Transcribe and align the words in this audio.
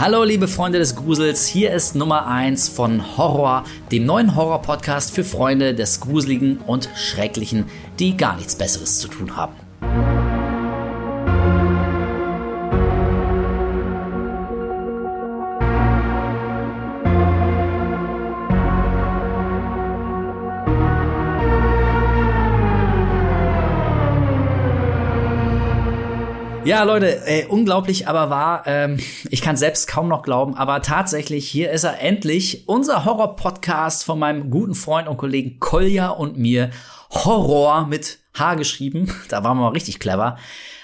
Hallo 0.00 0.24
liebe 0.24 0.48
Freunde 0.48 0.78
des 0.78 0.96
Grusels, 0.96 1.46
hier 1.46 1.74
ist 1.74 1.94
Nummer 1.94 2.26
1 2.26 2.70
von 2.70 3.18
Horror, 3.18 3.64
dem 3.92 4.06
neuen 4.06 4.34
Horror-Podcast 4.34 5.14
für 5.14 5.24
Freunde 5.24 5.74
des 5.74 6.00
Gruseligen 6.00 6.56
und 6.56 6.88
Schrecklichen, 6.96 7.66
die 7.98 8.16
gar 8.16 8.36
nichts 8.36 8.56
Besseres 8.56 8.98
zu 8.98 9.08
tun 9.08 9.36
haben. 9.36 9.52
Ja, 26.70 26.84
Leute, 26.84 27.26
äh, 27.26 27.46
unglaublich, 27.46 28.06
aber 28.06 28.30
wahr. 28.30 28.62
Ähm, 28.64 29.00
ich 29.28 29.42
kann 29.42 29.56
selbst 29.56 29.88
kaum 29.88 30.06
noch 30.06 30.22
glauben, 30.22 30.54
aber 30.54 30.82
tatsächlich, 30.82 31.48
hier 31.48 31.72
ist 31.72 31.82
er 31.82 32.00
endlich, 32.00 32.68
unser 32.68 33.04
Horror-Podcast 33.04 34.04
von 34.04 34.20
meinem 34.20 34.52
guten 34.52 34.76
Freund 34.76 35.08
und 35.08 35.16
Kollegen 35.16 35.58
Kolja 35.58 36.10
und 36.10 36.38
mir. 36.38 36.70
Horror 37.10 37.88
mit 37.88 38.20
H 38.38 38.54
geschrieben. 38.54 39.12
Da 39.28 39.42
waren 39.42 39.56
wir 39.56 39.62
mal 39.62 39.72
richtig 39.72 39.98
clever. 39.98 40.38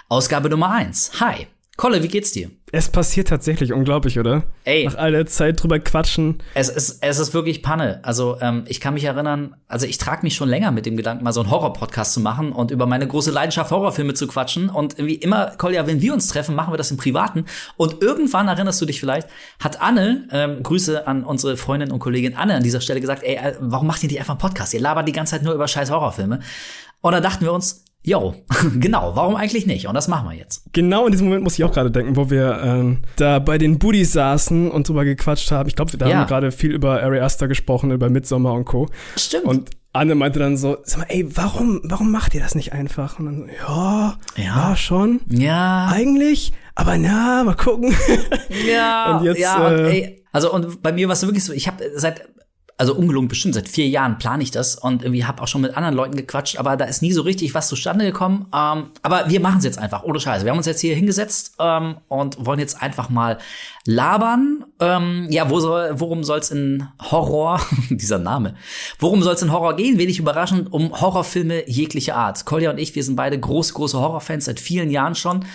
Ausgabe 0.09 0.51
Nummer 0.51 0.73
eins. 0.73 1.21
Hi. 1.21 1.47
Kolle, 1.77 2.03
wie 2.03 2.09
geht's 2.09 2.33
dir? 2.33 2.51
Es 2.73 2.89
passiert 2.89 3.29
tatsächlich 3.29 3.73
unglaublich, 3.73 4.19
oder? 4.19 4.43
Ey. 4.65 4.87
Nach 4.87 4.97
all 4.97 5.13
der 5.13 5.27
Zeit 5.27 5.63
drüber 5.63 5.79
quatschen. 5.79 6.43
Es 6.55 6.69
ist, 6.69 6.99
es 7.01 7.19
ist 7.21 7.33
wirklich 7.33 7.63
Panne. 7.63 8.01
Also 8.03 8.39
ähm, 8.41 8.65
ich 8.67 8.81
kann 8.81 8.95
mich 8.95 9.05
erinnern, 9.05 9.55
also 9.69 9.87
ich 9.87 9.99
trage 9.99 10.23
mich 10.25 10.35
schon 10.35 10.49
länger 10.49 10.73
mit 10.73 10.85
dem 10.85 10.97
Gedanken, 10.97 11.23
mal 11.23 11.33
so 11.33 11.41
einen 11.41 11.51
Horror-Podcast 11.51 12.13
zu 12.13 12.21
machen 12.21 12.51
und 12.51 12.73
über 12.73 12.87
meine 12.87 13.07
große 13.07 13.31
Leidenschaft 13.31 13.71
Horrorfilme 13.71 14.15
zu 14.15 14.27
quatschen. 14.27 14.69
Und 14.69 14.99
wie 14.99 15.15
immer, 15.15 15.53
Kolja, 15.59 15.87
wenn 15.87 16.03
wir 16.03 16.13
uns 16.13 16.27
treffen, 16.27 16.57
machen 16.57 16.73
wir 16.73 16.77
das 16.77 16.91
im 16.91 16.97
Privaten. 16.97 17.45
Und 17.77 18.03
irgendwann, 18.03 18.49
erinnerst 18.49 18.81
du 18.81 18.87
dich 18.87 18.99
vielleicht, 18.99 19.29
hat 19.61 19.81
Anne, 19.81 20.27
ähm, 20.33 20.65
Grüße 20.65 21.07
an 21.07 21.23
unsere 21.23 21.57
Freundin 21.57 21.93
und 21.93 22.01
Kollegin 22.01 22.35
Anne 22.35 22.57
an 22.57 22.65
dieser 22.65 22.81
Stelle 22.81 23.01
gesagt, 23.01 23.23
ey, 23.23 23.37
äh, 23.37 23.55
warum 23.61 23.87
macht 23.87 24.03
ihr 24.03 24.09
nicht 24.09 24.19
einfach 24.19 24.35
einen 24.35 24.41
Podcast? 24.41 24.75
Ihr 24.75 24.81
labert 24.81 25.07
die 25.07 25.13
ganze 25.13 25.37
Zeit 25.37 25.45
nur 25.45 25.55
über 25.55 25.69
scheiß 25.69 25.93
Horrorfilme. 25.93 26.41
Und 27.01 27.13
da 27.13 27.21
dachten 27.21 27.45
wir 27.45 27.53
uns, 27.53 27.85
Jo, 28.07 28.37
genau, 28.79 29.17
warum 29.17 29.35
eigentlich 29.35 29.67
nicht? 29.67 29.89
Und 29.89 29.95
das 29.95 30.07
machen 30.07 30.29
wir 30.31 30.37
jetzt. 30.37 30.73
Genau 30.73 31.07
in 31.07 31.11
diesem 31.11 31.27
Moment 31.27 31.43
muss 31.43 31.59
ich 31.59 31.65
auch 31.65 31.73
gerade 31.73 31.91
denken, 31.91 32.15
wo 32.15 32.31
wir 32.31 32.61
ähm, 32.63 32.99
da 33.17 33.41
bei 33.41 33.59
den 33.59 33.81
Buddies 33.81 34.13
saßen 34.13 34.71
und 34.71 34.89
drüber 34.89 35.05
gequatscht 35.05 35.51
haben. 35.51 35.69
Ich 35.69 35.75
glaube, 35.75 35.97
da 35.97 36.07
ja. 36.07 36.15
haben 36.15 36.23
wir 36.23 36.27
gerade 36.27 36.53
viel 36.53 36.71
über 36.71 37.03
Ari 37.03 37.19
Aster 37.19 37.49
gesprochen, 37.49 37.91
über 37.91 38.09
Midsommar 38.09 38.53
und 38.53 38.65
Co. 38.65 38.87
Stimmt. 39.17 39.47
Und 39.47 39.71
Anne 39.93 40.15
meinte 40.15 40.39
dann 40.39 40.57
so, 40.57 40.77
sag 40.85 41.01
mal, 41.01 41.07
ey, 41.09 41.27
warum, 41.37 41.81
warum 41.83 42.13
macht 42.13 42.33
ihr 42.35 42.41
das 42.41 42.55
nicht 42.55 42.73
einfach? 42.73 43.19
Und 43.19 43.27
dann 43.27 43.37
so, 43.39 43.47
ja, 43.67 44.19
ja, 44.37 44.45
ja 44.45 44.77
schon. 44.77 45.21
Ja. 45.29 45.89
Eigentlich, 45.93 46.53
aber 46.77 46.99
na, 46.99 47.43
mal 47.43 47.57
gucken. 47.57 47.93
Ja, 48.71 49.17
und 49.19 49.25
jetzt, 49.25 49.41
ja, 49.41 49.67
und, 49.67 49.73
äh, 49.73 49.89
ey, 49.89 50.25
also 50.31 50.53
und 50.53 50.81
bei 50.81 50.93
mir 50.93 51.09
war 51.09 51.15
es 51.15 51.23
wirklich 51.23 51.43
so, 51.43 51.53
ich 51.53 51.67
habe 51.67 51.83
seit 51.97 52.29
also 52.79 52.95
ungelungen 52.95 53.29
bestimmt 53.29 53.55
seit 53.55 53.69
vier 53.69 53.89
Jahren 53.89 54.19
plane 54.19 54.43
ich 54.43 54.51
das 54.51 54.77
und 54.77 55.03
irgendwie 55.03 55.25
habe 55.25 55.43
auch 55.43 55.49
schon 55.49 55.63
mit 55.63 55.77
anderen 55.77 55.95
Leuten 55.95 56.15
gequatscht, 56.15 56.59
aber 56.59 56.77
da 56.77 56.85
ist 56.85 57.01
nie 57.01 57.13
so 57.13 57.23
richtig 57.23 57.55
was 57.55 57.69
zustande 57.69 58.05
gekommen. 58.05 58.47
Ähm, 58.55 58.91
aber 59.03 59.31
wir 59.31 59.41
machen 59.41 59.59
es 59.59 59.65
jetzt 59.65 59.79
einfach, 59.79 60.03
ohne 60.03 60.21
Scheiße. 60.21 60.45
Wir 60.45 60.51
haben 60.51 60.59
uns 60.59 60.67
jetzt 60.67 60.81
hier 60.81 60.95
hingesetzt 60.95 61.55
ähm, 61.59 61.97
und 62.09 62.45
wollen 62.45 62.59
jetzt 62.59 62.83
einfach 62.83 63.09
mal 63.09 63.39
labern. 63.87 64.65
Ähm, 64.81 65.27
ja, 65.31 65.49
wo 65.49 65.59
soll, 65.59 65.99
worum 65.99 66.23
soll 66.23 66.41
es 66.41 66.51
in 66.51 66.87
Horror, 67.11 67.61
dieser 67.91 68.19
Name, 68.19 68.55
worum 68.99 69.23
soll 69.23 69.35
es 69.35 69.43
in 69.43 69.53
Horror 69.53 69.75
gehen? 69.77 69.99
Wenig 69.99 70.19
überraschend, 70.19 70.71
um 70.71 71.01
Horrorfilme 71.01 71.69
jeglicher 71.69 72.17
Art. 72.17 72.45
Kolja 72.45 72.71
und 72.71 72.79
ich, 72.79 72.95
wir 72.95 73.05
sind 73.05 73.17
beide 73.17 73.41
große, 73.41 73.73
große 73.73 73.99
Horrorfans 73.99 74.45
seit 74.45 74.61
vielen 74.61 74.91
Jahren 74.91 75.15
schon. 75.15 75.47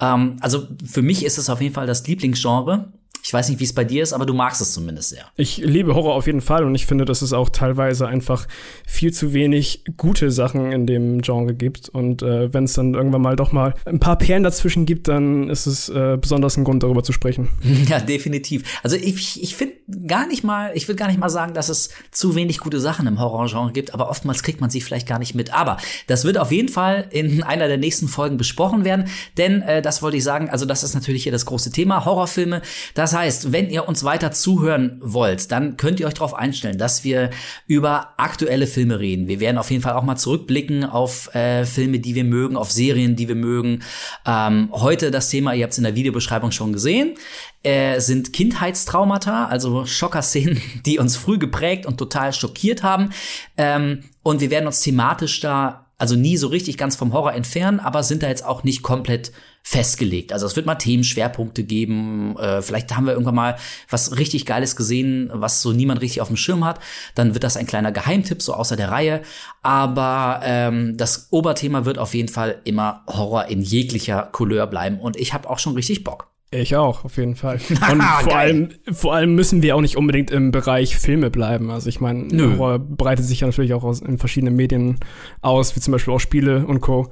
Ähm, 0.00 0.36
also 0.40 0.68
für 0.86 1.02
mich 1.02 1.24
ist 1.24 1.38
es 1.38 1.50
auf 1.50 1.60
jeden 1.60 1.74
Fall 1.74 1.88
das 1.88 2.06
Lieblingsgenre. 2.06 2.92
Ich 3.28 3.34
weiß 3.34 3.50
nicht, 3.50 3.60
wie 3.60 3.64
es 3.64 3.74
bei 3.74 3.84
dir 3.84 4.02
ist, 4.02 4.14
aber 4.14 4.24
du 4.24 4.32
magst 4.32 4.62
es 4.62 4.72
zumindest 4.72 5.10
sehr. 5.10 5.26
Ich 5.36 5.58
liebe 5.58 5.94
Horror 5.94 6.14
auf 6.14 6.26
jeden 6.26 6.40
Fall 6.40 6.64
und 6.64 6.74
ich 6.74 6.86
finde, 6.86 7.04
dass 7.04 7.20
es 7.20 7.34
auch 7.34 7.50
teilweise 7.50 8.08
einfach 8.08 8.48
viel 8.86 9.12
zu 9.12 9.34
wenig 9.34 9.84
gute 9.98 10.30
Sachen 10.30 10.72
in 10.72 10.86
dem 10.86 11.20
Genre 11.20 11.52
gibt. 11.52 11.90
Und 11.90 12.22
äh, 12.22 12.54
wenn 12.54 12.64
es 12.64 12.72
dann 12.72 12.94
irgendwann 12.94 13.20
mal 13.20 13.36
doch 13.36 13.52
mal 13.52 13.74
ein 13.84 14.00
paar 14.00 14.16
Perlen 14.16 14.44
dazwischen 14.44 14.86
gibt, 14.86 15.08
dann 15.08 15.50
ist 15.50 15.66
es 15.66 15.90
äh, 15.90 16.16
besonders 16.18 16.56
ein 16.56 16.64
Grund, 16.64 16.82
darüber 16.82 17.02
zu 17.02 17.12
sprechen. 17.12 17.48
Ja, 17.88 18.00
definitiv. 18.00 18.80
Also 18.82 18.96
ich, 18.96 19.42
ich 19.42 19.56
finde 19.56 19.74
gar 20.06 20.26
nicht 20.26 20.42
mal, 20.44 20.72
ich 20.74 20.88
würde 20.88 20.98
gar 20.98 21.06
nicht 21.08 21.20
mal 21.20 21.30
sagen, 21.30 21.54
dass 21.54 21.68
es 21.68 21.90
zu 22.10 22.34
wenig 22.34 22.60
gute 22.60 22.80
Sachen 22.80 23.06
im 23.06 23.20
Horrorgenre 23.20 23.72
gibt, 23.72 23.94
aber 23.94 24.10
oftmals 24.10 24.42
kriegt 24.42 24.60
man 24.60 24.68
sie 24.68 24.80
vielleicht 24.80 25.06
gar 25.06 25.18
nicht 25.18 25.34
mit. 25.34 25.54
Aber 25.54 25.78
das 26.06 26.24
wird 26.24 26.38
auf 26.38 26.50
jeden 26.50 26.68
Fall 26.68 27.06
in 27.10 27.42
einer 27.42 27.68
der 27.68 27.78
nächsten 27.78 28.08
Folgen 28.08 28.36
besprochen 28.36 28.84
werden, 28.84 29.06
denn 29.36 29.62
äh, 29.62 29.80
das 29.80 30.02
wollte 30.02 30.16
ich 30.16 30.24
sagen, 30.24 30.50
also 30.50 30.66
das 30.66 30.82
ist 30.82 30.94
natürlich 30.94 31.22
hier 31.22 31.32
das 31.32 31.46
große 31.46 31.70
Thema, 31.70 32.04
Horrorfilme. 32.04 32.62
Das 32.94 33.08
das 33.08 33.17
heißt, 33.18 33.52
wenn 33.52 33.68
ihr 33.68 33.86
uns 33.88 34.04
weiter 34.04 34.32
zuhören 34.32 34.98
wollt, 35.02 35.52
dann 35.52 35.76
könnt 35.76 36.00
ihr 36.00 36.06
euch 36.06 36.14
darauf 36.14 36.34
einstellen, 36.34 36.78
dass 36.78 37.04
wir 37.04 37.30
über 37.66 38.14
aktuelle 38.16 38.66
Filme 38.66 38.98
reden. 38.98 39.28
Wir 39.28 39.40
werden 39.40 39.58
auf 39.58 39.70
jeden 39.70 39.82
Fall 39.82 39.94
auch 39.94 40.02
mal 40.02 40.16
zurückblicken 40.16 40.84
auf 40.84 41.34
äh, 41.34 41.64
Filme, 41.64 41.98
die 41.98 42.14
wir 42.14 42.24
mögen, 42.24 42.56
auf 42.56 42.70
Serien, 42.70 43.16
die 43.16 43.28
wir 43.28 43.34
mögen. 43.34 43.82
Ähm, 44.24 44.70
heute 44.72 45.10
das 45.10 45.28
Thema, 45.28 45.52
ihr 45.52 45.64
habt 45.64 45.72
es 45.72 45.78
in 45.78 45.84
der 45.84 45.96
Videobeschreibung 45.96 46.52
schon 46.52 46.72
gesehen, 46.72 47.14
äh, 47.62 48.00
sind 48.00 48.32
Kindheitstraumata, 48.32 49.46
also 49.46 49.84
Schockerszenen, 49.84 50.60
die 50.86 50.98
uns 50.98 51.16
früh 51.16 51.38
geprägt 51.38 51.84
und 51.86 51.98
total 51.98 52.32
schockiert 52.32 52.82
haben. 52.82 53.10
Ähm, 53.56 54.04
und 54.22 54.40
wir 54.40 54.50
werden 54.50 54.66
uns 54.66 54.80
thematisch 54.80 55.40
da 55.40 55.87
also 55.98 56.14
nie 56.14 56.36
so 56.36 56.46
richtig 56.46 56.78
ganz 56.78 56.96
vom 56.96 57.12
Horror 57.12 57.34
entfernen, 57.34 57.80
aber 57.80 58.02
sind 58.04 58.22
da 58.22 58.28
jetzt 58.28 58.44
auch 58.44 58.62
nicht 58.62 58.82
komplett 58.82 59.32
festgelegt. 59.62 60.32
Also 60.32 60.46
es 60.46 60.56
wird 60.56 60.64
mal 60.64 60.76
Themenschwerpunkte 60.76 61.64
geben. 61.64 62.36
Äh, 62.38 62.62
vielleicht 62.62 62.96
haben 62.96 63.04
wir 63.04 63.12
irgendwann 63.12 63.34
mal 63.34 63.56
was 63.90 64.16
richtig 64.16 64.46
Geiles 64.46 64.76
gesehen, 64.76 65.28
was 65.32 65.60
so 65.60 65.72
niemand 65.72 66.00
richtig 66.00 66.22
auf 66.22 66.28
dem 66.28 66.36
Schirm 66.36 66.64
hat. 66.64 66.78
Dann 67.14 67.34
wird 67.34 67.44
das 67.44 67.56
ein 67.56 67.66
kleiner 67.66 67.92
Geheimtipp, 67.92 68.40
so 68.40 68.54
außer 68.54 68.76
der 68.76 68.90
Reihe. 68.90 69.22
Aber 69.62 70.40
ähm, 70.44 70.96
das 70.96 71.28
Oberthema 71.32 71.84
wird 71.84 71.98
auf 71.98 72.14
jeden 72.14 72.28
Fall 72.28 72.62
immer 72.64 73.02
Horror 73.08 73.46
in 73.46 73.60
jeglicher 73.60 74.22
Couleur 74.32 74.66
bleiben. 74.68 75.00
Und 75.00 75.16
ich 75.16 75.34
habe 75.34 75.50
auch 75.50 75.58
schon 75.58 75.74
richtig 75.74 76.04
Bock. 76.04 76.27
Ich 76.50 76.76
auch, 76.76 77.04
auf 77.04 77.16
jeden 77.18 77.36
Fall. 77.36 77.60
Und 77.92 78.02
vor 78.02 78.36
allem, 78.36 78.70
vor 78.90 79.14
allem 79.14 79.34
müssen 79.34 79.62
wir 79.62 79.76
auch 79.76 79.80
nicht 79.80 79.96
unbedingt 79.96 80.30
im 80.30 80.50
Bereich 80.50 80.96
Filme 80.96 81.30
bleiben. 81.30 81.70
Also 81.70 81.88
ich 81.88 82.00
meine, 82.00 82.28
Horror 82.58 82.78
breitet 82.78 83.26
sich 83.26 83.40
ja 83.40 83.46
natürlich 83.46 83.74
auch 83.74 83.84
aus, 83.84 84.00
in 84.00 84.18
verschiedenen 84.18 84.56
Medien 84.56 84.98
aus, 85.42 85.76
wie 85.76 85.80
zum 85.80 85.92
Beispiel 85.92 86.14
auch 86.14 86.20
Spiele 86.20 86.66
und 86.66 86.80
Co. 86.80 87.10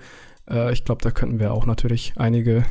Äh, 0.48 0.72
ich 0.72 0.84
glaube, 0.84 1.02
da 1.02 1.10
könnten 1.10 1.38
wir 1.38 1.52
auch 1.52 1.66
natürlich 1.66 2.14
einige 2.16 2.64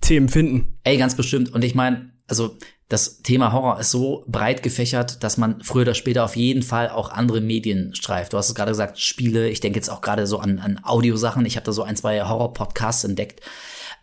Themen 0.00 0.28
finden. 0.28 0.78
Ey, 0.84 0.96
ganz 0.96 1.16
bestimmt. 1.16 1.52
Und 1.52 1.64
ich 1.64 1.74
meine, 1.74 2.12
also 2.28 2.56
das 2.88 3.22
Thema 3.22 3.52
Horror 3.52 3.80
ist 3.80 3.90
so 3.90 4.24
breit 4.28 4.62
gefächert, 4.62 5.24
dass 5.24 5.38
man 5.38 5.60
früher 5.62 5.82
oder 5.82 5.94
später 5.94 6.24
auf 6.24 6.36
jeden 6.36 6.62
Fall 6.62 6.90
auch 6.90 7.10
andere 7.10 7.40
Medien 7.40 7.94
streift. 7.94 8.32
Du 8.32 8.36
hast 8.36 8.48
es 8.48 8.54
gerade 8.54 8.70
gesagt, 8.70 9.00
Spiele. 9.00 9.48
Ich 9.48 9.60
denke 9.60 9.78
jetzt 9.78 9.88
auch 9.88 10.02
gerade 10.02 10.26
so 10.26 10.38
an, 10.38 10.58
an 10.60 10.78
Audiosachen. 10.84 11.46
Ich 11.46 11.56
habe 11.56 11.64
da 11.64 11.72
so 11.72 11.82
ein, 11.82 11.96
zwei 11.96 12.22
Horror-Podcasts 12.22 13.04
entdeckt 13.04 13.40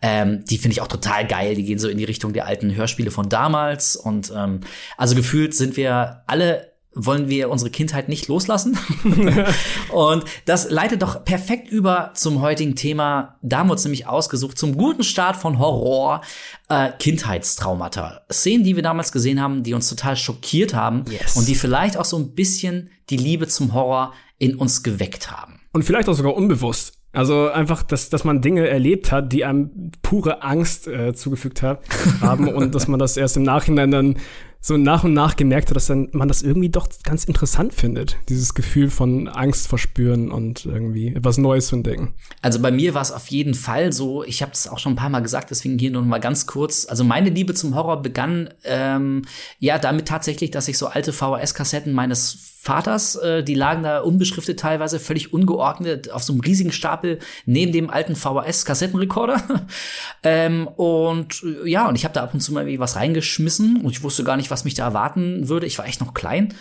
ähm, 0.02 0.44
die 0.46 0.58
finde 0.58 0.72
ich 0.72 0.80
auch 0.80 0.88
total 0.88 1.26
geil. 1.26 1.54
Die 1.54 1.64
gehen 1.64 1.78
so 1.78 1.88
in 1.88 1.98
die 1.98 2.04
Richtung 2.04 2.32
der 2.32 2.46
alten 2.46 2.74
Hörspiele 2.74 3.10
von 3.10 3.28
damals. 3.28 3.96
Und 3.96 4.32
ähm, 4.34 4.60
also 4.96 5.14
gefühlt 5.14 5.54
sind 5.54 5.76
wir 5.76 6.22
alle 6.26 6.70
wollen 6.92 7.28
wir 7.28 7.50
unsere 7.50 7.70
Kindheit 7.70 8.08
nicht 8.08 8.26
loslassen. 8.26 8.76
und 9.92 10.24
das 10.44 10.70
leitet 10.70 11.02
doch 11.02 11.24
perfekt 11.24 11.68
über 11.68 12.10
zum 12.14 12.40
heutigen 12.40 12.74
Thema. 12.74 13.38
Da 13.42 13.58
haben 13.58 13.68
wir 13.68 13.72
uns 13.72 13.84
nämlich 13.84 14.06
ausgesucht, 14.06 14.58
zum 14.58 14.76
guten 14.76 15.04
Start 15.04 15.36
von 15.36 15.58
Horror, 15.58 16.20
äh, 16.68 16.90
Kindheitstraumata. 16.98 18.22
Szenen, 18.30 18.64
die 18.64 18.74
wir 18.74 18.82
damals 18.82 19.12
gesehen 19.12 19.40
haben, 19.40 19.62
die 19.62 19.74
uns 19.74 19.88
total 19.88 20.16
schockiert 20.16 20.74
haben 20.74 21.04
yes. 21.08 21.36
und 21.36 21.46
die 21.46 21.54
vielleicht 21.54 21.96
auch 21.96 22.04
so 22.04 22.18
ein 22.18 22.34
bisschen 22.34 22.90
die 23.08 23.16
Liebe 23.16 23.46
zum 23.46 23.72
Horror 23.72 24.12
in 24.38 24.56
uns 24.56 24.82
geweckt 24.82 25.30
haben. 25.30 25.60
Und 25.72 25.84
vielleicht 25.84 26.08
auch 26.08 26.14
sogar 26.14 26.34
unbewusst. 26.34 26.99
Also 27.12 27.48
einfach, 27.48 27.82
dass, 27.82 28.08
dass 28.08 28.24
man 28.24 28.40
Dinge 28.40 28.68
erlebt 28.68 29.10
hat, 29.10 29.32
die 29.32 29.44
einem 29.44 29.90
pure 30.02 30.42
Angst 30.42 30.86
äh, 30.86 31.12
zugefügt 31.14 31.62
hat, 31.62 31.80
haben 32.20 32.48
und 32.48 32.74
dass 32.74 32.86
man 32.86 33.00
das 33.00 33.16
erst 33.16 33.36
im 33.36 33.42
Nachhinein 33.42 33.90
dann 33.90 34.16
so 34.62 34.76
nach 34.76 35.04
und 35.04 35.14
nach 35.14 35.36
gemerkt 35.36 35.70
hat, 35.70 35.76
dass 35.76 35.86
dann 35.86 36.08
man 36.12 36.28
das 36.28 36.42
irgendwie 36.42 36.68
doch 36.68 36.86
ganz 37.02 37.24
interessant 37.24 37.72
findet. 37.72 38.18
Dieses 38.28 38.52
Gefühl 38.52 38.90
von 38.90 39.26
Angst 39.26 39.68
verspüren 39.68 40.30
und 40.30 40.66
irgendwie 40.66 41.14
etwas 41.14 41.38
Neues 41.38 41.68
zu 41.68 41.76
entdecken. 41.76 42.12
Also 42.42 42.60
bei 42.60 42.70
mir 42.70 42.92
war 42.92 43.00
es 43.00 43.10
auf 43.10 43.28
jeden 43.28 43.54
Fall 43.54 43.92
so, 43.92 44.22
ich 44.22 44.42
habe 44.42 44.52
es 44.52 44.68
auch 44.68 44.78
schon 44.78 44.92
ein 44.92 44.96
paar 44.96 45.08
Mal 45.08 45.20
gesagt, 45.20 45.50
deswegen 45.50 45.78
hier 45.78 45.90
noch 45.90 46.04
mal 46.04 46.18
ganz 46.18 46.46
kurz. 46.46 46.86
Also 46.86 47.04
meine 47.04 47.30
Liebe 47.30 47.54
zum 47.54 47.74
Horror 47.74 48.02
begann 48.02 48.50
ähm, 48.64 49.22
ja 49.58 49.78
damit 49.78 50.06
tatsächlich, 50.06 50.50
dass 50.50 50.68
ich 50.68 50.76
so 50.76 50.88
alte 50.88 51.12
VHS-Kassetten 51.12 51.94
meines 51.94 52.59
Vaters, 52.62 53.16
äh, 53.16 53.42
die 53.42 53.54
lagen 53.54 53.84
da 53.84 54.00
unbeschriftet 54.00 54.60
teilweise, 54.60 55.00
völlig 55.00 55.32
ungeordnet 55.32 56.10
auf 56.10 56.22
so 56.22 56.34
einem 56.34 56.42
riesigen 56.42 56.72
Stapel 56.72 57.18
neben 57.46 57.72
dem 57.72 57.88
alten 57.88 58.14
VHS-Kassettenrekorder. 58.14 59.42
ähm, 60.22 60.68
und 60.68 61.42
äh, 61.42 61.70
ja, 61.70 61.88
und 61.88 61.94
ich 61.94 62.04
habe 62.04 62.12
da 62.12 62.22
ab 62.22 62.34
und 62.34 62.40
zu 62.40 62.52
mal 62.52 62.66
was 62.78 62.96
reingeschmissen 62.96 63.80
und 63.82 63.90
ich 63.92 64.02
wusste 64.02 64.24
gar 64.24 64.36
nicht, 64.36 64.50
was 64.50 64.64
mich 64.64 64.74
da 64.74 64.84
erwarten 64.84 65.48
würde. 65.48 65.64
Ich 65.64 65.78
war 65.78 65.86
echt 65.86 66.02
noch 66.02 66.12
klein. 66.12 66.52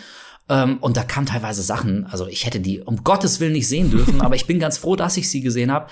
Ähm, 0.48 0.78
und 0.78 0.96
da 0.96 1.04
kamen 1.04 1.26
teilweise 1.26 1.64
Sachen, 1.64 2.06
also 2.06 2.28
ich 2.28 2.46
hätte 2.46 2.62
die 2.62 2.80
um 2.80 3.04
Gottes 3.04 3.42
Willen 3.42 3.52
nicht 3.52 3.68
sehen 3.68 3.92
dürfen, 3.92 4.22
aber 4.22 4.38
ich 4.38 4.48
bin 4.48 4.58
ganz 4.58 4.78
froh, 4.78 4.96
dass 4.96 5.18
ich 5.18 5.30
sie 5.30 5.42
gesehen 5.42 5.70
habe. 5.70 5.88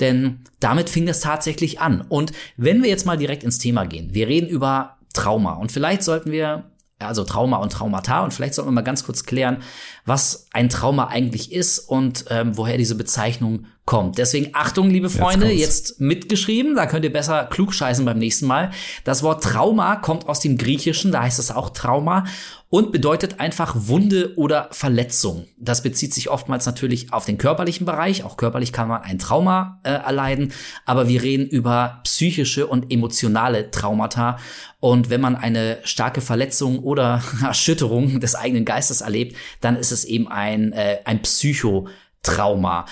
Denn 0.00 0.40
damit 0.60 0.88
fing 0.88 1.04
das 1.04 1.20
tatsächlich 1.20 1.80
an. 1.80 2.00
Und 2.08 2.32
wenn 2.56 2.82
wir 2.82 2.88
jetzt 2.88 3.04
mal 3.04 3.18
direkt 3.18 3.44
ins 3.44 3.58
Thema 3.58 3.84
gehen, 3.84 4.14
wir 4.14 4.26
reden 4.26 4.48
über 4.48 4.96
Trauma. 5.12 5.52
Und 5.52 5.70
vielleicht 5.70 6.02
sollten 6.02 6.32
wir 6.32 6.70
also 7.00 7.24
Trauma 7.24 7.56
und 7.58 7.72
Traumata. 7.72 8.22
Und 8.22 8.32
vielleicht 8.32 8.54
sollten 8.54 8.70
wir 8.70 8.74
mal 8.74 8.82
ganz 8.82 9.04
kurz 9.04 9.24
klären, 9.24 9.62
was 10.06 10.46
ein 10.52 10.68
Trauma 10.68 11.08
eigentlich 11.08 11.52
ist 11.52 11.78
und 11.78 12.26
ähm, 12.30 12.56
woher 12.56 12.76
diese 12.76 12.94
Bezeichnung 12.94 13.66
kommt. 13.90 14.18
Deswegen 14.18 14.50
Achtung, 14.52 14.88
liebe 14.88 15.10
Freunde, 15.10 15.48
jetzt, 15.48 15.88
jetzt, 15.88 16.00
mitgeschrieben, 16.00 16.76
da 16.76 16.86
könnt 16.86 17.04
ihr 17.04 17.12
besser 17.12 17.46
klug 17.46 17.74
scheißen 17.74 18.04
beim 18.04 18.18
nächsten 18.18 18.46
Mal. 18.46 18.70
Das 19.02 19.24
Wort 19.24 19.42
Trauma 19.42 19.96
kommt 19.96 20.28
aus 20.28 20.38
dem 20.38 20.56
Griechischen, 20.56 21.10
da 21.10 21.22
heißt 21.24 21.40
es 21.40 21.50
auch 21.50 21.70
Trauma 21.70 22.24
und 22.68 22.92
bedeutet 22.92 23.40
einfach 23.40 23.74
Wunde 23.76 24.34
oder 24.36 24.68
Verletzung. 24.70 25.48
Das 25.58 25.82
bezieht 25.82 26.14
sich 26.14 26.30
oftmals 26.30 26.66
natürlich 26.66 27.12
auf 27.12 27.24
den 27.24 27.36
körperlichen 27.36 27.84
Bereich. 27.84 28.22
Auch 28.22 28.36
körperlich 28.36 28.72
kann 28.72 28.86
man 28.86 29.02
ein 29.02 29.18
Trauma 29.18 29.80
äh, 29.82 29.90
erleiden, 29.90 30.52
aber 30.86 31.08
wir 31.08 31.20
reden 31.24 31.48
über 31.48 31.98
psychische 32.04 32.68
und 32.68 32.92
emotionale 32.92 33.72
Traumata. 33.72 34.38
Und 34.78 35.10
wenn 35.10 35.20
man 35.20 35.34
eine 35.34 35.78
starke 35.82 36.20
Verletzung 36.20 36.78
oder 36.78 37.24
Erschütterung 37.42 38.20
des 38.20 38.36
eigenen 38.36 38.64
Geistes 38.64 39.00
erlebt, 39.00 39.34
dann 39.60 39.74
ist 39.74 39.90
es 39.90 40.04
eben 40.04 40.28
ein, 40.28 40.72
äh, 40.74 40.98
ein 41.04 41.22
Psychotrauma. 41.22 42.86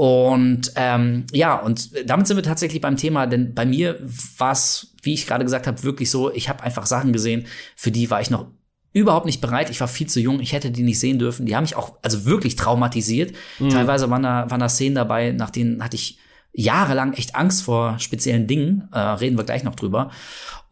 Und 0.00 0.72
ähm, 0.76 1.26
ja, 1.30 1.56
und 1.56 1.90
damit 2.08 2.26
sind 2.26 2.38
wir 2.38 2.42
tatsächlich 2.42 2.80
beim 2.80 2.96
Thema, 2.96 3.26
denn 3.26 3.52
bei 3.52 3.66
mir 3.66 3.98
war 4.38 4.52
es, 4.52 4.94
wie 5.02 5.12
ich 5.12 5.26
gerade 5.26 5.44
gesagt 5.44 5.66
habe, 5.66 5.82
wirklich 5.82 6.10
so, 6.10 6.32
ich 6.32 6.48
habe 6.48 6.62
einfach 6.62 6.86
Sachen 6.86 7.12
gesehen, 7.12 7.46
für 7.76 7.90
die 7.90 8.10
war 8.10 8.18
ich 8.22 8.30
noch 8.30 8.46
überhaupt 8.94 9.26
nicht 9.26 9.42
bereit. 9.42 9.68
Ich 9.68 9.78
war 9.78 9.88
viel 9.88 10.06
zu 10.06 10.18
jung. 10.18 10.40
Ich 10.40 10.54
hätte 10.54 10.70
die 10.70 10.84
nicht 10.84 10.98
sehen 10.98 11.18
dürfen. 11.18 11.44
Die 11.44 11.54
haben 11.54 11.64
mich 11.64 11.76
auch 11.76 11.98
also 12.00 12.24
wirklich 12.24 12.56
traumatisiert. 12.56 13.34
Mhm. 13.58 13.68
Teilweise 13.68 14.08
waren 14.08 14.22
da, 14.22 14.50
waren 14.50 14.60
da 14.60 14.70
Szenen 14.70 14.94
dabei, 14.94 15.32
nach 15.32 15.50
denen 15.50 15.84
hatte 15.84 15.96
ich 15.96 16.16
jahrelang 16.52 17.12
echt 17.12 17.34
Angst 17.34 17.62
vor 17.62 17.98
speziellen 17.98 18.46
Dingen. 18.46 18.88
Äh, 18.92 18.98
reden 18.98 19.36
wir 19.36 19.44
gleich 19.44 19.64
noch 19.64 19.74
drüber. 19.74 20.10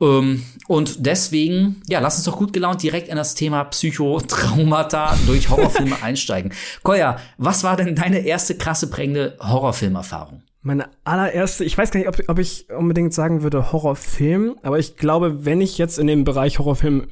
Ähm, 0.00 0.44
und 0.66 1.06
deswegen, 1.06 1.82
ja, 1.88 2.00
lass 2.00 2.16
uns 2.16 2.24
doch 2.24 2.36
gut 2.36 2.52
gelaunt 2.52 2.82
direkt 2.82 3.08
in 3.08 3.16
das 3.16 3.34
Thema 3.34 3.64
Psychotraumata 3.64 5.16
durch 5.26 5.48
Horrorfilme 5.50 5.96
einsteigen. 6.02 6.52
Koya, 6.82 7.18
was 7.36 7.64
war 7.64 7.76
denn 7.76 7.94
deine 7.94 8.20
erste 8.20 8.56
krasse 8.56 8.90
prägende 8.90 9.36
Horrorfilmerfahrung? 9.40 10.42
Meine 10.62 10.88
allererste, 11.04 11.64
ich 11.64 11.78
weiß 11.78 11.90
gar 11.90 12.00
nicht, 12.00 12.08
ob, 12.08 12.18
ob 12.28 12.38
ich 12.38 12.68
unbedingt 12.70 13.14
sagen 13.14 13.42
würde 13.42 13.72
Horrorfilm, 13.72 14.56
aber 14.62 14.78
ich 14.78 14.96
glaube, 14.96 15.44
wenn 15.44 15.60
ich 15.60 15.78
jetzt 15.78 15.98
in 15.98 16.06
dem 16.06 16.24
Bereich 16.24 16.58
Horrorfilm 16.58 17.06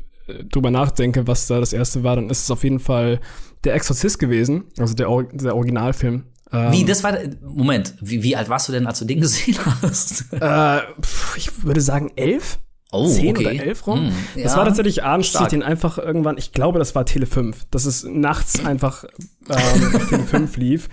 drüber 0.50 0.70
nachdenke, 0.70 1.26
was 1.26 1.46
da 1.46 1.60
das 1.60 1.72
erste 1.72 2.02
war, 2.02 2.16
dann 2.16 2.30
ist 2.30 2.44
es 2.44 2.50
auf 2.50 2.64
jeden 2.64 2.80
Fall 2.80 3.20
der 3.64 3.74
Exorzist 3.74 4.18
gewesen, 4.18 4.64
also 4.78 4.94
der, 4.94 5.08
der 5.32 5.54
Originalfilm. 5.54 6.24
Wie, 6.70 6.80
ähm, 6.80 6.86
das 6.86 7.02
war, 7.02 7.18
Moment, 7.42 7.94
wie, 8.00 8.22
wie 8.22 8.36
alt 8.36 8.48
warst 8.48 8.68
du 8.68 8.72
denn, 8.72 8.86
als 8.86 8.98
du 8.98 9.04
den 9.04 9.20
gesehen 9.20 9.56
hast? 9.82 10.24
Äh, 10.40 10.80
ich 11.36 11.64
würde 11.64 11.80
sagen 11.80 12.12
elf. 12.16 12.58
Oh, 12.92 13.08
zehn 13.08 13.36
okay. 13.36 13.46
oder 13.46 13.64
elf 13.64 13.86
rum. 13.86 14.08
Mm, 14.08 14.12
ja. 14.36 14.44
Das 14.44 14.56
war 14.56 14.64
tatsächlich 14.64 15.02
abends, 15.02 15.34
ich 15.34 15.46
den 15.48 15.62
einfach 15.62 15.98
irgendwann, 15.98 16.38
ich 16.38 16.52
glaube, 16.52 16.78
das 16.78 16.94
war 16.94 17.04
Tele 17.04 17.26
5, 17.26 17.66
dass 17.70 17.84
es 17.84 18.04
nachts 18.04 18.64
einfach 18.64 19.04
ähm, 19.48 19.96
auf 19.96 20.08
Tele 20.08 20.22
5 20.22 20.56
lief. 20.56 20.88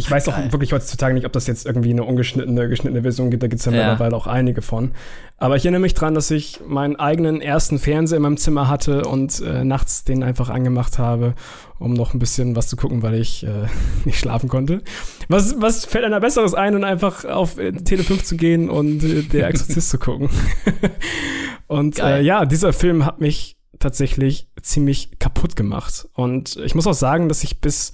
Ich 0.00 0.10
weiß 0.10 0.24
Geil. 0.24 0.34
auch 0.34 0.52
wirklich 0.52 0.72
heutzutage 0.72 1.14
nicht, 1.14 1.26
ob 1.26 1.32
das 1.32 1.46
jetzt 1.46 1.66
irgendwie 1.66 1.90
eine 1.90 2.04
ungeschnittene, 2.04 2.68
geschnittene 2.68 3.02
Version 3.02 3.30
gibt. 3.30 3.42
Da 3.42 3.48
gibt 3.48 3.60
es 3.60 3.66
ja, 3.66 3.72
ja, 3.72 3.90
mittlerweile 3.90 4.16
auch 4.16 4.26
einige 4.26 4.62
von. 4.62 4.92
Aber 5.36 5.56
ich 5.56 5.64
erinnere 5.64 5.82
mich 5.82 5.94
dran, 5.94 6.14
dass 6.14 6.30
ich 6.30 6.60
meinen 6.66 6.96
eigenen 6.96 7.40
ersten 7.40 7.78
Fernseher 7.78 8.16
in 8.16 8.22
meinem 8.22 8.36
Zimmer 8.36 8.68
hatte 8.68 9.02
und 9.02 9.40
äh, 9.40 9.64
nachts 9.64 10.04
den 10.04 10.22
einfach 10.22 10.48
angemacht 10.48 10.98
habe, 10.98 11.34
um 11.78 11.92
noch 11.92 12.14
ein 12.14 12.18
bisschen 12.18 12.56
was 12.56 12.68
zu 12.68 12.76
gucken, 12.76 13.02
weil 13.02 13.14
ich 13.14 13.44
äh, 13.44 13.66
nicht 14.04 14.18
schlafen 14.18 14.48
konnte. 14.48 14.82
Was, 15.28 15.60
was 15.60 15.84
fällt 15.84 16.04
einer 16.04 16.20
Besseres 16.20 16.54
ein, 16.54 16.74
und 16.74 16.84
einfach 16.84 17.24
auf 17.24 17.58
äh, 17.58 17.72
Tele 17.72 18.02
5 18.02 18.24
zu 18.24 18.36
gehen 18.36 18.70
und 18.70 19.04
äh, 19.04 19.22
der 19.22 19.48
Exorzist 19.48 19.90
zu 19.90 19.98
gucken? 19.98 20.30
und 21.66 21.98
äh, 21.98 22.22
ja, 22.22 22.46
dieser 22.46 22.72
Film 22.72 23.04
hat 23.04 23.20
mich 23.20 23.56
tatsächlich 23.78 24.48
ziemlich 24.62 25.18
kaputt 25.18 25.56
gemacht. 25.56 26.08
Und 26.14 26.56
ich 26.56 26.74
muss 26.74 26.86
auch 26.86 26.94
sagen, 26.94 27.28
dass 27.28 27.42
ich 27.42 27.60
bis, 27.60 27.92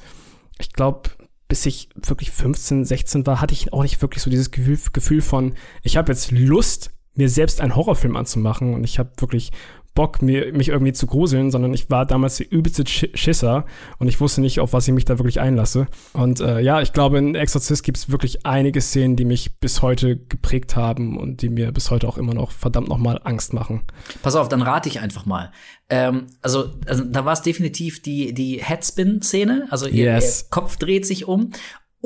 ich 0.58 0.73
glaube, 0.73 1.11
bis 1.48 1.66
ich 1.66 1.88
wirklich 1.94 2.31
15, 2.31 2.84
16 2.84 3.26
war, 3.26 3.40
hatte 3.40 3.54
ich 3.54 3.72
auch 3.72 3.82
nicht 3.82 4.02
wirklich 4.02 4.22
so 4.22 4.31
dieses 4.31 4.50
Gefühl, 4.50 4.78
Gefühl 4.93 5.22
von, 5.22 5.54
ich 5.82 5.96
habe 5.96 6.12
jetzt 6.12 6.31
Lust, 6.31 6.90
mir 7.14 7.28
selbst 7.28 7.60
einen 7.60 7.75
Horrorfilm 7.75 8.16
anzumachen. 8.16 8.75
Und 8.75 8.84
ich 8.84 8.98
habe 8.98 9.10
wirklich 9.19 9.52
Bock, 9.96 10.22
mir, 10.22 10.52
mich 10.52 10.69
irgendwie 10.69 10.93
zu 10.93 11.08
gruseln, 11.08 11.50
sondern 11.50 11.75
ich 11.75 11.90
war 11.90 12.06
damals 12.06 12.37
der 12.37 12.52
übelste 12.52 12.84
Schisser 12.87 13.66
und 13.98 14.06
ich 14.06 14.20
wusste 14.20 14.40
nicht, 14.40 14.60
auf 14.60 14.72
was 14.72 14.87
ich 14.87 14.94
mich 14.94 15.04
da 15.04 15.19
wirklich 15.19 15.40
einlasse. 15.40 15.88
Und 16.12 16.38
äh, 16.38 16.60
ja, 16.60 16.81
ich 16.81 16.93
glaube, 16.93 17.19
in 17.19 17.34
Exorzist 17.34 17.82
gibt 17.82 17.98
es 17.98 18.10
wirklich 18.10 18.46
einige 18.46 18.81
Szenen, 18.81 19.16
die 19.16 19.25
mich 19.25 19.58
bis 19.58 19.82
heute 19.82 20.16
geprägt 20.16 20.76
haben 20.76 21.19
und 21.19 21.43
die 21.43 21.48
mir 21.48 21.72
bis 21.72 21.90
heute 21.90 22.06
auch 22.06 22.19
immer 22.19 22.34
noch 22.34 22.52
verdammt 22.52 22.88
nochmal 22.88 23.20
Angst 23.25 23.52
machen. 23.52 23.82
Pass 24.22 24.37
auf, 24.37 24.48
dann 24.48 24.62
rate 24.62 24.88
ich 24.88 25.00
einfach 25.00 25.26
mal. 25.26 25.50
Ähm, 25.88 26.26
also, 26.43 26.70
also 26.87 27.02
da 27.02 27.25
war 27.25 27.32
es 27.32 27.43
definitiv 27.43 28.02
die, 28.02 28.34
die 28.34 28.62
Headspin-Szene, 28.62 29.66
also 29.70 29.87
ihr, 29.87 30.04
yes. 30.04 30.43
ihr 30.43 30.50
Kopf 30.50 30.76
dreht 30.76 31.06
sich 31.06 31.26
um 31.26 31.50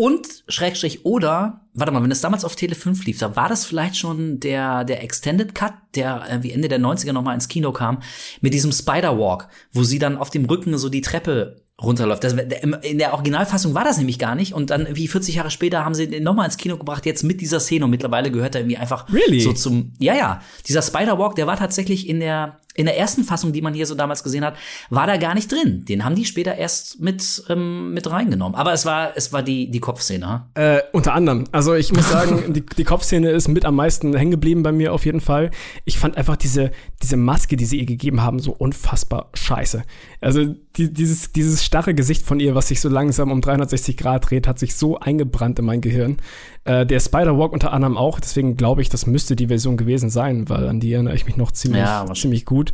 und 0.00 0.44
Schrägstrich 0.48 1.04
oder, 1.04 1.60
warte 1.74 1.92
mal, 1.92 2.02
wenn 2.02 2.10
es 2.10 2.22
damals 2.22 2.46
auf 2.46 2.56
Tele 2.56 2.74
5 2.74 3.04
lief, 3.04 3.18
da 3.18 3.36
war 3.36 3.50
das 3.50 3.66
vielleicht 3.66 3.98
schon 3.98 4.40
der, 4.40 4.84
der 4.84 5.02
Extended 5.02 5.54
Cut, 5.54 5.74
der 5.94 6.24
äh, 6.26 6.42
wie 6.42 6.52
Ende 6.52 6.68
der 6.68 6.80
90er 6.80 7.12
nochmal 7.12 7.34
ins 7.34 7.48
Kino 7.48 7.70
kam, 7.70 8.00
mit 8.40 8.54
diesem 8.54 8.72
Spider 8.72 9.18
Walk, 9.18 9.48
wo 9.74 9.84
sie 9.84 9.98
dann 9.98 10.16
auf 10.16 10.30
dem 10.30 10.46
Rücken 10.46 10.78
so 10.78 10.88
die 10.88 11.02
Treppe 11.02 11.60
runterläuft. 11.82 12.24
Das, 12.24 12.32
in 12.32 12.98
der 12.98 13.12
Originalfassung 13.12 13.74
war 13.74 13.84
das 13.84 13.98
nämlich 13.98 14.18
gar 14.18 14.34
nicht. 14.34 14.54
Und 14.54 14.70
dann, 14.70 14.88
wie 14.90 15.06
40 15.06 15.34
Jahre 15.34 15.50
später, 15.50 15.84
haben 15.84 15.94
sie 15.94 16.08
den 16.08 16.22
nochmal 16.22 16.46
ins 16.46 16.56
Kino 16.56 16.78
gebracht, 16.78 17.04
jetzt 17.04 17.22
mit 17.22 17.42
dieser 17.42 17.60
Szene. 17.60 17.84
Und 17.84 17.90
mittlerweile 17.90 18.30
gehört 18.30 18.54
er 18.54 18.62
irgendwie 18.62 18.78
einfach 18.78 19.12
really? 19.12 19.40
so 19.40 19.52
zum. 19.52 19.92
Ja, 19.98 20.14
ja. 20.14 20.40
Dieser 20.66 20.80
Spider-Walk, 20.80 21.34
der 21.34 21.46
war 21.46 21.58
tatsächlich 21.58 22.08
in 22.08 22.20
der, 22.20 22.58
in 22.74 22.86
der 22.86 22.96
ersten 22.96 23.24
Fassung, 23.24 23.52
die 23.52 23.62
man 23.62 23.74
hier 23.74 23.86
so 23.86 23.94
damals 23.94 24.22
gesehen 24.22 24.44
hat, 24.44 24.54
war 24.90 25.06
da 25.06 25.16
gar 25.16 25.34
nicht 25.34 25.50
drin. 25.50 25.84
Den 25.84 26.04
haben 26.04 26.14
die 26.14 26.24
später 26.24 26.54
erst 26.54 27.00
mit, 27.00 27.42
ähm, 27.48 27.92
mit 27.92 28.10
reingenommen. 28.10 28.54
Aber 28.54 28.72
es 28.72 28.86
war, 28.86 29.12
es 29.16 29.32
war 29.32 29.42
die, 29.42 29.70
die 29.70 29.80
Kopfszene. 29.80 30.46
Äh, 30.54 30.80
unter 30.92 31.14
anderem. 31.14 31.44
Also 31.52 31.74
ich 31.74 31.92
muss 31.92 32.08
sagen, 32.08 32.52
die, 32.52 32.64
die 32.64 32.84
Kopfszene 32.84 33.30
ist 33.30 33.48
mit 33.48 33.64
am 33.64 33.76
meisten 33.76 34.14
hängen 34.14 34.30
geblieben 34.30 34.62
bei 34.62 34.72
mir 34.72 34.92
auf 34.92 35.04
jeden 35.04 35.20
Fall. 35.20 35.50
Ich 35.84 35.98
fand 35.98 36.16
einfach 36.16 36.36
diese, 36.36 36.70
diese 37.02 37.16
Maske, 37.16 37.56
die 37.56 37.64
sie 37.64 37.78
ihr 37.78 37.86
gegeben 37.86 38.22
haben, 38.22 38.38
so 38.38 38.52
unfassbar 38.52 39.30
scheiße. 39.34 39.82
Also 40.20 40.54
die, 40.76 40.92
dieses, 40.92 41.32
dieses 41.32 41.64
starre 41.64 41.94
Gesicht 41.94 42.24
von 42.24 42.40
ihr, 42.40 42.54
was 42.54 42.68
sich 42.68 42.80
so 42.80 42.88
langsam 42.88 43.32
um 43.32 43.40
360 43.40 43.96
Grad 43.96 44.30
dreht, 44.30 44.46
hat 44.46 44.58
sich 44.58 44.76
so 44.76 44.98
eingebrannt 44.98 45.58
in 45.58 45.64
mein 45.64 45.80
Gehirn. 45.80 46.18
Äh, 46.64 46.84
der 46.84 47.00
Spider-Walk 47.00 47.52
unter 47.52 47.72
anderem 47.72 47.96
auch, 47.96 48.20
deswegen 48.20 48.56
glaube 48.56 48.82
ich, 48.82 48.90
das 48.90 49.06
müsste 49.06 49.34
die 49.34 49.46
Version 49.46 49.78
gewesen 49.78 50.10
sein, 50.10 50.48
weil 50.50 50.68
an 50.68 50.78
die 50.78 50.92
erinnere 50.92 51.14
ich 51.14 51.24
mich 51.24 51.36
noch 51.36 51.52
ziemlich, 51.52 51.82
ja, 51.82 52.06
ziemlich 52.14 52.44
gut. 52.44 52.72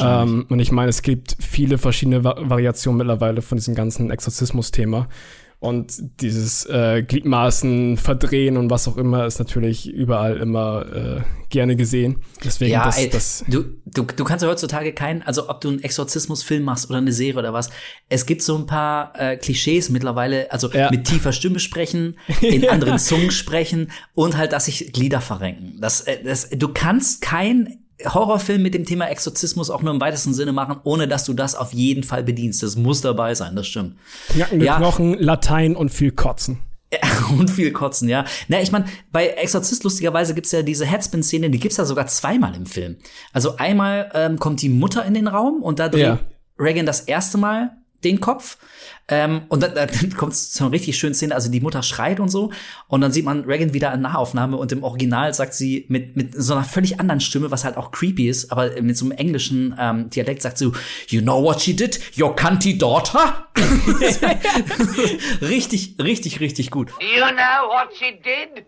Ähm, 0.00 0.46
und 0.48 0.60
ich 0.60 0.70
meine, 0.70 0.90
es 0.90 1.02
gibt 1.02 1.36
viele 1.40 1.78
verschiedene 1.78 2.22
Va 2.22 2.36
Variationen 2.38 2.98
mittlerweile 2.98 3.42
von 3.42 3.58
diesem 3.58 3.74
ganzen 3.74 4.10
Exorzismus-Thema. 4.10 5.08
Und 5.58 6.20
dieses 6.20 6.66
äh, 6.66 7.02
Gliedmaßen 7.02 7.96
verdrehen 7.96 8.58
und 8.58 8.68
was 8.68 8.86
auch 8.88 8.98
immer 8.98 9.24
ist 9.24 9.38
natürlich 9.38 9.88
überall 9.88 10.36
immer 10.36 10.84
äh, 10.94 11.20
gerne 11.48 11.76
gesehen. 11.76 12.20
Deswegen 12.44 12.72
ja, 12.72 12.84
das, 12.84 12.98
ey, 12.98 13.08
das 13.08 13.44
du, 13.48 13.64
du, 13.86 14.02
du 14.02 14.24
kannst 14.24 14.42
ja 14.42 14.50
heutzutage 14.50 14.92
keinen, 14.92 15.22
also 15.22 15.48
ob 15.48 15.62
du 15.62 15.70
einen 15.70 15.82
Exorzismusfilm 15.82 16.62
machst 16.62 16.90
oder 16.90 16.98
eine 16.98 17.12
Serie 17.12 17.38
oder 17.38 17.52
was, 17.54 17.70
es 18.10 18.26
gibt 18.26 18.42
so 18.42 18.56
ein 18.56 18.66
paar 18.66 19.18
äh, 19.18 19.38
Klischees 19.38 19.88
mittlerweile, 19.88 20.52
also 20.52 20.70
ja. 20.70 20.90
mit 20.90 21.04
tiefer 21.04 21.32
Stimme 21.32 21.58
sprechen, 21.58 22.18
in 22.42 22.68
anderen 22.68 22.98
Zungen 22.98 23.30
sprechen 23.30 23.90
und 24.14 24.36
halt, 24.36 24.52
dass 24.52 24.66
sich 24.66 24.92
Glieder 24.92 25.22
verrenken. 25.22 25.80
Das, 25.80 26.02
äh, 26.02 26.22
das, 26.22 26.50
du 26.50 26.68
kannst 26.68 27.22
kein 27.22 27.85
Horrorfilm 28.04 28.62
mit 28.62 28.74
dem 28.74 28.84
Thema 28.84 29.06
Exorzismus 29.06 29.70
auch 29.70 29.82
nur 29.82 29.94
im 29.94 30.00
weitesten 30.00 30.34
Sinne 30.34 30.52
machen, 30.52 30.80
ohne 30.84 31.08
dass 31.08 31.24
du 31.24 31.32
das 31.32 31.54
auf 31.54 31.72
jeden 31.72 32.02
Fall 32.02 32.22
bedienst. 32.22 32.62
Das 32.62 32.76
muss 32.76 33.00
dabei 33.00 33.34
sein, 33.34 33.56
das 33.56 33.66
stimmt. 33.66 33.96
Knackende 34.28 34.66
ja. 34.66 34.76
Knochen, 34.76 35.14
Latein 35.18 35.76
und 35.76 35.90
viel 35.90 36.10
Kotzen. 36.10 36.58
und 37.38 37.50
viel 37.50 37.72
Kotzen, 37.72 38.08
ja. 38.08 38.24
Na, 38.48 38.60
ich 38.60 38.70
meine, 38.70 38.86
bei 39.10 39.28
Exorzist 39.28 39.82
lustigerweise 39.84 40.34
gibt's 40.34 40.52
ja 40.52 40.62
diese 40.62 40.86
Headspin-Szene, 40.86 41.50
die 41.50 41.58
gibt's 41.58 41.76
ja 41.78 41.84
sogar 41.84 42.06
zweimal 42.06 42.54
im 42.54 42.66
Film. 42.66 42.96
Also 43.32 43.56
einmal 43.56 44.10
ähm, 44.14 44.38
kommt 44.38 44.62
die 44.62 44.68
Mutter 44.68 45.04
in 45.04 45.14
den 45.14 45.26
Raum 45.26 45.62
und 45.62 45.78
da 45.78 45.88
dreht 45.88 46.02
ja. 46.02 46.18
Reagan 46.58 46.86
das 46.86 47.00
erste 47.00 47.38
Mal 47.38 47.76
den 48.04 48.20
Kopf 48.20 48.58
ähm, 49.08 49.42
und 49.48 49.62
dann, 49.62 49.74
dann 49.74 49.88
kommt 50.16 50.32
es 50.32 50.50
zu 50.50 50.64
einer 50.64 50.72
richtig 50.72 50.98
schönen 50.98 51.14
Szene, 51.14 51.34
also 51.34 51.50
die 51.50 51.60
Mutter 51.60 51.82
schreit 51.82 52.18
und 52.18 52.28
so. 52.28 52.50
Und 52.88 53.00
dann 53.02 53.12
sieht 53.12 53.24
man 53.24 53.44
Reagan 53.44 53.72
wieder 53.72 53.94
in 53.94 54.00
Nahaufnahme 54.00 54.56
und 54.56 54.72
im 54.72 54.82
Original 54.82 55.32
sagt 55.32 55.54
sie 55.54 55.86
mit, 55.88 56.16
mit 56.16 56.34
so 56.34 56.54
einer 56.54 56.64
völlig 56.64 56.98
anderen 56.98 57.20
Stimme, 57.20 57.52
was 57.52 57.64
halt 57.64 57.76
auch 57.76 57.92
creepy 57.92 58.28
ist, 58.28 58.50
aber 58.50 58.80
mit 58.82 58.96
so 58.96 59.04
einem 59.04 59.12
englischen 59.12 59.76
ähm, 59.78 60.10
Dialekt 60.10 60.42
sagt 60.42 60.58
sie, 60.58 60.72
You 61.08 61.20
know 61.20 61.40
what 61.42 61.60
she 61.60 61.74
did? 61.74 62.00
Your 62.18 62.34
cunty 62.34 62.76
daughter? 62.76 63.46
richtig, 65.40 65.94
richtig, 66.02 66.40
richtig 66.40 66.70
gut. 66.72 66.90
You 67.00 67.26
know 67.26 67.68
what 67.68 67.94
she 67.96 68.12
did? 68.12 68.66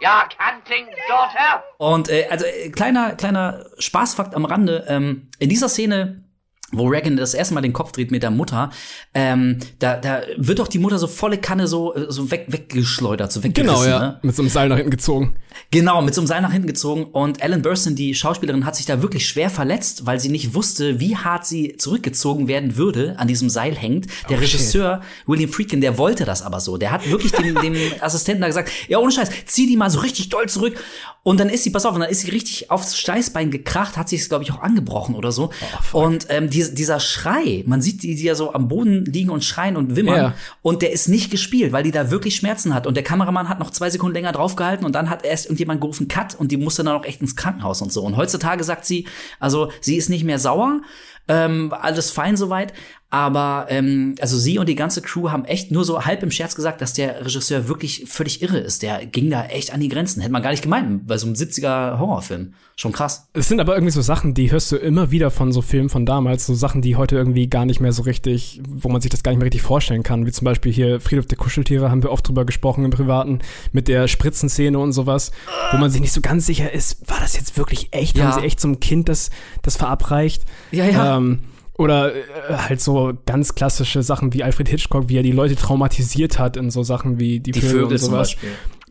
Ja, 0.00 0.28
Canting 0.36 0.86
Daughter. 1.08 1.62
Und 1.78 2.08
äh, 2.08 2.26
also 2.28 2.44
äh, 2.44 2.70
kleiner 2.70 3.14
kleiner 3.14 3.66
Spaßfakt 3.78 4.34
am 4.34 4.44
Rande: 4.44 4.84
ähm, 4.88 5.28
In 5.38 5.48
dieser 5.48 5.68
Szene 5.68 6.24
wo 6.72 6.88
Reagan 6.88 7.16
das 7.16 7.34
erste 7.34 7.54
Mal 7.54 7.60
den 7.60 7.72
Kopf 7.72 7.92
dreht 7.92 8.10
mit 8.10 8.22
der 8.22 8.30
Mutter, 8.30 8.70
ähm, 9.14 9.58
da, 9.78 9.96
da 9.96 10.22
wird 10.36 10.58
doch 10.58 10.68
die 10.68 10.78
Mutter 10.78 10.98
so 10.98 11.06
volle 11.06 11.38
Kanne 11.38 11.66
so, 11.66 11.94
so 12.08 12.30
weg, 12.30 12.46
weggeschleudert, 12.48 13.30
so 13.30 13.42
weggerissen. 13.44 13.76
Genau, 13.76 13.88
ja. 13.88 14.00
Ne? 14.00 14.18
Mit 14.22 14.34
so 14.34 14.42
einem 14.42 14.48
Seil 14.50 14.68
nach 14.68 14.76
hinten 14.76 14.90
gezogen. 14.90 15.36
Genau, 15.70 16.02
mit 16.02 16.14
so 16.14 16.20
einem 16.20 16.28
Seil 16.28 16.42
nach 16.42 16.52
hinten 16.52 16.66
gezogen. 16.66 17.04
Und 17.04 17.42
Ellen 17.42 17.62
Burstyn, 17.62 17.94
die 17.94 18.14
Schauspielerin, 18.14 18.64
hat 18.64 18.76
sich 18.76 18.86
da 18.86 19.02
wirklich 19.02 19.26
schwer 19.26 19.50
verletzt, 19.50 20.06
weil 20.06 20.18
sie 20.18 20.28
nicht 20.30 20.54
wusste, 20.54 20.98
wie 20.98 21.16
hart 21.16 21.46
sie 21.46 21.76
zurückgezogen 21.76 22.48
werden 22.48 22.76
würde, 22.76 23.14
an 23.18 23.28
diesem 23.28 23.50
Seil 23.50 23.74
hängt. 23.74 24.06
Der 24.28 24.38
Oh, 24.38 24.40
Regisseur, 24.40 25.02
William 25.26 25.50
Friedkin, 25.50 25.80
der 25.80 25.98
wollte 25.98 26.24
das 26.24 26.42
aber 26.42 26.60
so. 26.60 26.78
Der 26.78 26.90
hat 26.90 27.10
wirklich 27.10 27.32
dem, 27.32 27.54
dem 27.54 27.76
Assistenten 28.00 28.40
da 28.40 28.48
gesagt, 28.48 28.70
ja, 28.88 28.98
ohne 28.98 29.12
Scheiß, 29.12 29.30
zieh 29.46 29.66
die 29.66 29.76
mal 29.76 29.90
so 29.90 30.00
richtig 30.00 30.30
doll 30.30 30.48
zurück. 30.48 30.82
Und 31.24 31.38
dann 31.38 31.48
ist 31.48 31.62
sie, 31.62 31.70
pass 31.70 31.86
auf, 31.86 31.94
und 31.94 32.00
dann 32.00 32.10
ist 32.10 32.20
sie 32.20 32.30
richtig 32.30 32.70
aufs 32.70 32.98
Steißbein 32.98 33.52
gekracht, 33.52 33.96
hat 33.96 34.08
sich, 34.08 34.28
glaube 34.28 34.42
ich, 34.42 34.52
auch 34.52 34.60
angebrochen 34.60 35.14
oder 35.14 35.30
so. 35.30 35.50
und 35.92 36.26
ähm, 36.30 36.50
die, 36.50 36.74
dieser 36.74 36.98
Schrei, 36.98 37.62
man 37.66 37.80
sieht 37.80 38.02
die, 38.02 38.16
die 38.16 38.24
ja 38.24 38.34
so 38.34 38.52
am 38.52 38.66
Boden 38.66 39.04
liegen 39.04 39.30
und 39.30 39.44
schreien 39.44 39.76
und 39.76 39.94
wimmern. 39.94 40.16
Ja. 40.16 40.34
Und 40.62 40.82
der 40.82 40.92
ist 40.92 41.08
nicht 41.08 41.30
gespielt, 41.30 41.72
weil 41.72 41.84
die 41.84 41.92
da 41.92 42.10
wirklich 42.10 42.34
Schmerzen 42.34 42.74
hat. 42.74 42.88
Und 42.88 42.96
der 42.96 43.04
Kameramann 43.04 43.48
hat 43.48 43.60
noch 43.60 43.70
zwei 43.70 43.88
Sekunden 43.88 44.14
länger 44.14 44.32
draufgehalten 44.32 44.84
und 44.84 44.94
dann 44.94 45.10
hat 45.10 45.24
erst 45.24 45.46
irgendjemand 45.46 45.80
gerufen, 45.80 46.08
Cut, 46.08 46.34
und 46.34 46.50
die 46.50 46.56
musste 46.56 46.82
dann 46.82 46.96
auch 46.96 47.04
echt 47.04 47.20
ins 47.20 47.36
Krankenhaus 47.36 47.82
und 47.82 47.92
so. 47.92 48.02
Und 48.02 48.16
heutzutage 48.16 48.64
sagt 48.64 48.84
sie, 48.84 49.06
also 49.38 49.70
sie 49.80 49.96
ist 49.96 50.08
nicht 50.08 50.24
mehr 50.24 50.40
sauer, 50.40 50.80
ähm, 51.28 51.72
alles 51.72 52.10
fein 52.10 52.36
soweit. 52.36 52.72
Aber 53.12 53.66
ähm, 53.68 54.14
also 54.22 54.38
sie 54.38 54.58
und 54.58 54.70
die 54.70 54.74
ganze 54.74 55.02
Crew 55.02 55.28
haben 55.28 55.44
echt 55.44 55.70
nur 55.70 55.84
so 55.84 56.02
halb 56.06 56.22
im 56.22 56.30
Scherz 56.30 56.54
gesagt, 56.54 56.80
dass 56.80 56.94
der 56.94 57.22
Regisseur 57.26 57.68
wirklich 57.68 58.04
völlig 58.06 58.40
irre 58.40 58.56
ist. 58.56 58.82
Der 58.82 59.04
ging 59.04 59.28
da 59.28 59.44
echt 59.44 59.70
an 59.74 59.80
die 59.80 59.90
Grenzen. 59.90 60.22
Hätte 60.22 60.32
man 60.32 60.42
gar 60.42 60.50
nicht 60.50 60.62
gemeint 60.62 61.06
bei 61.06 61.18
so 61.18 61.26
einem 61.26 61.34
70er 61.34 61.98
Horrorfilm. 61.98 62.54
Schon 62.74 62.92
krass. 62.92 63.28
Es 63.34 63.48
sind 63.48 63.60
aber 63.60 63.74
irgendwie 63.74 63.92
so 63.92 64.00
Sachen, 64.00 64.32
die 64.32 64.50
hörst 64.50 64.72
du 64.72 64.76
immer 64.76 65.10
wieder 65.10 65.30
von 65.30 65.52
so 65.52 65.60
Filmen 65.60 65.90
von 65.90 66.06
damals, 66.06 66.46
so 66.46 66.54
Sachen, 66.54 66.80
die 66.80 66.96
heute 66.96 67.16
irgendwie 67.16 67.50
gar 67.50 67.66
nicht 67.66 67.80
mehr 67.80 67.92
so 67.92 68.00
richtig, 68.00 68.62
wo 68.66 68.88
man 68.88 69.02
sich 69.02 69.10
das 69.10 69.22
gar 69.22 69.32
nicht 69.32 69.40
mehr 69.40 69.46
richtig 69.46 69.60
vorstellen 69.60 70.02
kann, 70.02 70.24
wie 70.24 70.32
zum 70.32 70.46
Beispiel 70.46 70.72
hier 70.72 70.98
Friedhof 70.98 71.26
der 71.26 71.36
Kuscheltiere, 71.36 71.90
haben 71.90 72.02
wir 72.02 72.12
oft 72.12 72.26
drüber 72.26 72.46
gesprochen 72.46 72.82
im 72.86 72.92
Privaten, 72.92 73.40
mit 73.72 73.88
der 73.88 74.08
Spritzenszene 74.08 74.78
und 74.78 74.92
sowas, 74.92 75.32
wo 75.70 75.76
man 75.76 75.90
sich 75.90 76.00
nicht 76.00 76.14
so 76.14 76.22
ganz 76.22 76.46
sicher 76.46 76.72
ist, 76.72 77.10
war 77.10 77.20
das 77.20 77.36
jetzt 77.36 77.58
wirklich 77.58 77.88
echt? 77.90 78.16
Ja. 78.16 78.24
Haben 78.24 78.40
sie 78.40 78.46
echt 78.46 78.58
zum 78.58 78.80
Kind 78.80 79.10
das, 79.10 79.28
das 79.60 79.76
verabreicht? 79.76 80.44
Ja, 80.70 80.86
ja. 80.86 81.18
Ähm, 81.18 81.40
oder 81.82 82.14
äh, 82.14 82.22
halt 82.68 82.80
so 82.80 83.12
ganz 83.26 83.54
klassische 83.54 84.02
Sachen 84.02 84.32
wie 84.32 84.42
Alfred 84.44 84.68
Hitchcock, 84.68 85.08
wie 85.08 85.16
er 85.18 85.22
die 85.22 85.32
Leute 85.32 85.56
traumatisiert 85.56 86.38
hat 86.38 86.56
in 86.56 86.70
so 86.70 86.82
Sachen 86.82 87.18
wie 87.20 87.40
die, 87.40 87.52
Die 87.52 87.60
Vögel, 87.60 87.70
Vögel 87.82 87.92
und 87.92 87.98
sowas. 87.98 88.36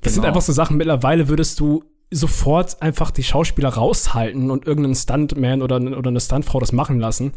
Das 0.02 0.14
sind 0.14 0.22
Genau. 0.24 0.28
einfach 0.30 0.42
so 0.42 0.52
Sachen, 0.54 0.78
mittlerweile 0.78 1.28
würdest 1.30 1.60
du 1.60 1.84
sofort 2.12 2.82
einfach 2.82 3.10
die 3.10 3.24
Schauspieler 3.24 3.70
raushalten 3.70 4.52
und 4.52 4.68
irgendeinen 4.68 4.96
Stuntman 4.96 5.62
oder, 5.62 5.78
oder 5.78 6.10
eine 6.10 6.20
Stuntfrau 6.20 6.60
das 6.60 6.74
machen 6.74 7.00
lassen. 7.00 7.32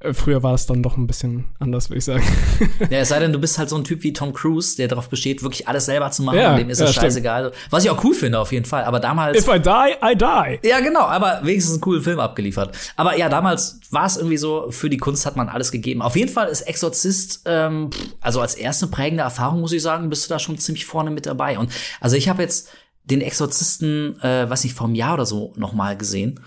Äh, 0.00 0.14
Früher 0.14 0.42
war 0.42 0.52
das 0.52 0.66
dann 0.66 0.82
doch 0.82 0.96
ein 0.96 1.06
bisschen 1.06 1.44
anders, 1.58 1.90
würde 1.90 1.98
ich 1.98 2.04
sagen. 2.04 2.24
Ja, 2.90 2.98
es 2.98 3.08
sei 3.08 3.18
denn, 3.18 3.32
du 3.32 3.38
bist 3.38 3.58
halt 3.58 3.68
so 3.68 3.76
ein 3.76 3.84
Typ 3.84 4.02
wie 4.02 4.12
Tom 4.12 4.32
Cruise, 4.32 4.76
der 4.76 4.88
darauf 4.88 5.08
besteht, 5.08 5.42
wirklich 5.42 5.68
alles 5.68 5.86
selber 5.86 6.10
zu 6.10 6.22
machen. 6.22 6.38
Ja, 6.38 6.56
dem 6.56 6.70
ist 6.70 6.78
ja, 6.78 6.86
es 6.86 6.92
stimmt. 6.92 7.04
scheißegal. 7.04 7.52
Was 7.70 7.84
ich 7.84 7.90
auch 7.90 8.02
cool 8.02 8.14
finde, 8.14 8.38
auf 8.38 8.52
jeden 8.52 8.64
Fall. 8.64 8.84
Aber 8.84 9.00
damals. 9.00 9.38
If 9.38 9.48
I 9.48 9.60
die, 9.60 9.94
I 10.02 10.16
die. 10.16 10.68
Ja, 10.68 10.80
genau, 10.80 11.00
aber 11.00 11.40
wenigstens 11.42 11.74
einen 11.74 11.80
coolen 11.82 12.02
Film 12.02 12.20
abgeliefert. 12.20 12.76
Aber 12.96 13.16
ja, 13.16 13.28
damals 13.28 13.80
war 13.90 14.06
es 14.06 14.16
irgendwie 14.16 14.36
so, 14.36 14.70
für 14.70 14.88
die 14.88 14.98
Kunst 14.98 15.26
hat 15.26 15.36
man 15.36 15.48
alles 15.48 15.70
gegeben. 15.70 16.02
Auf 16.02 16.16
jeden 16.16 16.30
Fall 16.30 16.48
ist 16.48 16.62
Exorzist, 16.62 17.42
ähm, 17.44 17.90
also 18.20 18.40
als 18.40 18.54
erste 18.54 18.86
prägende 18.86 19.22
Erfahrung, 19.22 19.60
muss 19.60 19.72
ich 19.72 19.82
sagen, 19.82 20.08
bist 20.08 20.24
du 20.24 20.28
da 20.32 20.38
schon 20.38 20.58
ziemlich 20.58 20.86
vorne 20.86 21.10
mit 21.10 21.26
dabei. 21.26 21.58
Und 21.58 21.70
also 22.00 22.16
ich 22.16 22.28
habe 22.28 22.42
jetzt 22.42 22.68
den 23.04 23.20
Exorzisten, 23.20 24.20
äh, 24.22 24.48
weiß 24.48 24.64
nicht, 24.64 24.74
vor 24.74 24.86
einem 24.86 24.94
Jahr 24.96 25.14
oder 25.14 25.26
so 25.26 25.52
noch 25.56 25.72
mal 25.72 25.96
gesehen. 25.96 26.40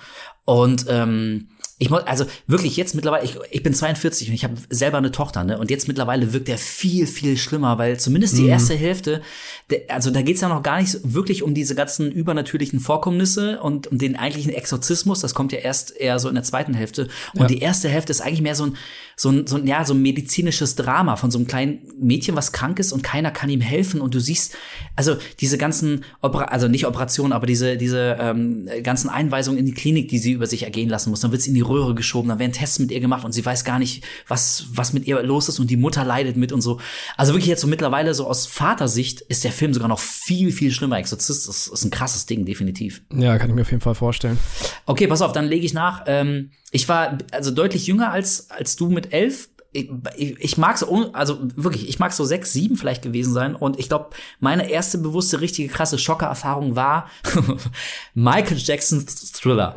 Und 0.45 0.85
ähm, 0.89 1.49
ich 1.79 1.91
muss, 1.91 2.01
also 2.07 2.25
wirklich 2.47 2.75
jetzt 2.75 2.95
mittlerweile, 2.95 3.23
ich, 3.23 3.37
ich 3.51 3.61
bin 3.61 3.71
42 3.71 4.29
und 4.29 4.33
ich 4.33 4.43
habe 4.43 4.55
selber 4.71 4.97
eine 4.97 5.11
Tochter, 5.11 5.43
ne? 5.43 5.59
Und 5.59 5.69
jetzt 5.69 5.87
mittlerweile 5.87 6.33
wirkt 6.33 6.49
er 6.49 6.57
viel, 6.57 7.05
viel 7.05 7.37
schlimmer, 7.37 7.77
weil 7.77 7.99
zumindest 7.99 8.35
die 8.35 8.47
erste 8.47 8.73
Hälfte, 8.73 9.21
der, 9.69 9.81
also 9.89 10.09
da 10.09 10.23
geht's 10.23 10.41
ja 10.41 10.49
noch 10.49 10.63
gar 10.63 10.81
nicht 10.81 10.97
wirklich 11.03 11.43
um 11.43 11.53
diese 11.53 11.75
ganzen 11.75 12.11
übernatürlichen 12.11 12.79
Vorkommnisse 12.79 13.59
und, 13.59 13.85
und 13.85 14.01
den 14.01 14.15
eigentlichen 14.15 14.51
Exorzismus. 14.53 15.19
Das 15.19 15.35
kommt 15.35 15.51
ja 15.51 15.59
erst 15.59 15.95
eher 15.95 16.17
so 16.17 16.29
in 16.29 16.35
der 16.35 16.43
zweiten 16.43 16.73
Hälfte. 16.73 17.09
Und 17.35 17.41
Ja. 17.41 17.47
die 17.47 17.59
erste 17.59 17.89
Hälfte 17.89 18.11
ist 18.11 18.21
eigentlich 18.21 18.41
mehr 18.41 18.55
so 18.55 18.65
ein, 18.65 18.77
so 19.19 19.31
ein, 19.31 19.47
so 19.47 19.55
ein, 19.55 19.65
ja, 19.65 19.83
so 19.83 19.95
ein 19.95 20.01
medizinisches 20.03 20.75
Drama 20.75 21.15
von 21.15 21.31
so 21.31 21.39
einem 21.39 21.47
kleinen 21.47 21.79
Mädchen, 21.99 22.35
was 22.35 22.51
krank 22.51 22.77
ist 22.77 22.93
und 22.93 23.01
keiner 23.01 23.31
kann 23.31 23.49
ihm 23.49 23.61
helfen. 23.61 23.99
Und 23.99 24.13
du 24.13 24.19
siehst, 24.19 24.55
also 24.95 25.17
diese 25.39 25.57
ganzen, 25.57 26.05
Opera 26.21 26.45
also 26.45 26.67
nicht 26.67 26.85
Operationen, 26.85 27.33
aber 27.33 27.47
diese, 27.47 27.77
diese 27.77 28.15
ähm, 28.19 28.69
ganzen 28.83 29.09
Einweisungen 29.09 29.57
in 29.57 29.65
die 29.65 29.73
Klinik, 29.73 30.07
die 30.09 30.19
sie 30.19 30.33
über 30.33 30.45
sich 30.45 30.63
ergehen 30.63 30.87
lassen 30.87 31.09
muss. 31.09 31.21
Dann 31.21 31.31
wird 31.31 31.41
sie 31.41 31.49
in 31.49 31.55
die 31.55 31.61
Röhre 31.61 31.95
geschoben, 31.95 32.29
dann 32.29 32.37
werden 32.37 32.51
Tests 32.51 32.77
mit 32.77 32.91
ihr 32.91 32.99
gemacht 32.99 33.25
und 33.25 33.31
sie 33.31 33.43
weiß 33.43 33.65
gar 33.65 33.79
nicht, 33.79 34.03
was, 34.27 34.67
was 34.73 34.93
mit 34.93 35.07
ihr 35.07 35.23
los 35.23 35.49
ist 35.49 35.57
und 35.59 35.71
die 35.71 35.77
Mutter 35.77 36.05
leidet 36.05 36.37
mit 36.37 36.51
und 36.51 36.61
so. 36.61 36.79
Also 37.17 37.33
wirklich 37.33 37.49
jetzt 37.49 37.61
so 37.61 37.67
mittlerweile 37.67 38.13
so 38.13 38.27
aus 38.27 38.45
Vatersicht 38.45 39.21
ist 39.21 39.43
der 39.43 39.51
Film 39.51 39.73
sogar 39.73 39.89
noch 39.89 39.99
viel, 39.99 40.51
viel 40.51 40.69
schlimmer. 40.69 40.99
Exorzist 40.99 41.49
ist, 41.49 41.67
ist 41.67 41.83
ein 41.83 41.89
krasses 41.89 42.27
Ding, 42.27 42.45
definitiv. 42.45 43.01
Ja, 43.11 43.39
kann 43.39 43.49
ich 43.49 43.55
mir 43.55 43.63
auf 43.63 43.71
jeden 43.71 43.81
Fall 43.81 43.95
vorstellen. 43.95 44.37
Okay, 44.85 45.07
pass 45.07 45.23
auf, 45.23 45.31
dann 45.31 45.45
lege 45.45 45.65
ich 45.65 45.73
nach. 45.73 46.03
Ähm, 46.05 46.51
ich 46.71 46.89
war 46.89 47.17
also 47.31 47.51
deutlich 47.51 47.87
jünger 47.87 48.11
als, 48.11 48.49
als 48.51 48.75
du 48.75 48.89
mit 48.89 49.13
elf. 49.13 49.49
Ich, 49.71 49.89
ich, 50.15 50.39
ich 50.39 50.57
mag 50.57 50.77
so, 50.77 51.11
also 51.13 51.39
wirklich, 51.55 51.87
ich 51.87 51.99
mag 51.99 52.11
so 52.11 52.25
sechs, 52.25 52.51
sieben 52.51 52.77
vielleicht 52.77 53.01
gewesen 53.01 53.33
sein. 53.33 53.55
Und 53.55 53.79
ich 53.79 53.89
glaube, 53.89 54.09
meine 54.39 54.69
erste 54.69 54.97
bewusste, 54.97 55.39
richtige, 55.39 55.71
krasse 55.71 55.97
Schockererfahrung 55.97 56.75
war 56.75 57.09
Michael 58.13 58.57
Jacksons 58.57 59.31
Thriller. 59.33 59.75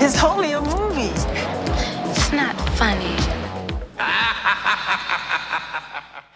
It's 0.00 0.22
only 0.22 0.54
a 0.54 0.60
movie. 0.60 1.10
It's 2.10 2.32
not 2.32 2.54
funny. 2.76 3.16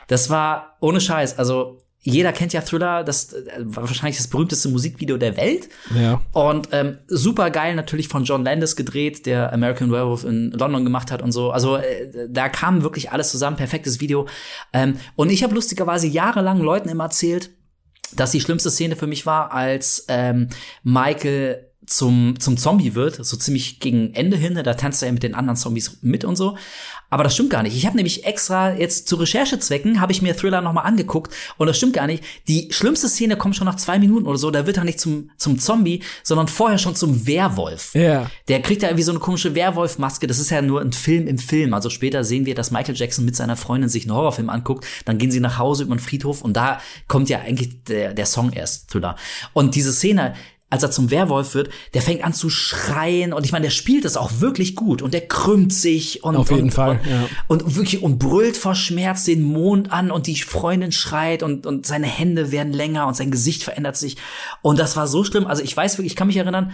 Das 0.08 0.28
war 0.28 0.76
ohne 0.80 1.00
Scheiß. 1.00 1.38
Also 1.38 1.78
jeder 2.04 2.32
kennt 2.32 2.52
ja 2.52 2.60
Thriller, 2.62 3.04
das 3.04 3.32
äh, 3.32 3.42
war 3.58 3.84
wahrscheinlich 3.84 4.16
das 4.16 4.28
berühmteste 4.28 4.68
Musikvideo 4.68 5.16
der 5.16 5.36
Welt. 5.36 5.68
Ja. 5.94 6.20
Und 6.32 6.68
ähm, 6.72 6.98
super 7.06 7.50
geil 7.50 7.74
natürlich 7.76 8.08
von 8.08 8.24
John 8.24 8.44
Landis 8.44 8.74
gedreht, 8.74 9.24
der 9.24 9.52
American 9.52 9.92
Werewolf 9.92 10.24
in 10.24 10.50
London 10.50 10.84
gemacht 10.84 11.12
hat 11.12 11.22
und 11.22 11.32
so. 11.32 11.52
Also 11.52 11.76
äh, 11.76 12.28
da 12.28 12.48
kam 12.48 12.82
wirklich 12.82 13.12
alles 13.12 13.30
zusammen, 13.30 13.56
perfektes 13.56 14.00
Video. 14.00 14.26
Ähm, 14.72 14.96
und 15.14 15.30
ich 15.30 15.44
habe 15.44 15.54
lustigerweise 15.54 16.08
jahrelang 16.08 16.60
Leuten 16.60 16.88
immer 16.88 17.04
erzählt, 17.04 17.50
dass 18.16 18.32
die 18.32 18.40
schlimmste 18.40 18.70
Szene 18.70 18.96
für 18.96 19.06
mich 19.06 19.24
war, 19.24 19.52
als 19.52 20.04
ähm, 20.08 20.48
Michael 20.82 21.68
zum, 21.86 22.38
zum 22.38 22.56
Zombie 22.56 22.94
wird, 22.94 23.24
so 23.24 23.36
ziemlich 23.36 23.80
gegen 23.80 24.14
Ende 24.14 24.36
hin, 24.36 24.54
da 24.54 24.74
tanzt 24.74 25.02
er 25.02 25.06
ja 25.06 25.12
mit 25.12 25.22
den 25.22 25.34
anderen 25.34 25.56
Zombies 25.56 25.98
mit 26.02 26.24
und 26.24 26.36
so. 26.36 26.56
Aber 27.12 27.24
das 27.24 27.34
stimmt 27.34 27.50
gar 27.50 27.62
nicht. 27.62 27.76
Ich 27.76 27.84
habe 27.84 27.94
nämlich 27.94 28.24
extra 28.24 28.72
jetzt 28.72 29.06
zu 29.06 29.16
Recherchezwecken, 29.16 30.00
habe 30.00 30.12
ich 30.12 30.22
mir 30.22 30.34
Thriller 30.34 30.62
nochmal 30.62 30.86
angeguckt 30.86 31.34
und 31.58 31.66
das 31.66 31.76
stimmt 31.76 31.92
gar 31.92 32.06
nicht. 32.06 32.24
Die 32.48 32.68
schlimmste 32.72 33.06
Szene 33.06 33.36
kommt 33.36 33.54
schon 33.54 33.66
nach 33.66 33.76
zwei 33.76 33.98
Minuten 33.98 34.26
oder 34.26 34.38
so, 34.38 34.50
da 34.50 34.66
wird 34.66 34.78
er 34.78 34.84
nicht 34.84 34.98
zum, 34.98 35.28
zum 35.36 35.58
Zombie, 35.58 36.02
sondern 36.22 36.48
vorher 36.48 36.78
schon 36.78 36.96
zum 36.96 37.26
Werwolf. 37.26 37.94
Ja. 37.94 38.30
Der 38.48 38.62
kriegt 38.62 38.82
da 38.82 38.86
irgendwie 38.86 39.02
so 39.02 39.12
eine 39.12 39.18
komische 39.20 39.54
Werwolf-Maske. 39.54 40.26
Das 40.26 40.38
ist 40.38 40.48
ja 40.48 40.62
nur 40.62 40.80
ein 40.80 40.94
Film 40.94 41.26
im 41.26 41.36
Film. 41.36 41.74
Also 41.74 41.90
später 41.90 42.24
sehen 42.24 42.46
wir, 42.46 42.54
dass 42.54 42.70
Michael 42.70 42.96
Jackson 42.96 43.26
mit 43.26 43.36
seiner 43.36 43.56
Freundin 43.56 43.90
sich 43.90 44.04
einen 44.04 44.16
Horrorfilm 44.16 44.48
anguckt. 44.48 44.86
Dann 45.04 45.18
gehen 45.18 45.30
sie 45.30 45.40
nach 45.40 45.58
Hause 45.58 45.82
über 45.82 45.94
den 45.94 46.00
Friedhof 46.00 46.40
und 46.40 46.56
da 46.56 46.80
kommt 47.08 47.28
ja 47.28 47.40
eigentlich 47.40 47.84
der, 47.84 48.14
der 48.14 48.24
Song 48.24 48.54
erst, 48.54 48.88
Thriller. 48.90 49.16
Und 49.52 49.74
diese 49.74 49.92
Szene, 49.92 50.32
als 50.72 50.82
er 50.82 50.90
zum 50.90 51.10
Werwolf 51.10 51.54
wird, 51.54 51.68
der 51.92 52.00
fängt 52.00 52.24
an 52.24 52.32
zu 52.32 52.48
schreien 52.48 53.34
und 53.34 53.44
ich 53.44 53.52
meine, 53.52 53.64
der 53.64 53.70
spielt 53.70 54.06
das 54.06 54.16
auch 54.16 54.30
wirklich 54.40 54.74
gut 54.74 55.02
und 55.02 55.12
der 55.12 55.20
krümmt 55.20 55.70
sich 55.70 56.24
und 56.24 56.34
Auf 56.34 56.50
jeden 56.50 56.64
und, 56.64 56.70
Fall, 56.70 56.92
und, 56.92 57.06
ja. 57.06 57.28
und 57.46 57.76
wirklich 57.76 58.02
und 58.02 58.18
brüllt 58.18 58.56
vor 58.56 58.74
Schmerz 58.74 59.24
den 59.24 59.42
Mond 59.42 59.92
an 59.92 60.10
und 60.10 60.26
die 60.26 60.36
Freundin 60.36 60.90
schreit 60.90 61.42
und 61.42 61.66
und 61.66 61.84
seine 61.84 62.06
Hände 62.06 62.52
werden 62.52 62.72
länger 62.72 63.06
und 63.06 63.14
sein 63.14 63.30
Gesicht 63.30 63.62
verändert 63.62 63.98
sich 63.98 64.16
und 64.62 64.78
das 64.78 64.96
war 64.96 65.06
so 65.06 65.24
schlimm. 65.24 65.46
Also 65.46 65.62
ich 65.62 65.76
weiß 65.76 65.98
wirklich, 65.98 66.12
ich 66.12 66.16
kann 66.16 66.28
mich 66.28 66.38
erinnern, 66.38 66.72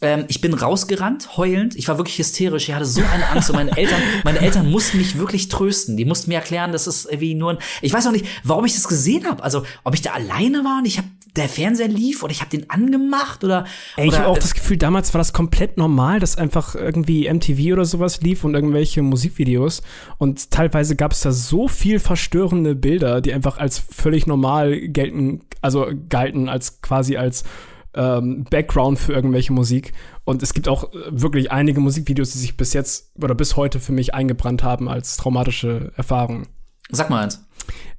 ähm, 0.00 0.24
ich 0.28 0.40
bin 0.40 0.54
rausgerannt, 0.54 1.36
heulend. 1.36 1.74
Ich 1.74 1.88
war 1.88 1.98
wirklich 1.98 2.18
hysterisch. 2.18 2.68
Ich 2.68 2.74
hatte 2.74 2.86
so 2.86 3.02
eine 3.02 3.28
Angst. 3.28 3.50
Und 3.50 3.56
meine 3.56 3.76
Eltern, 3.76 4.00
meine 4.24 4.40
Eltern 4.40 4.70
mussten 4.70 4.98
mich 4.98 5.18
wirklich 5.18 5.48
trösten. 5.48 5.96
Die 5.96 6.04
mussten 6.04 6.30
mir 6.30 6.36
erklären, 6.36 6.72
dass 6.72 6.86
es 6.86 7.04
irgendwie 7.04 7.34
nur 7.34 7.52
ein. 7.52 7.58
Ich 7.82 7.92
weiß 7.92 8.06
auch 8.06 8.12
nicht, 8.12 8.26
warum 8.44 8.64
ich 8.64 8.74
das 8.74 8.86
gesehen 8.86 9.26
habe. 9.26 9.42
Also, 9.42 9.64
ob 9.84 9.94
ich 9.94 10.02
da 10.02 10.12
alleine 10.12 10.64
war 10.64 10.78
und 10.78 10.86
ich 10.86 10.98
habe 10.98 11.08
der 11.38 11.48
Fernseher 11.48 11.88
lief 11.88 12.22
oder 12.22 12.32
ich 12.32 12.40
habe 12.40 12.50
den 12.50 12.68
angemacht 12.70 13.44
oder. 13.44 13.64
Ey, 13.96 14.08
ich 14.08 14.18
habe 14.18 14.28
auch 14.28 14.38
das 14.38 14.54
Gefühl, 14.54 14.76
damals 14.76 15.14
war 15.14 15.18
das 15.18 15.32
komplett 15.32 15.76
normal, 15.76 16.20
dass 16.20 16.36
einfach 16.36 16.74
irgendwie 16.74 17.32
MTV 17.32 17.72
oder 17.72 17.84
sowas 17.84 18.20
lief 18.20 18.44
und 18.44 18.54
irgendwelche 18.54 19.02
Musikvideos. 19.02 19.82
Und 20.18 20.50
teilweise 20.50 20.96
gab 20.96 21.12
es 21.12 21.20
da 21.20 21.32
so 21.32 21.68
viel 21.68 21.98
verstörende 21.98 22.74
Bilder, 22.74 23.20
die 23.20 23.32
einfach 23.32 23.58
als 23.58 23.78
völlig 23.78 24.26
normal 24.26 24.88
gelten, 24.88 25.40
also 25.60 25.86
galten 26.08 26.48
als 26.48 26.82
quasi 26.82 27.16
als 27.16 27.44
ähm, 27.94 28.44
Background 28.50 28.98
für 28.98 29.12
irgendwelche 29.12 29.52
Musik. 29.52 29.92
Und 30.24 30.42
es 30.42 30.54
gibt 30.54 30.68
auch 30.68 30.92
äh, 30.92 30.96
wirklich 31.10 31.50
einige 31.50 31.80
Musikvideos, 31.80 32.32
die 32.32 32.38
sich 32.38 32.56
bis 32.56 32.72
jetzt 32.72 33.12
oder 33.22 33.34
bis 33.34 33.56
heute 33.56 33.80
für 33.80 33.92
mich 33.92 34.14
eingebrannt 34.14 34.62
haben 34.62 34.88
als 34.88 35.16
traumatische 35.16 35.92
Erfahrung. 35.96 36.46
Sag 36.90 37.10
mal 37.10 37.24
eins. 37.24 37.47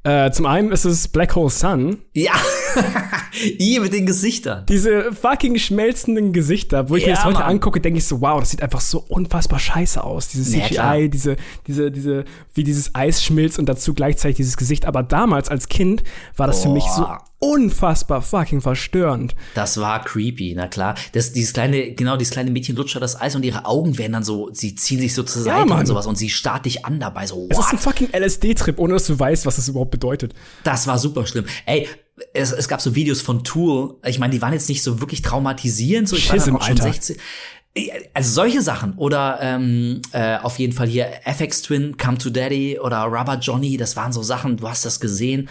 Äh, 0.03 0.31
zum 0.31 0.45
einen 0.45 0.71
ist 0.71 0.85
es 0.85 1.09
Black 1.09 1.35
Hole 1.35 1.49
Sun. 1.49 1.99
Ja, 2.13 2.31
I 3.59 3.79
mit 3.79 3.91
den 3.93 4.05
Gesichtern. 4.05 4.65
Diese 4.67 5.11
fucking 5.11 5.57
schmelzenden 5.57 6.31
Gesichter, 6.31 6.89
wo 6.89 6.95
ich 6.95 7.03
mir 7.03 7.09
Ja, 7.11 7.15
das 7.17 7.25
heute 7.25 7.39
Mann. 7.39 7.49
angucke, 7.49 7.81
denke 7.81 7.99
ich 7.99 8.05
so, 8.05 8.21
wow, 8.21 8.39
das 8.39 8.51
sieht 8.51 8.63
einfach 8.63 8.79
so 8.81 9.03
unfassbar 9.09 9.59
scheiße 9.59 10.01
aus. 10.03 10.29
Dieses 10.29 10.55
Ja. 10.55 10.65
CGI, 10.93 11.09
diese, 11.09 11.35
diese, 11.67 11.91
diese, 11.91 12.23
wie 12.53 12.63
dieses 12.63 12.95
Eis 12.95 13.21
schmilzt 13.23 13.59
und 13.59 13.67
dazu 13.67 13.93
gleichzeitig 13.93 14.37
dieses 14.37 14.55
Gesicht. 14.55 14.85
Aber 14.85 15.03
damals 15.03 15.49
als 15.49 15.67
Kind 15.67 16.03
war 16.37 16.47
das 16.47 16.63
für 16.63 16.69
mich 16.69 16.85
so 16.85 17.01
Boah. 17.03 17.23
Unfassbar 17.39 18.21
fucking 18.21 18.61
verstörend. 18.61 19.33
Das 19.55 19.77
war 19.79 20.03
creepy, 20.03 20.53
na 20.55 20.67
klar. 20.67 20.95
Das, 21.13 21.31
dieses 21.31 21.53
kleine, 21.53 21.93
genau, 21.93 22.17
dieses 22.17 22.33
kleine 22.33 22.51
Mädchen 22.51 22.75
lutscht 22.75 22.95
da 22.95 22.99
das 22.99 23.19
Eis 23.19 23.35
und 23.35 23.43
ihre 23.45 23.65
Augen 23.65 23.97
werden 23.97 24.11
dann 24.13 24.23
so, 24.23 24.49
sie 24.53 24.75
ziehen 24.75 24.99
sich 24.99 25.13
so 25.13 25.23
zur 25.23 25.45
Ja, 25.45 25.53
Seite 25.55 25.65
Mann. 25.69 25.79
und 25.79 25.85
sowas 25.85 26.05
und 26.05 26.17
sie 26.17 26.29
starrt 26.29 26.65
dich 26.65 26.85
an 26.85 26.99
dabei 26.99 27.25
so, 27.27 27.47
Es 27.49 27.57
ist 27.57 27.63
what? 27.63 27.73
ein 27.73 27.77
fucking 27.79 28.09
LSD-Trip, 28.13 28.77
ohne 28.77 28.93
dass 28.93 29.07
du 29.07 29.17
weißt, 29.17 29.45
was 29.45 29.55
das 29.55 29.69
überhaupt 29.69 29.91
bedeutet. 29.91 30.33
Das 30.63 30.85
war 30.87 30.99
super 30.99 31.25
schlimm. 31.25 31.45
Ey, 31.65 31.87
es, 32.33 32.51
es 32.51 32.67
gab 32.67 32.81
so 32.81 32.95
Videos 32.95 33.21
von 33.21 33.45
Tool. 33.45 33.95
Ich 34.05 34.19
meine, 34.19 34.33
die 34.33 34.41
waren 34.41 34.51
jetzt 34.51 34.67
nicht 34.67 34.83
so 34.83 34.99
wirklich 34.99 35.21
traumatisierend. 35.21 36.09
So, 36.09 36.17
ich 36.17 36.27
war 36.29 36.35
Schism, 36.35 36.47
dann 36.51 36.57
auch 36.57 36.63
schon 36.67 36.79
Alter. 36.81 36.91
16. 36.91 37.15
Also 38.13 38.31
solche 38.31 38.61
Sachen. 38.61 38.93
Oder 38.97 39.39
ähm, 39.41 40.01
äh, 40.11 40.35
auf 40.37 40.59
jeden 40.59 40.73
Fall 40.73 40.87
hier 40.87 41.07
FX 41.23 41.61
Twin, 41.61 41.95
Come 41.97 42.17
to 42.17 42.29
Daddy 42.29 42.77
oder 42.79 43.03
Rubber 43.03 43.37
Johnny. 43.39 43.77
Das 43.77 43.95
waren 43.95 44.11
so 44.11 44.21
Sachen, 44.23 44.57
du 44.57 44.67
hast 44.67 44.83
das 44.83 44.99
gesehen. 44.99 45.47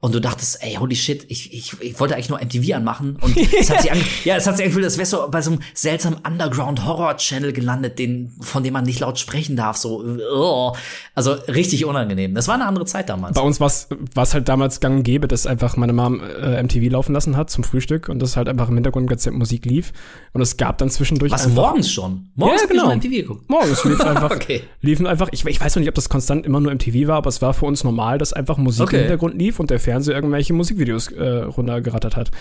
Und 0.00 0.14
du 0.14 0.20
dachtest, 0.20 0.62
ey, 0.62 0.74
holy 0.74 0.94
shit, 0.94 1.24
ich, 1.28 1.52
ich, 1.54 1.80
ich 1.80 1.98
wollte 1.98 2.14
eigentlich 2.14 2.28
nur 2.28 2.38
MTV 2.38 2.76
anmachen. 2.76 3.16
Und 3.20 3.36
es 3.60 3.70
hat 3.70 3.80
sich 3.82 3.90
ange 3.90 4.02
ja, 4.24 4.36
es 4.36 4.46
hat 4.46 4.56
sich 4.56 4.64
angefühlt, 4.66 4.84
das 4.84 4.98
wäre 4.98 5.06
so 5.06 5.26
bei 5.30 5.40
so 5.40 5.52
einem 5.52 5.60
seltsamen 5.74 6.18
Underground-Horror-Channel 6.26 7.52
gelandet, 7.52 7.98
den, 7.98 8.32
von 8.40 8.62
dem 8.62 8.74
man 8.74 8.84
nicht 8.84 9.00
laut 9.00 9.18
sprechen 9.18 9.56
darf. 9.56 9.76
So, 9.76 10.04
oh. 10.32 10.72
also 11.14 11.32
richtig 11.32 11.84
unangenehm. 11.86 12.34
Das 12.34 12.46
war 12.46 12.54
eine 12.56 12.66
andere 12.66 12.84
Zeit 12.84 13.08
damals. 13.08 13.34
Bei 13.34 13.40
uns 13.40 13.58
war 13.58 13.68
es 13.68 14.34
halt 14.34 14.48
damals 14.48 14.80
gang 14.80 14.98
und 14.98 15.02
gäbe, 15.02 15.28
dass 15.28 15.46
einfach 15.46 15.76
meine 15.76 15.92
Mom 15.92 16.20
äh, 16.20 16.62
MTV 16.62 16.90
laufen 16.90 17.12
lassen 17.12 17.36
hat 17.36 17.50
zum 17.50 17.64
Frühstück 17.64 18.08
und 18.08 18.20
das 18.20 18.36
halt 18.36 18.48
einfach 18.48 18.68
im 18.68 18.74
Hintergrund 18.74 19.08
ganz 19.08 19.26
Musik 19.26 19.64
lief. 19.64 19.92
Und 20.32 20.42
es 20.42 20.56
gab 20.56 20.78
dann 20.78 20.90
zwischendurch 20.90 21.32
Was, 21.32 21.48
morgens 21.48 21.90
schon? 21.90 22.28
Morgens 22.34 22.62
Ja, 22.62 22.68
genau. 22.68 22.94
MTV 22.94 23.10
geguckt. 23.10 23.50
Morgens 23.50 23.84
lief 23.84 24.00
einfach, 24.04 24.30
Okay. 24.30 24.62
liefen 24.82 25.06
einfach, 25.06 25.28
ich, 25.32 25.44
ich 25.46 25.60
weiß 25.60 25.74
noch 25.76 25.80
nicht, 25.80 25.88
ob 25.88 25.94
das 25.94 26.08
konstant 26.08 26.46
immer 26.46 26.60
nur 26.60 26.72
MTV 26.72 27.08
war, 27.08 27.16
aber 27.16 27.28
es 27.28 27.42
war 27.42 27.54
für 27.54 27.64
uns 27.66 27.82
normal, 27.82 28.18
dass 28.18 28.32
einfach 28.32 28.56
Musik 28.58 28.84
Okay. 28.84 28.96
im 28.96 29.02
Hintergrund 29.02 29.38
lief 29.38 29.58
und 29.58 29.70
der 29.70 29.80
Fernseher 29.86 30.16
irgendwelche 30.16 30.52
Musikvideos 30.52 31.12
äh, 31.12 31.44
runtergerattert 31.44 32.16
hat. 32.16 32.32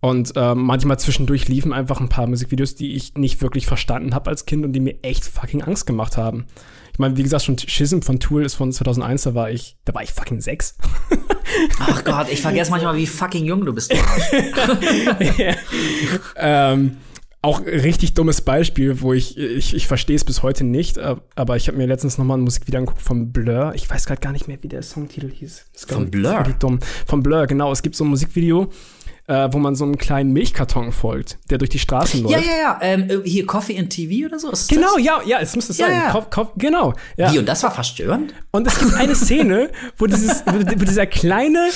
Und 0.00 0.34
ähm, 0.36 0.58
manchmal 0.58 0.98
zwischendurch 0.98 1.48
liefen 1.48 1.72
einfach 1.72 2.00
ein 2.00 2.10
paar 2.10 2.26
Musikvideos, 2.26 2.74
die 2.74 2.94
ich 2.94 3.14
nicht 3.14 3.40
wirklich 3.40 3.66
verstanden 3.66 4.14
habe 4.14 4.28
als 4.28 4.44
Kind 4.44 4.64
und 4.64 4.72
die 4.72 4.80
mir 4.80 4.96
echt 5.02 5.24
fucking 5.24 5.62
Angst 5.62 5.86
gemacht 5.86 6.18
haben. 6.18 6.44
Ich 6.92 6.98
meine, 6.98 7.16
wie 7.16 7.22
gesagt, 7.22 7.44
schon 7.44 7.58
Schism 7.58 8.00
von 8.00 8.20
Tool 8.20 8.44
ist 8.44 8.54
von 8.54 8.72
2001, 8.72 9.22
da 9.22 9.34
war 9.34 9.50
ich, 9.50 9.78
da 9.86 9.94
war 9.94 10.02
ich 10.02 10.12
fucking 10.12 10.42
sechs. 10.42 10.76
Ach 11.80 12.04
Gott, 12.04 12.28
ich 12.30 12.42
vergesse 12.42 12.70
manchmal, 12.70 12.96
wie 12.96 13.06
fucking 13.06 13.46
jung 13.46 13.64
du 13.64 13.72
bist. 13.72 13.92
du 13.92 13.96
ähm, 16.36 16.98
auch 17.46 17.64
richtig 17.64 18.14
dummes 18.14 18.40
Beispiel, 18.40 19.00
wo 19.00 19.12
ich, 19.12 19.38
ich, 19.38 19.72
ich 19.72 19.86
verstehe 19.86 20.16
es 20.16 20.24
bis 20.24 20.42
heute 20.42 20.64
nicht, 20.64 20.96
äh, 20.96 21.14
aber 21.36 21.56
ich 21.56 21.68
habe 21.68 21.78
mir 21.78 21.86
letztens 21.86 22.18
nochmal 22.18 22.38
ein 22.38 22.42
Musikvideo 22.42 22.80
angeguckt 22.80 23.02
von 23.02 23.30
Blur. 23.30 23.72
Ich 23.76 23.88
weiß 23.88 24.04
gerade 24.06 24.20
gar 24.20 24.32
nicht 24.32 24.48
mehr, 24.48 24.58
wie 24.62 24.68
der 24.68 24.82
Songtitel 24.82 25.30
hieß. 25.30 25.64
Von 25.86 26.10
Blur? 26.10 26.44
Von 27.06 27.22
Blur, 27.22 27.46
genau. 27.46 27.70
Es 27.70 27.82
gibt 27.82 27.94
so 27.94 28.04
ein 28.04 28.08
Musikvideo, 28.08 28.68
äh, 29.28 29.48
wo 29.52 29.58
man 29.58 29.74
so 29.74 29.84
einem 29.84 29.98
kleinen 29.98 30.32
Milchkarton 30.32 30.92
folgt, 30.92 31.38
der 31.50 31.58
durch 31.58 31.70
die 31.70 31.78
Straßen 31.78 32.22
läuft. 32.22 32.34
ja, 32.34 32.40
ja, 32.40 32.56
ja. 32.62 32.78
Ähm, 32.80 33.22
hier 33.24 33.44
Coffee 33.46 33.72
in 33.74 33.88
TV 33.88 34.26
oder 34.26 34.38
so? 34.38 34.50
Ist 34.50 34.68
Genau, 34.68 34.94
Das? 34.96 35.04
ja, 35.04 35.20
ja, 35.26 35.38
es 35.40 35.56
muss 35.56 35.66
das 35.66 35.78
Ja, 35.78 35.86
sein. 35.88 35.96
ja. 35.96 36.10
Kauf, 36.10 36.30
kauf, 36.30 36.52
genau. 36.56 36.94
Ja. 37.16 37.32
Wie, 37.32 37.38
und 37.38 37.46
das 37.46 37.62
war 37.62 37.70
verstörend? 37.72 38.34
Und 38.52 38.66
es 38.66 38.78
gibt 38.78 38.94
eine 38.94 39.14
Szene, 39.14 39.70
wo, 39.98 40.06
dieses, 40.06 40.44
wo 40.46 40.52
wo 40.54 40.84
dieser 40.84 41.06
kleine, 41.06 41.68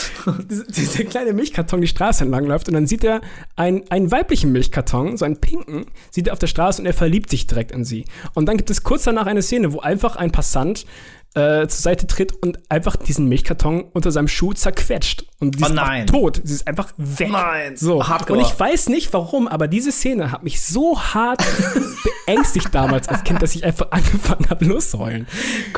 dieser, 0.49 0.65
dieser 0.65 1.05
kleine 1.05 1.33
Milchkarton 1.33 1.81
die 1.81 1.89
Straße 1.89 2.23
entlang 2.25 2.45
läuft 2.47 2.69
und 2.69 2.75
dann 2.75 2.87
sieht 2.87 3.03
er 3.05 3.21
einen, 3.57 3.83
einen 3.91 4.11
weiblichen 4.13 4.53
Milchkarton, 4.53 5.17
so 5.17 5.25
einen 5.25 5.41
pinken, 5.41 5.87
sieht 6.11 6.29
er 6.29 6.33
auf 6.35 6.39
der 6.39 6.47
Straße 6.47 6.81
und 6.83 6.87
er 6.87 6.95
verliebt 6.95 7.31
sich 7.31 7.47
direkt 7.47 7.73
in 7.73 7.85
sie. 7.85 8.05
Und 8.35 8.47
dann 8.47 8.57
gibt 8.57 8.71
es 8.71 8.83
kurz 8.85 9.05
danach 9.05 9.27
eine 9.27 9.43
Szene, 9.43 9.73
wo 9.73 9.81
einfach 9.81 10.17
ein 10.17 10.31
Passant 10.31 10.87
äh, 11.35 11.69
zur 11.69 11.81
Seite 11.81 12.07
tritt 12.07 12.33
und 12.43 12.59
einfach 12.69 12.97
diesen 12.97 13.27
Milchkarton 13.29 13.85
unter 13.93 14.11
seinem 14.11 14.29
Schuh 14.29 14.53
zerquetscht. 14.53 15.27
Und 15.39 15.59
sie 15.59 15.65
Oh 15.65 15.69
ist 15.69 16.09
tot. 16.09 16.41
Sie 16.43 16.55
ist 16.55 16.67
einfach 16.67 16.93
weg. 16.97 17.31
Nein. 17.31 17.77
So. 17.77 18.07
Hardcore. 18.07 18.39
Und 18.39 18.45
ich 18.45 18.59
weiß 18.59 18.89
nicht 18.89 19.13
warum, 19.13 19.47
aber 19.47 19.69
diese 19.69 19.93
Szene 19.93 20.33
hat 20.33 20.43
mich 20.43 20.61
so 20.61 21.01
hart 21.01 21.43
beängstigt 22.27 22.75
damals 22.75 23.09
als 23.09 23.23
Kind, 23.25 23.41
dass 23.41 23.55
ich 23.55 23.65
einfach 23.65 23.91
angefangen 23.91 24.51
habe 24.51 24.65
loszuheulen. 24.65 25.27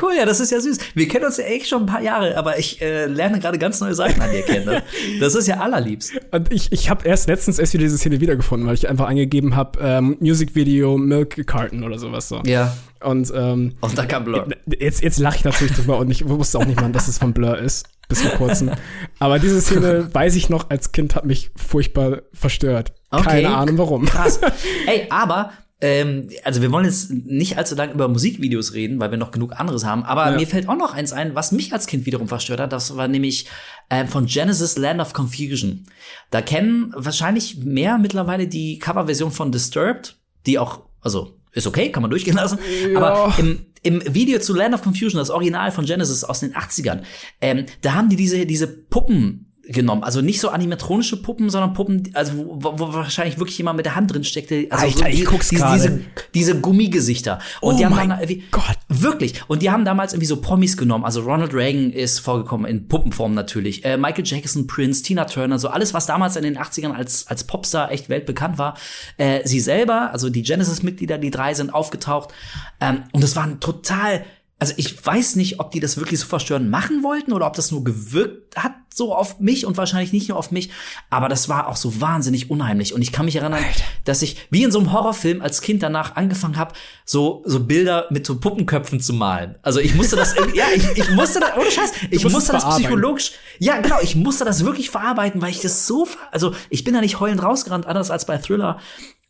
Cool, 0.01 0.13
ja, 0.17 0.25
das 0.25 0.39
ist 0.39 0.51
ja 0.51 0.59
süß. 0.59 0.79
Wir 0.95 1.07
kennen 1.07 1.25
uns 1.25 1.37
ja 1.37 1.45
echt 1.45 1.67
schon 1.67 1.83
ein 1.83 1.87
paar 1.87 2.01
Jahre, 2.01 2.35
aber 2.35 2.57
ich 2.57 2.81
äh, 2.81 3.05
lerne 3.05 3.39
gerade 3.39 3.59
ganz 3.59 3.79
neue 3.79 3.93
Seiten 3.93 4.21
an 4.21 4.31
dir 4.31 4.41
kennen. 4.41 4.65
Ne? 4.65 4.83
Das 5.19 5.35
ist 5.35 5.47
ja 5.47 5.59
allerliebst. 5.59 6.13
Und 6.31 6.51
ich, 6.51 6.71
ich 6.71 6.89
habe 6.89 7.07
erst 7.07 7.27
letztens 7.27 7.59
erst 7.59 7.73
wieder 7.73 7.83
diese 7.83 7.97
Szene 7.97 8.19
wiedergefunden, 8.19 8.67
weil 8.67 8.75
ich 8.75 8.89
einfach 8.89 9.07
eingegeben 9.07 9.55
habe, 9.55 9.79
ähm, 9.81 10.17
Musikvideo 10.19 10.97
Milk 10.97 11.45
Carton 11.45 11.83
oder 11.83 11.99
sowas 11.99 12.27
so. 12.27 12.41
Ja. 12.45 12.73
Und 13.03 13.31
ähm, 13.35 13.73
Und 13.81 13.97
da 13.97 14.05
kam 14.05 14.23
Blur. 14.25 14.47
jetzt, 14.79 15.01
jetzt 15.03 15.19
lache 15.19 15.37
ich 15.37 15.43
natürlich 15.43 15.73
drüber 15.73 15.97
und 15.97 16.09
ich 16.11 16.27
wusste 16.27 16.59
auch 16.59 16.65
nicht 16.65 16.79
mal, 16.79 16.91
dass 16.91 17.07
es 17.07 17.17
von 17.17 17.33
Blur 17.33 17.57
ist, 17.57 17.85
bis 18.09 18.21
vor 18.21 18.31
kurzem. 18.31 18.71
Aber 19.19 19.39
diese 19.39 19.61
Szene, 19.61 20.09
weiß 20.13 20.35
ich 20.35 20.49
noch, 20.49 20.69
als 20.69 20.91
Kind 20.91 21.15
hat 21.15 21.25
mich 21.25 21.51
furchtbar 21.55 22.21
verstört. 22.33 22.93
Okay. 23.11 23.23
Keine 23.23 23.55
Ahnung 23.55 23.77
warum. 23.77 24.05
Krass. 24.05 24.39
Ey, 24.87 25.07
aber 25.09 25.51
ähm, 25.81 26.29
also 26.45 26.61
wir 26.61 26.71
wollen 26.71 26.85
jetzt 26.85 27.11
nicht 27.11 27.57
allzu 27.57 27.75
lange 27.75 27.91
über 27.93 28.07
Musikvideos 28.07 28.73
reden, 28.73 28.99
weil 29.01 29.11
wir 29.11 29.17
noch 29.17 29.31
genug 29.31 29.59
anderes 29.59 29.83
haben. 29.85 30.03
Aber 30.03 30.31
Ja. 30.31 30.37
mir 30.37 30.47
fällt 30.47 30.69
auch 30.69 30.77
noch 30.77 30.93
eins 30.93 31.11
ein, 31.11 31.35
was 31.35 31.51
mich 31.51 31.73
als 31.73 31.87
Kind 31.87 32.05
wiederum 32.05 32.27
verstört 32.29 32.61
hat. 32.61 32.71
Das 32.71 32.95
war 32.95 33.07
nämlich 33.09 33.47
ähm, 33.89 34.07
von 34.07 34.25
Genesis 34.25 34.77
Land 34.77 35.01
of 35.01 35.11
Confusion. 35.13 35.85
Da 36.31 36.41
kennen 36.41 36.93
wahrscheinlich 36.95 37.57
mehr 37.57 37.97
mittlerweile 37.97 38.47
die 38.47 38.79
Coverversion 38.79 39.31
von 39.31 39.51
Disturbed, 39.51 40.15
die 40.45 40.57
auch, 40.57 40.83
also 41.01 41.37
ist 41.53 41.67
okay, 41.67 41.91
kann 41.91 42.01
man 42.01 42.11
durchgehen 42.11 42.35
lassen. 42.35 42.59
Aber 42.95 43.33
im, 43.37 43.65
im 43.83 44.01
Video 44.13 44.39
zu 44.39 44.53
Land 44.53 44.75
of 44.75 44.81
Confusion, 44.81 45.19
das 45.19 45.29
Original 45.29 45.71
von 45.71 45.85
Genesis 45.85 46.23
aus 46.23 46.39
den 46.39 46.53
80ern, 46.53 47.01
ähm, 47.41 47.65
da 47.81 47.93
haben 47.93 48.09
die 48.09 48.15
diese, 48.15 48.45
diese 48.45 48.67
Puppen 48.67 49.52
genommen. 49.63 50.03
Also 50.03 50.21
nicht 50.21 50.41
so 50.41 50.49
animatronische 50.49 51.21
Puppen, 51.21 51.49
sondern 51.49 51.73
Puppen, 51.73 52.09
also 52.13 52.33
wo, 52.35 52.77
wo 52.77 52.93
wahrscheinlich 52.93 53.39
wirklich 53.39 53.57
jemand 53.57 53.77
mit 53.77 53.85
der 53.85 53.95
Hand 53.95 54.13
drin 54.13 54.25
steckte. 54.25 54.67
Also 54.69 54.85
Alter, 54.85 55.09
ich 55.09 55.23
guck's 55.23 55.49
diese, 55.49 55.65
diese, 55.73 56.01
diese 56.33 56.59
Gummigesichter. 56.59 57.39
Und 57.61 57.75
Oh 57.75 57.77
die 57.77 57.85
haben 57.85 57.95
mein 57.95 58.09
dann 58.09 58.19
Gott. 58.51 58.77
Wirklich. 58.89 59.41
Und 59.47 59.61
die 59.61 59.71
haben 59.71 59.85
damals 59.85 60.13
irgendwie 60.13 60.27
so 60.27 60.41
Promis 60.41 60.75
genommen. 60.75 61.05
Also 61.05 61.21
Ronald 61.21 61.53
Reagan 61.53 61.91
ist 61.91 62.19
vorgekommen, 62.19 62.69
in 62.69 62.89
Puppenform 62.89 63.33
natürlich. 63.33 63.85
Äh, 63.85 63.97
Michael 63.97 64.25
Jackson, 64.25 64.67
Prince, 64.67 65.01
Tina 65.01 65.25
Turner, 65.25 65.57
so 65.57 65.69
alles, 65.69 65.93
was 65.93 66.05
damals 66.05 66.35
in 66.35 66.43
den 66.43 66.57
80ern 66.57 66.91
als, 66.91 67.27
als 67.27 67.45
Popstar 67.45 67.89
echt 67.91 68.09
weltbekannt 68.09 68.57
war. 68.57 68.75
Äh, 69.17 69.47
sie 69.47 69.61
selber, 69.61 70.11
also 70.11 70.29
die 70.29 70.43
Genesis-Mitglieder, 70.43 71.17
die 71.17 71.31
drei 71.31 71.53
sind 71.53 71.73
aufgetaucht. 71.73 72.33
Ähm, 72.81 73.03
und 73.13 73.23
es 73.23 73.37
waren 73.37 73.61
total, 73.61 74.25
also 74.63 74.75
ich 74.77 75.05
weiß 75.05 75.35
nicht, 75.35 75.59
ob 75.59 75.71
die 75.71 75.81
das 75.81 75.97
wirklich 75.97 76.21
so 76.21 76.25
verstörend 76.25 76.69
machen 76.69 77.03
wollten 77.03 77.33
oder 77.33 77.47
ob 77.47 77.53
das 77.53 77.73
nur 77.73 77.83
gewirkt 77.83 78.55
hat 78.55 78.71
so 78.93 79.13
auf 79.13 79.41
mich 79.41 79.65
und 79.65 79.75
wahrscheinlich 79.75 80.13
nicht 80.13 80.29
nur 80.29 80.37
auf 80.37 80.51
mich, 80.51 80.69
aber 81.09 81.27
das 81.27 81.49
war 81.49 81.67
auch 81.67 81.75
so 81.75 81.99
wahnsinnig 81.99 82.49
unheimlich 82.49 82.93
und 82.93 83.01
ich 83.01 83.11
kann 83.11 83.25
mich 83.25 83.35
erinnern, 83.35 83.61
dass 84.05 84.21
ich 84.21 84.37
wie 84.51 84.63
in 84.63 84.71
so 84.71 84.79
einem 84.79 84.93
Horrorfilm 84.93 85.41
als 85.41 85.59
Kind 85.59 85.83
danach 85.83 86.15
angefangen 86.15 86.55
habe, 86.55 86.75
so 87.03 87.43
so 87.43 87.65
Bilder 87.65 88.05
mit 88.09 88.25
so 88.25 88.39
Puppenköpfen 88.39 89.01
zu 89.01 89.11
malen. 89.11 89.55
Also 89.63 89.81
ich 89.81 89.95
musste 89.95 90.15
das 90.15 90.33
ja, 90.53 90.67
ich, 90.73 90.85
ich 90.95 91.11
musste 91.11 91.41
das 91.41 91.57
ohne 91.57 91.69
Scheiß, 91.69 91.91
ich 92.09 92.23
musst 92.23 92.33
musste 92.33 92.53
das 92.53 92.77
psychologisch 92.77 93.33
ja, 93.59 93.81
genau, 93.81 93.97
ich 94.01 94.15
musste 94.15 94.45
das 94.45 94.63
wirklich 94.63 94.91
verarbeiten, 94.91 95.41
weil 95.41 95.49
ich 95.49 95.59
das 95.59 95.87
so 95.87 96.07
also 96.31 96.55
ich 96.69 96.85
bin 96.85 96.93
da 96.93 97.01
nicht 97.01 97.19
heulend 97.19 97.43
rausgerannt 97.43 97.85
anders 97.85 98.11
als 98.11 98.25
bei 98.25 98.37
Thriller. 98.37 98.79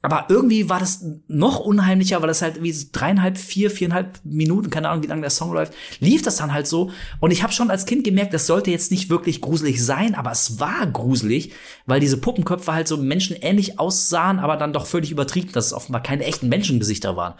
Aber 0.05 0.25
irgendwie 0.27 0.67
war 0.67 0.79
das 0.79 1.05
noch 1.29 1.61
unheimlicher, 1.61 2.21
weil 2.21 2.27
das 2.27 2.41
halt 2.41 2.61
wie 2.61 2.75
dreieinhalb, 2.91 3.37
vier, 3.37 3.71
viereinhalb 3.71 4.19
Minuten, 4.25 4.69
keine 4.69 4.89
Ahnung, 4.89 5.01
wie 5.01 5.07
lange 5.07 5.21
der 5.21 5.29
Song 5.29 5.53
läuft, 5.53 5.73
lief 6.01 6.21
das 6.21 6.35
dann 6.35 6.53
halt 6.53 6.67
so. 6.67 6.91
Und 7.21 7.31
ich 7.31 7.41
habe 7.41 7.53
schon 7.53 7.71
als 7.71 7.85
Kind 7.85 8.03
gemerkt, 8.03 8.33
das 8.33 8.45
sollte 8.45 8.69
jetzt 8.69 8.91
nicht 8.91 9.09
wirklich 9.09 9.39
gruselig 9.39 9.83
sein, 9.83 10.13
aber 10.13 10.29
es 10.31 10.59
war 10.59 10.85
gruselig, 10.87 11.53
weil 11.85 12.01
diese 12.01 12.17
Puppenköpfe 12.17 12.73
halt 12.73 12.89
so 12.89 12.97
menschenähnlich 12.97 13.79
aussahen, 13.79 14.39
aber 14.39 14.57
dann 14.57 14.73
doch 14.73 14.87
völlig 14.87 15.09
übertrieben, 15.09 15.53
dass 15.53 15.67
es 15.67 15.73
offenbar 15.73 16.03
keine 16.03 16.25
echten 16.25 16.49
Menschengesichter 16.49 17.15
waren. 17.15 17.35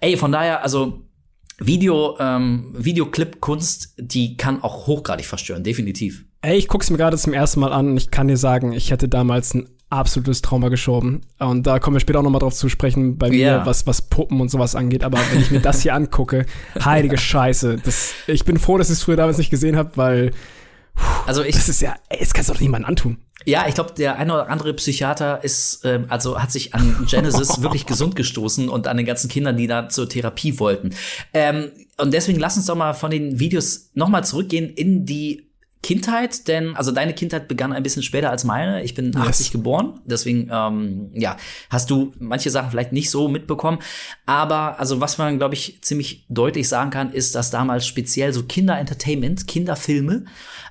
Ey, 0.00 0.18
von 0.18 0.32
daher, 0.32 0.62
also 0.62 1.06
Video, 1.58 2.18
ähm, 2.20 2.74
Videoclip-Kunst, 2.76 3.94
die 3.96 4.36
kann 4.36 4.62
auch 4.62 4.86
hochgradig 4.86 5.24
verstören, 5.24 5.64
definitiv. 5.64 6.26
Ey, 6.42 6.58
ich 6.58 6.68
guck's 6.68 6.90
mir 6.90 6.98
gerade 6.98 7.16
zum 7.16 7.32
ersten 7.32 7.60
Mal 7.60 7.72
an 7.72 7.88
und 7.92 7.96
ich 7.96 8.10
kann 8.10 8.28
dir 8.28 8.36
sagen, 8.36 8.74
ich 8.74 8.90
hätte 8.90 9.08
damals 9.08 9.54
ein 9.54 9.70
absolutes 9.92 10.42
Trauma 10.42 10.68
geschoben. 10.68 11.20
Und 11.38 11.66
da 11.66 11.78
kommen 11.78 11.94
wir 11.96 12.00
später 12.00 12.18
auch 12.18 12.22
noch 12.24 12.30
mal 12.30 12.38
drauf 12.38 12.54
zu 12.54 12.68
sprechen 12.68 13.18
bei 13.18 13.28
mir, 13.30 13.38
Ja. 13.38 13.66
was, 13.66 13.86
was 13.86 14.02
Puppen 14.02 14.40
und 14.40 14.50
sowas 14.50 14.74
angeht. 14.74 15.04
Aber 15.04 15.18
wenn 15.32 15.40
ich 15.40 15.50
mir 15.50 15.60
das 15.60 15.82
hier 15.82 15.94
angucke, 15.94 16.46
heilige 16.84 17.18
Scheiße. 17.18 17.76
Das, 17.84 18.12
ich 18.26 18.44
bin 18.44 18.58
froh, 18.58 18.78
dass 18.78 18.88
ich 18.88 18.94
es 18.98 19.02
früher 19.02 19.16
damals 19.16 19.38
nicht 19.38 19.50
gesehen 19.50 19.76
habe, 19.76 19.92
weil 19.96 20.32
Also 21.26 21.42
ich, 21.42 21.54
das 21.54 21.68
ist 21.68 21.80
ja, 21.82 21.94
ey, 22.08 22.18
das 22.20 22.32
kannst 22.32 22.50
du 22.50 22.54
doch 22.54 22.60
niemandem 22.60 22.88
antun. 22.88 23.18
Ja, 23.44 23.64
ich 23.66 23.74
glaube, 23.74 23.92
der 23.96 24.18
eine 24.18 24.34
oder 24.34 24.48
andere 24.50 24.72
Psychiater 24.74 25.42
ist, 25.42 25.80
ähm, 25.84 26.04
also 26.08 26.40
hat 26.40 26.52
sich 26.52 26.74
an 26.74 27.06
Genesis 27.10 27.60
wirklich 27.62 27.86
gesund 27.86 28.14
gestoßen 28.14 28.68
und 28.68 28.86
an 28.86 28.96
den 28.96 29.04
ganzen 29.06 29.28
Kindern, 29.28 29.56
die 29.56 29.66
da 29.66 29.88
zur 29.88 30.08
Therapie 30.08 30.60
wollten. 30.60 30.90
Ähm, 31.34 31.70
und 31.98 32.14
deswegen 32.14 32.38
lass 32.38 32.56
uns 32.56 32.66
doch 32.66 32.76
mal 32.76 32.92
von 32.94 33.10
den 33.10 33.40
Videos 33.40 33.90
noch 33.94 34.08
mal 34.08 34.22
zurückgehen 34.22 34.70
in 34.70 35.06
die 35.06 35.48
Kindheit, 35.82 36.46
denn 36.46 36.76
also 36.76 36.92
deine 36.92 37.12
Kindheit 37.12 37.48
begann 37.48 37.72
ein 37.72 37.82
bisschen 37.82 38.04
später 38.04 38.30
als 38.30 38.44
meine. 38.44 38.84
Ich 38.84 38.94
bin 38.94 39.16
80 39.16 39.50
geboren, 39.50 40.00
deswegen 40.04 40.48
ähm, 40.52 41.10
ja 41.12 41.36
hast 41.70 41.90
du 41.90 42.12
manche 42.18 42.50
Sachen 42.50 42.70
vielleicht 42.70 42.92
nicht 42.92 43.10
so 43.10 43.28
mitbekommen. 43.28 43.78
Aber 44.24 44.78
also 44.78 45.00
was 45.00 45.18
man 45.18 45.38
glaube 45.38 45.54
ich 45.54 45.82
ziemlich 45.82 46.24
deutlich 46.28 46.68
sagen 46.68 46.90
kann, 46.90 47.12
ist, 47.12 47.34
dass 47.34 47.50
damals 47.50 47.86
speziell 47.86 48.32
so 48.32 48.44
Kinder-Entertainment, 48.44 49.48
Kinderfilme 49.48 50.24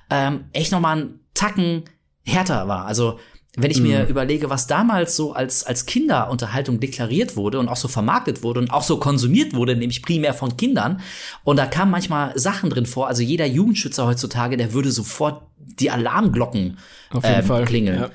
ähm, 0.08 0.44
echt 0.52 0.72
noch 0.72 0.80
mal 0.80 0.96
einen 0.96 1.20
Tacken 1.34 1.84
härter 2.24 2.66
war. 2.68 2.86
Also 2.86 3.18
wenn 3.54 3.70
ich 3.70 3.80
mir 3.80 4.06
überlege, 4.06 4.48
was 4.48 4.66
damals 4.66 5.14
so 5.14 5.34
als, 5.34 5.64
als 5.64 5.84
Kinderunterhaltung 5.84 6.80
deklariert 6.80 7.36
wurde 7.36 7.58
und 7.58 7.68
auch 7.68 7.76
so 7.76 7.86
vermarktet 7.86 8.42
wurde 8.42 8.60
und 8.60 8.70
auch 8.70 8.82
so 8.82 8.96
konsumiert 8.96 9.54
wurde, 9.54 9.76
nämlich 9.76 10.00
primär 10.00 10.32
von 10.32 10.56
Kindern. 10.56 11.00
Und 11.44 11.58
da 11.58 11.66
kamen 11.66 11.90
manchmal 11.90 12.38
Sachen 12.38 12.70
drin 12.70 12.86
vor. 12.86 13.08
Also 13.08 13.22
jeder 13.22 13.44
Jugendschützer 13.44 14.06
heutzutage, 14.06 14.56
der 14.56 14.72
würde 14.72 14.90
sofort 14.90 15.42
die 15.58 15.90
Alarmglocken 15.90 16.78
Auf 17.10 17.24
jeden 17.24 17.40
ähm, 17.40 17.44
Fall, 17.44 17.64
klingeln. 17.64 18.00
ja. 18.00 18.10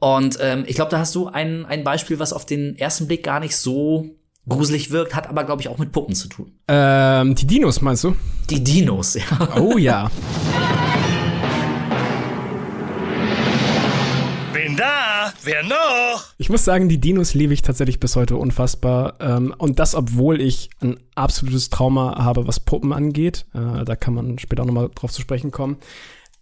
Und 0.00 0.36
ähm, 0.42 0.64
ich 0.66 0.74
glaube, 0.74 0.90
da 0.90 0.98
hast 0.98 1.14
du 1.14 1.28
ein, 1.28 1.64
ein 1.64 1.82
Beispiel, 1.82 2.18
was 2.18 2.34
auf 2.34 2.44
den 2.44 2.76
ersten 2.76 3.06
Blick 3.06 3.22
gar 3.24 3.40
nicht 3.40 3.56
so 3.56 4.10
gruselig 4.46 4.90
wirkt, 4.90 5.14
hat 5.14 5.30
aber, 5.30 5.44
glaube 5.44 5.62
ich, 5.62 5.68
auch 5.68 5.78
mit 5.78 5.92
Puppen 5.92 6.14
zu 6.14 6.28
tun. 6.28 6.52
Ähm, 6.68 7.34
die 7.34 7.46
Dinos 7.46 7.80
meinst 7.80 8.04
du? 8.04 8.14
Die 8.50 8.62
Dinos, 8.62 9.14
ja. 9.14 9.58
Oh 9.58 9.78
ja. 9.78 10.10
Da. 14.76 15.32
Wer 15.42 15.62
noch? 15.62 16.24
Ich 16.38 16.48
muss 16.48 16.64
sagen, 16.64 16.88
die 16.88 16.98
Dinos 16.98 17.34
liebe 17.34 17.52
ich 17.52 17.62
tatsächlich 17.62 18.00
bis 18.00 18.16
heute 18.16 18.36
unfassbar. 18.36 19.14
Ähm, 19.20 19.54
und 19.58 19.78
das, 19.78 19.94
obwohl 19.94 20.40
ich 20.40 20.70
ein 20.80 20.98
absolutes 21.14 21.70
Trauma 21.70 22.22
habe, 22.24 22.46
was 22.46 22.60
Puppen 22.60 22.92
angeht. 22.92 23.46
Äh, 23.54 23.84
da 23.84 23.96
kann 23.96 24.14
man 24.14 24.38
später 24.38 24.62
auch 24.62 24.66
nochmal 24.66 24.90
drauf 24.94 25.12
zu 25.12 25.20
sprechen 25.20 25.50
kommen. 25.50 25.78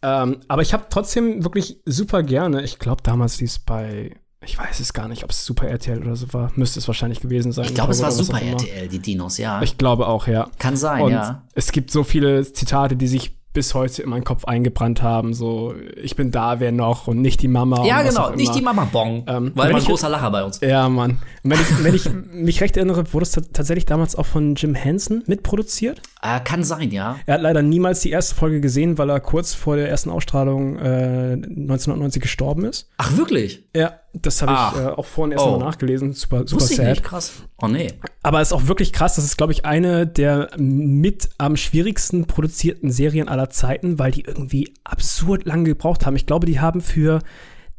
Ähm, 0.02 0.40
aber 0.48 0.62
ich 0.62 0.72
habe 0.72 0.86
trotzdem 0.90 1.44
wirklich 1.44 1.78
super 1.86 2.22
gerne, 2.22 2.62
ich 2.62 2.78
glaube 2.80 3.02
damals 3.04 3.40
lief 3.40 3.50
es 3.50 3.58
bei, 3.60 4.16
ich 4.44 4.58
weiß 4.58 4.80
es 4.80 4.92
gar 4.92 5.06
nicht, 5.06 5.22
ob 5.22 5.30
es 5.30 5.44
Super 5.44 5.68
RTL 5.68 6.02
oder 6.02 6.16
so 6.16 6.32
war, 6.32 6.50
müsste 6.56 6.80
es 6.80 6.88
wahrscheinlich 6.88 7.20
gewesen 7.20 7.52
sein. 7.52 7.66
Ich 7.66 7.74
glaube, 7.74 7.92
es 7.92 8.02
war 8.02 8.08
was 8.08 8.16
Super. 8.16 8.42
RTL, 8.42 8.88
die 8.88 8.98
Dinos, 8.98 9.38
ja. 9.38 9.62
Ich 9.62 9.78
glaube 9.78 10.08
auch, 10.08 10.26
ja. 10.26 10.50
Kann 10.58 10.76
sein, 10.76 11.02
Und 11.02 11.12
ja. 11.12 11.46
es 11.54 11.70
gibt 11.70 11.92
so 11.92 12.02
viele 12.02 12.52
Zitate, 12.52 12.96
die 12.96 13.06
sich 13.06 13.38
bis 13.52 13.74
heute 13.74 14.02
in 14.02 14.08
meinen 14.10 14.24
Kopf 14.24 14.44
eingebrannt 14.44 15.02
haben. 15.02 15.34
So, 15.34 15.74
ich 15.96 16.16
bin 16.16 16.30
da, 16.30 16.58
wer 16.60 16.72
noch 16.72 17.06
und 17.06 17.20
nicht 17.20 17.42
die 17.42 17.48
Mama. 17.48 17.84
Ja, 17.86 18.02
genau, 18.02 18.30
nicht 18.30 18.54
die 18.54 18.62
Mama 18.62 18.88
Bong. 18.90 19.24
Ähm, 19.28 19.52
weil 19.54 19.74
ein 19.74 19.82
großer 19.82 20.08
Lacher 20.08 20.30
bei 20.30 20.42
uns. 20.44 20.60
Ja, 20.60 20.88
Mann. 20.88 21.18
Und 21.44 21.50
Wenn 21.50 21.60
ich, 21.60 21.84
wenn 21.84 21.94
ich 21.94 22.08
mich 22.32 22.60
recht 22.60 22.76
erinnere, 22.76 23.12
wurde 23.12 23.24
es 23.24 23.32
ta- 23.32 23.42
tatsächlich 23.52 23.86
damals 23.86 24.16
auch 24.16 24.26
von 24.26 24.54
Jim 24.54 24.74
Henson 24.74 25.22
mitproduziert. 25.26 26.00
Äh, 26.22 26.40
kann 26.40 26.64
sein, 26.64 26.90
ja. 26.90 27.16
Er 27.26 27.34
hat 27.34 27.42
leider 27.42 27.62
niemals 27.62 28.00
die 28.00 28.10
erste 28.10 28.34
Folge 28.34 28.60
gesehen, 28.60 28.96
weil 28.98 29.10
er 29.10 29.20
kurz 29.20 29.54
vor 29.54 29.76
der 29.76 29.88
ersten 29.88 30.10
Ausstrahlung 30.10 30.76
äh, 30.78 31.32
1990 31.32 32.22
gestorben 32.22 32.64
ist. 32.64 32.88
Ach, 32.98 33.16
wirklich? 33.16 33.64
Ja, 33.76 33.94
das 34.14 34.42
habe 34.42 34.52
ich 34.52 34.82
äh, 34.82 34.86
auch 34.88 35.06
vorhin 35.06 35.32
erst 35.32 35.44
Oh. 35.46 35.52
mal 35.58 35.64
nachgelesen. 35.64 36.12
Super, 36.12 36.40
super 36.46 36.60
Wusste 36.60 36.72
ich 36.74 36.76
sad. 36.78 36.88
nicht, 36.90 37.02
krass. 37.02 37.32
Oh, 37.60 37.68
nee. 37.68 37.88
Aber 38.22 38.40
es 38.40 38.48
ist 38.48 38.52
auch 38.52 38.66
wirklich 38.66 38.92
krass. 38.92 39.16
Das 39.16 39.24
ist, 39.24 39.36
glaube 39.36 39.52
ich, 39.52 39.64
eine 39.64 40.06
der 40.06 40.50
mit 40.58 41.30
am 41.38 41.56
schwierigsten 41.56 42.26
produzierten 42.26 42.90
Serien 42.90 43.28
aller 43.28 43.48
Zeiten, 43.50 43.98
weil 43.98 44.10
die 44.12 44.22
irgendwie 44.22 44.74
absurd 44.84 45.44
lang 45.46 45.64
gebraucht 45.64 46.04
haben. 46.04 46.16
Ich 46.16 46.26
glaube, 46.26 46.46
die 46.46 46.60
haben 46.60 46.80
für 46.82 47.20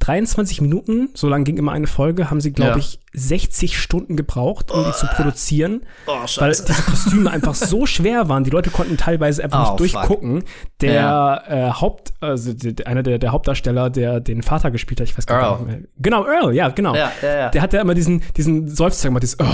23 0.04 0.60
Minuten, 0.60 1.10
so 1.14 1.30
lang 1.30 1.46
ging 1.46 1.56
immer 1.58 1.72
eine 1.72 1.88
Folge, 1.88 2.30
haben 2.30 2.42
sie, 2.42 2.52
glaube 2.52 2.72
Ja. 2.72 2.78
ich, 2.78 3.00
60 3.16 3.78
Stunden 3.80 4.16
gebraucht, 4.18 4.72
um 4.72 4.84
die 4.84 4.92
zu 4.92 5.06
produzieren. 5.06 5.84
Oh, 6.08 6.14
weil 6.38 6.50
diese 6.52 6.64
Kostüme 6.82 7.30
einfach 7.32 7.54
so 7.54 7.86
schwer 7.86 8.28
waren. 8.28 8.44
Die 8.44 8.50
Leute 8.50 8.72
konnten 8.72 8.98
teilweise 8.98 9.44
einfach 9.44 9.76
Oh, 9.80 9.82
nicht 9.82 9.94
fuck. 9.94 10.02
durchgucken. 10.08 10.44
Der 10.82 10.94
Ja. 10.94 11.44
äh, 11.48 11.72
Haupt, 11.74 12.14
also 12.22 12.54
der, 12.54 12.88
einer 12.88 13.04
der, 13.04 13.20
der 13.20 13.32
Hauptdarsteller, 13.32 13.92
der 13.92 14.20
den 14.20 14.42
Vater 14.42 14.72
gespielt 14.72 15.00
hat, 15.00 15.08
ich 15.08 15.16
weiß 15.18 15.28
gar 15.28 15.60
nicht 15.60 15.68
mehr. 15.68 15.80
Genau, 16.00 16.26
Earl, 16.26 16.54
ja, 16.56 16.70
genau. 16.70 16.96
Ja. 16.96 17.12
Der 17.52 17.62
hat 17.62 17.72
ja 17.74 17.82
immer 17.82 17.94
diesen, 17.94 18.24
diesen 18.36 18.68
Seufzer 18.68 19.10
gemacht, 19.10 19.22
dieses, 19.24 19.40
oh. 19.40 19.46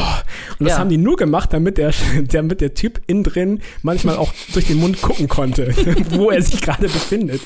Und 0.58 0.68
das 0.68 0.80
haben 0.80 0.90
die 0.90 0.98
nur 0.98 1.18
gemacht, 1.18 1.52
damit 1.54 1.78
der, 1.78 1.92
damit 2.32 2.62
der 2.62 2.74
Typ 2.74 3.02
innen 3.08 3.24
drin 3.26 3.60
manchmal 3.84 4.16
auch 4.16 4.32
durch 4.54 4.68
den 4.68 4.78
Mund 4.80 5.02
gucken 5.02 5.28
konnte, 5.28 5.74
wo 6.12 6.32
er 6.32 6.42
sich 6.42 6.62
gerade 6.62 6.84
befindet. 6.84 7.42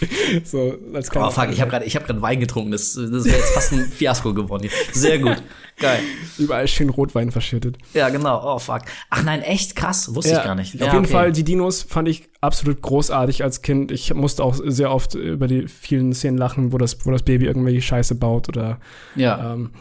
So, 0.45 0.75
als 0.93 1.09
Oh, 1.15 1.29
fuck, 1.31 1.49
ich 1.51 1.59
habe 1.59 1.71
gerade 1.71 1.85
hab 1.87 2.21
Wein 2.21 2.39
getrunken. 2.39 2.71
Das, 2.71 2.92
das 2.95 3.25
wäre 3.25 3.37
jetzt 3.37 3.53
fast 3.53 3.71
ein 3.73 3.85
Fiasko 3.91 4.33
geworden. 4.33 4.69
Sehr 4.91 5.19
gut. 5.19 5.41
Geil. 5.79 5.99
Überall 6.37 6.67
schön 6.67 6.89
Rotwein 6.89 7.31
verschüttet. 7.31 7.77
Ja, 7.93 8.09
genau. 8.09 8.41
Oh, 8.55 8.59
fuck. 8.59 8.81
Ach 9.09 9.23
nein, 9.23 9.41
echt 9.41 9.75
krass. 9.75 10.13
Wusste 10.13 10.33
ich 10.33 10.43
gar 10.43 10.55
nicht. 10.55 10.75
Auf 10.75 10.79
Ja, 10.81 10.85
jeden 10.93 11.05
okay. 11.05 11.11
Fall, 11.13 11.31
die 11.31 11.43
Dinos 11.43 11.81
fand 11.83 12.07
ich 12.07 12.29
absolut 12.41 12.81
großartig 12.81 13.43
als 13.43 13.61
Kind. 13.61 13.91
Ich 13.91 14.13
musste 14.13 14.43
auch 14.43 14.55
sehr 14.63 14.91
oft 14.91 15.15
über 15.15 15.47
die 15.47 15.67
vielen 15.67 16.13
Szenen 16.13 16.37
lachen, 16.37 16.71
wo 16.73 16.77
das, 16.77 17.05
wo 17.05 17.11
das 17.11 17.23
Baby 17.23 17.45
irgendwelche 17.45 17.81
Scheiße 17.81 18.15
baut 18.15 18.49
oder 18.49 18.79
Ja. 19.15 19.53
ähm, 19.53 19.71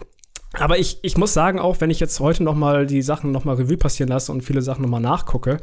aber 0.55 0.79
ich, 0.79 0.99
ich 1.03 1.17
muss 1.17 1.33
sagen, 1.33 1.59
auch 1.59 1.81
wenn 1.81 1.89
ich 1.91 1.99
jetzt 2.01 2.21
heute 2.21 2.43
noch 2.43 2.55
mal 2.55 2.87
die 2.87 3.01
Sachen 3.03 3.31
noch 3.33 3.45
mal 3.45 3.55
Revue 3.57 3.79
passieren 3.79 4.09
lasse 4.11 4.31
und 4.33 4.43
viele 4.43 4.61
Sachen 4.63 4.83
noch 4.83 4.91
mal 4.91 5.01
nachgucke, 5.01 5.59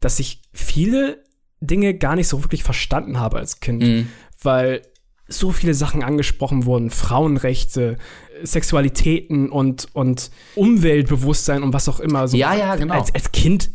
dass 0.00 0.18
ich 0.18 0.42
viele 0.52 1.22
Dinge 1.60 1.94
gar 1.94 2.16
nicht 2.16 2.26
so 2.28 2.42
wirklich 2.42 2.62
verstanden 2.64 3.20
habe 3.20 3.38
als 3.38 3.60
Kind, 3.60 3.82
Mhm. 3.82 4.08
weil 4.42 4.82
so 5.26 5.52
viele 5.52 5.74
Sachen 5.74 6.02
angesprochen 6.02 6.66
wurden, 6.66 6.90
Frauenrechte, 6.90 7.98
Sexualitäten 8.42 9.50
und, 9.50 9.88
und 9.92 10.30
Umweltbewusstsein 10.54 11.62
und 11.62 11.72
was 11.72 11.88
auch 11.88 12.00
immer. 12.00 12.28
So, 12.28 12.36
Ja, 12.36 12.54
ja, 12.54 12.76
genau. 12.76 12.94
Als, 12.94 13.14
als 13.14 13.32
Kind 13.32 13.70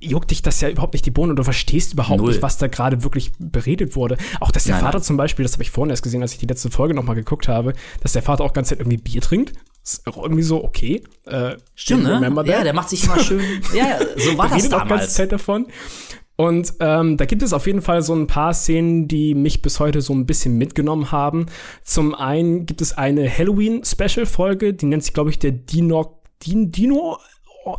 juckt 0.00 0.30
dich 0.30 0.42
das 0.42 0.60
ja 0.60 0.68
überhaupt 0.68 0.94
nicht 0.94 1.06
die 1.06 1.10
Bohnen 1.10 1.30
und 1.30 1.36
du 1.36 1.44
verstehst 1.44 1.92
überhaupt 1.92 2.20
Null. 2.20 2.30
nicht, 2.30 2.42
was 2.42 2.56
da 2.56 2.68
gerade 2.68 3.02
wirklich 3.02 3.32
beredet 3.38 3.96
wurde. 3.96 4.16
Auch, 4.40 4.52
dass 4.52 4.64
der 4.64 4.76
Nein, 4.76 4.84
Vater 4.84 4.98
nein. 4.98 5.04
zum 5.04 5.16
Beispiel, 5.16 5.42
das 5.42 5.52
habe 5.54 5.62
ich 5.62 5.70
vorhin 5.70 5.90
erst 5.90 6.02
gesehen, 6.02 6.22
als 6.22 6.32
ich 6.32 6.38
die 6.38 6.46
letzte 6.46 6.70
Folge 6.70 6.94
noch 6.94 7.02
mal 7.02 7.14
geguckt 7.14 7.48
habe, 7.48 7.72
dass 8.00 8.12
der 8.12 8.22
Vater 8.22 8.44
auch 8.44 8.52
ganz 8.52 8.68
Zeit 8.68 8.78
irgendwie 8.78 8.98
Bier 8.98 9.20
trinkt. 9.20 9.54
Ist 9.82 10.06
auch 10.06 10.22
irgendwie 10.22 10.42
so, 10.42 10.62
okay. 10.62 11.02
Äh, 11.26 11.56
Stimmt, 11.74 12.04
ne? 12.04 12.44
Ja, 12.46 12.62
der 12.62 12.74
macht 12.74 12.90
sich 12.90 13.04
immer 13.04 13.18
schön. 13.18 13.40
ja, 13.74 13.98
so 14.16 14.36
war 14.38 14.48
das 14.48 14.58
redet 14.58 14.74
auch 14.74 14.80
damals. 14.80 15.14
Zeit 15.14 15.32
davon. 15.32 15.66
Und 16.40 16.74
ähm, 16.78 17.16
da 17.16 17.24
gibt 17.24 17.42
es 17.42 17.52
auf 17.52 17.66
jeden 17.66 17.82
Fall 17.82 18.00
so 18.02 18.14
ein 18.14 18.28
paar 18.28 18.54
Szenen, 18.54 19.08
die 19.08 19.34
mich 19.34 19.60
bis 19.60 19.80
heute 19.80 20.00
so 20.00 20.14
ein 20.14 20.24
bisschen 20.24 20.56
mitgenommen 20.56 21.10
haben. 21.10 21.46
Zum 21.82 22.14
einen 22.14 22.64
gibt 22.64 22.80
es 22.80 22.96
eine 22.96 23.28
Halloween-Special-Folge, 23.28 24.72
die 24.72 24.86
nennt 24.86 25.02
sich, 25.02 25.12
glaube 25.12 25.30
ich, 25.30 25.40
der 25.40 25.50
Dino... 25.50 26.20
Din, 26.46 26.70
Dino... 26.70 27.18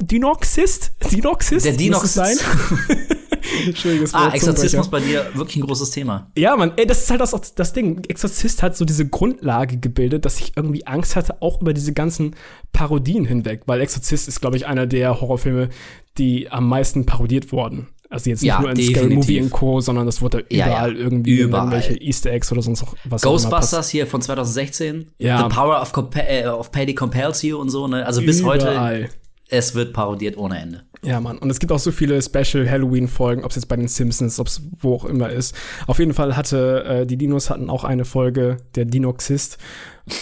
Dinoxist? 0.02 0.92
Dinoxist? 1.10 1.66
Der 1.66 1.74
Dinoxist. 1.74 2.14
sein? 2.16 2.38
Entschuldigung, 3.66 4.10
Ah, 4.12 4.32
Exorzismus 4.34 4.90
bei 4.90 5.00
dir 5.00 5.26
wirklich 5.34 5.56
ein 5.56 5.62
großes 5.62 5.92
Thema. 5.92 6.30
Ja, 6.38 6.56
Mann, 6.58 6.74
ey, 6.76 6.86
das 6.86 7.04
ist 7.04 7.10
halt 7.10 7.22
das, 7.22 7.34
auch 7.34 7.40
das 7.40 7.72
Ding. 7.72 8.04
Exorzist 8.10 8.62
hat 8.62 8.76
so 8.76 8.84
diese 8.84 9.08
Grundlage 9.08 9.78
gebildet, 9.78 10.26
dass 10.26 10.38
ich 10.40 10.58
irgendwie 10.58 10.86
Angst 10.86 11.16
hatte, 11.16 11.42
auch 11.42 11.62
über 11.62 11.74
diese 11.74 11.94
ganzen 11.94 12.36
Parodien 12.74 13.24
hinweg. 13.24 13.64
Weil 13.68 13.80
Exorzist 13.80 14.28
ist, 14.28 14.42
glaube 14.42 14.58
ich, 14.58 14.68
einer 14.68 14.86
der 14.86 15.22
Horrorfilme, 15.22 15.70
die 16.18 16.52
am 16.52 16.68
meisten 16.68 17.06
parodiert 17.06 17.54
wurden. 17.54 17.88
Also 18.12 18.30
jetzt 18.32 18.42
nicht 18.42 18.48
Ja, 18.50 18.60
nur 18.60 18.72
in 18.72 18.76
Scary 18.78 18.94
definitiv. 18.94 19.16
Movie 19.18 19.42
und 19.42 19.50
Co., 19.52 19.80
sondern 19.82 20.06
das 20.08 20.22
wurde 20.22 20.44
Ja, 20.50 20.66
überall 20.66 20.94
ja. 20.94 21.00
irgendwie 21.00 21.38
Überall. 21.38 21.72
irgendwelche 21.72 22.02
Easter 22.02 22.32
Eggs 22.32 22.52
oder 22.52 22.62
sonst 22.64 22.84
was. 23.06 23.22
Ghostbusters 23.22 23.90
hier 23.90 24.08
von 24.08 24.22
2016. 24.22 25.12
Ja. 25.20 25.48
The 25.48 25.56
Power 25.56 25.80
of, 25.82 25.92
Compa 25.92 26.20
äh, 26.22 26.48
of 26.48 26.72
Pity 26.72 26.96
Compels 26.96 27.44
You 27.44 27.58
und 27.60 27.70
so, 27.70 27.88
ne? 27.88 28.06
Also 28.06 28.22
bis 28.22 28.44
heute, 28.44 28.72
Überall. 28.72 29.10
es 29.50 29.76
wird 29.76 29.94
parodiert 29.94 30.38
ohne 30.38 30.60
Ende. 30.60 30.84
Ja, 31.02 31.22
Mann. 31.22 31.38
Und 31.38 31.50
es 31.50 31.60
gibt 31.60 31.72
auch 31.72 31.80
so 31.80 31.92
viele 31.92 32.22
Special 32.22 32.70
Halloween-Folgen, 32.70 33.46
ob 33.46 33.52
es 33.52 33.56
jetzt 33.56 33.68
bei 33.68 33.78
den 33.78 33.88
Simpsons, 33.88 34.40
ob 34.40 34.48
es 34.48 34.62
wo 34.82 34.96
auch 34.96 35.06
immer 35.06 35.30
ist. 35.30 35.56
Auf 35.88 36.00
jeden 36.00 36.14
Fall 36.14 36.36
hatte, 36.36 36.84
äh, 36.84 37.06
die 37.06 37.16
Dinos 37.16 37.50
hatten 37.50 37.70
auch 37.70 37.86
eine 37.86 38.04
Folge, 38.04 38.58
der 38.76 38.84
Dinoxist, 38.84 39.58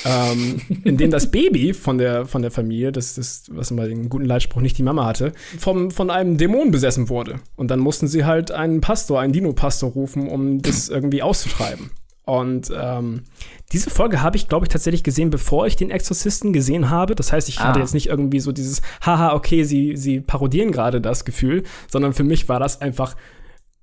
ähm, 0.06 0.62
in 0.84 0.98
dem 0.98 1.10
das 1.10 1.32
Baby 1.32 1.74
von 1.74 1.98
der, 1.98 2.28
von 2.28 2.44
der 2.44 2.52
Familie, 2.52 2.92
das, 2.92 3.16
das, 3.16 3.46
was 3.50 3.72
immer 3.72 3.88
den 3.88 4.08
guten 4.08 4.26
Leitspruch 4.26 4.62
nicht 4.62 4.78
die 4.78 4.84
Mama 4.84 5.06
hatte, 5.06 5.32
vom, 5.58 5.90
von 5.90 6.12
einem 6.12 6.38
Dämon 6.38 6.70
besessen 6.70 7.10
wurde. 7.10 7.40
Und 7.56 7.72
dann 7.72 7.80
mussten 7.80 8.08
sie 8.08 8.26
halt 8.26 8.52
einen 8.52 8.80
Pastor, 8.80 9.20
einen 9.20 9.34
Dino-Pastor 9.34 9.92
rufen, 9.92 10.28
um 10.30 10.62
das 10.62 10.90
irgendwie 10.90 11.24
auszutreiben. 11.24 11.90
Und 12.28 12.72
ähm, 12.78 13.24
diese 13.72 13.90
Folge 13.90 14.22
habe 14.22 14.36
ich, 14.38 14.50
glaube 14.50 14.66
ich, 14.66 14.70
tatsächlich 14.70 15.02
gesehen, 15.04 15.30
bevor 15.30 15.66
ich 15.66 15.76
den 15.78 15.90
Exorzisten 15.90 16.52
gesehen 16.54 16.90
habe. 16.90 17.16
Das 17.16 17.32
heißt, 17.32 17.48
ich 17.50 17.62
hatte 17.62 17.80
Ah. 17.80 17.82
jetzt 17.82 17.94
nicht 17.94 18.08
irgendwie 18.08 18.42
so 18.42 18.52
dieses, 18.52 18.82
haha, 19.06 19.34
okay, 19.34 19.64
sie, 19.64 19.96
sie 19.96 20.20
parodieren 20.20 20.72
gerade 20.74 21.00
das 21.02 21.24
Gefühl, 21.24 21.64
sondern 21.90 22.12
für 22.14 22.24
mich 22.26 22.50
war 22.50 22.60
das 22.60 22.82
einfach 22.82 23.16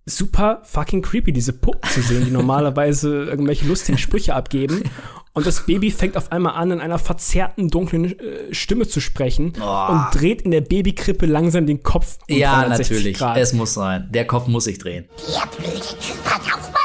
super 0.06 0.60
fucking 0.64 1.00
creepy, 1.00 1.32
diese 1.32 1.54
Puppen 1.54 1.88
zu 1.90 2.02
sehen, 2.02 2.26
die 2.26 2.30
normalerweise 2.42 3.24
irgendwelche 3.24 3.64
lustigen 3.66 3.96
Sprüche 3.98 4.34
abgeben. 4.34 4.82
Und 5.32 5.46
das 5.46 5.66
Baby 5.66 5.90
fängt 5.90 6.16
auf 6.16 6.30
einmal 6.30 6.54
an, 6.54 6.70
in 6.70 6.80
einer 6.80 6.98
verzerrten, 7.00 7.68
dunklen 7.68 8.04
äh, 8.20 8.54
Stimme 8.54 8.86
zu 8.86 9.00
sprechen 9.00 9.54
Oh. 9.60 9.86
und 9.92 10.06
dreht 10.12 10.42
in 10.42 10.52
der 10.52 10.60
Babykrippe 10.60 11.26
langsam 11.26 11.66
den 11.66 11.82
Kopf 11.82 12.18
um 12.30 12.36
Ja, 12.36 12.52
360 12.60 12.90
natürlich. 12.96 13.18
Grad. 13.18 13.36
Es 13.38 13.52
muss 13.52 13.74
sein. 13.74 14.08
Der 14.12 14.26
Kopf 14.28 14.46
muss 14.46 14.62
sich 14.64 14.78
drehen. 14.78 15.06
Blöd 15.56 15.96
hat 16.26 16.42
auch 16.42 16.72
mal 16.72 16.83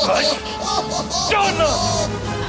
Donner! 0.00 1.76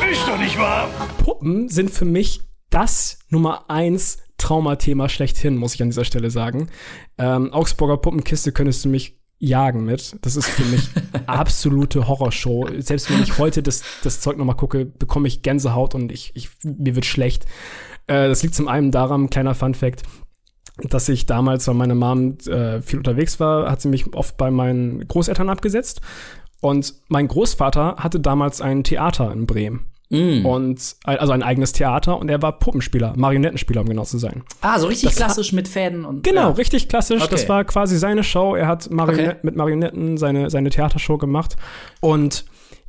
Ist 0.10 0.26
doch 0.26 0.38
nicht 0.38 0.58
wahr? 0.58 0.90
Puppen 1.18 1.68
sind 1.68 1.92
für 1.92 2.06
mich 2.06 2.42
das 2.70 3.20
Nummer 3.30 3.70
eins 3.70 4.20
Traumathema 4.38 5.10
schlechthin, 5.10 5.58
muss 5.58 5.76
ich 5.76 5.82
an 5.82 5.90
dieser 5.90 6.06
Stelle 6.06 6.32
sagen. 6.32 6.70
Ähm, 7.18 7.52
Augsburger 7.52 7.98
Puppenkiste 7.98 8.54
könntest 8.54 8.86
du 8.86 8.90
mich 8.90 9.20
jagen 9.38 9.84
mit. 9.84 10.16
Das 10.22 10.38
ist 10.38 10.48
für 10.48 10.64
mich 10.64 10.88
absolute 11.28 12.08
Horrorshow. 12.08 12.70
Selbst 12.80 13.12
wenn 13.12 13.22
ich 13.22 13.38
heute 13.38 13.62
das, 13.62 13.84
das 14.04 14.22
Zeug 14.22 14.38
nochmal 14.38 14.56
gucke, 14.56 14.86
bekomme 14.86 15.28
ich 15.28 15.42
Gänsehaut 15.42 15.94
und 15.94 16.12
ich, 16.12 16.32
ich, 16.36 16.50
mir 16.64 16.96
wird 16.96 17.06
schlecht. 17.06 17.46
Äh, 18.08 18.30
das 18.30 18.44
liegt 18.44 18.56
zum 18.56 18.70
einen 18.70 18.92
daran, 18.92 19.30
kleiner 19.30 19.56
Fun 19.56 19.74
Fact, 19.74 20.04
dass 20.78 21.10
ich 21.10 21.26
damals, 21.26 21.68
weil 21.68 21.76
meine 21.76 21.96
Mom 21.96 22.38
äh, 22.48 22.82
viel 22.82 23.00
unterwegs 23.00 23.40
war, 23.42 23.70
hat 23.70 23.82
sie 23.82 23.90
mich 23.90 24.14
oft 24.14 24.38
bei 24.38 24.52
meinen 24.52 25.06
Großeltern 25.06 25.50
abgesetzt. 25.50 26.02
Und 26.62 26.94
mein 27.10 27.28
Großvater 27.28 27.96
hatte 27.98 28.20
damals 28.20 28.62
ein 28.62 28.84
Theater 28.84 29.32
in 29.34 29.46
Bremen. 29.46 29.92
Mm. 30.10 30.46
Und 30.46 30.96
also 31.06 31.32
ein 31.32 31.42
eigenes 31.42 31.72
Theater 31.72 32.20
und 32.20 32.30
er 32.30 32.42
war 32.42 32.60
Puppenspieler, 32.60 33.14
Marionettenspieler, 33.16 33.82
um 33.82 33.88
genau 33.88 34.04
zu 34.04 34.18
sein. 34.18 34.44
Ah, 34.60 34.78
so 34.78 34.88
richtig 34.88 35.10
Das 35.10 35.16
klassisch 35.16 35.54
mit 35.54 35.70
Fäden 35.70 36.04
und. 36.04 36.24
Genau, 36.24 36.42
ja. 36.42 36.50
richtig 36.50 36.90
klassisch. 36.90 37.22
Okay. 37.22 37.32
Das 37.32 37.48
war 37.48 37.64
quasi 37.64 37.98
seine 37.98 38.24
Show. 38.24 38.56
Er 38.56 38.68
hat 38.68 38.92
Marionet 38.92 39.28
Okay. 39.28 39.40
mit 39.44 39.56
Marionetten 39.56 40.18
seine, 40.18 40.50
seine 40.50 40.70
Theatershow 40.70 41.18
gemacht. 41.18 41.56
Und 42.02 42.46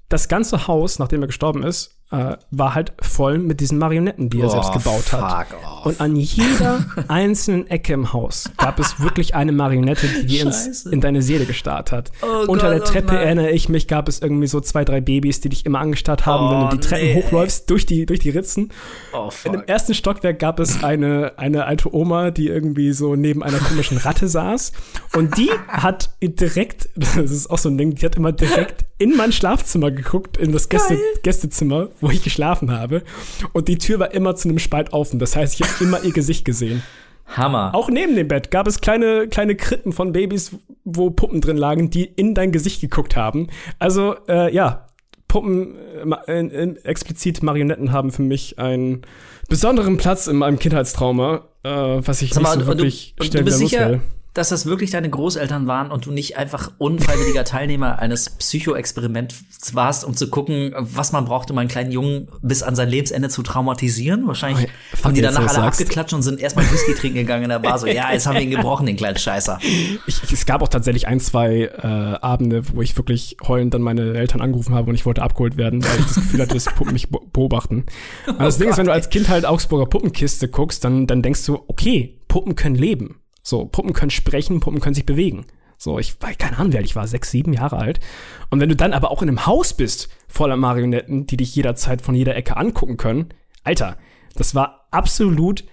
das 0.09 0.29
ganze 0.29 0.67
Haus, 0.67 0.99
nachdem 0.99 1.23
er 1.23 1.29
gestorben 1.29 1.63
ist, 1.63 1.95
äh, 2.13 2.37
war 2.51 2.75
halt 2.75 2.93
voll 3.01 3.39
mit 3.39 3.61
diesen 3.61 3.79
Marionetten, 3.79 4.31
die 4.31 4.41
er 4.41 4.47
Oh, 4.47 4.51
selbst 4.51 4.73
gebaut 4.73 5.13
hat. 5.13 5.47
off. 5.55 5.87
Und 5.87 6.01
an 6.01 6.15
jeder 6.15 6.85
einzelnen 7.09 7.67
Ecke 7.69 7.95
im 7.95 8.13
Haus 8.13 8.51
gab 8.59 8.79
es 8.79 9.01
wirklich 9.01 9.35
eine 9.35 9.51
Marionette, 9.53 10.07
die 10.07 10.27
dir 10.27 10.43
ins, 10.43 10.85
in 10.87 11.01
deine 11.01 11.23
Seele 11.23 11.47
gestarrt 11.47 11.91
hat. 11.91 12.13
Oh 12.23 12.45
Unter 12.51 12.69
Gott, 12.71 12.75
der 12.75 12.83
oh 12.83 12.85
Treppe 12.93 13.15
nein. 13.15 13.23
erinnere 13.25 13.51
ich 13.51 13.69
mich, 13.69 13.89
gab 13.89 14.09
es 14.09 14.21
irgendwie 14.21 14.47
so 14.47 14.61
zwei, 14.61 14.85
drei 14.85 15.01
Babys, 15.01 15.41
die 15.41 15.49
dich 15.49 15.65
immer 15.67 15.81
angestarrt 15.81 16.27
haben, 16.27 16.51
wenn 16.51 16.67
Oh, 16.67 16.69
du 16.71 16.77
die 16.77 16.87
Treppen 16.87 17.07
nee. 17.07 17.23
hochläufst, 17.23 17.69
durch 17.71 17.87
die, 17.87 18.07
durch 18.07 18.21
die 18.21 18.31
Ritzen. 18.31 18.71
Oh, 19.13 19.31
In 19.45 19.53
dem 19.53 19.63
ersten 19.65 19.95
Stockwerk 19.95 20.39
gab 20.39 20.61
es 20.61 20.85
eine, 20.85 21.33
eine 21.39 21.65
alte 21.65 21.95
Oma, 21.95 22.31
die 22.31 22.49
irgendwie 22.49 22.93
so 22.93 23.17
neben 23.17 23.43
einer 23.43 23.59
komischen 23.59 23.97
Ratte 23.97 24.29
saß. 24.29 24.73
Und 25.17 25.39
die 25.39 25.51
hat 25.67 26.11
direkt, 26.23 26.91
das 26.97 27.17
ist 27.17 27.51
auch 27.51 27.59
so 27.59 27.71
ein 27.71 27.79
Ding, 27.79 27.95
die 27.95 28.05
hat 28.05 28.17
immer 28.17 28.33
direkt 28.33 28.85
in 28.99 29.17
mein 29.17 29.33
Schlafzimmer 29.33 29.91
geguckt, 29.91 30.37
in 30.37 30.53
das 30.53 30.69
Gäste, 30.69 30.97
Gästezimmer, 31.25 31.89
wo 32.03 32.11
ich 32.11 32.23
geschlafen 32.23 32.71
habe. 32.71 33.03
Und 33.53 33.69
die 33.69 33.79
Tür 33.79 33.99
war 33.99 34.13
immer 34.13 34.37
zu 34.37 34.49
einem 34.49 34.59
Spalt 34.59 34.93
offen. 34.93 35.19
Das 35.19 35.35
heißt, 35.37 35.59
ich 35.59 35.67
habe 35.67 35.85
immer 35.85 36.03
ihr 36.03 36.13
Gesicht 36.13 36.45
gesehen. 36.45 36.83
Hammer. 37.27 37.71
Auch 37.75 37.89
neben 37.89 38.15
dem 38.15 38.29
Bett 38.29 38.51
gab 38.51 38.67
es 38.67 38.81
kleine, 38.81 39.29
kleine 39.29 39.55
Krippen 39.55 39.93
von 39.93 40.13
Babys, 40.13 40.53
wo 40.85 41.11
Puppen 41.11 41.41
drin 41.41 41.57
lagen, 41.57 41.89
die 41.89 42.05
in 42.05 42.35
dein 42.35 42.53
Gesicht 42.53 42.81
geguckt 42.81 43.17
haben. 43.17 43.47
Also, 43.79 44.17
äh, 44.29 44.53
ja, 44.55 44.89
Puppen, 45.29 45.77
äh, 46.27 46.41
äh, 46.41 46.77
explizit 46.85 47.43
Marionetten 47.43 47.93
haben 47.93 48.11
für 48.13 48.23
mich 48.23 48.59
einen 48.59 49.03
besonderen 49.49 49.97
Platz 49.97 50.27
in 50.27 50.37
meinem 50.37 50.59
Kindheitstrauma, 50.59 51.45
äh, 51.63 51.71
was 51.71 52.21
ich 52.21 52.35
Sag 52.35 52.43
mal, 52.43 52.57
nicht 52.57 52.67
so 52.67 52.71
und, 52.71 52.79
du, 52.79 52.85
wirklich 52.85 53.15
und 53.19 53.33
du 53.33 53.43
bist 53.43 53.59
sicher, 53.59 53.81
loswerde. 53.81 54.03
Dass 54.35 54.49
das 54.49 54.65
wirklich 54.67 54.91
deine 54.91 55.11
Großeltern 55.11 55.67
waren 55.67 55.91
und 55.91 56.07
du 56.07 56.11
nicht 56.11 56.37
einfach 56.39 56.73
unfreiwilliger 56.79 57.45
Teilnehmer 57.45 57.99
eines 57.99 58.31
Psychoexperiments 58.31 59.75
warst, 59.75 60.05
um 60.05 60.15
zu 60.17 60.29
gucken, 60.31 60.75
was 60.79 61.13
man 61.13 61.25
braucht, 61.25 61.51
um 61.51 61.59
einen 61.59 61.69
kleinen 61.69 61.93
Jungen 61.93 62.29
bis 62.41 62.63
an 62.63 62.75
sein 62.75 62.89
Lebensende 62.89 63.29
zu 63.29 63.43
traumatisieren? 63.43 64.27
Wahrscheinlich 64.27 64.69
Oh, 65.01 65.05
haben 65.05 65.15
die 65.15 65.21
danach 65.23 65.41
alle 65.41 65.51
sagst. 65.51 65.81
abgeklatscht 65.81 66.13
und 66.15 66.23
sind 66.23 66.41
erstmal 66.41 66.65
Whisky 66.71 66.95
trinken 66.95 67.19
gegangen 67.19 67.45
in 67.45 67.49
der 67.51 67.59
Bar. 67.59 67.79
So, 67.79 67.87
ja, 67.87 68.13
jetzt 68.13 68.27
haben 68.27 68.35
wir 68.35 68.43
ihn 68.43 68.51
gebrochen, 68.51 68.87
den 68.87 68.97
kleinen 68.97 69.19
Scheißer. 69.19 69.59
Ich, 70.07 70.23
es 70.33 70.47
gab 70.47 70.63
auch 70.63 70.69
tatsächlich 70.69 71.07
ein, 71.09 71.21
zwei 71.21 71.65
äh, 71.65 71.87
Abende, 71.87 72.63
wo 72.75 72.83
ich 72.83 72.97
wirklich 72.97 73.37
heulend 73.47 73.75
dann 73.75 73.83
meine 73.83 74.15
Eltern 74.15 74.41
angerufen 74.41 74.75
habe 74.75 74.89
und 74.91 74.95
ich 74.95 75.05
wollte 75.07 75.23
abgeholt 75.23 75.57
werden, 75.57 75.85
weil 75.85 75.99
ich 76.01 76.07
das 76.07 76.15
Gefühl 76.17 76.41
hatte, 76.41 76.55
dass 76.55 76.65
Puppen 76.67 76.93
mich 76.93 77.11
be- 77.11 77.21
beobachten. 77.33 77.85
Und 78.27 78.39
das 78.41 78.59
Ding 78.59 78.69
ist, 78.69 78.79
wenn 78.79 78.87
du 78.87 78.93
als 78.93 79.11
Kind 79.11 79.29
halt 79.29 79.45
Augsburger 79.45 79.87
Puppenkiste 79.87 80.49
guckst, 80.49 80.85
dann, 80.85 81.07
dann 81.07 81.23
denkst 81.23 81.45
du, 81.47 81.63
okay, 81.69 82.19
Puppen 82.29 82.57
können 82.57 82.77
leben. 82.77 83.17
So, 83.43 83.65
Puppen 83.67 83.93
können 83.93 84.11
sprechen, 84.11 84.61
Puppen 84.61 84.81
können 84.81 84.95
sich 84.95 85.07
bewegen. 85.07 85.47
So, 85.77 85.99
ich 85.99 86.21
war, 86.23 86.33
keine 86.35 86.59
Ahnung, 86.59 86.73
wie 86.73 86.77
alt 86.77 86.87
ich 86.87 86.95
war, 86.95 87.09
sechs, 87.09 87.31
sieben 87.33 87.53
Jahre 87.53 87.77
alt. 87.79 87.99
Und 88.51 88.61
wenn 88.61 88.69
du 88.69 88.77
dann 88.77 88.93
aber 88.93 89.11
auch 89.11 89.21
in 89.23 89.29
einem 89.29 89.47
Haus 89.47 89.75
bist, 89.75 90.09
voller 90.29 90.57
Marionetten, 90.57 91.27
die 91.27 91.37
dich 91.37 91.55
jederzeit 91.57 92.03
von 92.03 92.15
jeder 92.15 92.37
Ecke 92.37 92.57
angucken 92.57 92.97
können, 92.97 93.31
Alter, 93.65 93.97
das 94.37 94.55
war 94.55 94.87
absolut 94.93 95.65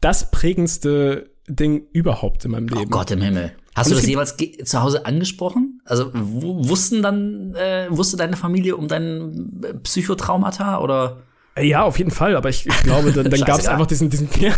das 0.00 0.30
prägendste 0.30 1.30
Ding 1.48 1.86
überhaupt 1.92 2.44
in 2.46 2.52
meinem 2.52 2.68
Leben. 2.68 2.80
Oh 2.86 2.86
Gott 2.98 3.10
im 3.10 3.20
Himmel. 3.20 3.52
Hast 3.74 3.90
Und 3.92 4.02
du 4.06 4.12
das 4.14 4.36
ge- 4.36 4.64
zu 4.64 4.82
Hause 4.82 5.06
angesprochen? 5.06 5.80
Also 5.84 6.10
wussten 6.14 7.02
dann, 7.02 7.54
äh, 7.54 7.86
wusste 7.90 8.16
deine 8.16 8.36
Familie 8.36 8.76
um 8.76 8.88
dein 8.88 9.60
äh, 9.64 9.74
Psychotraumata 9.74 10.78
oder? 10.80 11.22
Ja, 11.60 11.82
auf 11.82 11.98
jeden 11.98 12.10
Fall, 12.10 12.34
aber 12.34 12.48
ich, 12.48 12.66
ich 12.66 12.82
glaube, 12.82 13.12
dann, 13.12 13.28
dann 13.28 13.40
gab 13.44 13.60
es 13.60 13.66
einfach 13.66 13.86
diesen, 13.86 14.08
diesen, 14.08 14.28
ja, 14.40 14.54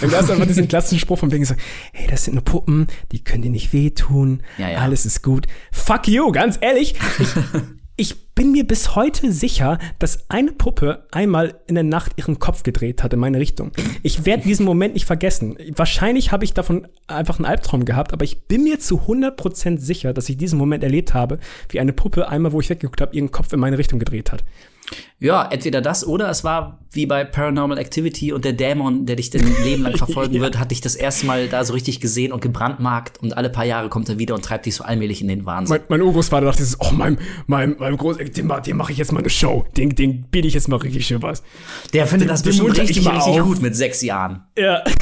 dann 0.00 0.10
gab 0.10 0.22
es 0.22 0.30
einfach 0.30 0.46
diesen 0.46 0.68
klassischen 0.68 0.98
Spruch 0.98 1.18
von 1.18 1.32
wegen 1.32 1.44
so, 1.44 1.54
hey, 1.92 2.06
das 2.08 2.24
sind 2.24 2.34
nur 2.34 2.44
Puppen, 2.44 2.86
die 3.12 3.24
können 3.24 3.42
dir 3.42 3.50
nicht 3.50 3.72
wehtun, 3.72 4.42
Ja, 4.58 4.68
ja. 4.68 4.78
alles 4.78 5.06
ist 5.06 5.22
gut. 5.22 5.46
Fuck 5.72 6.08
you, 6.08 6.30
ganz 6.32 6.58
ehrlich. 6.60 6.96
Ich, 7.18 7.28
ich 7.96 8.34
bin 8.34 8.52
mir 8.52 8.66
bis 8.66 8.94
heute 8.94 9.32
sicher, 9.32 9.78
dass 9.98 10.28
eine 10.28 10.52
Puppe 10.52 11.06
einmal 11.12 11.60
in 11.66 11.76
der 11.76 11.84
Nacht 11.84 12.12
ihren 12.16 12.38
Kopf 12.38 12.62
gedreht 12.62 13.02
hat 13.02 13.14
in 13.14 13.20
meine 13.20 13.38
Richtung. 13.38 13.70
Ich 14.02 14.26
werde 14.26 14.42
diesen 14.42 14.66
Moment 14.66 14.94
nicht 14.94 15.06
vergessen. 15.06 15.56
Wahrscheinlich 15.74 16.30
habe 16.30 16.44
ich 16.44 16.52
davon 16.52 16.88
einfach 17.06 17.38
einen 17.38 17.46
Albtraum 17.46 17.86
gehabt, 17.86 18.12
aber 18.12 18.24
ich 18.24 18.42
bin 18.48 18.64
mir 18.64 18.80
zu 18.80 19.00
100% 19.02 19.78
sicher, 19.78 20.12
dass 20.12 20.28
ich 20.28 20.36
diesen 20.36 20.58
Moment 20.58 20.82
erlebt 20.82 21.14
habe, 21.14 21.38
wie 21.70 21.80
eine 21.80 21.92
Puppe 21.92 22.28
einmal, 22.28 22.52
wo 22.52 22.60
ich 22.60 22.68
weggeguckt 22.68 23.00
habe, 23.00 23.16
ihren 23.16 23.30
Kopf 23.30 23.52
in 23.52 23.60
meine 23.60 23.78
Richtung 23.78 23.98
gedreht 23.98 24.32
hat. 24.32 24.44
Ja, 25.18 25.48
entweder 25.50 25.80
das 25.80 26.06
oder 26.06 26.28
es 26.28 26.44
war 26.44 26.80
wie 26.92 27.06
bei 27.06 27.24
Paranormal 27.24 27.78
Activity 27.78 28.32
und 28.32 28.44
der 28.44 28.52
Dämon, 28.52 29.06
der 29.06 29.16
dich 29.16 29.30
dein 29.30 29.46
Leben 29.64 29.82
lang 29.82 29.96
verfolgen 29.96 30.34
wird, 30.40 30.58
hat 30.58 30.70
dich 30.70 30.80
das 30.80 30.94
erste 30.96 31.26
Mal 31.26 31.48
da 31.48 31.64
so 31.64 31.72
richtig 31.72 32.00
gesehen 32.00 32.32
und 32.32 32.42
gebrandmarkt 32.42 33.22
und 33.22 33.36
alle 33.36 33.48
paar 33.48 33.64
Jahre 33.64 33.88
kommt 33.88 34.08
er 34.08 34.18
wieder 34.18 34.34
und 34.34 34.44
treibt 34.44 34.66
dich 34.66 34.74
so 34.74 34.84
allmählich 34.84 35.22
in 35.22 35.28
den 35.28 35.46
Wahnsinn. 35.46 35.78
Mein, 35.88 36.00
mein 36.00 36.06
Urgroßvater 36.06 36.46
dachte 36.46 36.62
oh, 36.78 36.92
meinem, 36.92 37.18
meinem, 37.46 37.76
meinem 37.78 37.96
Groß, 37.96 38.18
dem, 38.18 38.52
dem 38.66 38.76
mache 38.76 38.92
ich 38.92 38.98
jetzt 38.98 39.12
mal 39.12 39.20
eine 39.20 39.30
Show. 39.30 39.64
Den, 39.76 39.90
den 39.90 40.24
biete 40.24 40.46
ich 40.46 40.54
jetzt 40.54 40.68
mal 40.68 40.76
richtig 40.76 41.06
schön 41.06 41.22
was. 41.22 41.42
Der 41.92 42.06
findet 42.06 42.28
das 42.28 42.42
bestimmt 42.42 42.78
richtig, 42.78 43.08
richtig 43.08 43.40
gut 43.40 43.62
mit 43.62 43.74
sechs 43.74 44.02
Jahren. 44.02 44.44
Ja. 44.58 44.82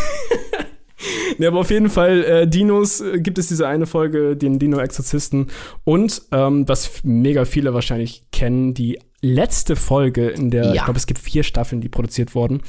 Ja, 1.38 1.48
aber 1.48 1.58
auf 1.58 1.70
jeden 1.70 1.90
Fall, 1.90 2.22
äh, 2.22 2.46
Dinos 2.46 3.00
äh, 3.00 3.18
gibt 3.18 3.36
es 3.38 3.48
diese 3.48 3.66
eine 3.66 3.86
Folge, 3.86 4.36
den 4.36 4.60
Dino-Exorzisten. 4.60 5.48
Und, 5.82 6.22
ähm, 6.30 6.68
was 6.68 7.02
mega 7.02 7.44
viele 7.44 7.74
wahrscheinlich 7.74 8.24
kennen, 8.30 8.74
die 8.74 9.00
letzte 9.22 9.76
Folge, 9.76 10.28
in 10.28 10.50
der, 10.50 10.64
Ja. 10.66 10.74
ich 10.74 10.84
glaube, 10.84 10.98
es 10.98 11.06
gibt 11.06 11.20
vier 11.20 11.42
Staffeln, 11.42 11.80
die 11.80 11.88
produziert 11.88 12.34
wurden. 12.34 12.60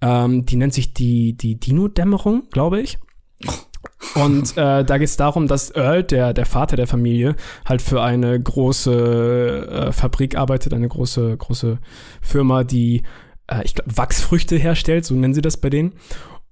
Ähm, 0.00 0.46
die 0.46 0.56
nennt 0.56 0.72
sich 0.72 0.94
die, 0.94 1.34
die 1.36 1.60
Dino-Dämmerung, 1.60 2.44
glaube 2.50 2.80
ich. 2.80 2.98
Und 4.14 4.56
äh, 4.56 4.84
da 4.84 4.98
geht 4.98 5.08
es 5.08 5.16
darum, 5.16 5.46
dass 5.46 5.70
Earl, 5.74 6.02
der, 6.04 6.32
der 6.32 6.46
Vater 6.46 6.76
der 6.76 6.86
Familie, 6.86 7.36
halt 7.64 7.82
für 7.82 8.02
eine 8.02 8.40
große 8.40 9.68
äh, 9.70 9.92
Fabrik 9.92 10.36
arbeitet, 10.36 10.72
eine 10.72 10.88
große, 10.88 11.36
große 11.36 11.78
Firma, 12.22 12.64
die, 12.64 13.02
äh, 13.46 13.62
ich 13.64 13.74
glaube, 13.74 13.96
Wachsfrüchte 13.96 14.56
herstellt, 14.56 15.04
so 15.04 15.14
nennen 15.14 15.34
sie 15.34 15.42
das 15.42 15.56
bei 15.58 15.70
denen. 15.70 15.92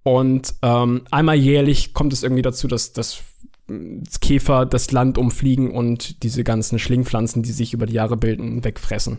Und 0.03 0.55
ähm, 0.63 1.03
einmal 1.11 1.37
jährlich 1.37 1.93
kommt 1.95 2.13
es 2.13 2.23
irgendwie 2.23 2.43
dazu, 2.43 2.69
dass, 2.69 2.93
dass 2.93 3.23
Käfer 4.21 4.67
das 4.67 4.93
Land 4.93 5.19
umfliegen 5.19 5.71
und 5.71 6.23
diese 6.23 6.45
ganzen 6.45 6.79
Schlingpflanzen, 6.79 7.43
die 7.43 7.53
sich 7.53 7.75
über 7.75 7.87
die 7.87 7.95
Jahre 7.95 8.17
bilden, 8.17 8.65
wegfressen. 8.65 9.19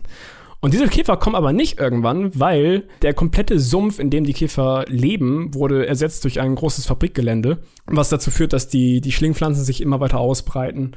Und 0.60 0.74
diese 0.74 0.88
Käfer 0.88 1.16
kommen 1.16 1.36
aber 1.36 1.54
nicht 1.54 1.80
irgendwann, 1.80 2.38
weil 2.38 2.84
der 3.00 3.14
komplette 3.14 3.58
Sumpf, 3.58 3.98
in 3.98 4.10
dem 4.10 4.24
die 4.24 4.34
Käfer 4.34 4.84
leben, 4.88 5.54
wurde 5.54 5.86
ersetzt 5.86 6.24
durch 6.24 6.38
ein 6.38 6.54
großes 6.54 6.86
Fabrikgelände, 6.86 7.58
was 7.86 8.10
dazu 8.10 8.30
führt, 8.30 8.52
dass 8.52 8.68
die, 8.68 9.00
die 9.00 9.12
Schlingpflanzen 9.12 9.64
sich 9.64 9.80
immer 9.80 10.00
weiter 10.00 10.18
ausbreiten. 10.18 10.92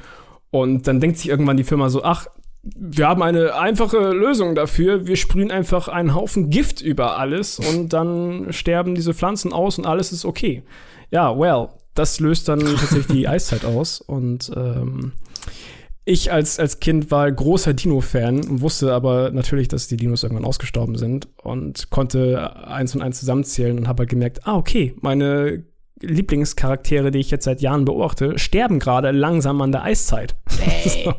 Und 0.52 0.88
dann 0.88 1.00
denkt 1.00 1.18
sich 1.18 1.30
irgendwann 1.30 1.58
die 1.58 1.64
Firma 1.64 1.90
so, 1.90 2.04
ach, 2.04 2.28
wir 2.62 3.08
haben 3.08 3.22
eine 3.22 3.56
einfache 3.56 4.12
Lösung 4.12 4.56
dafür. 4.56 5.08
Wir 5.08 5.16
sprühen 5.16 5.52
einfach 5.52 5.88
einen 5.88 6.14
Haufen 6.14 6.50
Gift 6.50 6.82
über 6.82 7.18
alles 7.18 7.60
und 7.60 7.92
dann 7.92 8.52
sterben 8.52 8.96
diese 8.96 9.14
Pflanzen 9.14 9.54
aus 9.54 9.78
und 9.78 9.86
alles 9.86 10.12
ist 10.12 10.26
okay. 10.26 10.64
Ja, 11.10 11.38
well, 11.38 11.70
das 11.94 12.20
löst 12.20 12.48
dann 12.48 12.60
tatsächlich 12.66 13.08
die 13.08 13.28
Eiszeit 13.28 13.66
aus 13.66 14.02
und 14.02 14.52
ähm, 14.56 15.14
ich 16.06 16.32
als, 16.32 16.60
als 16.60 16.80
Kind 16.80 17.12
war 17.12 17.32
großer 17.32 17.74
Dino-Fan 17.74 18.44
und 18.46 18.62
wusste 18.62 18.94
aber 18.94 19.32
natürlich, 19.32 19.70
dass 19.70 19.88
die 19.88 19.96
Dinos 19.96 20.24
irgendwann 20.24 20.46
ausgestorben 20.46 20.98
sind 20.98 21.30
und 21.38 21.90
konnte 21.92 22.68
eins 22.68 22.94
und 22.94 23.02
eins 23.02 23.20
zusammenzählen 23.20 23.78
und 23.78 23.88
habe 23.88 24.02
halt 24.02 24.10
gemerkt, 24.10 24.46
ah, 24.46 24.58
okay, 24.58 24.96
meine 25.00 25.64
Lieblingscharaktere, 26.02 27.12
die 27.12 27.20
ich 27.20 27.32
jetzt 27.32 27.46
seit 27.46 27.62
Jahren 27.62 27.86
beobachte, 27.86 28.38
sterben 28.38 28.80
gerade 28.80 29.12
langsam 29.12 29.62
an 29.62 29.72
der 29.72 29.84
Eiszeit. 29.84 30.36
so. 30.86 31.14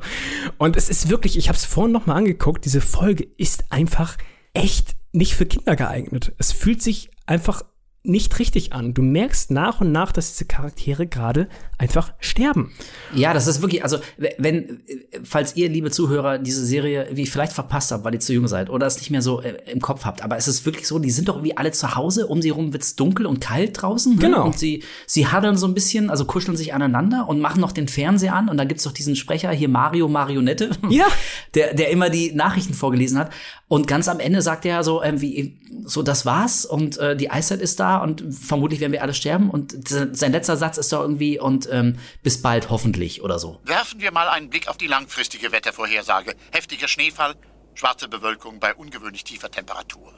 Und 0.59 0.77
es 0.77 0.91
ist 0.91 1.09
wirklich, 1.09 1.39
ich 1.39 1.49
habe 1.49 1.57
es 1.57 1.65
vorhin 1.65 1.93
noch 1.93 2.05
mal 2.05 2.17
angeguckt, 2.17 2.67
diese 2.67 2.83
Folge 2.83 3.27
ist 3.39 3.65
einfach 3.71 4.19
echt 4.53 4.97
nicht 5.13 5.35
für 5.35 5.47
Kinder 5.47 5.77
geeignet. 5.77 6.33
Es 6.39 6.53
fühlt 6.53 6.83
sich 6.83 7.11
einfach 7.25 7.65
nicht 8.07 8.39
richtig 8.39 8.75
an. 8.75 8.93
Du 8.93 9.01
merkst 9.01 9.51
nach 9.51 9.81
und 9.81 9.91
nach, 9.91 10.13
dass 10.13 10.33
diese 10.33 10.45
Charaktere 10.45 11.07
gerade 11.07 11.49
einfach 11.79 12.13
sterben. 12.21 12.73
Ja, 13.15 13.33
das 13.33 13.47
ist 13.47 13.63
wirklich, 13.63 13.83
also 13.83 13.99
wenn, 14.39 14.83
falls 15.25 15.57
ihr, 15.57 15.71
liebe 15.71 15.91
Zuhörer, 15.91 16.39
diese 16.39 16.67
Serie 16.67 17.09
wie 17.13 17.25
vielleicht 17.25 17.55
verpasst 17.55 17.93
habt, 17.93 18.05
weil 18.05 18.13
ihr 18.13 18.21
zu 18.21 18.35
jung 18.35 18.47
seid 18.47 18.69
oder 18.69 18.87
es 18.87 18.99
nicht 18.99 19.11
mehr 19.11 19.23
so 19.23 19.41
äh, 19.41 19.57
im 19.73 19.81
Kopf 19.81 20.05
habt, 20.05 20.23
aber 20.23 20.37
es 20.37 20.47
ist 20.47 20.67
wirklich 20.67 20.87
so, 20.87 20.99
die 20.99 21.11
sind 21.11 21.29
doch 21.29 21.37
irgendwie 21.37 21.57
alle 21.57 21.73
zu 21.73 21.95
Hause, 21.97 22.27
um 22.27 22.43
sie 22.43 22.51
rum 22.51 22.75
wird's 22.75 22.95
dunkel 22.95 23.25
und 23.25 23.41
kalt 23.41 23.81
draußen. 23.81 24.17
Ne? 24.17 24.21
Genau. 24.21 24.45
Und 24.45 24.59
sie, 24.59 24.83
sie 25.07 25.27
haddeln 25.27 25.57
so 25.57 25.67
ein 25.67 25.73
bisschen, 25.73 26.11
also 26.11 26.27
kuscheln 26.27 26.59
sich 26.59 26.75
aneinander 26.75 27.27
und 27.27 27.41
machen 27.41 27.63
noch 27.63 27.73
den 27.73 27.89
Fernseher 27.89 28.35
an 28.35 28.51
und 28.51 28.59
da 28.59 28.65
gibt's 28.65 28.85
doch 28.85 28.93
diesen 28.93 29.17
Sprecher 29.17 29.51
hier, 29.51 29.69
Mario 29.71 30.09
Marionette, 30.09 30.71
Ja. 30.91 31.07
der, 31.55 31.73
der 31.73 31.91
immer 31.91 32.11
die 32.11 32.33
Nachrichten 32.33 32.75
vorgelesen 32.75 33.19
hat. 33.19 33.33
Und 33.67 33.87
ganz 33.87 34.09
am 34.09 34.21
Ende 34.21 34.43
sagt 34.43 34.67
er 34.67 34.85
so, 34.85 35.03
ähm, 35.03 35.21
wie, 35.21 35.59
so, 35.85 36.03
das 36.03 36.27
war's 36.27 36.65
und 36.67 36.99
äh, 36.99 37.17
die 37.17 37.31
Eiszeit 37.31 37.61
ist 37.61 37.81
da 37.81 37.99
und 37.99 38.23
vermutlich 38.35 38.81
werden 38.81 38.93
wir 38.93 39.03
alle 39.03 39.15
sterben. 39.15 39.51
Und 39.51 39.75
sein 39.89 40.33
letzter 40.33 40.57
Satz 40.57 40.77
ist 40.77 40.93
doch 40.93 41.01
irgendwie, 41.01 41.39
und 41.39 41.69
ähm, 41.73 41.99
bis 42.23 42.43
bald 42.43 42.71
hoffentlich 42.71 43.23
oder 43.23 43.39
so. 43.39 43.61
Werfen 43.65 44.01
wir 44.01 44.13
mal 44.13 44.29
einen 44.29 44.51
Blick 44.51 44.69
auf 44.69 44.77
die 44.77 44.87
langfristige 44.87 45.51
Wettervorhersage. 45.51 46.35
Heftiger 46.53 46.89
Schneefall, 46.89 47.35
schwarze 47.75 48.09
Bewölkung 48.09 48.61
bei 48.61 48.75
ungewöhnlich 48.75 49.25
tiefer 49.25 49.51
Temperatur. 49.51 50.13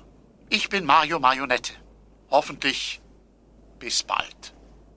Ich 0.49 0.69
bin 0.69 0.85
Mario 0.85 1.19
Marionette. 1.21 1.73
Hoffentlich 2.31 3.01
bis 3.79 4.03
bald. 4.03 4.55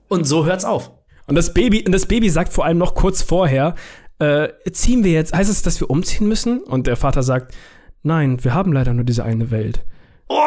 Und 0.08 0.24
so 0.24 0.44
hört's 0.44 0.64
auf. 0.64 0.90
Und 1.26 1.36
das 1.36 1.54
Baby, 1.54 1.84
und 1.84 1.92
das 1.92 2.06
Baby 2.06 2.28
sagt 2.30 2.52
vor 2.52 2.64
allem 2.64 2.78
noch 2.78 2.94
kurz 2.94 3.22
vorher, 3.22 3.76
äh, 4.18 4.48
ziehen 4.72 5.04
wir 5.04 5.12
jetzt, 5.12 5.32
heißt 5.32 5.48
es, 5.48 5.62
dass 5.62 5.80
wir 5.80 5.88
umziehen 5.88 6.26
müssen? 6.26 6.60
Und 6.62 6.86
der 6.86 6.96
Vater 6.96 7.22
sagt, 7.22 7.54
nein, 8.02 8.42
wir 8.44 8.54
haben 8.54 8.72
leider 8.72 8.92
nur 8.94 9.04
diese 9.04 9.24
eine 9.24 9.50
Welt. 9.50 9.82
Oh, 10.28 10.38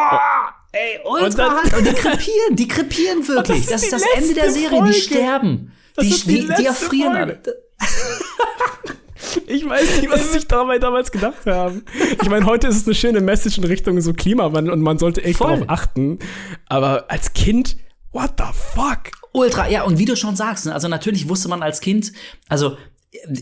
ey, 0.72 1.00
ultra 1.06 1.26
Und 1.26 1.38
dann- 1.38 1.52
hart. 1.52 1.74
Und 1.78 1.88
die 1.88 1.94
krepieren, 1.94 2.56
die 2.56 2.68
krepieren 2.68 3.28
wirklich. 3.28 3.66
das 3.66 3.82
Das 3.82 3.84
ist 3.84 3.94
ist 3.94 4.02
die 4.02 4.12
das 4.14 4.22
Ende 4.24 4.34
der 4.36 4.52
Serie. 4.52 4.70
Folge. 4.80 4.94
Die 4.94 5.00
sterben. 5.02 5.72
Das 5.96 6.06
Die, 6.06 6.12
ist 6.12 6.26
die 6.28 6.40
die, 6.48 6.54
die 6.58 6.66
erfrieren 6.66 7.14
Folge. 7.16 7.42
alle. 7.44 7.64
Ich 9.48 9.68
weiß 9.68 9.98
nicht, 10.02 10.12
was 10.12 10.24
sie 10.26 10.34
sich 10.34 10.48
dabei 10.48 10.80
damals 10.80 11.12
gedacht 11.12 11.46
haben. 11.46 11.84
Ich 12.22 12.30
meine, 12.30 12.46
heute 12.46 12.68
ist 12.68 12.78
es 12.78 12.86
eine 12.86 12.94
schöne 12.96 13.22
Message 13.22 13.58
in 13.58 13.64
Richtung 13.64 14.00
so 14.02 14.14
Klimawandel 14.14 14.72
und 14.74 14.82
man 14.82 15.00
sollte 15.00 15.24
echt 15.24 15.38
Voll. 15.38 15.52
darauf 15.52 15.70
achten. 15.70 16.20
Aber 16.68 17.06
als 17.10 17.34
Kind, 17.34 17.78
what 18.12 18.34
the 18.38 18.44
fuck? 18.54 19.12
Ultra, 19.32 19.68
ja, 19.70 19.84
und 19.84 19.98
wie 19.98 20.06
du 20.06 20.16
schon 20.16 20.36
sagst, 20.36 20.66
ne, 20.68 20.74
also 20.74 20.88
natürlich 20.88 21.28
wusste 21.30 21.48
man 21.50 21.64
als 21.64 21.82
Kind, 21.82 22.12
also 22.48 22.78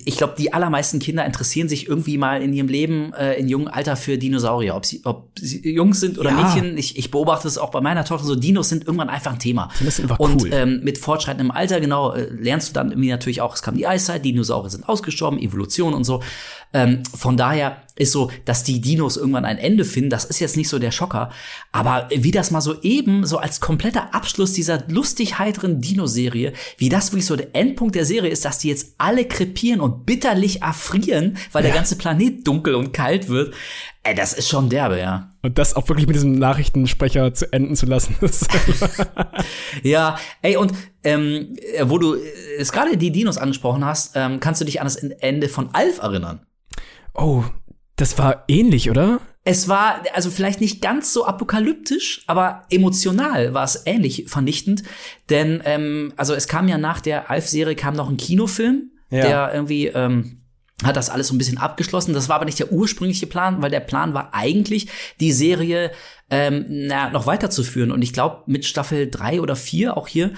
ich 0.05 0.17
glaube, 0.17 0.35
die 0.37 0.53
allermeisten 0.53 0.99
Kinder 0.99 1.25
interessieren 1.25 1.69
sich 1.69 1.87
irgendwie 1.87 2.17
mal 2.17 2.41
in 2.41 2.51
ihrem 2.53 2.67
Leben 2.67 3.13
äh, 3.13 3.35
in 3.35 3.47
jungem 3.47 3.69
Alter 3.69 3.95
für 3.95 4.17
Dinosaurier. 4.17 4.75
Ob 4.75 4.85
sie, 4.85 5.01
ob 5.05 5.29
sie 5.39 5.61
Jungs 5.73 5.99
sind 5.99 6.19
oder 6.19 6.31
Ja. 6.31 6.43
Mädchen, 6.43 6.77
ich, 6.77 6.97
ich 6.97 7.09
beobachte 7.09 7.47
es 7.47 7.57
auch 7.57 7.71
bei 7.71 7.79
meiner 7.81 8.03
Tochter 8.03 8.25
so, 8.25 8.35
Dinos 8.35 8.69
sind 8.69 8.85
irgendwann 8.85 9.09
einfach 9.09 9.31
ein 9.33 9.39
Thema. 9.39 9.69
Dinos 9.79 9.95
sind 9.95 10.05
einfach 10.05 10.19
Und 10.19 10.41
cool. 10.43 10.49
ähm, 10.53 10.81
mit 10.83 10.97
fortschreitendem 10.97 11.51
Alter, 11.51 11.79
genau, 11.79 12.13
äh, 12.13 12.27
lernst 12.31 12.69
du 12.69 12.73
dann 12.73 12.91
irgendwie 12.91 13.09
natürlich 13.09 13.41
auch, 13.41 13.55
es 13.55 13.61
kam 13.61 13.75
die 13.75 13.87
Eiszeit, 13.87 14.25
Dinosaurier 14.25 14.69
sind 14.69 14.87
ausgestorben, 14.89 15.39
Evolution 15.39 15.93
und 15.93 16.03
so. 16.03 16.21
Ähm, 16.73 17.03
von 17.15 17.37
daher 17.37 17.77
ist 18.01 18.11
so, 18.11 18.31
dass 18.45 18.63
die 18.63 18.81
Dinos 18.81 19.17
irgendwann 19.17 19.45
ein 19.45 19.57
Ende 19.57 19.85
finden, 19.85 20.09
das 20.09 20.25
ist 20.25 20.39
jetzt 20.39 20.57
nicht 20.57 20.69
so 20.69 20.79
der 20.79 20.91
Schocker. 20.91 21.29
Aber 21.71 22.09
wie 22.13 22.31
das 22.31 22.51
mal 22.51 22.61
so 22.61 22.81
eben, 22.81 23.25
so 23.25 23.37
als 23.37 23.61
kompletter 23.61 24.13
Abschluss 24.13 24.53
dieser 24.53 24.83
lustig 24.87 25.39
heiteren 25.39 25.81
Dino-Serie, 25.81 26.53
wie 26.77 26.89
das 26.89 27.11
wirklich 27.11 27.27
so 27.27 27.35
der 27.35 27.55
Endpunkt 27.55 27.95
der 27.95 28.05
Serie 28.05 28.31
ist, 28.31 28.43
dass 28.43 28.57
die 28.57 28.69
jetzt 28.69 28.95
alle 28.97 29.25
krepieren 29.25 29.81
und 29.81 30.05
bitterlich 30.05 30.61
erfrieren, 30.61 31.37
weil 31.51 31.63
der 31.63 31.73
ganze 31.73 31.95
Planet 31.95 32.45
dunkel 32.47 32.75
und 32.75 32.91
kalt 32.91 33.29
wird. 33.29 33.53
Ey, 34.03 34.15
das 34.15 34.33
ist 34.33 34.49
schon 34.49 34.67
derbe, 34.67 34.97
ja. 34.97 35.29
Und 35.43 35.59
das 35.59 35.75
auch 35.75 35.87
wirklich 35.87 36.07
mit 36.07 36.15
diesem 36.15 36.33
Nachrichtensprecher 36.33 37.35
zu 37.35 37.53
enden 37.53 37.75
zu 37.75 37.85
lassen. 37.85 38.15
Ja, 39.83 40.17
ey, 40.41 40.57
und 40.57 40.73
ähm, 41.03 41.55
äh, 41.75 41.85
wo 41.87 41.99
du 41.99 42.15
äh, 42.15 42.19
es 42.57 42.71
gerade 42.71 42.97
die 42.97 43.11
Dinos 43.11 43.37
angesprochen 43.37 43.85
hast, 43.85 44.15
ähm, 44.15 44.39
kannst 44.39 44.59
du 44.59 44.65
dich 44.65 44.81
an 44.81 44.85
das 44.85 44.95
Ende 44.95 45.49
von 45.49 45.69
Alf 45.73 45.99
erinnern? 45.99 46.41
oh, 47.13 47.43
das 47.95 48.17
war 48.17 48.43
ähnlich, 48.47 48.89
oder? 48.89 49.19
Es 49.43 49.67
war 49.67 50.03
also 50.13 50.29
vielleicht 50.29 50.61
nicht 50.61 50.81
ganz 50.81 51.13
so 51.13 51.25
apokalyptisch, 51.25 52.23
aber 52.27 52.65
emotional 52.69 53.53
war 53.55 53.63
es 53.63 53.83
ähnlich 53.85 54.25
vernichtend. 54.27 54.83
Denn 55.29 55.61
ähm, 55.65 56.13
also 56.15 56.33
es 56.35 56.47
kam 56.47 56.67
ja 56.67 56.77
nach 56.77 57.01
der 57.01 57.31
Alf-Serie 57.31 57.75
kam 57.75 57.95
noch 57.95 58.09
ein 58.09 58.17
Kinofilm, 58.17 58.91
Ja. 59.09 59.21
der 59.21 59.53
irgendwie 59.53 59.87
ähm, 59.87 60.41
hat 60.83 60.95
das 60.95 61.09
alles 61.09 61.27
so 61.27 61.35
ein 61.35 61.37
bisschen 61.37 61.57
abgeschlossen. 61.57 62.13
Das 62.13 62.29
war 62.29 62.35
aber 62.37 62.45
nicht 62.45 62.59
der 62.59 62.71
ursprüngliche 62.71 63.27
Plan, 63.27 63.61
weil 63.61 63.71
der 63.71 63.79
Plan 63.79 64.13
war 64.13 64.33
eigentlich, 64.33 64.87
die 65.19 65.31
Serie 65.31 65.91
ähm, 66.31 66.65
na, 66.69 67.09
noch 67.09 67.25
weiterzuführen. 67.25 67.91
Und 67.91 68.01
ich 68.01 68.13
glaube, 68.13 68.43
mit 68.45 68.65
Staffel 68.65 69.09
drei 69.09 69.41
oder 69.41 69.55
vier 69.55 69.97
auch 69.97 70.07
hier 70.07 70.31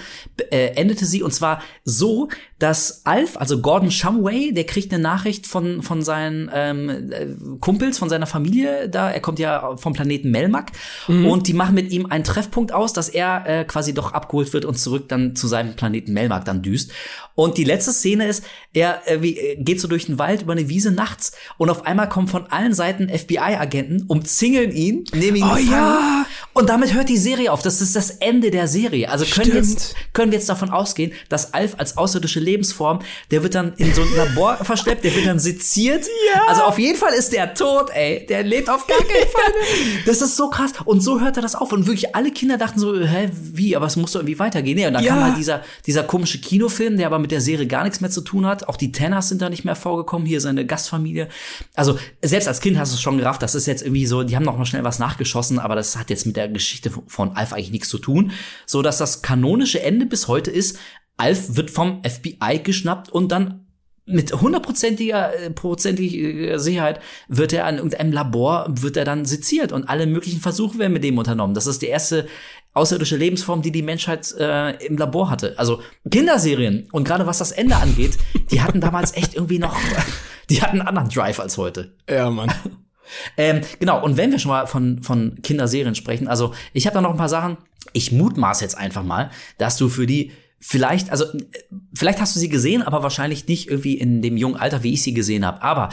äh, 0.50 0.76
endete 0.76 1.06
sie. 1.06 1.22
Und 1.24 1.34
zwar 1.34 1.62
so, 1.84 2.30
dass 2.64 3.06
Alf, 3.06 3.36
also 3.36 3.60
Gordon 3.60 3.92
Shumway, 3.92 4.54
der 4.54 4.64
kriegt 4.64 4.94
eine 4.94 5.04
Nachricht 5.04 5.48
von, 5.48 5.82
von 5.82 6.02
seinen 6.02 6.50
ähm, 6.54 6.90
äh, 7.12 7.28
Kumpels, 7.60 7.98
von 7.98 8.08
seiner 8.08 8.26
Familie 8.26 8.88
da. 8.88 9.12
Er 9.12 9.20
kommt 9.20 9.38
ja 9.38 9.76
vom 9.76 9.92
Planeten 9.92 10.32
Melmac. 10.32 10.72
Und 11.10 11.50
die 11.50 11.54
machen 11.54 11.76
mit 11.76 11.92
ihm 11.92 12.06
einen 12.06 12.24
Treffpunkt 12.24 12.72
aus, 12.72 12.94
dass 12.94 13.10
er 13.10 13.44
äh, 13.46 13.66
quasi 13.66 13.94
doch 13.94 14.14
abgeholt 14.14 14.54
wird 14.54 14.64
und 14.64 14.80
zurück 14.80 15.10
dann 15.10 15.36
zu 15.36 15.48
seinem 15.48 15.76
Planeten 15.76 16.14
Melmac 16.14 16.46
dann 16.46 16.62
düst. 16.62 16.94
Und 17.36 17.58
die 17.58 17.64
letzte 17.66 17.92
Szene 17.92 18.28
ist, 18.28 18.46
er 18.74 19.02
äh, 19.08 19.16
äh, 19.16 19.56
geht 19.58 19.82
so 19.82 19.88
durch 19.90 20.06
den 20.06 20.18
Wald 20.20 20.44
über 20.44 20.54
eine 20.54 20.70
Wiese 20.70 20.92
nachts 20.92 21.34
und 21.58 21.70
auf 21.70 21.86
einmal 21.86 22.08
kommen 22.08 22.28
von 22.28 22.46
allen 22.48 22.74
Seiten 22.74 23.10
FBI-Agenten, 23.10 24.04
umzingeln 24.08 24.72
ihn, 24.72 25.04
nehmen 25.14 25.38
ihn 25.38 25.44
Oh 25.44 25.56
gefangen. 25.56 25.72
ja. 25.72 26.26
Und 26.54 26.70
damit 26.70 26.94
hört 26.94 27.10
die 27.10 27.18
Serie 27.18 27.52
auf. 27.52 27.62
Das 27.62 27.82
ist 27.82 27.96
das 27.96 28.10
Ende 28.12 28.52
der 28.52 28.68
Serie. 28.68 29.10
Also 29.10 29.26
können 29.26 29.48
wir, 29.54 29.56
jetzt, 29.56 29.82
Stimmt. 29.92 29.96
können 30.14 30.32
wir 30.32 30.38
jetzt 30.40 30.50
davon 30.50 30.70
ausgehen, 30.70 31.14
dass 31.30 31.54
Alf 31.54 31.76
als 31.78 31.98
außerirdische 31.98 32.40
Lebensform, 32.40 33.00
der 33.32 33.42
wird 33.44 33.56
dann 33.56 33.74
in 33.78 33.94
so 33.94 34.02
ein 34.02 34.16
Labor 34.16 34.58
verschleppt, 34.64 35.04
der 35.04 35.16
wird 35.16 35.26
dann 35.26 35.40
seziert. 35.40 36.06
Ja. 36.34 36.42
Also 36.48 36.64
auf 36.64 36.78
jeden 36.78 36.98
Fall 36.98 37.14
ist 37.14 37.34
der 37.34 37.54
tot, 37.54 37.90
ey. 37.94 38.26
Der 38.28 38.44
lebt 38.44 38.70
auf 38.70 38.86
gar 38.88 38.98
keinen 38.98 39.08
Fall. 39.30 39.54
Das 40.06 40.22
ist 40.22 40.36
so 40.38 40.50
krass. 40.50 40.72
Und 40.86 41.02
so 41.02 41.22
hört 41.22 41.38
er 41.38 41.42
das 41.42 41.56
auf. 41.56 41.72
Und 41.72 41.88
wirklich 41.88 42.16
alle 42.16 42.32
Kinder 42.32 42.58
dachten 42.58 42.80
so, 42.80 42.96
hä, 43.00 43.30
wie? 43.34 43.76
Aber 43.76 43.86
es 43.88 43.96
muss 43.96 44.12
doch 44.12 44.20
irgendwie 44.20 44.40
weitergehen. 44.40 44.76
Nee, 44.76 44.88
und 44.88 44.94
dann 44.94 45.04
Ja. 45.04 45.14
kam 45.14 45.24
halt 45.24 45.38
dieser, 45.38 45.62
dieser 45.86 46.04
komische 46.04 46.40
Kinofilm, 46.40 46.98
der 46.98 47.08
aber 47.08 47.20
mit 47.20 47.32
der 47.32 47.42
Serie 47.42 47.68
gar 47.68 47.84
nichts 47.84 48.02
mehr 48.02 48.10
zu 48.12 48.22
tun 48.22 48.46
hat. 48.46 48.68
Auch 48.68 48.76
die 48.78 48.92
Tenners 48.92 49.30
sind 49.30 49.42
da 49.42 49.50
nicht 49.50 49.66
mehr 49.66 49.76
vorgekommen. 49.76 50.28
Hier 50.28 50.42
seine 50.42 50.66
Gastfamilie. 50.66 51.30
Also 51.76 51.98
selbst 52.22 52.48
als 52.48 52.60
Kind 52.62 52.78
hast 52.78 52.92
du 52.92 52.96
es 52.96 53.02
schon 53.02 53.18
gerafft. 53.18 53.42
Das 53.42 53.56
ist 53.56 53.66
jetzt 53.66 53.82
irgendwie 53.84 54.06
so, 54.06 54.24
die 54.24 54.36
haben 54.36 54.44
noch 54.44 54.58
mal 54.58 54.66
schnell 54.66 54.84
was 54.84 55.00
nachgeschossen, 55.00 55.60
aber 55.60 55.76
das 55.76 55.96
hat 55.98 56.10
jetzt 56.10 56.26
mit 56.26 56.33
der 56.34 56.50
Geschichte 56.50 56.92
von 57.08 57.36
Alf 57.36 57.54
eigentlich 57.54 57.72
nichts 57.72 57.90
zu 57.90 58.00
tun. 58.00 58.32
So 58.66 58.82
dass 58.82 58.98
das 58.98 59.22
kanonische 59.22 59.82
Ende 59.82 60.06
bis 60.06 60.28
heute 60.28 60.52
ist, 60.52 60.80
Alf 61.18 61.56
wird 61.56 61.70
vom 61.72 62.02
FBI 62.04 62.60
geschnappt 62.64 63.10
und 63.10 63.32
dann 63.32 63.64
mit 64.06 64.34
hundertprozentiger 64.34 65.34
äh, 65.34 65.50
prozentiger 65.50 66.60
Sicherheit 66.60 67.00
wird 67.30 67.54
er 67.54 67.66
an 67.66 67.78
irgendeinem 67.78 68.12
Labor 68.12 68.66
wird 68.70 68.98
er 68.98 69.06
dann 69.06 69.26
seziert 69.26 69.72
und 69.72 69.88
alle 69.88 70.08
möglichen 70.08 70.42
Versuche 70.42 70.78
werden 70.78 70.94
mit 70.94 71.04
dem 71.04 71.18
unternommen. 71.18 71.54
Das 71.54 71.68
ist 71.68 71.82
die 71.82 71.88
erste 71.88 72.28
außerirdische 72.74 73.16
Lebensform, 73.16 73.62
die 73.62 73.72
die 73.72 73.82
Menschheit 73.84 74.34
äh, 74.38 74.86
im 74.86 74.98
Labor 74.98 75.30
hatte. 75.30 75.54
Also 75.58 75.82
Kinderserien 76.10 76.90
und 76.92 77.06
gerade 77.06 77.28
was 77.28 77.38
das 77.38 77.52
Ende 77.52 77.78
angeht, 77.78 78.18
die 78.52 78.62
hatten 78.62 78.82
damals 78.82 79.16
echt 79.16 79.36
irgendwie 79.36 79.60
noch, 79.60 79.76
die 80.50 80.62
hatten 80.62 80.80
einen 80.80 80.88
anderen 80.88 81.10
Drive 81.10 81.40
als 81.40 81.58
heute. 81.58 81.96
Ja, 82.10 82.30
Mann. 82.30 82.52
Ähm, 83.38 83.62
genau, 83.80 84.04
und 84.04 84.18
wenn 84.18 84.32
wir 84.32 84.40
schon 84.40 84.52
mal 84.52 84.68
von, 84.68 85.04
von 85.04 85.42
Kinderserien 85.42 85.96
sprechen, 85.96 86.28
also 86.28 86.54
ich 86.74 86.86
habe 86.86 86.96
da 86.96 87.02
noch 87.02 87.12
ein 87.12 87.18
paar 87.18 87.30
Sachen. 87.30 87.58
Ich 87.92 88.12
mutmaß 88.12 88.62
jetzt 88.62 88.78
einfach 88.78 89.04
mal, 89.04 89.30
dass 89.58 89.78
du 89.78 89.90
für 89.90 90.08
die 90.08 90.32
vielleicht, 90.66 91.12
also 91.12 91.26
äh, 91.26 91.42
vielleicht 91.94 92.22
hast 92.22 92.36
du 92.36 92.40
sie 92.40 92.48
gesehen, 92.48 92.82
aber 92.84 93.04
wahrscheinlich 93.04 93.48
nicht 93.48 93.68
irgendwie 93.70 93.96
in 93.96 94.22
dem 94.22 94.38
jungen 94.38 94.56
Alter, 94.56 94.82
wie 94.82 94.94
ich 94.94 95.04
sie 95.04 95.14
gesehen 95.14 95.46
habe. 95.46 95.62
Aber 95.62 95.90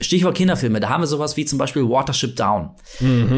Stichwort 0.00 0.34
Kinderfilme, 0.36 0.80
da 0.80 0.88
haben 0.88 1.02
wir 1.02 1.06
sowas 1.06 1.36
wie 1.36 1.44
zum 1.44 1.58
Beispiel 1.58 1.82
Watership 1.82 2.34
Down. 2.34 2.70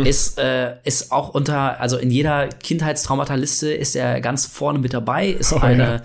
Ist, 0.05 0.39
äh, 0.39 0.77
ist 0.85 1.11
auch 1.11 1.31
unter, 1.31 1.81
also 1.81 1.97
in 1.97 2.13
jeder 2.13 2.49
Kindheitstraumataliste 2.49 3.73
ist 3.73 3.97
er 3.97 4.21
ganz 4.21 4.47
vorne 4.47 4.79
mit 4.79 4.95
dabei, 4.95 5.29
ist 5.29 5.53
Oh, 5.53 5.59
eine, 5.61 5.83
ja. 5.83 6.03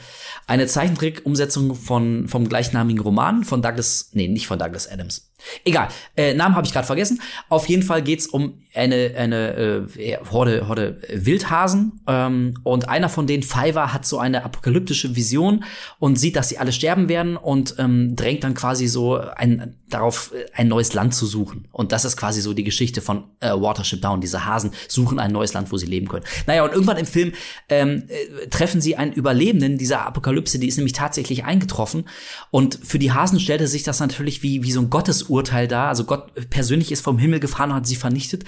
eine 0.47 0.65
Zeichentrick-Umsetzung 0.65 1.75
von, 1.75 2.27
vom 2.27 2.49
gleichnamigen 2.49 3.01
Roman 3.01 3.43
von 3.43 3.61
Douglas, 3.61 4.09
nee, 4.13 4.27
nicht 4.27 4.47
von 4.47 4.57
Douglas 4.57 4.91
Adams. 4.91 5.30
Egal, 5.65 5.89
äh, 6.15 6.33
Namen 6.33 6.55
habe 6.55 6.65
ich 6.65 6.73
gerade 6.73 6.87
vergessen. 6.87 7.21
Auf 7.49 7.67
jeden 7.67 7.83
Fall 7.83 8.01
geht's 8.01 8.27
um 8.27 8.61
eine, 8.73 9.13
eine 9.17 9.87
äh, 9.95 10.17
Horde, 10.31 10.67
Horde 10.67 11.01
Wildhasen 11.09 12.01
ähm, 12.07 12.53
und 12.63 12.87
einer 12.87 13.09
von 13.09 13.27
denen, 13.27 13.43
Fiverr, 13.43 13.93
hat 13.93 14.05
so 14.05 14.17
eine 14.17 14.45
apokalyptische 14.45 15.15
Vision 15.15 15.65
und 15.99 16.17
sieht, 16.17 16.37
dass 16.37 16.49
sie 16.49 16.57
alle 16.57 16.71
sterben 16.71 17.09
werden 17.09 17.35
und 17.35 17.75
ähm, 17.79 18.15
drängt 18.15 18.43
dann 18.43 18.53
quasi 18.53 18.87
so 18.87 19.17
ein, 19.17 19.75
darauf, 19.89 20.31
äh, 20.33 20.45
ein 20.53 20.69
neues 20.69 20.93
Land 20.93 21.13
zu 21.13 21.25
suchen. 21.25 21.67
Und 21.71 21.91
das 21.91 22.05
ist 22.05 22.15
quasi 22.15 22.41
so 22.41 22.53
die 22.53 22.63
Geschichte 22.63 23.01
von 23.01 23.25
äh, 23.41 23.49
Watership 23.49 24.01
Down. 24.01 24.21
Diese 24.21 24.45
Hasen 24.45 24.71
suchen 24.87 25.19
ein 25.19 25.33
neues 25.33 25.53
Land, 25.53 25.71
wo 25.71 25.77
sie 25.77 25.87
leben 25.87 26.07
können. 26.07 26.23
Naja, 26.47 26.63
und 26.63 26.71
irgendwann 26.71 26.97
im 26.97 27.05
Film 27.05 27.33
ähm, 27.67 28.03
äh, 28.07 28.47
treffen 28.47 28.79
sie 28.79 28.95
einen 28.95 29.11
Überlebenden 29.11 29.77
dieser 29.77 30.05
Apokalypse, 30.05 30.59
die 30.59 30.67
ist 30.67 30.77
nämlich 30.77 30.93
tatsächlich 30.93 31.43
eingetroffen. 31.43 32.05
Und 32.51 32.79
für 32.81 32.99
die 32.99 33.11
Hasen 33.11 33.39
stellte 33.41 33.67
sich 33.67 33.83
das 33.83 33.99
natürlich 33.99 34.43
wie, 34.43 34.63
wie 34.63 34.71
so 34.71 34.79
ein 34.79 34.89
Gottesurteil 34.89 35.30
Todesurteil 35.31 35.67
da. 35.67 35.87
Also 35.87 36.03
Gott 36.03 36.31
persönlich 36.49 36.91
ist 36.91 37.01
vom 37.01 37.17
Himmel 37.17 37.39
gefahren 37.39 37.71
und 37.71 37.77
hat 37.77 37.87
sie 37.87 37.95
vernichtet. 37.95 38.43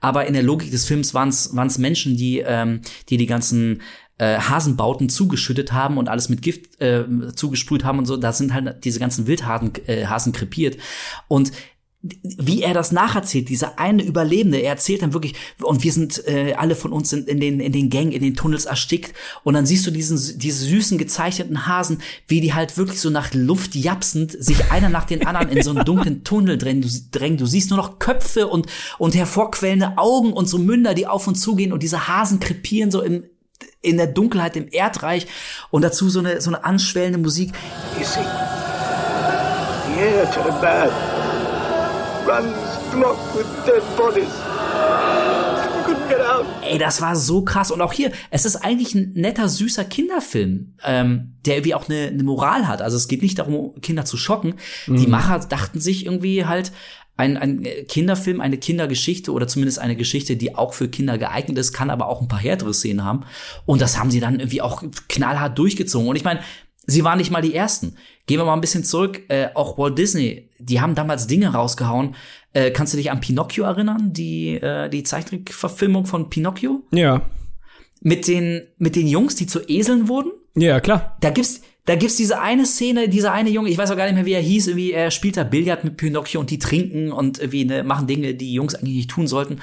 Aber 0.00 0.26
in 0.26 0.34
der 0.34 0.42
Logik 0.42 0.70
des 0.70 0.86
Films 0.86 1.14
waren 1.14 1.28
es 1.28 1.78
Menschen, 1.78 2.16
die, 2.16 2.38
ähm, 2.38 2.80
die 3.08 3.16
die 3.16 3.26
ganzen 3.26 3.82
äh, 4.18 4.38
Hasenbauten 4.38 5.08
zugeschüttet 5.08 5.72
haben 5.72 5.98
und 5.98 6.08
alles 6.08 6.28
mit 6.28 6.42
Gift 6.42 6.80
äh, 6.80 7.04
zugesprüht 7.34 7.84
haben 7.84 7.98
und 7.98 8.06
so. 8.06 8.16
Da 8.16 8.32
sind 8.32 8.54
halt 8.54 8.84
diese 8.84 9.00
ganzen 9.00 9.26
Wildhasen 9.26 9.72
äh, 9.86 10.06
Hasen 10.06 10.32
krepiert. 10.32 10.78
Und 11.28 11.52
wie 12.00 12.62
er 12.62 12.74
das 12.74 12.92
nacherzählt, 12.92 13.48
dieser 13.48 13.80
eine 13.80 14.04
Überlebende, 14.04 14.58
er 14.58 14.70
erzählt 14.70 15.02
dann 15.02 15.14
wirklich, 15.14 15.34
und 15.60 15.82
wir 15.82 15.92
sind 15.92 16.22
äh, 16.28 16.54
alle 16.56 16.76
von 16.76 16.92
uns 16.92 17.10
sind 17.10 17.28
in 17.28 17.40
den 17.40 17.58
in 17.58 17.72
den 17.72 17.90
Gängen, 17.90 18.12
in 18.12 18.22
den 18.22 18.36
Tunnels 18.36 18.66
erstickt, 18.66 19.14
und 19.42 19.54
dann 19.54 19.66
siehst 19.66 19.84
du 19.84 19.90
diesen 19.90 20.38
diese 20.38 20.64
süßen 20.64 20.96
gezeichneten 20.96 21.66
Hasen, 21.66 22.00
wie 22.28 22.40
die 22.40 22.54
halt 22.54 22.76
wirklich 22.76 23.00
so 23.00 23.10
nach 23.10 23.34
Luft 23.34 23.74
japsend 23.74 24.32
sich 24.32 24.70
einer 24.70 24.88
nach 24.90 25.06
den 25.06 25.26
anderen 25.26 25.48
in 25.48 25.62
so 25.62 25.70
einen 25.70 25.84
dunklen 25.84 26.22
Tunnel 26.22 26.56
drängen. 26.56 26.82
Du, 26.82 26.88
drängen. 27.10 27.36
du 27.36 27.46
siehst 27.46 27.70
nur 27.70 27.78
noch 27.78 27.98
Köpfe 27.98 28.46
und 28.46 28.66
und 28.98 29.16
hervorquellende 29.16 29.98
Augen 29.98 30.32
und 30.32 30.48
so 30.48 30.58
Münder, 30.58 30.94
die 30.94 31.08
auf 31.08 31.26
und 31.26 31.34
zugehen 31.34 31.72
und 31.72 31.82
diese 31.82 32.06
Hasen 32.06 32.38
krepieren 32.38 32.92
so 32.92 33.02
im 33.02 33.24
in 33.82 33.96
der 33.96 34.06
Dunkelheit 34.06 34.56
im 34.56 34.68
Erdreich 34.70 35.26
und 35.70 35.82
dazu 35.82 36.08
so 36.08 36.20
eine 36.20 36.40
so 36.40 36.50
eine 36.50 36.64
anschwellende 36.64 37.18
Musik. 37.18 37.50
Runs 42.28 42.54
blocked 42.92 43.34
with 43.34 43.46
dead 43.64 43.82
bodies. 43.96 44.28
We 45.74 45.94
couldn't 45.94 46.08
get 46.08 46.20
out. 46.20 46.44
Ey, 46.62 46.78
das 46.78 47.00
war 47.00 47.16
so 47.16 47.42
krass. 47.42 47.70
Und 47.70 47.80
auch 47.80 47.92
hier, 47.92 48.12
es 48.30 48.44
ist 48.44 48.56
eigentlich 48.56 48.94
ein 48.94 49.12
netter, 49.14 49.48
süßer 49.48 49.84
Kinderfilm, 49.84 50.74
ähm, 50.84 51.36
der 51.46 51.56
irgendwie 51.56 51.74
auch 51.74 51.88
eine, 51.88 52.08
eine 52.08 52.22
Moral 52.22 52.68
hat. 52.68 52.82
Also 52.82 52.96
es 52.96 53.08
geht 53.08 53.22
nicht 53.22 53.38
darum, 53.38 53.80
Kinder 53.80 54.04
zu 54.04 54.16
schocken. 54.16 54.54
Die 54.86 55.06
Macher 55.06 55.38
dachten 55.40 55.80
sich 55.80 56.04
irgendwie 56.04 56.44
halt, 56.44 56.72
ein, 57.16 57.36
ein 57.36 57.66
Kinderfilm, 57.88 58.40
eine 58.40 58.58
Kindergeschichte 58.58 59.32
oder 59.32 59.48
zumindest 59.48 59.80
eine 59.80 59.96
Geschichte, 59.96 60.36
die 60.36 60.54
auch 60.54 60.72
für 60.72 60.88
Kinder 60.88 61.18
geeignet 61.18 61.58
ist, 61.58 61.72
kann 61.72 61.90
aber 61.90 62.06
auch 62.06 62.22
ein 62.22 62.28
paar 62.28 62.38
härtere 62.38 62.72
Szenen 62.72 63.04
haben. 63.04 63.24
Und 63.66 63.80
das 63.80 63.98
haben 63.98 64.12
sie 64.12 64.20
dann 64.20 64.38
irgendwie 64.38 64.62
auch 64.62 64.84
knallhart 65.08 65.58
durchgezogen. 65.58 66.06
Und 66.06 66.14
ich 66.14 66.22
meine, 66.22 66.40
sie 66.88 67.04
waren 67.04 67.18
nicht 67.18 67.30
mal 67.30 67.42
die 67.42 67.54
Ersten. 67.54 67.94
Gehen 68.26 68.40
wir 68.40 68.44
mal 68.44 68.54
ein 68.54 68.60
bisschen 68.60 68.82
zurück. 68.82 69.22
Äh, 69.28 69.50
auch 69.54 69.78
Walt 69.78 69.96
Disney, 69.96 70.48
die 70.58 70.80
haben 70.80 70.96
damals 70.96 71.28
Dinge 71.28 71.52
rausgehauen. 71.52 72.16
Äh, 72.52 72.72
kannst 72.72 72.94
du 72.94 72.96
dich 72.96 73.10
an 73.12 73.20
Pinocchio 73.20 73.64
erinnern? 73.64 74.12
Die, 74.12 74.54
äh, 74.54 74.88
die 74.88 75.04
Zeichentrickverfilmung 75.04 76.06
von 76.06 76.30
Pinocchio? 76.30 76.82
Ja. 76.90 77.22
Mit 78.00 78.26
den, 78.26 78.66
mit 78.78 78.96
den 78.96 79.06
Jungs, 79.06 79.36
die 79.36 79.46
zu 79.46 79.60
Eseln 79.68 80.08
wurden? 80.08 80.32
Ja, 80.56 80.80
klar. 80.80 81.16
Da 81.20 81.30
gibt's, 81.30 81.60
da 81.88 81.94
gibt's 81.94 82.16
diese 82.16 82.38
eine 82.38 82.66
Szene, 82.66 83.08
dieser 83.08 83.32
eine 83.32 83.48
Junge, 83.48 83.70
ich 83.70 83.78
weiß 83.78 83.90
auch 83.90 83.96
gar 83.96 84.04
nicht 84.04 84.14
mehr, 84.14 84.26
wie 84.26 84.34
er 84.34 84.42
hieß, 84.42 84.66
irgendwie, 84.66 84.92
er 84.92 85.10
spielt 85.10 85.38
da 85.38 85.44
Billard 85.44 85.84
mit 85.84 85.96
Pinocchio 85.96 86.38
und 86.38 86.50
die 86.50 86.58
trinken 86.58 87.12
und 87.12 87.38
irgendwie 87.38 87.64
ne, 87.64 87.82
machen 87.82 88.06
Dinge, 88.06 88.34
die 88.34 88.52
Jungs 88.52 88.74
eigentlich 88.74 88.96
nicht 88.96 89.10
tun 89.10 89.26
sollten. 89.26 89.60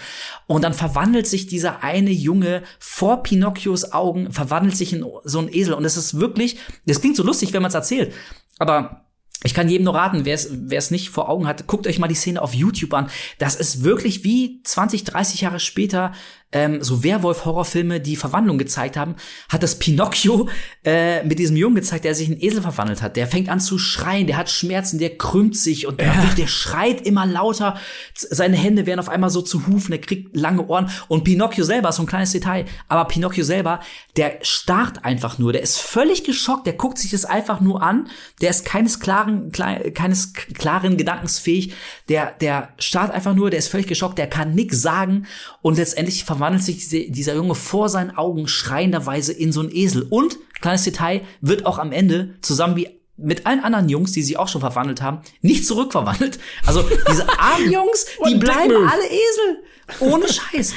Und 0.48 0.64
dann 0.64 0.74
verwandelt 0.74 1.28
sich 1.28 1.46
dieser 1.46 1.84
eine 1.84 2.10
Junge 2.10 2.64
vor 2.80 3.22
Pinocchios 3.22 3.92
Augen, 3.92 4.32
verwandelt 4.32 4.76
sich 4.76 4.92
in 4.92 5.06
so 5.24 5.38
ein 5.38 5.54
Esel. 5.54 5.76
Und 5.76 5.86
es 5.86 5.98
ist 5.98 6.20
wirklich, 6.20 6.58
das 6.88 7.00
klingt 7.00 7.16
so 7.16 7.22
lustig, 7.22 7.54
wenn 7.54 7.62
man 7.62 7.70
es 7.70 7.76
erzählt, 7.76 8.12
aber 8.58 9.06
ich 9.44 9.54
kann 9.54 9.70
jedem 9.70 9.84
nur 9.84 9.94
raten, 9.94 10.26
wer 10.26 10.34
es 10.34 10.90
nicht 10.90 11.12
vor 11.12 11.30
Augen 11.30 11.46
hat, 11.46 11.68
guckt 11.68 11.86
euch 11.86 12.00
mal 12.00 12.08
die 12.08 12.16
Szene 12.16 12.42
auf 12.42 12.56
YouTube 12.56 12.96
an. 12.96 13.12
Das 13.38 13.54
ist 13.56 13.84
wirklich 13.84 14.24
wie 14.24 14.62
20, 14.64 15.04
30 15.04 15.42
Jahre 15.42 15.60
später 15.60 16.14
ähm, 16.56 16.82
so 16.82 17.04
Werwolf-Horrorfilme, 17.04 18.00
die 18.00 18.16
Verwandlung 18.16 18.58
gezeigt 18.58 18.96
haben, 18.96 19.16
hat 19.50 19.62
das 19.62 19.78
Pinocchio 19.78 20.48
äh, 20.86 21.22
mit 21.24 21.38
diesem 21.38 21.58
Jungen 21.58 21.76
gezeigt, 21.76 22.06
der 22.06 22.16
sich 22.16 22.30
in 22.30 22.42
Esel 22.42 22.62
verwandelt 22.62 23.02
hat. 23.02 23.18
Der 23.18 23.28
fängt 23.28 23.50
an 23.50 23.60
zu 23.60 23.78
schreien, 23.78 24.26
der 24.26 24.38
hat 24.38 24.50
Schmerzen, 24.50 24.98
der 24.98 25.18
krümmt 25.18 25.58
sich 25.58 25.86
und 25.86 26.00
der, 26.00 26.14
der 26.38 26.48
schreit 26.48 27.06
immer 27.06 27.26
lauter. 27.26 27.78
Seine 28.14 28.56
Hände 28.56 28.86
werden 28.86 29.02
auf 29.02 29.10
einmal 29.10 29.30
so 29.30 29.42
zu 29.42 29.68
Hufen, 29.68 29.92
der 29.92 30.00
kriegt 30.00 30.36
lange 30.36 30.66
Ohren. 30.66 30.90
Und 31.10 31.26
Pinocchio 31.26 31.66
selber, 31.66 31.92
so 31.92 32.04
ein 32.04 32.08
kleines 32.08 32.32
Detail, 32.32 32.66
aber 32.88 33.06
Pinocchio 33.06 33.44
selber, 33.44 33.82
der 34.16 34.40
starrt 34.42 35.04
einfach 35.04 35.38
nur, 35.38 35.52
der 35.52 35.62
ist 35.62 35.78
völlig 35.78 36.24
geschockt, 36.24 36.66
der 36.66 36.74
guckt 36.74 36.98
sich 36.98 37.12
das 37.12 37.26
einfach 37.26 37.60
nur 37.60 37.84
an, 37.84 38.08
der 38.40 38.50
ist 38.50 38.64
keines 38.64 39.02
klaren, 39.02 39.52
klei- 39.52 39.92
keines 39.92 40.32
klaren 40.34 40.96
Gedankens 40.96 41.38
fähig, 41.38 41.74
der, 42.08 42.32
der 42.40 42.70
starrt 42.80 43.12
einfach 43.12 43.36
nur, 43.36 43.50
der 43.50 43.60
ist 43.60 43.68
völlig 43.68 43.88
geschockt, 43.88 44.18
der 44.18 44.28
kann 44.28 44.56
nix 44.56 44.82
sagen 44.82 45.26
und 45.66 45.78
letztendlich 45.78 46.26
verwandelt 46.26 46.64
sich 46.64 46.78
diese, 46.78 47.10
dieser 47.10 47.34
Junge 47.34 47.56
vor 47.56 47.90
seinen 47.90 48.16
Augen 48.16 48.48
schreienderweise 48.48 49.34
in 49.34 49.52
so 49.52 49.62
einen 49.62 49.72
Esel. 49.72 50.06
Und, 50.08 50.38
kleines 50.62 50.84
Detail, 50.84 51.22
wird 51.42 51.66
auch 51.66 51.80
am 51.80 51.92
Ende 51.92 52.36
zusammen 52.42 52.76
wie 52.76 53.00
mit 53.18 53.48
allen 53.48 53.62
anderen 53.62 53.90
Jungs, 53.90 54.12
die 54.12 54.22
sich 54.22 54.38
auch 54.38 54.48
schon 54.48 54.62
verwandelt 54.62 55.02
haben, 55.02 55.22
nicht 55.42 55.66
zurückverwandelt. 55.66 56.38
Also 56.68 56.88
diese 57.10 57.28
armen 57.40 57.72
Jungs, 57.72 58.06
die 58.28 58.36
bleiben 58.36 58.76
move. 58.76 58.92
alle 58.92 59.06
Esel. 59.06 59.64
Ohne 60.02 60.28
Scheiß. 60.32 60.76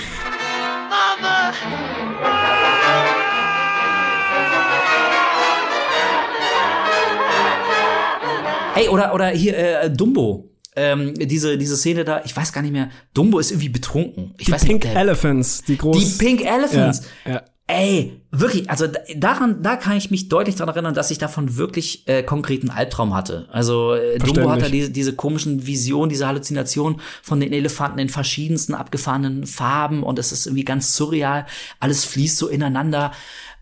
Ey, 8.74 8.88
oder, 8.88 9.12
oder 9.12 9.28
hier, 9.28 9.82
äh, 9.82 9.90
Dumbo. 9.90 10.48
Ähm, 10.78 11.14
diese, 11.14 11.58
diese 11.58 11.76
Szene 11.76 12.04
da, 12.04 12.22
ich 12.24 12.36
weiß 12.36 12.52
gar 12.52 12.62
nicht 12.62 12.70
mehr, 12.72 12.88
Dumbo 13.14 13.38
ist 13.40 13.50
irgendwie 13.50 13.68
betrunken. 13.68 14.34
Ich 14.38 14.46
Die 14.46 14.52
weiß 14.52 14.64
Pink 14.64 14.84
nicht, 14.84 14.94
der- 14.94 15.00
Elephants, 15.02 15.62
die 15.64 15.76
groß. 15.76 15.98
die 15.98 16.24
Pink 16.24 16.44
Elephants. 16.44 17.02
Ja, 17.26 17.32
ja. 17.32 17.42
Ey, 17.70 18.22
wirklich, 18.30 18.70
also 18.70 18.86
da- 18.86 19.00
daran, 19.14 19.62
da 19.62 19.76
kann 19.76 19.94
ich 19.98 20.10
mich 20.10 20.30
deutlich 20.30 20.54
daran 20.56 20.72
erinnern, 20.74 20.94
dass 20.94 21.10
ich 21.10 21.18
davon 21.18 21.56
wirklich 21.58 22.08
äh, 22.08 22.22
konkreten 22.22 22.70
Albtraum 22.70 23.14
hatte. 23.14 23.46
Also 23.52 23.92
äh, 23.94 24.16
Dumbo 24.18 24.28
hat 24.28 24.36
da 24.36 24.50
Verständlich. 24.60 24.70
diese, 24.80 24.90
diese 24.92 25.12
komischen 25.14 25.66
Visionen, 25.66 26.08
diese 26.08 26.26
Halluzinationen 26.26 27.00
von 27.22 27.40
den 27.40 27.52
Elefanten 27.52 27.98
in 27.98 28.08
verschiedensten 28.08 28.72
abgefahrenen 28.74 29.46
Farben 29.46 30.02
und 30.02 30.18
es 30.18 30.32
ist 30.32 30.46
irgendwie 30.46 30.64
ganz 30.64 30.94
surreal. 30.96 31.44
Alles 31.78 32.06
fließt 32.06 32.38
so 32.38 32.48
ineinander. 32.48 33.12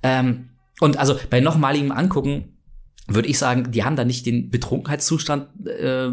Ähm, 0.04 0.50
und 0.80 0.98
also 0.98 1.16
bei 1.30 1.40
nochmaligem 1.40 1.90
Angucken 1.90 2.55
würde 3.08 3.28
ich 3.28 3.38
sagen, 3.38 3.70
die 3.70 3.84
haben 3.84 3.96
da 3.96 4.04
nicht 4.04 4.26
den 4.26 4.50
Betrunkenheitszustand 4.50 5.48
äh, 5.66 6.08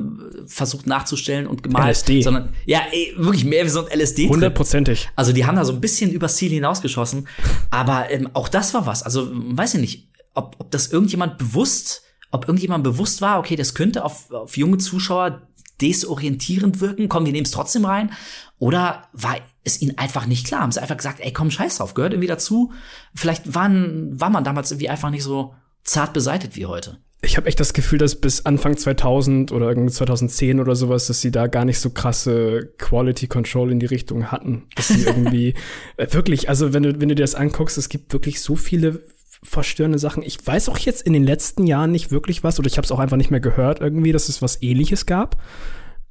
versucht 0.46 0.86
nachzustellen 0.86 1.48
und 1.48 1.64
gemalt, 1.64 1.98
LSD. 1.98 2.22
sondern 2.22 2.50
ja, 2.66 2.82
ey, 2.92 3.14
wirklich 3.18 3.46
mehr 3.46 3.66
wie 3.66 3.70
so 3.70 3.86
ein 3.86 4.00
LSD. 4.00 4.30
Hundertprozentig. 4.30 5.10
Also 5.16 5.34
die 5.34 5.46
haben 5.46 5.56
da 5.56 5.66
so 5.66 5.74
ein 5.74 5.82
bisschen 5.82 6.12
übers 6.12 6.36
Ziel 6.36 6.52
hinausgeschossen. 6.52 7.28
Aber 7.72 8.12
ähm, 8.12 8.30
auch 8.34 8.48
das 8.48 8.74
war 8.74 8.86
was. 8.86 9.02
Also 9.04 9.30
weiß 9.32 9.76
ich 9.76 9.82
nicht, 9.82 10.10
ob, 10.36 10.56
ob 10.60 10.72
das 10.72 10.92
irgendjemand 10.92 11.38
bewusst, 11.38 12.04
ob 12.32 12.48
irgendjemand 12.48 12.84
bewusst 12.84 13.22
war, 13.22 13.40
okay, 13.40 13.56
das 13.56 13.74
könnte 13.74 14.04
auf, 14.04 14.32
auf 14.32 14.58
junge 14.58 14.78
Zuschauer 14.78 15.48
desorientierend 15.82 16.80
wirken, 16.80 17.10
komm, 17.10 17.26
wir 17.26 17.34
nehmen 17.34 17.46
es 17.46 17.52
trotzdem 17.52 17.86
rein. 17.86 18.12
Oder 18.60 19.08
war 19.14 19.36
es 19.64 19.82
ihnen 19.82 19.98
einfach 19.98 20.26
nicht 20.28 20.46
klar? 20.46 20.62
Haben 20.62 20.72
sie 20.72 20.82
einfach 20.82 20.98
gesagt, 20.98 21.20
ey, 21.20 21.34
komm, 21.34 21.52
scheiß 21.52 21.78
drauf, 21.78 21.96
gehört 21.96 22.14
irgendwie 22.14 22.28
dazu. 22.28 22.72
Vielleicht 23.16 23.56
waren, 23.56 24.20
war 24.20 24.30
man 24.30 24.44
damals 24.44 24.72
irgendwie 24.72 24.90
einfach 24.90 25.10
nicht 25.10 25.24
so 25.24 25.56
zart 25.84 26.14
beseitet 26.14 26.56
wie 26.56 26.66
heute. 26.66 26.98
Ich 27.26 27.38
habe 27.38 27.48
echt 27.48 27.60
das 27.60 27.72
Gefühl, 27.72 28.00
dass 28.00 28.20
bis 28.20 28.46
Anfang 28.46 28.76
2000 28.76 29.54
oder 29.54 29.70
irgendwie 29.70 29.94
2010 29.94 30.60
oder 30.60 30.76
sowas, 30.76 31.08
dass 31.08 31.22
sie 31.22 31.32
da 31.32 31.48
gar 31.48 31.64
nicht 31.64 31.80
so 31.80 31.90
krasse 31.90 32.74
Quality 32.78 33.28
Control 33.28 33.72
in 33.72 33.80
die 33.80 33.86
Richtung 33.86 34.30
hatten. 34.30 34.64
Dass 34.76 34.90
sie 34.90 35.04
irgendwie 35.04 35.54
äh, 35.98 36.08
wirklich, 36.12 36.50
also 36.50 36.74
wenn 36.74 36.84
du, 36.84 37.00
wenn 37.00 37.08
du 37.08 37.16
dir 37.16 37.24
das 37.24 37.36
anguckst, 37.36 37.78
es 37.78 37.88
gibt 37.88 38.12
wirklich 38.12 38.42
so 38.42 38.58
viele 38.58 39.02
verstörende 39.42 40.00
Sachen. 40.00 40.24
Ich 40.24 40.46
weiß 40.46 40.68
auch 40.70 40.78
jetzt 40.78 41.02
in 41.02 41.14
den 41.14 41.24
letzten 41.24 41.66
Jahren 41.66 41.92
nicht 41.92 42.12
wirklich 42.12 42.44
was, 42.44 42.60
oder 42.60 42.68
ich 42.68 42.78
habe 42.78 42.86
es 42.86 42.92
auch 42.92 43.00
einfach 43.00 43.18
nicht 43.18 43.32
mehr 43.32 43.40
gehört 43.40 43.80
irgendwie, 43.80 44.12
dass 44.12 44.28
es 44.28 44.42
was 44.42 44.62
ähnliches 44.62 45.06
gab. 45.06 45.42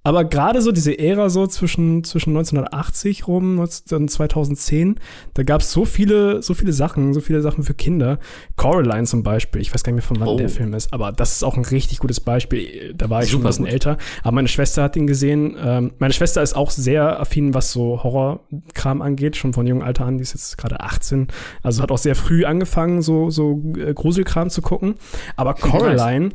Aber 0.04 0.24
gerade 0.24 0.60
so 0.62 0.72
diese 0.72 0.98
Ära 0.98 1.30
so 1.30 1.46
zwischen, 1.46 2.02
zwischen 2.02 2.30
1980 2.30 3.28
rum 3.28 3.60
und 3.60 3.92
dann 3.92 4.08
2010, 4.08 4.96
da 5.34 5.44
gab 5.44 5.60
es 5.60 5.70
so 5.70 5.84
viele, 5.84 6.42
so 6.42 6.54
viele 6.54 6.72
Sachen, 6.72 7.14
so 7.14 7.20
viele 7.20 7.40
Sachen 7.40 7.62
für 7.62 7.74
Kinder. 7.74 8.18
Coraline 8.56 9.04
zum 9.04 9.22
Beispiel, 9.22 9.60
ich 9.60 9.72
weiß 9.72 9.84
gar 9.84 9.92
nicht 9.92 10.02
mehr, 10.02 10.08
von 10.08 10.18
wann 10.20 10.28
Oh. 10.28 10.36
der 10.36 10.48
Film 10.48 10.74
ist, 10.74 10.92
aber 10.92 11.12
das 11.12 11.32
ist 11.36 11.44
auch 11.44 11.56
ein 11.56 11.64
richtig 11.64 11.98
gutes 11.98 12.18
Beispiel. 12.18 12.94
Da 12.96 13.10
war 13.10 13.22
ich 13.22 13.30
schon 13.30 13.40
Super 13.40 13.48
ein 13.48 13.50
bisschen 13.50 13.64
gut. 13.66 13.72
älter. 13.72 13.96
Aber 14.22 14.32
meine 14.32 14.48
Schwester 14.48 14.82
hat 14.82 14.96
ihn 14.96 15.06
gesehen. 15.06 15.56
Ähm, 15.62 15.92
meine 15.98 16.12
Schwester 16.14 16.42
ist 16.42 16.54
auch 16.56 16.70
sehr 16.72 17.20
affin, 17.20 17.54
was 17.54 17.70
so 17.72 18.02
Horrorkram 18.02 19.02
angeht, 19.02 19.36
schon 19.36 19.52
von 19.52 19.66
jungem 19.66 19.84
Alter 19.84 20.04
an. 20.06 20.16
Die 20.18 20.22
ist 20.22 20.34
jetzt 20.34 20.58
gerade 20.58 20.80
18. 20.80 21.28
Also 21.62 21.80
hat 21.82 21.92
auch 21.92 21.98
sehr 21.98 22.16
früh 22.16 22.44
angefangen, 22.44 23.02
so, 23.02 23.30
so 23.30 23.62
äh, 23.78 23.94
Gruselkram 23.94 24.50
zu 24.50 24.62
gucken. 24.62 24.94
Aber 25.36 25.54
Coraline 25.54 26.30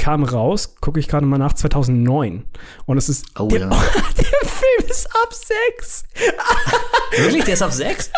kam 0.00 0.24
raus, 0.24 0.76
gucke 0.80 0.98
ich 0.98 1.08
gerade 1.08 1.26
mal 1.26 1.38
nach, 1.38 1.52
2009. 1.52 2.44
Und 2.86 2.98
es 2.98 3.08
ist, 3.10 3.26
Oh, 3.38 3.46
der, 3.48 3.60
ja. 3.60 3.68
der 4.16 4.48
Film 4.48 4.88
ist 4.88 5.06
ab 5.06 5.32
sechs. 5.32 6.04
Wirklich? 7.16 7.44
Der 7.44 7.54
ist 7.54 7.62
ab 7.62 7.72
sechs? 7.72 8.10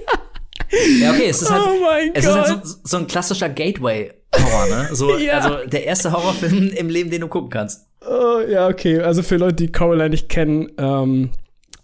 ja. 1.00 1.10
okay, 1.10 1.26
es 1.28 1.42
ist 1.42 1.50
halt, 1.50 1.62
Oh 1.66 1.80
mein 1.82 2.10
es 2.14 2.24
ist 2.24 2.32
halt 2.32 2.46
Gott. 2.48 2.66
so, 2.66 2.76
so 2.84 2.96
ein 2.98 3.06
klassischer 3.08 3.48
Gateway-Horror, 3.48 4.66
ne? 4.68 4.88
So, 4.92 5.18
Ja. 5.18 5.38
Also 5.40 5.66
der 5.68 5.84
erste 5.84 6.12
Horrorfilm 6.12 6.68
im 6.68 6.88
Leben, 6.88 7.10
den 7.10 7.22
du 7.22 7.28
gucken 7.28 7.50
kannst. 7.50 7.86
Oh, 8.08 8.40
ja, 8.48 8.68
okay. 8.68 9.00
Also 9.00 9.22
für 9.22 9.36
Leute, 9.36 9.54
die 9.56 9.72
Coraline 9.72 10.10
nicht 10.10 10.28
kennen, 10.28 10.70
ähm, 10.78 11.30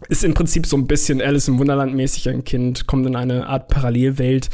ist 0.09 0.23
im 0.23 0.35
Prinzip 0.35 0.67
so 0.67 0.77
ein 0.77 0.87
bisschen 0.87 1.21
Alice 1.21 1.49
im 1.49 1.59
Wunderland 1.59 1.95
mäßig. 1.95 2.29
Ein 2.29 2.45
Kind 2.45 2.87
kommt 2.87 3.07
in 3.07 3.17
eine 3.17 3.49
Art 3.49 3.67
Parallelwelt 3.69 4.51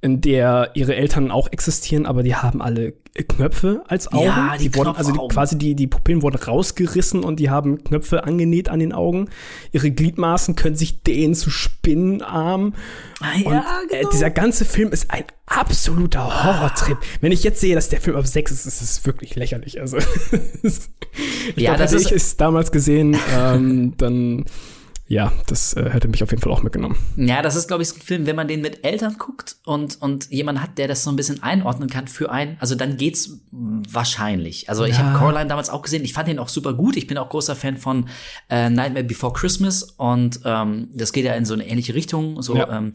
in 0.00 0.20
der 0.20 0.70
ihre 0.74 0.94
Eltern 0.94 1.32
auch 1.32 1.50
existieren, 1.50 2.06
aber 2.06 2.22
die 2.22 2.36
haben 2.36 2.62
alle 2.62 2.92
Knöpfe 3.26 3.82
als 3.88 4.06
Augen. 4.12 4.26
Ja, 4.26 4.56
die 4.56 4.72
wurden, 4.76 4.94
also 4.94 5.10
die, 5.10 5.18
quasi 5.34 5.58
die, 5.58 5.74
die 5.74 5.88
Pupillen 5.88 6.22
wurden 6.22 6.36
rausgerissen 6.36 7.24
und 7.24 7.40
die 7.40 7.50
haben 7.50 7.82
Knöpfe 7.82 8.22
angenäht 8.22 8.68
an 8.68 8.78
den 8.78 8.92
Augen. 8.92 9.28
Ihre 9.72 9.90
Gliedmaßen 9.90 10.54
können 10.54 10.76
sich 10.76 11.02
dehnen 11.02 11.34
zu 11.34 11.50
Spinnenarmen. 11.50 12.76
Ah, 13.20 13.32
Und 13.44 13.52
ja, 13.52 13.60
äh, 13.90 13.96
genau. 13.96 14.10
dieser 14.10 14.30
ganze 14.30 14.64
Film 14.64 14.92
ist 14.92 15.10
ein 15.10 15.24
absoluter 15.46 16.44
Horrortrip. 16.44 16.98
Wenn 17.20 17.32
ich 17.32 17.42
jetzt 17.42 17.60
sehe, 17.60 17.74
dass 17.74 17.88
der 17.88 18.00
Film 18.00 18.16
ab 18.16 18.26
sechs 18.28 18.52
ist, 18.52 18.66
ist 18.66 18.80
es 18.80 19.04
wirklich 19.04 19.34
lächerlich. 19.34 19.80
Also, 19.80 19.96
ich 20.62 20.74
Ja, 21.56 21.74
glaub, 21.74 21.78
das 21.78 21.90
hätte 21.90 22.02
ist- 22.02 22.10
ich 22.10 22.16
es 22.16 22.36
damals 22.36 22.70
gesehen, 22.70 23.16
ähm, 23.36 23.94
dann 23.96 24.44
ja, 25.08 25.32
das 25.46 25.72
äh, 25.74 25.88
hätte 25.90 26.06
mich 26.06 26.22
auf 26.22 26.30
jeden 26.30 26.42
Fall 26.42 26.52
auch 26.52 26.62
mitgenommen. 26.62 26.96
Ja, 27.16 27.40
das 27.42 27.56
ist, 27.56 27.66
glaube 27.66 27.82
ich, 27.82 27.88
so 27.88 27.96
ein 27.96 28.02
Film, 28.02 28.26
wenn 28.26 28.36
man 28.36 28.46
den 28.46 28.60
mit 28.60 28.84
Eltern 28.84 29.16
guckt 29.18 29.56
und, 29.64 30.00
und 30.02 30.30
jemand 30.30 30.62
hat, 30.62 30.76
der 30.78 30.86
das 30.86 31.02
so 31.02 31.10
ein 31.10 31.16
bisschen 31.16 31.42
einordnen 31.42 31.88
kann 31.88 32.08
für 32.08 32.30
einen, 32.30 32.56
also 32.60 32.74
dann 32.74 32.96
geht's 32.98 33.30
wahrscheinlich. 33.50 34.68
Also 34.68 34.84
ich 34.84 34.98
Ja. 34.98 35.04
habe 35.04 35.18
Coraline 35.18 35.48
damals 35.48 35.70
auch 35.70 35.82
gesehen, 35.82 36.04
ich 36.04 36.12
fand 36.12 36.28
den 36.28 36.38
auch 36.38 36.48
super 36.48 36.74
gut. 36.74 36.96
Ich 36.96 37.06
bin 37.06 37.18
auch 37.18 37.28
großer 37.30 37.56
Fan 37.56 37.76
von 37.76 38.08
äh, 38.50 38.70
Nightmare 38.70 39.04
Before 39.04 39.32
Christmas 39.32 39.82
und 39.82 40.40
ähm, 40.44 40.88
das 40.94 41.12
geht 41.12 41.24
ja 41.24 41.34
in 41.34 41.44
so 41.44 41.54
eine 41.54 41.66
ähnliche 41.66 41.94
Richtung, 41.94 42.42
so 42.42 42.56
Ja. 42.56 42.68
ähm, 42.78 42.92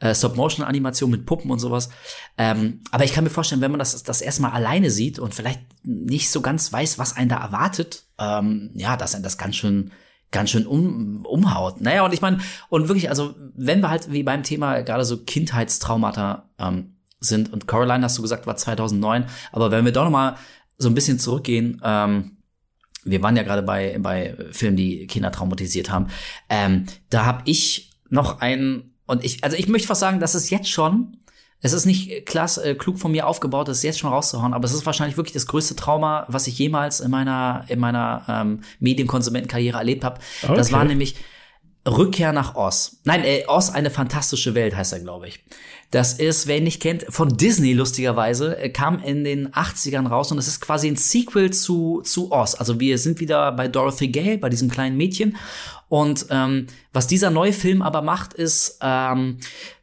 äh, 0.00 0.14
Stop-Motion-Animation 0.14 1.10
mit 1.10 1.24
Puppen 1.24 1.50
und 1.50 1.60
sowas. 1.60 1.88
Ähm, 2.36 2.80
aber 2.90 3.04
ich 3.04 3.12
kann 3.12 3.22
mir 3.24 3.30
vorstellen, 3.30 3.60
wenn 3.60 3.70
man 3.70 3.78
das 3.78 4.02
das 4.02 4.20
erste 4.20 4.42
Mal 4.42 4.50
alleine 4.50 4.90
sieht 4.90 5.18
und 5.20 5.34
vielleicht 5.34 5.60
nicht 5.84 6.30
so 6.30 6.40
ganz 6.40 6.72
weiß, 6.72 6.98
was 6.98 7.16
einen 7.16 7.28
da 7.28 7.36
erwartet, 7.36 8.02
ähm, 8.18 8.70
ja, 8.74 8.96
dass 8.96 9.14
einen 9.14 9.22
das 9.24 9.38
ganz 9.38 9.54
schön 9.56 9.92
ganz 10.34 10.50
schön 10.50 10.66
um, 10.66 11.24
umhaut. 11.24 11.80
Naja, 11.80 12.04
und 12.04 12.12
ich 12.12 12.20
meine, 12.20 12.38
und 12.68 12.88
wirklich, 12.88 13.08
also 13.08 13.34
wenn 13.54 13.80
wir 13.80 13.88
halt 13.88 14.12
wie 14.12 14.22
beim 14.22 14.42
Thema 14.42 14.82
gerade 14.82 15.04
so 15.04 15.18
Kindheitstraumata 15.24 16.50
ähm, 16.58 16.96
sind, 17.20 17.52
und 17.52 17.66
Coraline, 17.66 18.04
hast 18.04 18.18
du 18.18 18.22
gesagt, 18.22 18.46
war 18.46 18.56
2009, 18.56 19.26
aber 19.52 19.70
wenn 19.70 19.84
wir 19.86 19.92
doch 19.92 20.04
noch 20.04 20.10
mal 20.10 20.36
so 20.76 20.88
ein 20.88 20.94
bisschen 20.94 21.18
zurückgehen, 21.18 21.80
ähm, 21.82 22.38
wir 23.04 23.22
waren 23.22 23.36
ja 23.36 23.42
gerade 23.42 23.62
bei, 23.62 23.96
bei 24.00 24.34
Filmen, 24.50 24.76
die 24.76 25.06
Kinder 25.06 25.30
traumatisiert 25.30 25.90
haben, 25.90 26.08
ähm, 26.48 26.86
da 27.10 27.24
habe 27.24 27.42
ich 27.44 27.92
noch 28.10 28.40
einen, 28.40 28.94
und 29.06 29.24
ich, 29.24 29.44
also 29.44 29.56
ich 29.56 29.68
möchte 29.68 29.88
fast 29.88 30.00
sagen, 30.00 30.20
das 30.20 30.34
ist 30.34 30.50
jetzt 30.50 30.68
schon, 30.68 31.18
es 31.64 31.72
ist 31.72 31.86
nicht 31.86 32.26
klasse, 32.26 32.62
äh, 32.62 32.74
klug 32.74 32.98
von 32.98 33.10
mir 33.10 33.26
aufgebaut, 33.26 33.68
das 33.68 33.82
jetzt 33.82 33.98
schon 33.98 34.10
rauszuhauen, 34.10 34.52
aber 34.52 34.66
es 34.66 34.74
ist 34.74 34.84
wahrscheinlich 34.84 35.16
wirklich 35.16 35.32
das 35.32 35.46
größte 35.46 35.74
Trauma, 35.74 36.26
was 36.28 36.46
ich 36.46 36.58
jemals 36.58 37.00
in 37.00 37.10
meiner, 37.10 37.64
in 37.68 37.80
meiner 37.80 38.22
ähm, 38.28 38.60
Medienkonsumentenkarriere 38.80 39.78
erlebt 39.78 40.04
habe. 40.04 40.20
Das 40.42 40.68
Okay. 40.68 40.72
war 40.72 40.84
nämlich 40.84 41.16
Rückkehr 41.88 42.32
nach 42.32 42.54
Oz. 42.54 42.98
Nein, 43.04 43.24
äh, 43.24 43.44
Oz, 43.46 43.70
eine 43.70 43.90
fantastische 43.90 44.54
Welt 44.54 44.76
heißt 44.76 44.92
er, 44.92 45.00
glaube 45.00 45.28
ich. 45.28 45.40
Das 45.90 46.14
ist, 46.14 46.46
wer 46.46 46.58
ihn 46.58 46.64
nicht 46.64 46.82
kennt, 46.82 47.04
von 47.08 47.36
Disney 47.36 47.72
lustigerweise, 47.72 48.58
äh, 48.58 48.68
kam 48.68 48.98
in 49.02 49.24
den 49.24 49.48
80ern 49.52 50.06
raus 50.06 50.32
und 50.32 50.38
es 50.38 50.48
ist 50.48 50.60
quasi 50.60 50.88
ein 50.88 50.96
Sequel 50.96 51.50
zu, 51.50 52.02
zu 52.02 52.30
Oz. 52.32 52.54
Also 52.54 52.78
wir 52.80 52.98
sind 52.98 53.20
wieder 53.20 53.52
bei 53.52 53.68
Dorothy 53.68 54.08
Gale, 54.08 54.38
bei 54.38 54.48
diesem 54.50 54.70
kleinen 54.70 54.96
Mädchen. 54.98 55.36
Und 55.88 56.26
ähm, 56.30 56.66
was 56.92 57.06
dieser 57.06 57.30
neue 57.30 57.52
Film 57.52 57.82
aber 57.82 58.02
macht, 58.02 58.32
ist, 58.34 58.78
ähm, 58.82 59.38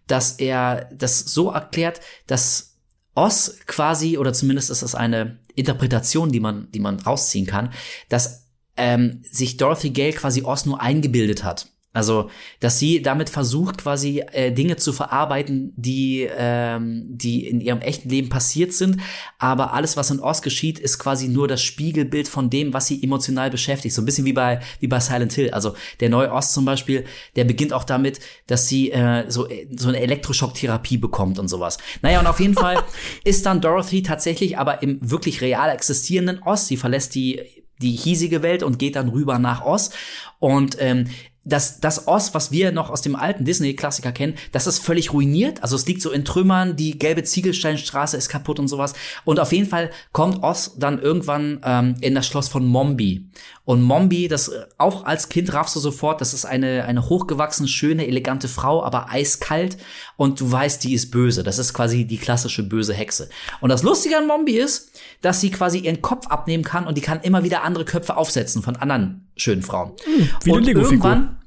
dass 0.08 0.34
er 0.34 0.89
das 0.93 1.20
so 1.20 1.52
erklärt, 1.52 2.02
dass 2.28 2.78
Oz 3.16 3.58
quasi, 3.66 4.18
oder 4.18 4.34
zumindest 4.34 4.70
ist 4.70 4.84
das 4.84 4.95
eine 4.95 5.39
Interpretation, 5.56 6.32
die 6.32 6.39
man, 6.39 6.72
die 6.72 6.80
man 6.80 6.99
rausziehen 6.99 7.45
kann, 7.45 7.74
dass 8.10 8.47
ähm, 8.78 9.22
sich 9.30 9.58
Dorothy 9.58 9.91
Gale 9.91 10.14
quasi 10.14 10.43
Oz 10.43 10.66
nur 10.66 10.82
eingebildet 10.82 11.43
hat. 11.43 11.68
Also, 11.93 12.29
dass 12.61 12.79
sie 12.79 13.01
damit 13.01 13.29
versucht, 13.29 13.79
quasi 13.79 14.23
äh, 14.31 14.53
Dinge 14.53 14.77
zu 14.77 14.93
verarbeiten, 14.93 15.73
die, 15.75 16.25
ähm, 16.37 17.03
die 17.09 17.45
in 17.45 17.59
ihrem 17.59 17.81
echten 17.81 18.07
Leben 18.07 18.29
passiert 18.29 18.71
sind. 18.71 19.01
Aber 19.39 19.73
alles, 19.73 19.97
was 19.97 20.09
in 20.09 20.21
Oz 20.21 20.41
geschieht, 20.41 20.79
ist 20.79 20.99
quasi 20.99 21.27
nur 21.27 21.49
das 21.49 21.61
Spiegelbild 21.61 22.29
von 22.29 22.49
dem, 22.49 22.73
was 22.73 22.87
sie 22.87 23.03
emotional 23.03 23.49
beschäftigt. 23.49 23.93
So 23.93 24.01
ein 24.01 24.05
bisschen 24.05 24.23
wie 24.23 24.31
bei, 24.31 24.61
wie 24.79 24.87
bei 24.87 25.01
Silent 25.01 25.33
Hill. 25.33 25.51
Also 25.51 25.75
der 25.99 26.07
neue 26.07 26.31
Oz 26.31 26.53
zum 26.53 26.63
Beispiel, 26.63 27.03
der 27.35 27.43
beginnt 27.43 27.73
auch 27.73 27.83
damit, 27.83 28.21
dass 28.47 28.69
sie 28.69 28.91
äh, 28.91 29.29
so, 29.29 29.49
so 29.75 29.89
eine 29.89 29.99
Elektroschocktherapie 29.99 30.97
bekommt 30.97 31.39
und 31.39 31.49
sowas. 31.49 31.77
Naja, 32.01 32.21
und 32.21 32.27
auf 32.27 32.39
jeden 32.39 32.55
Fall 32.55 32.81
ist 33.25 33.45
dann 33.45 33.59
Dorothy 33.59 34.01
tatsächlich 34.01 34.57
aber 34.57 34.81
im 34.81 34.97
wirklich 35.01 35.41
real 35.41 35.69
existierenden 35.69 36.41
Oz. 36.43 36.67
Sie 36.67 36.77
verlässt 36.77 37.15
die 37.15 37.41
die 37.81 37.91
hiesige 37.91 38.43
Welt 38.43 38.63
und 38.63 38.79
geht 38.79 38.95
dann 38.95 39.09
rüber 39.09 39.39
nach 39.39 39.65
Oz. 39.65 39.91
Und 40.39 40.77
ähm, 40.79 41.07
das, 41.43 41.79
das 41.79 42.07
Oz, 42.07 42.33
was 42.33 42.51
wir 42.51 42.71
noch 42.71 42.91
aus 42.91 43.01
dem 43.01 43.15
alten 43.15 43.45
Disney-Klassiker 43.45 44.11
kennen, 44.11 44.35
das 44.51 44.67
ist 44.67 44.79
völlig 44.79 45.11
ruiniert. 45.11 45.63
Also 45.63 45.75
es 45.75 45.87
liegt 45.87 46.01
so 46.01 46.11
in 46.11 46.23
Trümmern, 46.23 46.75
die 46.75 46.99
gelbe 46.99 47.23
Ziegelsteinstraße 47.23 48.15
ist 48.15 48.29
kaputt 48.29 48.59
und 48.59 48.67
sowas. 48.67 48.93
Und 49.25 49.39
auf 49.39 49.51
jeden 49.51 49.67
Fall 49.67 49.89
kommt 50.11 50.43
Oz 50.43 50.75
dann 50.77 50.99
irgendwann 50.99 51.59
ähm, 51.63 51.95
in 52.01 52.13
das 52.13 52.27
Schloss 52.27 52.47
von 52.47 52.65
Mombi. 52.65 53.27
Und 53.65 53.81
Mombi, 53.81 54.27
das 54.27 54.49
äh, 54.49 54.65
auch 54.77 55.05
als 55.05 55.29
Kind 55.29 55.51
raffst 55.53 55.75
du 55.75 55.79
sofort, 55.79 56.21
das 56.21 56.33
ist 56.33 56.45
eine, 56.45 56.85
eine 56.85 57.09
hochgewachsene, 57.09 57.67
schöne, 57.67 58.05
elegante 58.05 58.47
Frau, 58.47 58.83
aber 58.83 59.09
eiskalt. 59.09 59.77
Und 60.22 60.39
du 60.39 60.51
weißt, 60.51 60.84
die 60.84 60.93
ist 60.93 61.09
böse. 61.09 61.41
Das 61.41 61.57
ist 61.57 61.74
quasi 61.74 62.05
die 62.05 62.19
klassische 62.19 62.61
böse 62.61 62.93
Hexe. 62.93 63.28
Und 63.59 63.69
das 63.69 63.82
Lustige 63.82 64.19
an 64.19 64.28
Mombi 64.28 64.51
ist, 64.51 64.91
dass 65.22 65.41
sie 65.41 65.49
quasi 65.49 65.80
ihren 65.80 66.03
Kopf 66.03 66.28
abnehmen 66.28 66.63
kann 66.63 66.86
und 66.86 66.95
die 66.95 67.01
kann 67.01 67.22
immer 67.22 67.43
wieder 67.43 67.63
andere 67.63 67.86
Köpfe 67.86 68.15
aufsetzen 68.15 68.61
von 68.61 68.76
anderen 68.76 69.32
schönen 69.36 69.63
Frauen. 69.63 69.93
wie 70.43 70.51
eine 70.51 70.59
und 70.59 70.67
irgendwann 70.67 71.39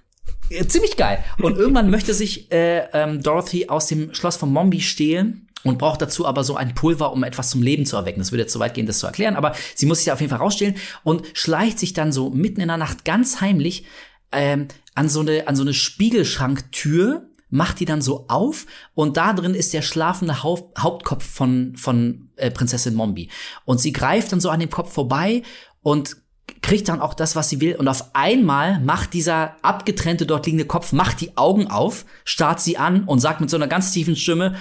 äh, 0.50 0.66
ziemlich 0.66 0.96
geil. 0.96 1.22
Und 1.40 1.56
irgendwann 1.56 1.88
möchte 1.88 2.14
sich 2.14 2.50
äh, 2.50 2.88
ähm, 2.92 3.22
Dorothy 3.22 3.68
aus 3.68 3.86
dem 3.86 4.12
Schloss 4.12 4.34
von 4.34 4.52
Mombi 4.52 4.80
stehlen 4.80 5.46
und 5.62 5.78
braucht 5.78 6.02
dazu 6.02 6.26
aber 6.26 6.42
so 6.42 6.56
ein 6.56 6.74
Pulver, 6.74 7.12
um 7.12 7.22
etwas 7.22 7.50
zum 7.50 7.62
Leben 7.62 7.86
zu 7.86 7.94
erwecken. 7.94 8.18
Das 8.18 8.32
würde 8.32 8.42
jetzt 8.42 8.52
zu 8.52 8.58
weit 8.58 8.74
gehen, 8.74 8.86
das 8.86 8.98
zu 8.98 9.06
erklären, 9.06 9.36
aber 9.36 9.54
sie 9.76 9.86
muss 9.86 9.98
sich 9.98 10.06
da 10.06 10.14
auf 10.14 10.20
jeden 10.20 10.30
Fall 10.30 10.40
rausstehlen 10.40 10.74
und 11.04 11.22
schleicht 11.34 11.78
sich 11.78 11.92
dann 11.92 12.10
so 12.10 12.30
mitten 12.30 12.60
in 12.60 12.66
der 12.66 12.76
Nacht 12.76 13.04
ganz 13.04 13.40
heimlich 13.40 13.84
ähm, 14.32 14.66
an 14.96 15.08
so 15.08 15.20
eine 15.20 15.46
an 15.46 15.54
so 15.54 15.62
eine 15.62 15.74
Spiegelschranktür 15.74 17.28
macht 17.54 17.78
die 17.78 17.84
dann 17.84 18.02
so 18.02 18.24
auf 18.26 18.66
und 18.94 19.16
da 19.16 19.32
drin 19.32 19.54
ist 19.54 19.72
der 19.72 19.82
schlafende 19.82 20.42
Haupt 20.42 20.76
Hauptkopf 20.82 21.24
von 21.24 21.76
von 21.76 22.28
äh, 22.34 22.50
Prinzessin 22.50 22.94
Mombi 22.94 23.30
und 23.64 23.80
sie 23.80 23.92
greift 23.92 24.32
dann 24.32 24.40
so 24.40 24.50
an 24.50 24.58
dem 24.58 24.70
Kopf 24.70 24.92
vorbei 24.92 25.42
und 25.80 26.16
kriegt 26.62 26.88
dann 26.88 27.00
auch 27.00 27.14
das, 27.14 27.36
was 27.36 27.48
sie 27.48 27.60
will. 27.60 27.76
Und 27.76 27.88
auf 27.88 28.14
einmal 28.14 28.80
macht 28.80 29.14
dieser 29.14 29.56
abgetrennte 29.62 30.26
dort 30.26 30.46
liegende 30.46 30.66
Kopf, 30.66 30.92
macht 30.92 31.20
die 31.20 31.36
Augen 31.36 31.68
auf, 31.68 32.04
starrt 32.24 32.60
sie 32.60 32.76
an 32.76 33.04
und 33.04 33.20
sagt 33.20 33.40
mit 33.40 33.48
so 33.48 33.56
einer 33.56 33.66
ganz 33.66 33.92
tiefen 33.92 34.16
Stimme, 34.16 34.56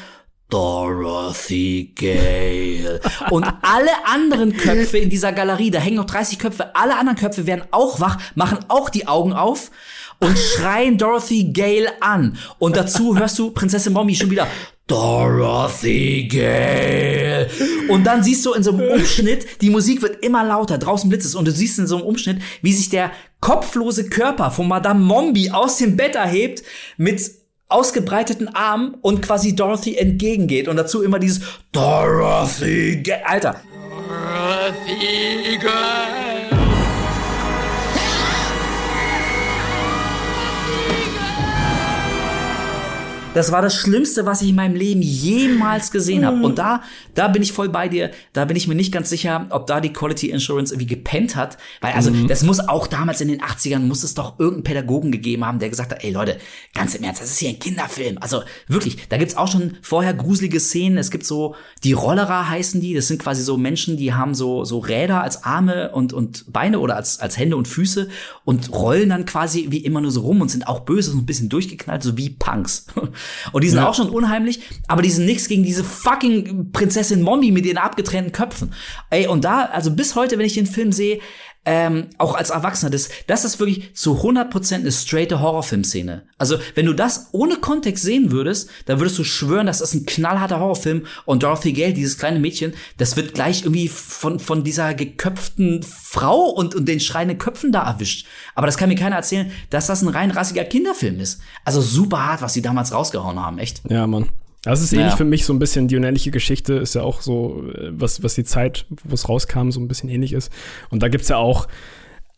Dorothy 0.50 1.94
Gale. 1.96 3.02
Und 3.32 3.44
alle 3.64 3.90
anderen 4.06 4.56
Köpfe 4.56 5.00
in 5.00 5.10
dieser 5.10 5.32
Galerie, 5.32 5.72
da 5.72 5.80
hängen 5.80 5.96
noch 5.96 6.06
30 6.06 6.38
Köpfe, 6.38 6.76
alle 6.76 6.98
anderen 6.98 7.18
Köpfe 7.18 7.48
werden 7.48 7.66
auch 7.72 8.00
wach, 8.00 8.18
machen 8.36 8.60
auch 8.68 8.90
die 8.90 9.08
Augen 9.08 9.34
auf 9.34 9.72
und 10.24 10.38
schreien 10.38 10.98
Dorothy 10.98 11.52
Gale 11.52 11.90
an. 12.02 12.38
Und 12.60 12.76
dazu 12.76 13.18
hörst 13.18 13.38
du 13.40 13.52
Prinzessin 13.52 13.94
Mommy 13.94 14.16
schon 14.16 14.30
wieder 14.30 14.48
Dorothy 14.88 16.28
Gale. 16.28 17.50
Und 17.90 18.06
dann 18.06 18.24
siehst 18.24 18.46
du 18.46 18.54
in 18.54 18.64
so 18.64 18.72
einem 18.72 18.88
Umschnitt, 18.90 19.62
die 19.62 19.70
Musik 19.70 20.02
wird 20.02 20.24
immer 20.24 20.44
lauter, 20.44 20.78
draußen 20.78 21.10
blitzt 21.10 21.26
es 21.26 21.36
und 21.36 21.48
du 21.48 21.52
siehst 21.52 21.80
in 21.80 21.88
so 21.88 21.98
einem 21.98 22.06
Umschnitt, 22.06 22.42
wie 22.62 22.74
sich 22.74 22.90
der 22.90 23.12
kopflose 23.40 24.10
Körper 24.10 24.52
von 24.52 24.68
Madame 24.68 25.00
Mombi 25.00 25.52
aus 25.52 25.78
dem 25.78 25.98
Bett 25.98 26.16
erhebt 26.16 26.64
mit 26.98 27.22
ausgebreiteten 27.68 28.50
Armen 28.54 28.96
und 29.02 29.22
quasi 29.22 29.56
Dorothy 29.56 29.96
entgegengeht 29.96 30.68
und 30.68 30.78
dazu 30.78 31.02
immer 31.02 31.20
dieses 31.20 31.42
Dorothy 31.72 33.02
Gale. 33.04 33.26
Alter, 33.26 33.62
Das 43.34 43.52
war 43.52 43.64
das 43.64 43.76
Schlimmste, 43.76 44.28
was 44.28 44.42
ich 44.44 44.50
in 44.50 44.56
meinem 44.56 44.76
Leben 44.76 45.02
jemals 45.02 45.90
gesehen 45.92 46.26
habe. 46.26 46.44
Und 46.44 46.60
da, 46.60 46.84
da 47.16 47.28
bin 47.28 47.42
ich 47.42 47.52
voll 47.52 47.70
bei 47.70 47.90
dir. 47.90 48.12
Da 48.32 48.46
bin 48.46 48.56
ich 48.56 48.68
mir 48.68 48.76
nicht 48.76 48.92
ganz 48.92 49.10
sicher, 49.10 49.48
ob 49.50 49.66
da 49.66 49.82
die 49.82 49.92
Quality 49.92 50.30
Insurance 50.30 50.72
irgendwie 50.72 50.96
gepennt 50.96 51.36
hat. 51.36 51.58
Weil, 51.82 51.94
also, 51.94 52.12
das 52.28 52.44
muss 52.44 52.60
auch 52.60 52.86
damals 52.86 53.22
in 53.22 53.30
den 53.30 53.42
80ern, 53.42 53.80
muss 53.80 54.04
es 54.04 54.14
doch 54.14 54.38
irgendeinen 54.38 54.64
Pädagogen 54.64 55.12
gegeben 55.12 55.46
haben, 55.46 55.58
der 55.58 55.70
gesagt 55.70 55.92
hat, 55.92 56.04
ey 56.04 56.12
Leute, 56.12 56.38
ganz 56.76 56.94
im 56.94 57.04
Ernst, 57.04 57.22
das 57.22 57.32
ist 57.32 57.40
hier 57.40 57.50
ein 57.50 57.60
Kinderfilm. 57.60 58.18
Also, 58.20 58.44
wirklich, 58.68 59.08
da 59.10 59.18
gibt's 59.18 59.36
auch 59.36 59.52
schon 59.52 59.78
vorher 59.82 60.14
gruselige 60.14 60.60
Szenen. 60.60 61.00
Es 61.00 61.10
gibt 61.10 61.26
so, 61.26 61.56
die 61.84 61.94
Rollerer 61.94 62.50
heißen 62.50 62.82
die. 62.82 62.94
Das 62.94 63.08
sind 63.08 63.20
quasi 63.20 63.42
so 63.42 63.58
Menschen, 63.58 63.98
die 63.98 64.14
haben 64.14 64.36
so, 64.36 64.64
so 64.64 64.78
Räder 64.78 65.24
als 65.24 65.44
Arme 65.44 65.92
und, 65.92 66.14
und 66.14 66.52
Beine 66.54 66.80
oder 66.80 66.96
als, 66.96 67.20
als 67.20 67.38
Hände 67.38 67.58
und 67.58 67.68
Füße 67.68 68.10
und 68.46 68.72
rollen 68.72 69.10
dann 69.10 69.26
quasi 69.26 69.68
wie 69.70 69.80
immer 69.80 70.02
nur 70.02 70.12
so 70.12 70.22
rum 70.22 70.42
und 70.42 70.52
sind 70.52 70.68
auch 70.68 70.82
böse, 70.82 71.12
so 71.12 71.18
ein 71.18 71.26
bisschen 71.26 71.50
durchgeknallt, 71.50 72.04
so 72.04 72.16
wie 72.16 72.30
Punks. 72.30 72.86
Und 73.52 73.64
die 73.64 73.70
sind 73.70 73.80
auch 73.80 73.96
schon 73.96 74.10
unheimlich, 74.10 74.62
aber 74.88 75.02
die 75.02 75.12
sind 75.12 75.26
nichts 75.26 75.48
gegen 75.48 75.64
diese 75.64 75.84
fucking 75.84 76.72
Prinzessin 76.72 77.22
Mombi 77.22 77.52
mit 77.52 77.66
ihren 77.66 77.78
abgetrennten 77.78 78.32
Köpfen. 78.32 78.74
Ey, 79.10 79.28
und 79.28 79.44
da, 79.46 79.66
also 79.66 79.92
bis 79.92 80.16
heute, 80.16 80.38
wenn 80.38 80.46
ich 80.46 80.54
den 80.54 80.68
Film 80.68 80.92
sehe, 80.92 81.20
ähm, 81.66 82.08
auch 82.18 82.36
als 82.36 82.50
Erwachsener, 82.50 82.92
das, 82.92 83.10
das 83.28 83.46
ist 83.46 83.60
wirklich 83.60 83.96
zu 83.96 84.22
100% 84.22 84.76
eine 84.76 84.92
straighte 84.92 85.40
Horrorfilmszene. 85.40 86.24
Also, 86.38 86.58
wenn 86.76 86.86
du 86.86 86.94
das 86.94 87.30
ohne 87.32 87.56
Kontext 87.56 88.04
sehen 88.04 88.32
würdest, 88.32 88.70
dann 88.86 89.00
würdest 89.00 89.18
du 89.18 89.24
schwören, 89.24 89.68
das 89.68 89.80
ist 89.80 89.94
ein 89.94 90.06
knallharter 90.06 90.60
Horrorfilm 90.60 91.06
und 91.26 91.44
Dorothy 91.44 91.72
Gale, 91.72 91.94
dieses 91.94 92.18
kleine 92.18 92.40
Mädchen, 92.40 92.74
das 92.98 93.16
wird 93.16 93.34
gleich 93.34 93.64
irgendwie 93.64 93.88
von, 93.88 94.40
von 94.40 94.64
dieser 94.66 94.94
geköpften 94.94 95.84
Frau 95.84 96.50
und, 96.50 96.76
und 96.76 96.88
den 96.88 97.00
schreienden 97.00 97.38
Köpfen 97.38 97.72
da 97.72 97.84
erwischt. 97.84 98.28
Aber 98.56 98.68
das 98.68 98.78
kann 98.78 98.90
mir 98.90 98.96
keiner 98.96 99.16
erzählen, 99.16 99.52
dass 99.70 99.88
das 99.88 100.02
ein 100.02 100.10
rein 100.10 100.32
rassiger 100.32 100.66
Kinderfilm 100.66 101.20
ist. 101.20 101.40
Also 101.64 101.82
super 101.82 102.26
hart, 102.26 102.42
was 102.42 102.54
sie 102.54 102.62
damals 102.62 102.92
rausgehauen 102.92 103.40
haben, 103.40 103.58
echt. 103.58 103.82
Ja, 103.90 104.06
Mann. 104.06 104.30
Das 104.64 104.82
ist 104.82 104.94
ähnlich 104.94 105.08
Naja. 105.08 105.18
für 105.18 105.26
mich 105.26 105.46
so 105.46 105.54
ein 105.54 105.60
bisschen 105.60 105.88
die 105.88 105.98
unendliche 105.98 106.32
Geschichte, 106.32 106.74
ist 106.76 106.96
ja 106.96 107.02
auch 107.04 107.22
so, 107.22 107.64
äh, 107.74 107.90
was, 107.92 108.24
was 108.24 108.36
die 108.36 108.46
Zeit, 108.46 108.86
wo 109.04 109.14
es 109.14 109.28
rauskam, 109.28 109.72
so 109.72 109.80
ein 109.80 109.88
bisschen 109.88 110.10
ähnlich 110.10 110.34
ist. 110.34 110.52
Und 110.90 111.04
da 111.04 111.10
gibt's 111.10 111.28
ja 111.30 111.38
auch 111.38 111.68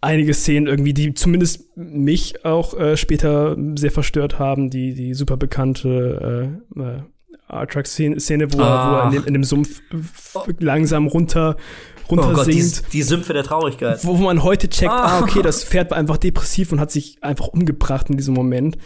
einige 0.02 0.34
Szenen 0.34 0.68
irgendwie, 0.68 0.94
die 0.94 1.14
zumindest 1.14 1.76
mich 1.76 2.46
auch 2.46 2.78
äh, 2.80 2.98
später 2.98 3.56
sehr 3.76 3.92
verstört 3.92 4.40
haben, 4.40 4.70
die, 4.70 4.94
die 4.94 5.14
super 5.14 5.38
bekannte 5.38 6.60
äh, 6.76 6.80
äh, 6.80 7.00
Artrax-Szene, 7.48 8.20
Szene, 8.20 8.52
wo, 8.54 8.60
er, 8.60 8.64
wo 8.66 8.96
er 8.96 9.06
in, 9.06 9.12
dem, 9.12 9.26
in 9.26 9.34
dem 9.34 9.44
Sumpf 9.44 9.82
langsam 10.60 11.08
runter, 11.08 11.58
runter 12.10 12.30
Oh 12.30 12.34
Gott, 12.34 12.48
die, 12.48 12.62
sinkt 12.62 12.94
die 12.94 13.04
Sümpfe 13.04 13.34
der 13.34 13.44
Traurigkeit. 13.44 14.04
wo, 14.04 14.16
man 14.16 14.44
heute 14.44 14.70
checkt, 14.70 14.92
ah, 14.92 15.22
okay, 15.22 15.42
das 15.44 15.64
Pferd 15.64 15.92
war 15.92 15.98
einfach 15.98 16.18
depressiv 16.18 16.72
und 16.72 16.80
hat 16.80 16.92
sich 16.92 17.18
einfach 17.22 17.48
umgebracht 17.48 18.10
in 18.10 18.18
diesem 18.18 18.34
Moment. 18.34 18.78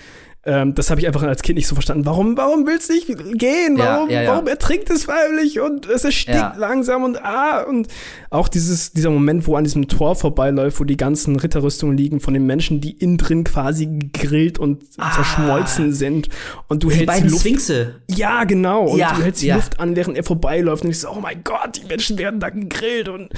Ähm, 0.45 0.73
das 0.73 0.89
habe 0.89 1.01
ich 1.01 1.07
einfach 1.07 1.21
als 1.23 1.41
Kind 1.41 1.57
nicht 1.57 1.67
so 1.67 1.75
verstanden. 1.75 2.05
Warum, 2.05 2.37
warum 2.37 2.65
willst 2.65 2.89
du 2.89 2.93
nicht 2.93 3.07
gehen? 3.37 3.75
Ja, 3.77 3.95
Warum, 3.97 4.09
ja, 4.09 4.21
ja. 4.21 4.31
warum 4.31 4.47
ertrinkt 4.47 4.89
es 4.89 5.03
freiwillig 5.03 5.59
und 5.59 5.85
es 5.87 6.05
erstickt 6.05 6.29
Ja. 6.37 6.55
langsam 6.57 7.03
und 7.03 7.21
ah 7.21 7.63
und 7.63 7.89
auch 8.29 8.47
dieses, 8.47 8.93
dieser 8.93 9.09
Moment, 9.09 9.47
wo 9.47 9.57
an 9.57 9.65
diesem 9.65 9.89
Tor 9.89 10.15
vorbeiläuft, 10.15 10.79
wo 10.79 10.85
die 10.85 10.95
ganzen 10.95 11.35
Ritterrüstungen 11.35 11.97
liegen 11.97 12.21
von 12.21 12.33
den 12.33 12.45
Menschen, 12.45 12.79
die 12.79 12.91
innen 12.91 13.17
drin 13.17 13.43
quasi 13.43 13.85
gegrillt 13.87 14.59
und 14.59 14.83
zerschmolzen 14.93 15.91
sind 15.93 16.29
und 16.69 16.83
du 16.83 16.87
Ah. 16.87 16.91
Die 16.91 16.95
hältst 16.99 17.07
beiden 17.15 17.29
Luft 17.31 17.41
Sphinxe. 17.41 17.95
ja, 18.09 18.43
genau. 18.45 18.85
Und 18.85 18.97
Ja, 18.97 19.13
du 19.15 19.23
hältst 19.23 19.41
die 19.41 19.47
ja. 19.47 19.55
Luft 19.57 19.77
an, 19.81 19.97
während 19.97 20.15
er 20.17 20.23
vorbeiläuft. 20.23 20.85
Und 20.85 20.91
ich 20.91 20.99
so, 21.01 21.09
oh 21.09 21.19
mein 21.19 21.43
Gott, 21.43 21.81
die 21.83 21.85
Menschen 21.87 22.17
werden 22.17 22.39
da 22.39 22.49
gegrillt. 22.49 23.09
Und 23.09 23.29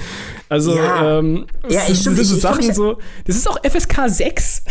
also, 0.48 0.76
Ja. 0.76 1.18
ähm, 1.18 1.46
Ja, 1.68 1.80
das 1.80 1.82
ich- 1.82 1.86
sind 1.86 1.96
stimmt, 2.14 2.16
so 2.18 2.22
ich- 2.22 2.32
ich 2.36 2.40
Sachen 2.42 2.66
mich- 2.68 2.76
so. 2.76 2.98
Das 3.26 3.34
ist 3.34 3.48
auch 3.50 3.58
FSK 3.64 4.08
6. 4.08 4.62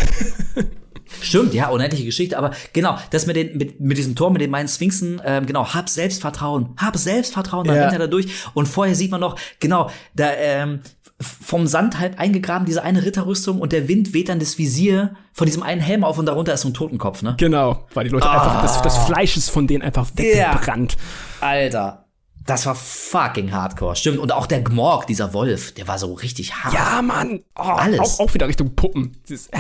Stimmt, 1.22 1.54
ja, 1.54 1.70
unendliche 1.70 2.06
Geschichte, 2.06 2.38
aber 2.38 2.52
genau, 2.74 2.98
das 3.12 3.26
mit, 3.28 3.36
den, 3.36 3.58
mit, 3.58 3.80
mit 3.80 3.98
diesem 3.98 4.16
Tor, 4.16 4.32
mit 4.32 4.42
den 4.42 4.50
meinen 4.52 4.68
Sphinxen, 4.68 5.22
ähm, 5.26 5.46
genau, 5.46 5.74
hab 5.74 5.88
Selbstvertrauen, 5.90 6.70
hab 6.78 6.98
Selbstvertrauen, 6.98 7.66
dann 7.68 7.76
Ja. 7.76 7.82
rennt 7.84 7.94
er 7.94 8.00
da 8.00 8.08
durch 8.08 8.28
und 8.54 8.68
vorher 8.68 8.96
sieht 8.96 9.12
man 9.12 9.22
noch, 9.22 9.38
genau, 9.60 9.90
da 10.16 10.32
ähm, 10.34 10.82
vom 11.20 11.68
Sand 11.68 12.00
halb 12.00 12.20
eingegraben, 12.20 12.66
diese 12.66 12.82
eine 12.84 13.04
Ritterrüstung 13.06 13.60
und 13.60 13.72
der 13.72 13.88
Wind 13.88 14.14
weht 14.14 14.28
dann 14.30 14.40
das 14.40 14.58
Visier 14.58 15.16
von 15.34 15.46
diesem 15.46 15.62
einen 15.62 15.80
Helm 15.80 16.04
auf 16.04 16.18
und 16.18 16.26
darunter 16.26 16.54
ist 16.54 16.62
so 16.62 16.70
ein 16.70 16.74
Totenkopf, 16.74 17.22
ne? 17.22 17.36
Genau, 17.38 17.86
weil 17.94 18.06
die 18.06 18.10
Leute 18.10 18.28
einfach, 18.30 18.62
das, 18.64 18.82
das 18.82 18.98
Fleisch 19.06 19.38
ist 19.38 19.50
von 19.52 19.68
denen 19.68 19.84
einfach 19.84 20.08
Ja. 20.18 20.54
weggebrannt. 20.54 20.98
Alter, 21.40 22.06
das 22.44 22.66
war 22.66 22.74
fucking 22.74 23.52
hardcore, 23.52 23.96
stimmt. 23.96 24.18
Und 24.18 24.32
auch 24.32 24.48
der 24.48 24.62
Gmorg, 24.62 25.06
dieser 25.06 25.32
Wolf, 25.34 25.74
der 25.74 25.88
war 25.88 26.00
so 26.00 26.12
richtig 26.14 26.56
hart. 26.56 26.74
Ja, 26.74 27.02
Mann. 27.04 27.42
Oh, 27.56 27.62
Alles. 27.62 28.00
Auch, 28.00 28.20
auch 28.22 28.34
wieder 28.34 28.48
Richtung 28.48 28.76
Puppen. 28.76 29.16
Ist, 29.30 29.54
äh. 29.54 29.60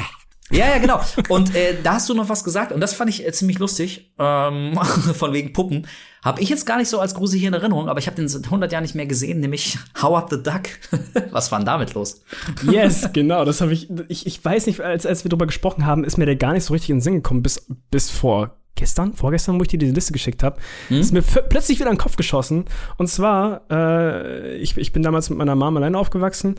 Ja, 0.51 0.67
ja, 0.67 0.77
genau. 0.79 0.99
Und 1.29 1.55
äh, 1.55 1.77
da 1.81 1.93
hast 1.93 2.09
du 2.09 2.13
noch 2.13 2.27
was 2.27 2.43
gesagt 2.43 2.71
und 2.71 2.81
das 2.81 2.93
fand 2.93 3.09
ich 3.09 3.25
äh, 3.25 3.31
ziemlich 3.31 3.59
lustig, 3.59 4.13
ähm, 4.19 4.77
von 5.13 5.33
wegen 5.33 5.53
Puppen. 5.53 5.87
Habe 6.23 6.41
ich 6.41 6.49
jetzt 6.49 6.65
gar 6.65 6.77
nicht 6.77 6.89
so 6.89 6.99
als 6.99 7.15
gruselig 7.15 7.45
in 7.45 7.53
Erinnerung, 7.53 7.89
aber 7.89 7.99
ich 7.99 8.05
habe 8.05 8.15
den 8.15 8.27
seit 8.27 8.45
100 8.45 8.71
Jahren 8.71 8.83
nicht 8.83 8.93
mehr 8.93 9.07
gesehen, 9.07 9.39
nämlich 9.39 9.79
Howard 10.01 10.29
the 10.29 10.43
Duck. 10.43 10.63
was 11.31 11.51
war 11.51 11.59
denn 11.59 11.65
damit 11.65 11.93
los? 11.93 12.21
Yes, 12.69 13.09
genau, 13.13 13.45
das 13.45 13.61
habe 13.61 13.73
ich, 13.73 13.89
ich. 14.07 14.27
Ich 14.27 14.43
weiß 14.43 14.67
nicht, 14.67 14.81
als, 14.81 15.05
als 15.05 15.23
wir 15.23 15.29
drüber 15.29 15.47
gesprochen 15.47 15.85
haben, 15.85 16.03
ist 16.03 16.17
mir 16.17 16.25
der 16.25 16.35
gar 16.35 16.53
nicht 16.53 16.65
so 16.65 16.73
richtig 16.73 16.89
in 16.89 16.97
den 16.97 17.01
Sinn 17.01 17.15
gekommen, 17.15 17.41
bis, 17.41 17.65
bis 17.89 18.09
vor 18.09 18.60
gestern, 18.75 19.13
vorgestern, 19.13 19.59
wo 19.59 19.63
ich 19.63 19.69
dir 19.69 19.79
diese 19.79 19.93
Liste 19.93 20.13
geschickt 20.13 20.43
habe, 20.43 20.59
ist 20.89 21.13
mir 21.13 21.21
plötzlich 21.21 21.79
wieder 21.79 21.89
in 21.89 21.95
den 21.95 22.01
Kopf 22.01 22.15
geschossen. 22.15 22.65
Und 22.97 23.07
zwar, 23.07 23.61
äh, 23.69 24.57
ich, 24.57 24.77
ich 24.77 24.91
bin 24.91 25.03
damals 25.03 25.29
mit 25.29 25.37
meiner 25.37 25.55
Mom 25.55 25.77
alleine 25.77 25.97
aufgewachsen 25.97 26.55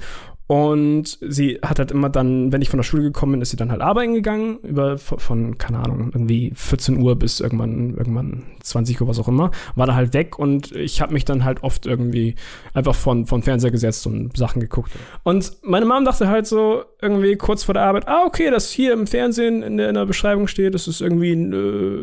und 0.53 1.19
sie 1.23 1.61
hat 1.63 1.79
halt 1.79 1.93
immer 1.93 2.11
dann, 2.11 2.53
wenn 2.53 2.61
ich 2.61 2.69
von 2.69 2.79
der 2.79 2.85
Schule 2.85 3.05
gekommen 3.05 3.33
bin, 3.33 3.41
ist 3.41 3.51
sie 3.51 3.57
dann 3.57 3.71
halt 3.71 3.81
arbeiten 3.81 4.13
gegangen, 4.13 4.59
über 4.59 4.99
von, 4.99 5.57
keine 5.57 5.79
Ahnung, 5.79 6.11
irgendwie 6.13 6.53
14 6.55 6.99
Uhr 6.99 7.17
bis 7.17 7.41
irgendwann, 7.41 7.97
irgendwann 7.97 8.43
20 8.63 9.01
Uhr, 9.01 9.09
was 9.09 9.19
auch 9.19 9.29
immer, 9.29 9.51
war 9.77 9.87
da 9.87 9.95
halt 9.95 10.13
weg 10.13 10.39
und 10.39 10.73
ich 10.73 11.01
habe 11.01 11.15
mich 11.15 11.25
dann 11.25 11.45
halt 11.45 11.63
oft 11.63 11.87
irgendwie 11.87 12.35
einfach 12.75 12.95
von, 12.95 13.25
von 13.25 13.43
Fernseher 13.43 13.71
gesetzt 13.71 14.07
und 14.07 14.37
Sachen 14.37 14.61
geguckt. 14.61 14.93
Und 15.23 15.53
meine 15.63 15.87
Mom 15.87 16.05
dachte 16.05 16.29
halt 16.29 16.47
so 16.47 16.83
irgendwie 17.01 17.37
kurz 17.37 17.65
vor 17.65 17.73
der 17.73 17.85
Arbeit, 17.85 18.07
ah, 18.07 18.25
okay, 18.27 18.51
das 18.51 18.71
hier 18.71 18.93
im 18.93 19.07
Fernsehen 19.07 19.63
in 19.63 19.79
der, 19.79 19.89
in 19.89 19.95
der 19.95 20.05
Beschreibung 20.07 20.49
steht, 20.49 20.75
das 20.75 20.87
ist 20.87 21.01
irgendwie 21.01 21.33
ein, 21.33 21.53
äh, 21.55 22.02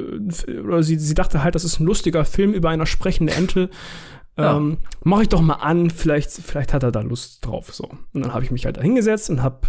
oder 0.63 0.83
sie, 0.83 0.97
sie 0.97 1.13
dachte 1.13 1.43
halt, 1.43 1.55
das 1.55 1.63
ist 1.63 1.79
ein 1.79 1.85
lustiger 1.85 2.25
Film 2.25 2.53
über 2.53 2.69
eine 2.69 2.85
sprechende 2.85 3.33
Ente. 3.33 3.69
Ja. 4.37 4.57
Ähm, 4.57 4.77
mach 5.03 5.21
ich 5.21 5.29
doch 5.29 5.41
mal 5.41 5.55
an, 5.55 5.89
vielleicht, 5.89 6.31
vielleicht 6.31 6.73
hat 6.73 6.83
er 6.83 6.91
da 6.91 7.01
Lust 7.01 7.45
drauf. 7.45 7.73
So. 7.73 7.89
Und 8.13 8.21
dann 8.21 8.33
habe 8.33 8.43
ich 8.43 8.51
mich 8.51 8.65
halt 8.65 8.77
da 8.77 8.81
hingesetzt 8.81 9.29
und 9.29 9.43
habe 9.43 9.67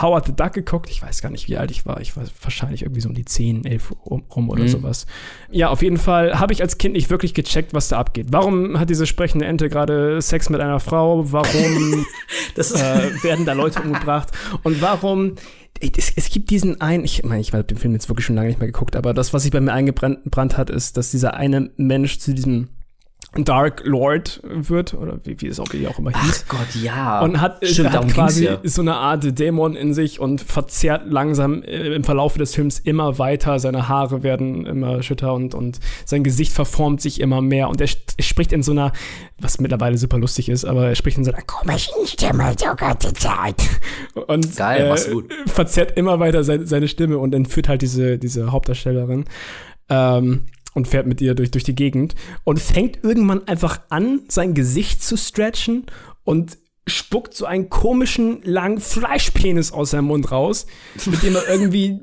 Howard 0.00 0.26
the 0.26 0.34
Duck 0.34 0.52
geguckt. 0.52 0.88
Ich 0.90 1.02
weiß 1.02 1.20
gar 1.20 1.30
nicht, 1.30 1.48
wie 1.48 1.58
alt 1.58 1.70
ich 1.70 1.84
war. 1.84 2.00
Ich 2.00 2.16
war 2.16 2.24
wahrscheinlich 2.40 2.82
irgendwie 2.82 3.02
so 3.02 3.08
um 3.08 3.14
die 3.14 3.26
10, 3.26 3.64
11 3.66 3.92
rum, 4.06 4.48
oder 4.48 4.66
sowas. 4.66 5.06
Ja, 5.50 5.68
auf 5.68 5.82
jeden 5.82 5.98
Fall 5.98 6.38
habe 6.38 6.52
ich 6.52 6.62
als 6.62 6.78
Kind 6.78 6.94
nicht 6.94 7.10
wirklich 7.10 7.34
gecheckt, 7.34 7.74
was 7.74 7.88
da 7.88 7.98
abgeht. 7.98 8.28
Warum 8.30 8.78
hat 8.80 8.88
diese 8.88 9.06
sprechende 9.06 9.44
Ente 9.44 9.68
gerade 9.68 10.22
Sex 10.22 10.48
mit 10.48 10.60
einer 10.60 10.80
Frau? 10.80 11.30
Warum 11.30 12.06
äh, 12.56 13.22
werden 13.22 13.44
da 13.44 13.52
Leute 13.52 13.82
umgebracht? 13.84 14.30
Und 14.62 14.80
warum 14.80 15.34
es, 15.80 16.12
es 16.14 16.30
gibt 16.30 16.50
diesen 16.50 16.80
einen, 16.80 17.04
ich 17.04 17.24
meine, 17.24 17.40
ich 17.40 17.52
habe 17.52 17.64
den 17.64 17.78
Film 17.78 17.94
jetzt 17.94 18.08
wirklich 18.08 18.26
schon 18.26 18.36
lange 18.36 18.48
nicht 18.48 18.58
mehr 18.58 18.68
geguckt, 18.68 18.96
aber 18.96 19.14
das, 19.14 19.32
was 19.32 19.42
sich 19.42 19.52
bei 19.52 19.60
mir 19.60 19.72
eingebrannt 19.72 20.24
gebrannt 20.24 20.56
hat, 20.56 20.70
ist, 20.70 20.96
dass 20.96 21.10
dieser 21.10 21.34
eine 21.34 21.70
Mensch 21.76 22.18
zu 22.18 22.34
diesem 22.34 22.68
Dark 23.34 23.82
Lord 23.84 24.42
wird, 24.44 24.92
oder 24.92 25.18
wie, 25.24 25.40
wie 25.40 25.46
es 25.46 25.58
auch, 25.58 25.72
wie 25.72 25.88
auch 25.88 25.98
immer 25.98 26.10
hieß. 26.10 26.44
Ach 26.44 26.48
Gott, 26.48 26.82
ja. 26.82 27.20
Und 27.20 27.40
hat, 27.40 27.66
Stimmt, 27.66 27.92
hat 27.92 28.06
quasi 28.08 28.44
ja. 28.44 28.58
so 28.62 28.82
eine 28.82 28.94
Art 28.96 29.38
Dämon 29.38 29.74
in 29.74 29.94
sich 29.94 30.20
und 30.20 30.42
verzerrt 30.42 31.04
langsam 31.06 31.62
äh, 31.62 31.94
im 31.94 32.04
Verlauf 32.04 32.36
des 32.36 32.54
Films 32.54 32.78
immer 32.78 33.18
weiter. 33.18 33.58
Seine 33.58 33.88
Haare 33.88 34.22
werden 34.22 34.66
immer 34.66 35.02
schütter 35.02 35.32
und, 35.32 35.54
und 35.54 35.80
sein 36.04 36.24
Gesicht 36.24 36.52
verformt 36.52 37.00
sich 37.00 37.20
immer 37.20 37.40
mehr. 37.40 37.70
Und 37.70 37.80
er 37.80 37.88
spricht 38.20 38.52
in 38.52 38.62
so 38.62 38.72
einer, 38.72 38.92
was 39.38 39.58
mittlerweile 39.60 39.96
super 39.96 40.18
lustig 40.18 40.50
ist, 40.50 40.66
aber 40.66 40.88
er 40.88 40.94
spricht 40.94 41.16
in 41.16 41.24
so 41.24 41.32
einer 41.32 41.42
komischen 41.42 42.06
Stimme 42.06 42.54
die 42.54 42.76
ganze 42.76 43.14
Zeit. 43.14 43.62
Und 44.26 44.56
Geil, 44.56 44.94
äh, 44.94 45.10
gut. 45.10 45.32
verzerrt 45.46 45.96
immer 45.96 46.20
weiter 46.20 46.44
seine, 46.44 46.66
seine 46.66 46.86
Stimme 46.86 47.16
und 47.16 47.34
entführt 47.34 47.70
halt 47.70 47.80
diese, 47.80 48.18
diese 48.18 48.52
Hauptdarstellerin. 48.52 49.24
Ähm, 49.88 50.42
und 50.74 50.88
fährt 50.88 51.06
mit 51.06 51.20
ihr 51.20 51.34
durch, 51.34 51.50
durch 51.50 51.64
die 51.64 51.74
Gegend 51.74 52.14
und 52.44 52.60
fängt 52.60 53.02
irgendwann 53.02 53.46
einfach 53.48 53.80
an, 53.88 54.20
sein 54.28 54.54
Gesicht 54.54 55.02
zu 55.02 55.16
stretchen 55.16 55.86
und 56.24 56.58
spuckt 56.86 57.32
so 57.34 57.46
einen 57.46 57.70
komischen, 57.70 58.42
langen 58.42 58.80
Fleischpenis 58.80 59.70
aus 59.70 59.90
seinem 59.90 60.06
Mund 60.06 60.32
raus, 60.32 60.66
mit 61.06 61.22
dem 61.22 61.36
er 61.36 61.48
irgendwie 61.48 62.00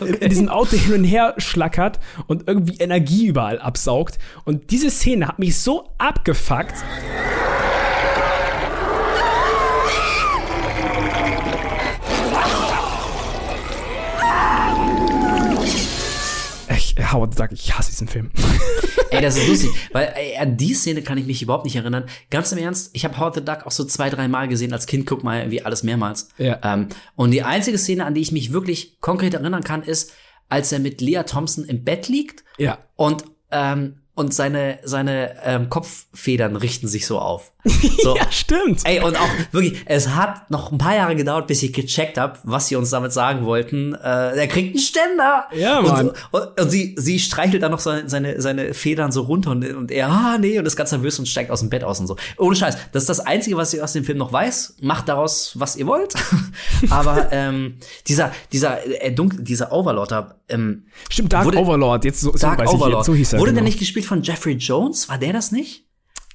äh, 0.00 0.06
in 0.20 0.28
diesem 0.28 0.48
Auto 0.48 0.76
hin 0.76 0.94
und 0.94 1.04
her 1.04 1.34
schlackert 1.38 1.98
und 2.28 2.46
irgendwie 2.46 2.76
Energie 2.78 3.26
überall 3.26 3.58
absaugt. 3.58 4.18
Und 4.44 4.70
diese 4.70 4.90
Szene 4.90 5.26
hat 5.26 5.40
mich 5.40 5.58
so 5.58 5.88
abgefuckt. 5.98 6.74
Ich, 17.00 17.12
Howard 17.12 17.34
the 17.34 17.42
Duck, 17.42 17.52
ich 17.52 17.76
hasse 17.76 17.90
diesen 17.90 18.08
Film. 18.08 18.30
Ey, 19.10 19.20
das 19.22 19.36
ist 19.36 19.48
lustig, 19.48 19.70
weil 19.92 20.12
ey, 20.14 20.36
an 20.36 20.56
die 20.56 20.72
Szene 20.74 21.02
kann 21.02 21.18
ich 21.18 21.26
mich 21.26 21.42
überhaupt 21.42 21.64
nicht 21.64 21.74
erinnern. 21.76 22.04
Ganz 22.30 22.52
im 22.52 22.58
Ernst, 22.58 22.90
ich 22.92 23.04
habe 23.04 23.18
Howard 23.18 23.34
the 23.34 23.44
Duck 23.44 23.66
auch 23.66 23.70
so 23.72 23.84
zwei, 23.84 24.08
drei 24.08 24.28
Mal 24.28 24.46
gesehen. 24.48 24.72
Als 24.72 24.86
Kind 24.86 25.06
guck 25.06 25.24
mal 25.24 25.40
irgendwie 25.40 25.62
alles 25.62 25.82
mehrmals. 25.82 26.28
Ja. 26.38 26.60
Ähm, 26.62 26.88
und 27.16 27.32
die 27.32 27.42
einzige 27.42 27.76
Szene, 27.78 28.04
an 28.06 28.14
die 28.14 28.20
ich 28.20 28.30
mich 28.32 28.52
wirklich 28.52 29.00
konkret 29.00 29.34
erinnern 29.34 29.64
kann, 29.64 29.82
ist, 29.82 30.12
als 30.48 30.70
er 30.72 30.78
mit 30.78 31.00
Lea 31.00 31.22
Thompson 31.26 31.64
im 31.64 31.82
Bett 31.84 32.08
liegt 32.08 32.44
Ja. 32.58 32.78
und 32.96 33.24
ähm, 33.50 33.99
und 34.20 34.34
seine 34.34 34.78
seine 34.84 35.36
ähm, 35.44 35.68
Kopffedern 35.70 36.56
richten 36.56 36.86
sich 36.86 37.06
so 37.06 37.18
auf. 37.18 37.52
So. 38.02 38.16
Ja, 38.16 38.30
stimmt. 38.30 38.80
Ey, 38.84 39.00
und 39.00 39.14
auch 39.16 39.28
wirklich, 39.52 39.82
es 39.84 40.08
hat 40.08 40.50
noch 40.50 40.72
ein 40.72 40.78
paar 40.78 40.94
Jahre 40.96 41.14
gedauert, 41.16 41.46
bis 41.46 41.62
ich 41.62 41.72
gecheckt 41.72 42.16
habe, 42.16 42.38
was 42.44 42.68
sie 42.68 42.76
uns 42.76 42.88
damit 42.90 43.12
sagen 43.12 43.44
wollten. 43.44 43.94
Äh, 43.94 44.38
er 44.38 44.46
kriegt 44.46 44.70
einen 44.70 44.78
Ständer. 44.78 45.44
Ja, 45.54 45.82
Mann. 45.82 46.08
Und, 46.08 46.16
und, 46.30 46.60
und 46.60 46.70
sie, 46.70 46.94
sie 46.98 47.18
streichelt 47.18 47.62
dann 47.62 47.72
noch 47.72 47.80
seine, 47.80 48.08
seine, 48.08 48.40
seine 48.40 48.72
Federn 48.72 49.12
so 49.12 49.22
runter 49.22 49.50
und, 49.50 49.64
und 49.74 49.90
er, 49.90 50.08
ah, 50.08 50.38
nee, 50.38 50.58
und 50.58 50.64
ist 50.64 50.76
ganz 50.76 50.92
nervös 50.92 51.18
und 51.18 51.26
steigt 51.26 51.50
aus 51.50 51.60
dem 51.60 51.68
Bett 51.68 51.84
aus 51.84 52.00
und 52.00 52.06
so. 52.06 52.16
Ohne 52.38 52.56
Scheiß. 52.56 52.76
Das 52.92 53.02
ist 53.02 53.08
das 53.10 53.20
Einzige, 53.20 53.56
was 53.58 53.74
ich 53.74 53.82
aus 53.82 53.92
dem 53.92 54.04
Film 54.04 54.16
noch 54.16 54.32
weiß. 54.32 54.76
Macht 54.80 55.08
daraus, 55.08 55.52
was 55.58 55.76
ihr 55.76 55.86
wollt. 55.86 56.14
Aber 56.90 57.28
ähm, 57.32 57.76
dieser, 58.06 58.32
dieser, 58.52 58.78
äh, 59.02 59.12
dunkel, 59.12 59.42
dieser 59.42 59.72
Overlord 59.72 60.10
da, 60.10 60.34
ähm, 60.48 60.84
Stimmt, 61.10 61.32
Dark 61.32 61.44
Wurde- 61.44 61.58
Overlord, 61.58 62.04
jetzt 62.04 62.20
so, 62.20 62.32
so 62.32 62.38
Dark 62.38 62.58
weiß 62.60 62.70
ich 62.70 62.74
Overlord. 62.76 63.00
jetzt, 63.00 63.06
so 63.06 63.14
hieß 63.14 63.32
er. 63.34 63.38
Wurde 63.40 63.50
genau. 63.50 63.60
der 63.60 63.64
nicht 63.64 63.78
gespielt 63.78 64.06
von 64.10 64.22
Jeffrey 64.22 64.54
Jones? 64.54 65.08
War 65.08 65.18
der 65.18 65.32
das 65.32 65.52
nicht? 65.52 65.86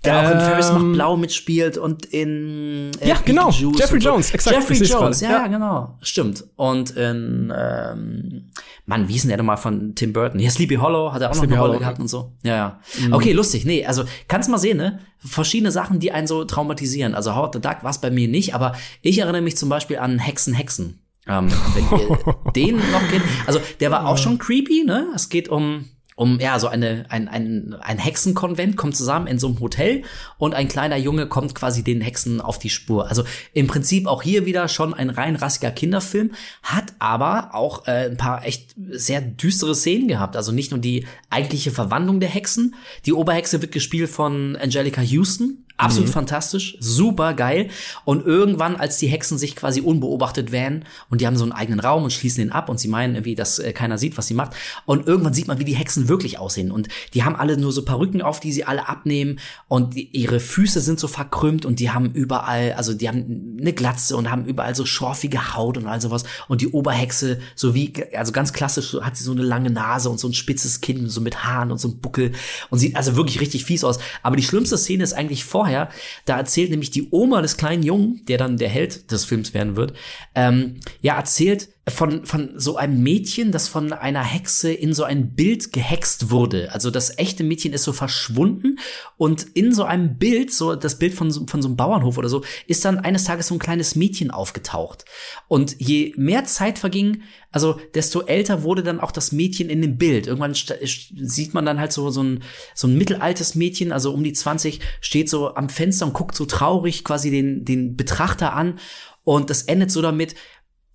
Der 0.04 0.20
auch 0.20 0.32
in 0.32 0.40
Ferris 0.40 0.72
macht 0.72 0.82
Ähm, 0.84 0.94
Blau 0.94 1.18
mitspielt 1.18 1.78
und 1.80 2.06
in 2.06 2.92
äh, 3.02 3.10
Ja, 3.10 3.18
genau. 3.26 3.48
Beetlejuice 3.48 3.80
Jeffrey 3.80 4.00
so. 4.02 4.10
Jones, 4.10 4.32
exakt, 4.36 4.56
Jeffrey 4.56 4.78
Jones, 4.78 5.22
ja, 5.22 5.32
Ja. 5.32 5.48
genau. 5.48 5.98
Stimmt. 6.02 6.44
Und 6.56 6.92
in, 6.92 7.52
ähm, 7.58 8.52
Mann, 8.86 9.08
wie 9.08 9.14
hieß 9.14 9.24
denn 9.24 9.30
der 9.30 9.38
nochmal 9.40 9.58
von 9.58 9.96
Tim 9.96 10.14
Burton? 10.14 10.40
Hier, 10.40 10.52
Sleepy 10.52 10.76
Hollow 10.76 11.12
hat 11.12 11.22
er 11.24 11.32
auch 11.32 11.34
Sleepy 11.34 11.54
noch 11.56 11.58
eine 11.58 11.68
Rolle 11.68 11.80
gehabt 11.80 12.00
und 12.00 12.08
so. 12.08 12.34
Ja, 12.44 12.56
ja. 12.56 12.80
Okay, 13.12 13.32
lustig. 13.34 13.66
Nee, 13.66 13.84
also 13.86 14.04
kannst 14.28 14.48
mal 14.50 14.60
sehen, 14.60 14.78
ne? 14.78 15.00
Verschiedene 15.18 15.72
Sachen, 15.72 16.00
die 16.00 16.12
einen 16.12 16.28
so 16.28 16.46
traumatisieren. 16.46 17.16
Also 17.16 17.36
Howard 17.36 17.56
the 17.56 17.62
Duck 17.62 17.78
war 17.82 17.90
es 17.90 17.98
bei 18.00 18.12
mir 18.12 18.28
nicht, 18.28 18.54
aber 18.54 18.74
ich 19.02 19.18
erinnere 19.18 19.42
mich 19.42 19.58
zum 19.58 19.70
Beispiel 19.70 19.98
an 19.98 20.20
Hexen, 20.20 20.54
Hexen. 20.54 21.00
Ähm, 21.28 21.48
wenn 21.74 22.00
ihr 22.00 22.52
den 22.56 22.76
noch 22.92 23.08
kennt. 23.10 23.24
Also 23.48 23.60
der 23.80 23.90
war 23.90 24.08
auch 24.08 24.20
schon 24.20 24.38
creepy, 24.38 24.84
ne? 24.86 25.08
Es 25.16 25.30
geht 25.30 25.50
um 25.50 25.86
um 26.16 26.40
ja 26.40 26.58
so 26.60 26.68
eine 26.68 27.06
ein, 27.10 27.28
ein, 27.28 27.76
ein 27.82 27.98
Hexenkonvent 27.98 28.78
kommt 28.78 28.96
zusammen 28.96 29.28
in 29.28 29.38
so 29.38 29.48
einem 29.48 29.60
Hotel 29.60 30.04
und 30.38 30.56
ein 30.56 30.70
kleiner 30.70 30.96
Junge 30.96 31.28
kommt 31.28 31.54
quasi 31.56 31.84
den 31.84 32.00
Hexen 32.00 32.40
auf 32.40 32.58
die 32.58 32.70
Spur. 32.70 33.10
Also 33.10 33.24
im 33.54 33.68
Prinzip 33.68 34.08
auch 34.08 34.24
hier 34.24 34.46
wieder 34.46 34.70
schon 34.70 34.94
ein 34.94 35.10
rein 35.10 35.36
rassiger 35.36 35.72
Kinderfilm, 35.72 36.32
hat 36.64 36.94
aber 37.00 37.50
auch 37.54 37.86
äh, 37.88 38.06
ein 38.06 38.18
paar 38.18 38.46
echt 38.46 38.76
sehr 38.90 39.20
düstere 39.20 39.76
Szenen 39.76 40.08
gehabt. 40.08 40.38
Also 40.38 40.54
nicht 40.54 40.72
nur 40.72 40.80
die 40.80 41.06
eigentliche 41.30 41.72
Verwandlung 41.72 42.22
der 42.22 42.30
Hexen. 42.30 42.76
Die 43.06 43.14
Oberhexe 43.14 43.62
wird 43.62 43.74
gespielt 43.74 44.10
von 44.10 44.56
Angelica 44.56 45.02
Houston. 45.02 45.65
Absolut 45.78 46.10
fantastisch, 46.10 46.78
super 46.80 47.34
geil. 47.34 47.68
Und 48.06 48.26
irgendwann, 48.26 48.78
als 48.78 48.98
die 48.98 49.08
Hexen 49.08 49.38
sich 49.38 49.58
quasi 49.58 49.82
unbeobachtet 49.82 50.54
werden 50.54 50.86
und 51.10 51.20
die 51.20 51.28
haben 51.28 51.36
so 51.36 51.44
einen 51.44 51.52
eigenen 51.52 51.82
Raum 51.82 52.04
und 52.04 52.14
schließen 52.14 52.42
den 52.42 52.54
ab 52.54 52.70
und 52.70 52.80
sie 52.80 52.88
meinen 52.88 53.16
irgendwie, 53.16 53.36
dass 53.36 53.60
äh, 53.60 53.74
keiner 53.74 53.98
sieht, 53.98 54.18
was 54.18 54.28
sie 54.28 54.36
macht. 54.36 54.54
Und 54.86 55.06
irgendwann 55.06 55.34
sieht 55.34 55.48
man, 55.48 55.60
wie 55.60 55.66
die 55.66 55.76
Hexen 55.76 56.08
wirklich 56.08 56.40
aussehen. 56.40 56.72
Und 56.72 56.88
die 57.14 57.24
haben 57.24 57.36
alle 57.36 57.58
nur 57.58 57.74
so 57.74 57.84
Perücken 57.84 58.22
auf, 58.22 58.40
die 58.40 58.54
sie 58.54 58.64
alle 58.64 58.88
abnehmen 58.88 59.40
und 59.68 59.96
die, 59.96 60.08
ihre 60.16 60.40
Füße 60.40 60.80
sind 60.80 60.98
so 60.98 61.10
verkrümmt 61.10 61.66
und 61.66 61.82
die 61.82 61.92
haben 61.92 62.10
überall, 62.12 62.72
also 62.74 62.94
die 62.94 63.10
haben 63.10 63.58
eine 63.60 63.74
Glatze 63.74 64.16
und 64.16 64.32
haben 64.32 64.46
überall 64.46 64.76
so 64.76 64.86
schorfige 64.86 65.56
Haut 65.56 65.78
und 65.78 65.88
all 65.88 66.00
sowas. 66.00 66.24
Und 66.48 66.62
die 66.62 66.70
Oberhexe, 66.70 67.40
so 67.54 67.76
wie, 67.76 67.92
also 68.16 68.32
ganz 68.32 68.54
klassisch, 68.54 68.92
so 68.92 69.04
hat 69.04 69.18
sie 69.18 69.26
so 69.26 69.34
eine 69.34 69.44
lange 69.44 69.72
Nase 69.72 70.10
und 70.10 70.22
so 70.22 70.30
ein 70.30 70.34
spitzes 70.34 70.80
Kinn, 70.80 71.10
so 71.10 71.20
mit 71.20 71.44
Haaren 71.44 71.72
und 71.72 71.80
so 71.80 71.90
ein 71.90 72.00
Buckel 72.00 72.32
und 72.70 72.80
sieht 72.80 72.96
also 72.96 73.18
wirklich 73.18 73.42
richtig 73.42 73.66
fies 73.66 73.84
aus. 73.84 74.00
Aber 74.24 74.38
die 74.38 74.44
schlimmste 74.44 74.78
Szene 74.78 75.04
ist 75.04 75.14
eigentlich 75.14 75.44
vorher, 75.66 75.90
da 76.26 76.38
erzählt 76.38 76.70
nämlich 76.70 76.92
die 76.92 77.10
Oma 77.10 77.42
des 77.42 77.58
kleinen 77.58 77.82
Jungen, 77.82 78.22
der 78.28 78.38
dann 78.38 78.58
der 78.58 78.70
Held 78.70 79.12
des 79.12 79.26
Films 79.26 79.54
werden 79.56 79.76
wird, 79.76 79.94
ähm, 80.36 80.80
ja, 81.02 81.16
erzählt 81.16 81.70
von, 81.88 82.26
von 82.26 82.50
so 82.56 82.78
einem 82.78 83.04
Mädchen, 83.04 83.52
das 83.52 83.68
von 83.68 83.94
einer 83.94 84.24
Hexe 84.24 84.74
in 84.74 84.94
so 84.94 85.04
ein 85.04 85.36
Bild 85.36 85.72
gehext 85.72 86.32
wurde. 86.32 86.72
Also 86.72 86.90
das 86.90 87.20
echte 87.20 87.44
Mädchen 87.44 87.74
ist 87.74 87.84
so 87.84 87.94
verschwunden 87.94 88.80
und 89.18 89.44
in 89.54 89.72
so 89.72 89.84
einem 89.84 90.18
Bild, 90.18 90.52
so 90.52 90.76
das 90.76 90.98
Bild 90.98 91.14
von 91.14 91.32
von 91.32 91.62
so 91.62 91.68
einem 91.68 91.78
Bauernhof 91.78 92.18
oder 92.18 92.30
so, 92.30 92.44
ist 92.66 92.86
dann 92.86 92.98
eines 92.98 93.26
Tages 93.26 93.48
so 93.48 93.56
ein 93.56 93.60
kleines 93.60 93.96
Mädchen 93.96 94.32
aufgetaucht. 94.32 95.06
Und 95.48 95.80
je 95.80 96.14
mehr 96.18 96.46
Zeit 96.46 96.80
verging, 96.80 97.22
also 97.52 97.80
desto 97.94 98.22
älter 98.22 98.64
wurde 98.64 98.82
dann 98.82 99.00
auch 99.00 99.12
das 99.12 99.32
Mädchen 99.32 99.70
in 99.70 99.82
dem 99.82 99.98
Bild. 99.98 100.26
Irgendwann 100.26 100.56
sieht 100.56 101.54
man 101.54 101.66
dann 101.66 101.80
halt 101.80 101.94
so, 101.94 102.10
so, 102.10 102.24
ein, 102.24 102.44
so 102.74 102.88
ein 102.88 102.98
mittelaltes 102.98 103.54
Mädchen, 103.54 103.92
also 103.92 104.12
um 104.12 104.24
die 104.24 104.34
20, 104.34 104.80
steht 105.02 105.30
so 105.30 105.54
am 105.54 105.70
Fenster 105.70 106.08
und 106.08 106.14
guckt 106.14 106.36
so 106.36 106.46
traurig 106.46 107.04
quasi 107.04 107.30
den, 107.30 107.64
den 107.64 107.96
Betrachter 107.96 108.54
an. 108.54 108.80
Und 109.24 109.50
das 109.50 109.64
endet 109.64 109.90
so 109.90 110.02
damit, 110.02 110.36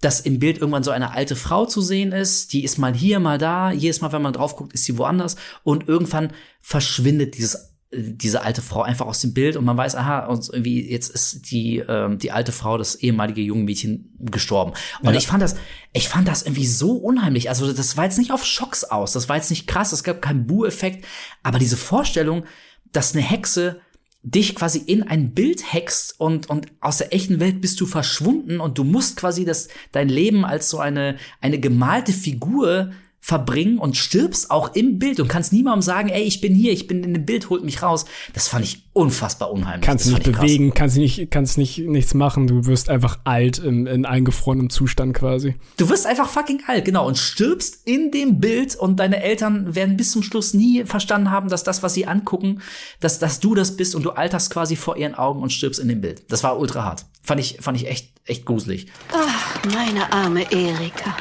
dass 0.01 0.21
im 0.21 0.39
Bild 0.39 0.59
irgendwann 0.59 0.83
so 0.83 0.91
eine 0.91 1.13
alte 1.13 1.37
Frau 1.37 1.67
zu 1.67 1.81
sehen 1.83 2.13
ist, 2.13 2.53
die 2.53 2.65
ist 2.65 2.79
mal 2.79 2.95
hier, 2.95 3.21
mal 3.21 3.39
da, 3.39 3.71
jedes 3.71 4.01
Mal, 4.01 4.13
wenn 4.13 4.23
man 4.23 4.33
drauf 4.33 4.57
guckt, 4.57 4.73
ist 4.73 4.85
sie 4.85 4.97
woanders 4.99 5.37
und 5.63 5.89
irgendwann 5.89 6.33
verschwindet 6.61 7.37
dieses 7.37 7.71
diese 7.93 8.43
alte 8.43 8.63
Frau 8.63 8.83
einfach 8.83 9.07
aus 9.07 9.21
dem 9.21 9.35
Bild 9.35 9.57
und 9.57 9.65
man 9.65 9.77
weiß, 9.77 9.97
aha, 9.97 10.27
und 10.27 10.49
irgendwie 10.49 10.89
jetzt 10.89 11.11
ist 11.11 11.51
die 11.51 11.79
ähm, 11.79 12.19
die 12.19 12.31
alte 12.31 12.53
Frau, 12.53 12.79
das 12.79 12.95
ehemalige 12.95 13.41
junge 13.41 13.65
Mädchen 13.65 14.15
gestorben. 14.21 14.75
Und 15.03 15.11
Ja. 15.13 15.19
ich 15.19 15.27
fand 15.27 15.43
das, 15.43 15.57
ich 15.93 16.09
fand 16.09 16.29
das 16.29 16.43
irgendwie 16.43 16.67
so 16.67 16.93
unheimlich. 16.93 17.49
Also 17.49 17.73
das 17.73 17.97
war 17.97 18.05
jetzt 18.05 18.17
nicht 18.19 18.31
auf 18.31 18.47
Schocks 18.47 18.85
aus, 18.85 19.13
das 19.13 19.29
war 19.29 19.35
jetzt 19.35 19.51
nicht 19.51 19.67
krass, 19.67 19.91
es 19.91 20.05
gab 20.05 20.23
keinen 20.23 20.47
Bu-Effekt, 20.47 21.05
aber 21.43 21.59
diese 21.59 21.77
Vorstellung, 21.77 22.45
dass 22.93 23.13
eine 23.13 23.25
Hexe 23.25 23.81
dich 24.23 24.55
quasi 24.55 24.79
in 24.79 25.03
ein 25.03 25.33
Bild 25.33 25.73
hext 25.73 26.19
und, 26.19 26.51
und 26.51 26.67
aus 26.81 26.99
der 26.99 27.15
echten 27.15 27.41
Welt 27.41 27.61
bist 27.61 27.81
du 27.81 27.87
verschwunden 27.87 28.61
und 28.61 28.77
du 28.77 28.85
musst 28.85 29.17
quasi 29.17 29.45
das, 29.45 29.69
dein 29.93 30.09
Leben 30.09 30.45
als 30.45 30.69
so 30.69 30.79
eine, 30.79 31.17
eine 31.41 31.59
gemalte 31.59 32.13
Figur 32.13 32.93
verbringen 33.23 33.79
und 33.79 33.97
stirbst 33.97 34.51
auch 34.51 34.75
im 34.75 34.99
Bild 34.99 35.21
und 35.21 35.29
kannst 35.29 35.53
niemandem 35.53 35.83
sagen, 35.83 36.09
ey, 36.09 36.23
ich 36.23 36.41
bin 36.41 36.55
hier, 36.55 36.73
ich 36.73 36.87
bin 36.87 37.05
in 37.05 37.13
dem 37.13 37.27
Bild, 37.27 37.51
holt 37.51 37.63
mich 37.63 37.83
raus. 37.83 38.07
Das 38.33 38.49
fand 38.49 38.65
ich 38.65 38.89
unfassbar 38.95 39.53
unheimlich. 39.53 39.87
Kannst 39.87 40.07
das 40.07 40.13
nicht 40.15 40.27
ich 40.27 40.33
krass. 40.33 40.43
bewegen, 40.43 40.73
kannst 40.75 40.97
nicht, 40.97 41.31
kannst 41.31 41.59
nicht 41.59 41.79
nichts 41.79 42.15
machen. 42.15 42.47
Du 42.47 42.65
wirst 42.65 42.89
einfach 42.89 43.19
alt 43.25 43.59
im, 43.59 43.87
in 43.87 44.07
eingefrorenem 44.07 44.71
Zustand 44.71 45.15
quasi. 45.15 45.55
Du 45.77 45.91
wirst 45.91 46.07
einfach 46.07 46.29
fucking 46.29 46.63
alt, 46.67 46.87
genau, 46.87 47.07
und 47.07 47.19
stirbst 47.19 47.87
in 47.87 48.11
dem 48.11 48.41
Bild 48.41 48.75
und 48.75 48.99
deine 48.99 49.23
Eltern 49.23 49.75
werden 49.75 49.99
bis 49.99 50.13
zum 50.13 50.23
Schluss 50.23 50.55
nie 50.55 50.85
verstanden 50.85 51.31
haben, 51.31 51.51
dass 51.51 51.63
das, 51.63 51.83
was 51.83 51.93
sie 51.93 52.07
angucken, 52.07 52.63
dass, 53.01 53.19
dass 53.19 53.39
du 53.39 53.55
das 53.55 53.77
bist 53.77 53.95
und 53.95 54.03
du 54.03 54.11
alterst 54.11 54.51
quasi 54.51 54.77
vor 54.77 54.97
ihren 54.97 55.15
Augen 55.15 55.43
und 55.43 55.53
stirbst 55.53 55.79
in 55.79 55.89
dem 55.89 56.01
Bild. 56.01 56.25
Das 56.33 56.43
war 56.43 56.59
ultra 56.59 56.85
hart. 56.85 57.05
Fand 57.23 57.39
ich, 57.39 57.59
fand 57.61 57.77
ich 57.77 57.87
echt, 57.87 58.15
echt 58.25 58.47
gruselig. 58.47 58.87
Ach, 59.13 59.65
meine 59.67 60.11
arme 60.11 60.51
Erika. 60.51 61.15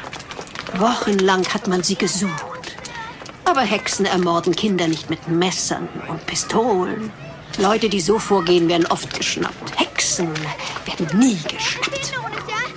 Wochenlang 0.78 1.46
hat 1.48 1.66
man 1.66 1.82
sie 1.82 1.96
gesucht. 1.96 2.76
Aber 3.44 3.62
Hexen 3.62 4.06
ermorden 4.06 4.54
Kinder 4.54 4.86
nicht 4.86 5.10
mit 5.10 5.28
Messern 5.28 5.88
und 6.08 6.24
Pistolen. 6.26 7.10
Leute, 7.58 7.88
die 7.88 8.00
so 8.00 8.18
vorgehen, 8.18 8.68
werden 8.68 8.86
oft 8.86 9.12
geschnappt. 9.12 9.78
Hexen 9.78 10.28
werden 10.86 11.18
nie 11.18 11.38
geschnappt. 11.48 12.12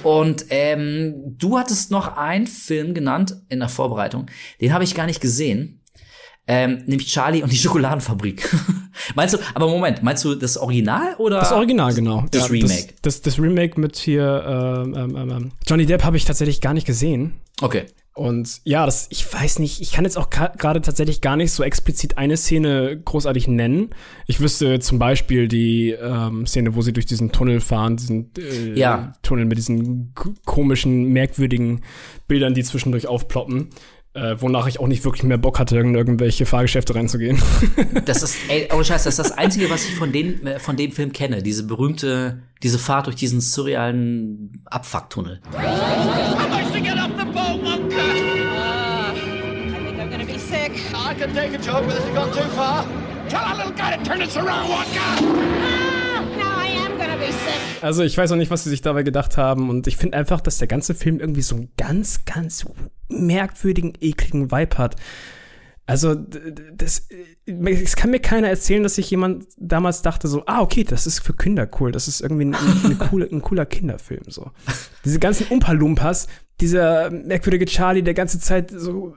Und 0.04 0.46
ähm, 0.50 1.38
du 1.38 1.58
hattest 1.58 1.92
noch 1.92 2.18
einen 2.18 2.48
Film 2.48 2.94
genannt 2.94 3.38
in 3.50 3.60
der 3.60 3.70
Vorbereitung. 3.70 4.26
Den 4.60 4.74
habe 4.74 4.84
ich 4.84 4.96
gar 4.96 5.06
nicht 5.06 5.22
gesehen. 5.22 5.82
Ähm, 6.46 6.84
nämlich 6.88 7.08
Charlie 7.08 7.42
und 7.42 7.52
die 7.52 7.58
Schokoladenfabrik. 7.58 8.54
meinst 9.16 9.34
du, 9.34 9.38
aber 9.54 9.68
Moment, 9.68 10.04
meinst 10.04 10.24
du 10.24 10.36
das 10.36 10.58
Original 10.58 11.16
oder? 11.18 11.40
Das 11.40 11.52
Original, 11.52 11.94
genau. 11.94 12.26
Das 12.32 12.50
Remake. 12.50 12.94
Das, 13.02 13.22
das, 13.22 13.22
das 13.22 13.40
Remake 13.40 13.80
mit 13.80 13.98
hier 13.98 14.44
ähm, 14.86 14.96
ähm, 14.96 15.32
ähm, 15.32 15.52
Johnny 15.68 15.86
Depp 15.86 16.04
habe 16.04 16.18
ich 16.18 16.26
tatsächlich 16.26 16.62
gar 16.62 16.74
nicht 16.74 16.88
gesehen. 16.88 17.34
Okay. 17.62 17.86
Und 18.16 18.62
ja, 18.64 18.86
das, 18.86 19.08
ich 19.10 19.32
weiß 19.34 19.58
nicht, 19.58 19.82
ich 19.82 19.92
kann 19.92 20.06
jetzt 20.06 20.18
auch 20.18 20.30
gerade 20.30 20.82
tatsächlich 20.82 21.20
gar 21.20 21.36
nicht 21.36 21.52
so 21.52 21.64
explizit 21.64 22.18
eine 22.18 22.38
Szene 22.38 23.02
großartig 23.04 23.48
nennen. 23.48 23.90
Ich 24.28 24.40
wüsste 24.40 24.80
zum 24.80 25.00
Beispiel 25.00 25.48
die 25.48 25.92
ähm, 25.92 26.46
Szene, 26.46 26.76
wo 26.76 26.84
sie 26.84 26.94
durch 26.94 27.08
diesen 27.08 27.32
Tunnel 27.32 27.60
fahren, 27.60 27.98
diesen 27.98 28.30
äh, 28.38 28.78
Ja. 28.78 29.14
Tunnel 29.24 29.46
mit 29.46 29.58
diesen 29.58 30.14
komischen, 30.46 31.06
merkwürdigen 31.06 31.82
Bildern, 32.28 32.54
die 32.54 32.64
zwischendurch 32.64 33.08
aufploppen. 33.08 33.70
Äh, 34.16 34.36
wonach 34.40 34.68
ich 34.68 34.80
auch 34.80 34.86
nicht 34.86 35.04
wirklich 35.06 35.24
mehr 35.24 35.40
Bock 35.40 35.58
hatte, 35.58 35.80
in 35.80 35.96
irgendwelche 35.96 36.46
Fahrgeschäfte 36.46 36.94
reinzugehen. 36.94 37.42
Das 38.06 38.22
ist, 38.22 38.38
ey, 38.48 38.68
ohne 38.72 38.84
Scheiß, 38.84 39.06
das 39.06 39.18
ist 39.18 39.20
das 39.20 39.32
Einzige, 39.38 39.70
was 39.70 39.86
ich 39.86 39.96
von, 39.96 40.12
den, 40.12 40.46
äh, 40.46 40.60
von 40.60 40.76
dem 40.76 40.92
Film 40.92 41.14
kenne. 41.14 41.42
Diese 41.42 41.66
berühmte, 41.66 42.44
diese 42.62 42.78
Fahrt 42.78 43.08
durch 43.08 43.16
diesen 43.16 43.42
surrealen 43.42 44.62
Abfucktunnel. 44.66 45.40
Also 57.82 58.04
ich 58.04 58.18
weiß 58.18 58.32
auch 58.32 58.36
nicht, 58.38 58.52
was 58.52 58.64
sie 58.64 58.70
sich 58.70 58.82
dabei 58.82 59.04
gedacht 59.04 59.38
haben. 59.38 59.70
Und 59.70 59.88
ich 59.88 59.98
finde 59.98 60.18
einfach, 60.18 60.40
dass 60.40 60.58
der 60.58 60.68
ganze 60.68 60.94
Film 60.94 61.20
irgendwie 61.20 61.42
so 61.42 61.56
einen 61.56 61.70
ganz, 61.78 62.26
ganz 62.26 62.66
merkwürdigen, 63.10 63.94
ekligen 64.02 64.52
Vibe 64.52 64.78
hat. 64.78 64.96
Also 65.86 66.16
das, 66.16 67.10
es 67.46 67.96
kann 67.98 68.12
mir 68.12 68.22
keiner 68.22 68.48
erzählen, 68.48 68.84
dass 68.84 68.96
sich 68.96 69.10
jemand 69.12 69.46
damals 69.58 70.02
dachte 70.02 70.30
so, 70.30 70.44
ah 70.46 70.62
okay, 70.62 70.86
das 70.86 71.06
ist 71.06 71.20
für 71.20 71.34
Kinder 71.34 71.68
cool, 71.80 71.92
das 71.92 72.08
ist 72.08 72.22
irgendwie 72.22 72.46
ein, 72.46 72.56
eine 72.86 72.96
coole, 72.96 73.26
ein 73.30 73.42
cooler 73.42 73.66
Kinderfilm 73.66 74.24
so. 74.28 74.52
Diese 75.04 75.20
ganzen 75.20 75.48
Umpa-Lumpas, 75.48 76.28
dieser 76.62 77.12
merkwürdige 77.12 77.66
Charlie, 77.66 78.02
der 78.02 78.14
ganze 78.14 78.40
Zeit 78.40 78.72
so 78.72 79.16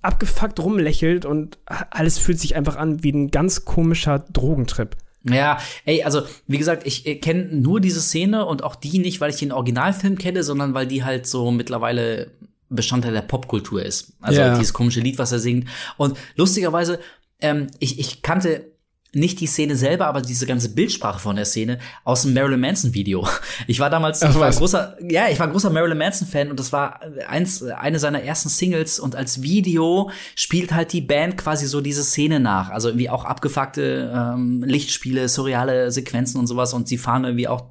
abgefuckt 0.00 0.60
rumlächelt 0.60 1.24
und 1.24 1.58
alles 1.66 2.18
fühlt 2.18 2.38
sich 2.38 2.54
einfach 2.54 2.76
an 2.76 3.02
wie 3.02 3.10
ein 3.10 3.32
ganz 3.32 3.64
komischer 3.64 4.20
Drogentrip. 4.20 4.96
Ja, 5.24 5.58
ey, 5.84 6.04
also 6.04 6.22
wie 6.46 6.58
gesagt, 6.58 6.86
ich 6.86 7.04
äh, 7.06 7.16
kenne 7.16 7.46
nur 7.46 7.80
diese 7.80 8.00
Szene 8.00 8.46
und 8.46 8.62
auch 8.62 8.76
die 8.76 9.00
nicht, 9.00 9.20
weil 9.20 9.30
ich 9.30 9.38
den 9.38 9.50
Originalfilm 9.50 10.18
kenne, 10.18 10.44
sondern 10.44 10.72
weil 10.72 10.86
die 10.86 11.02
halt 11.02 11.26
so 11.26 11.50
mittlerweile 11.50 12.30
Bestandteil 12.68 13.12
der 13.12 13.22
Popkultur 13.22 13.82
ist. 13.82 14.12
Also 14.20 14.40
Ja. 14.40 14.56
dieses 14.58 14.72
komische 14.72 15.00
Lied, 15.00 15.18
was 15.18 15.32
er 15.32 15.38
singt. 15.38 15.68
Und 15.96 16.18
lustigerweise, 16.34 16.98
ähm, 17.40 17.68
ich, 17.78 17.98
ich 17.98 18.22
kannte 18.22 18.72
nicht 19.16 19.40
die 19.40 19.46
Szene 19.46 19.76
selber, 19.76 20.06
aber 20.06 20.20
diese 20.20 20.46
ganze 20.46 20.68
Bildsprache 20.68 21.18
von 21.18 21.36
der 21.36 21.46
Szene 21.46 21.78
aus 22.04 22.22
dem 22.22 22.34
Marilyn 22.34 22.60
Manson 22.60 22.94
Video. 22.94 23.26
Ich 23.68 23.80
war 23.80 23.90
damals, 23.90 24.22
Ach, 24.22 24.30
ich 24.30 24.38
war 24.38 24.50
großer, 24.50 24.96
ja, 25.08 25.28
ich 25.30 25.40
war 25.40 25.48
großer 25.48 25.70
Marilyn 25.70 25.98
Manson 25.98 26.28
Fan 26.28 26.50
und 26.50 26.60
das 26.60 26.72
war 26.72 27.00
eins, 27.26 27.62
eine 27.62 27.98
seiner 27.98 28.22
ersten 28.22 28.48
Singles 28.48 29.00
und 29.00 29.16
als 29.16 29.42
Video 29.42 30.10
spielt 30.34 30.72
halt 30.72 30.92
die 30.92 31.00
Band 31.00 31.36
quasi 31.36 31.66
so 31.66 31.80
diese 31.80 32.04
Szene 32.04 32.38
nach. 32.38 32.70
Also 32.70 32.88
irgendwie 32.88 33.08
auch 33.08 33.24
abgefuckte 33.24 34.12
ähm, 34.14 34.62
Lichtspiele, 34.62 35.28
surreale 35.28 35.90
Sequenzen 35.90 36.38
und 36.38 36.46
sowas 36.46 36.74
und 36.74 36.86
sie 36.86 36.98
fahren 36.98 37.24
irgendwie 37.24 37.48
auch 37.48 37.66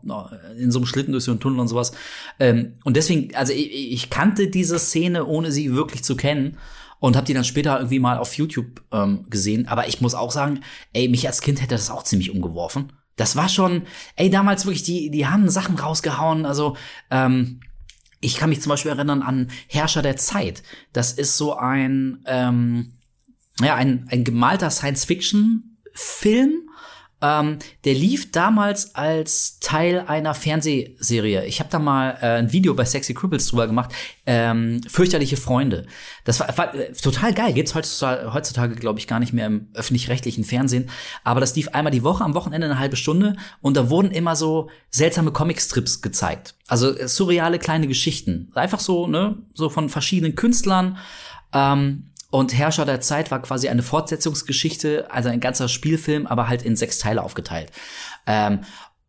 in 0.58 0.72
so 0.72 0.80
einem 0.80 0.86
Schlitten 0.88 1.12
durch 1.12 1.24
so 1.24 1.32
einen 1.32 1.40
Tunnel 1.40 1.60
und 1.60 1.68
sowas. 1.68 1.92
Ähm, 2.40 2.74
und 2.84 2.98
deswegen, 2.98 3.36
also 3.36 3.54
ich, 3.54 3.94
ich 3.94 4.10
kannte 4.10 4.48
diese 4.48 4.80
Szene, 4.80 5.26
ohne 5.26 5.52
sie 5.52 5.76
wirklich 5.76 6.04
zu 6.04 6.16
kennen 6.16 6.58
und 7.06 7.16
habe 7.16 7.28
die 7.28 7.36
dann 7.36 7.44
später 7.44 7.78
irgendwie 7.78 8.00
mal 8.00 8.18
auf 8.18 8.34
YouTube 8.36 8.84
ähm, 8.92 9.28
gesehen. 9.30 9.68
Aber 9.68 9.88
ich 9.88 10.02
muss 10.02 10.16
auch 10.16 10.32
sagen, 10.32 10.62
ey, 10.92 11.08
mich 11.08 11.28
als 11.28 11.42
Kind 11.42 11.62
hätte 11.62 11.76
das 11.76 11.92
auch 11.92 12.02
ziemlich 12.02 12.32
umgeworfen. 12.32 12.94
Das 13.16 13.36
war 13.36 13.48
schon, 13.48 13.84
ey, 14.16 14.32
damals 14.32 14.66
wirklich, 14.66 14.82
die, 14.82 15.12
die 15.12 15.28
haben 15.28 15.48
Sachen 15.52 15.78
rausgehauen. 15.78 16.48
Also, 16.48 16.76
ähm, 17.12 17.60
ich 18.22 18.38
kann 18.38 18.50
mich 18.50 18.60
zum 18.62 18.72
Beispiel 18.72 18.90
erinnern 18.90 19.22
an 19.22 19.52
Herrscher 19.68 20.02
der 20.02 20.18
Zeit. 20.18 20.64
Das 20.94 21.14
ist 21.14 21.38
so 21.38 21.56
ein, 21.56 22.24
ähm, 22.26 22.94
ja, 23.62 23.76
ein, 23.76 24.08
ein 24.10 24.24
gemalter 24.24 24.72
Science-Fiction-Film. 24.72 26.65
Ähm, 27.22 27.60
der 27.86 27.94
lief 27.94 28.32
damals 28.32 28.94
als 28.94 29.60
Teil 29.60 30.04
einer 30.08 30.34
Fernsehserie. 30.34 31.46
Ich 31.46 31.60
habe 31.60 31.70
da 31.70 31.80
mal 31.80 32.18
äh, 32.22 32.40
ein 32.40 32.52
Video 32.52 32.74
bei 32.74 32.84
Sexy 32.84 33.14
Cripples 33.14 33.48
drüber 33.48 33.68
gemacht. 33.68 33.94
Ähm, 34.26 34.82
Fürchterliche 34.88 35.38
Freunde. 35.38 35.86
Das 36.26 36.40
war, 36.40 36.58
war 36.58 36.76
äh, 36.76 36.92
total 36.92 37.34
geil. 37.34 37.54
Gibt's 37.54 37.74
heutzutage, 37.74 38.34
heutzutage 38.34 38.76
glaube 38.76 39.00
ich, 39.00 39.08
gar 39.08 39.20
nicht 39.20 39.32
mehr 39.32 39.48
im 39.48 39.70
öffentlich-rechtlichen 39.74 40.44
Fernsehen. 40.44 40.90
Aber 41.24 41.40
das 41.40 41.56
lief 41.56 41.70
einmal 41.70 41.92
die 41.92 42.04
Woche, 42.04 42.24
am 42.24 42.34
Wochenende 42.34 42.68
eine 42.68 42.80
halbe 42.80 42.98
Stunde. 42.98 43.38
Und 43.62 43.78
da 43.78 43.90
wurden 43.90 44.12
immer 44.12 44.36
so 44.36 44.70
seltsame 44.90 45.32
Comicstrips 45.32 46.02
gezeigt. 46.02 46.56
Also 46.68 46.96
äh, 46.98 47.08
surreale 47.08 47.60
kleine 47.60 47.88
Geschichten. 47.88 48.52
Einfach 48.56 48.82
so, 48.82 49.08
ne, 49.08 49.38
so 49.54 49.70
von 49.70 49.88
verschiedenen 49.90 50.36
Künstlern. 50.36 50.98
Ähm, 51.54 52.12
und 52.36 52.54
Herrscher 52.54 52.84
der 52.84 53.00
Zeit 53.00 53.32
war 53.32 53.42
quasi 53.42 53.70
eine 53.70 53.82
Fortsetzungsgeschichte, 53.82 55.10
also 55.10 55.30
ein 55.30 55.40
ganzer 55.40 55.70
Spielfilm, 55.70 56.28
aber 56.28 56.50
halt 56.50 56.64
in 56.64 56.76
sechs 56.76 56.98
Teile 56.98 57.24
aufgeteilt. 57.24 57.72
Ähm, 58.28 58.60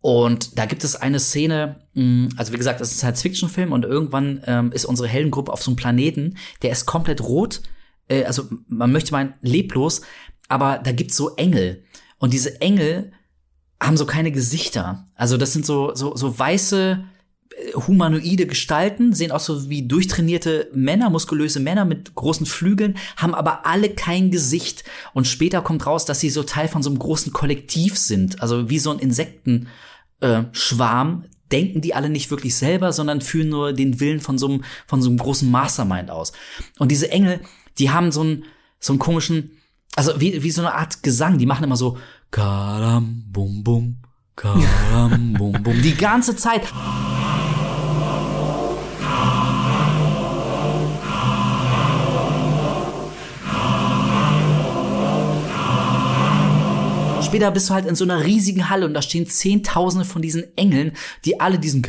und 0.01 0.57
da 0.57 0.65
gibt 0.65 0.85
es 0.85 0.95
eine 0.95 1.19
Szene, 1.19 1.81
mh, 1.95 2.29
also 2.37 2.53
wie 2.53 2.57
gesagt, 2.57 2.81
das 2.81 2.93
ist 2.93 2.99
ein 2.99 3.17
Science-Fiction-Film 3.17 3.73
und 3.73 3.85
irgendwann 3.85 4.45
ähm, 4.47 4.71
ist 4.71 4.85
unsere 4.85 5.09
Heldengruppe 5.09 5.53
auf 5.53 5.61
so 5.61 5.73
einem 5.73 5.77
Planeten, 5.77 6.37
der 6.63 6.71
ist 6.71 6.87
komplett 6.87 7.21
rot, 7.21 7.63
äh, 8.07 8.23
also 8.23 8.49
man 8.69 8.93
möchte 8.93 9.11
meinen, 9.11 9.35
leblos, 9.41 10.03
aber 10.47 10.79
da 10.79 10.93
gibt's 10.93 11.17
so 11.17 11.35
Engel. 11.35 11.83
Und 12.19 12.33
diese 12.33 12.61
Engel 12.61 13.11
haben 13.83 13.97
so 13.97 14.07
keine 14.07 14.31
Gesichter. 14.31 15.09
Also 15.17 15.37
das 15.37 15.53
sind 15.53 15.67
so, 15.67 15.97
so, 15.97 16.15
so 16.15 16.39
weiße, 16.39 17.03
humanoide 17.75 18.47
Gestalten, 18.47 19.13
sehen 19.13 19.33
auch 19.33 19.41
so 19.41 19.71
wie 19.71 19.87
durchtrainierte 19.87 20.71
Männer, 20.75 21.11
muskulöse 21.11 21.61
Männer 21.61 21.85
mit 21.85 22.15
großen 22.15 22.47
Flügeln, 22.47 22.97
haben 23.17 23.35
aber 23.35 23.67
alle 23.67 23.91
kein 23.91 24.31
Gesicht. 24.31 24.85
Und 25.15 25.27
später 25.27 25.63
kommt 25.63 25.87
raus, 25.87 26.05
dass 26.05 26.21
sie 26.21 26.31
so 26.31 26.43
Teil 26.43 26.69
von 26.69 26.83
so 26.83 26.91
einem 26.91 26.99
großen 26.99 27.33
Kollektiv 27.33 27.99
sind, 27.99 28.43
also 28.43 28.69
wie 28.69 28.79
so 28.79 28.91
ein 28.91 28.99
Insektenschwarm. 28.99 31.25
Äh. 31.25 31.29
Denken 31.53 31.81
die 31.81 31.95
alle 31.95 32.09
nicht 32.09 32.33
wirklich 32.33 32.57
selber, 32.57 32.93
sondern 32.93 33.21
führen 33.21 33.51
nur 33.51 33.73
den 33.73 34.01
Willen 34.01 34.21
von 34.21 34.37
so 34.37 34.49
einem, 34.49 34.65
von 34.89 35.01
so 35.01 35.09
einem 35.09 35.19
großen 35.19 35.49
Mastermind 35.49 36.11
aus. 36.11 36.33
Und 36.81 36.91
diese 36.91 37.13
Engel, 37.13 37.39
die 37.79 37.91
haben 37.91 38.11
so 38.11 38.23
einen, 38.23 38.47
so 38.81 38.93
einen 38.93 38.99
komischen, 38.99 39.53
also 39.95 40.21
wie, 40.21 40.43
wie 40.43 40.51
so 40.51 40.63
eine 40.63 40.75
Art 40.75 41.05
Gesang, 41.05 41.39
die 41.39 41.47
machen 41.47 41.63
immer 41.63 41.77
so 41.77 41.99
Karam, 42.33 43.23
bum, 43.29 43.63
bum, 43.63 43.99
Karam, 44.35 45.35
bum, 45.39 45.53
bum, 45.63 45.81
die 45.83 45.95
ganze 45.95 46.35
Zeit. 46.35 46.63
Später 57.27 57.51
bist 57.51 57.69
du 57.69 57.75
halt 57.75 57.87
in 57.87 57.95
so 57.95 58.05
einer 58.05 58.25
riesigen 58.25 58.69
Halle 58.71 58.87
und 58.87 58.95
da 58.95 59.03
stehen 59.03 59.27
Zehntausende 59.27 60.05
von 60.05 60.23
diesen 60.23 60.45
Engeln, 60.57 60.93
die 61.25 61.41
alle 61.41 61.59
diesen 61.59 61.83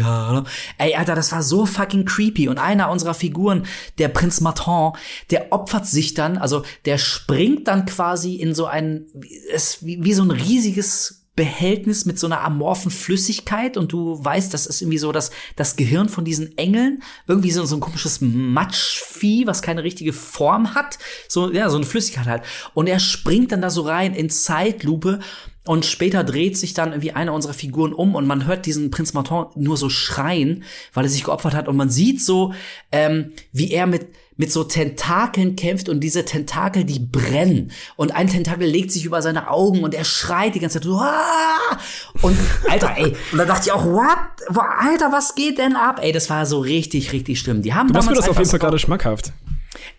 Ey, 0.78 0.96
Alter, 0.96 1.16
das 1.16 1.32
war 1.32 1.44
so 1.44 1.66
fucking 1.66 2.06
creepy. 2.06 2.48
Und 2.48 2.58
einer 2.58 2.90
unserer 2.90 3.14
Figuren, 3.14 3.66
der 3.98 4.08
Prinz 4.08 4.42
Martin, 4.42 5.00
der 5.30 5.52
opfert 5.52 5.86
sich 5.86 6.14
dann, 6.14 6.38
also 6.38 6.64
der 6.86 6.98
springt 6.98 7.68
dann 7.68 7.86
quasi 7.86 8.36
in 8.36 8.56
so 8.56 8.66
ein, 8.66 9.06
ist 9.54 9.86
wie, 9.86 10.04
wie 10.04 10.14
so 10.14 10.24
ein 10.24 10.32
riesiges 10.32 11.17
Behältnis 11.38 12.06
mit 12.06 12.20
so 12.20 12.28
einer 12.28 12.42
amorphen 12.42 12.92
Flüssigkeit 12.92 13.78
und 13.78 13.94
du 13.94 14.18
weißt, 14.22 14.54
das 14.54 14.66
ist 14.66 14.82
irgendwie 14.82 14.98
so 14.98 15.14
das, 15.14 15.32
das 15.56 15.78
Gehirn 15.78 16.10
von 16.10 16.26
diesen 16.26 16.58
Engeln, 16.58 17.04
irgendwie 17.28 17.52
so, 17.52 17.64
so 17.64 17.78
ein 17.78 17.80
komisches 17.80 18.20
Matschvieh, 18.20 19.48
was 19.48 19.62
keine 19.62 19.84
richtige 19.84 20.12
Form 20.14 20.74
hat, 20.74 20.98
so, 21.30 21.52
ja, 21.54 21.70
so 21.70 21.78
eine 21.78 21.86
Flüssigkeit 21.86 22.26
halt. 22.26 22.44
Und 22.74 22.88
er 22.88 23.00
springt 23.00 23.52
dann 23.52 23.62
da 23.62 23.70
so 23.70 23.84
rein 23.84 24.16
in 24.16 24.32
Zeitlupe 24.32 25.20
und 25.64 25.86
später 25.86 26.24
dreht 26.24 26.58
sich 26.58 26.74
dann 26.74 26.90
irgendwie 26.90 27.12
einer 27.12 27.34
unserer 27.34 27.54
Figuren 27.54 27.94
um 27.94 28.16
und 28.16 28.26
man 28.26 28.48
hört 28.48 28.66
diesen 28.66 28.90
Prinz 28.90 29.14
Martin 29.14 29.46
nur 29.56 29.78
so 29.78 29.90
schreien, 29.90 30.64
weil 30.94 31.06
er 31.06 31.10
sich 31.10 31.24
geopfert 31.24 31.54
hat 31.54 31.68
und 31.68 31.78
man 31.78 31.92
sieht 31.92 32.22
so, 32.22 32.54
ähm, 32.92 33.34
wie 33.52 33.72
er 33.72 33.86
mit 33.86 34.08
mit 34.38 34.52
so 34.52 34.64
Tentakeln 34.64 35.56
kämpft 35.56 35.90
und 35.90 36.00
diese 36.00 36.24
Tentakel, 36.24 36.84
die 36.84 37.00
brennen. 37.00 37.72
Und 37.96 38.16
ein 38.16 38.28
Tentakel 38.28 38.68
legt 38.68 38.92
sich 38.92 39.04
über 39.06 39.22
seine 39.22 39.50
Augen 39.50 39.84
und 39.84 39.94
er 39.96 40.06
schreit 40.06 40.56
die 40.56 40.60
ganze 40.60 40.76
Zeit 40.80 40.84
so, 40.86 40.98
Aah! 40.98 41.78
und 42.22 42.38
Alter, 42.70 42.94
ey, 42.98 43.16
und 43.32 43.38
da 43.38 43.46
dachte 43.46 43.64
ich 43.68 43.72
auch, 43.72 43.84
what? 43.86 44.18
Wo- 44.50 44.62
Alter, 44.62 45.12
was 45.12 45.36
geht 45.36 45.58
denn 45.58 45.76
ab? 45.76 46.00
Ey, 46.02 46.12
das 46.12 46.30
war 46.30 46.46
so 46.46 46.60
richtig, 46.60 47.12
richtig 47.14 47.40
schlimm. 47.40 47.62
Die 47.62 47.74
haben 47.74 47.88
Du 47.88 47.94
machst 47.94 48.08
mir 48.08 48.14
damals 48.14 48.26
das 48.26 48.30
auf 48.32 48.38
jeden 48.38 48.50
Fall 48.50 48.60
gerade 48.60 48.80
schmackhaft. 48.80 49.32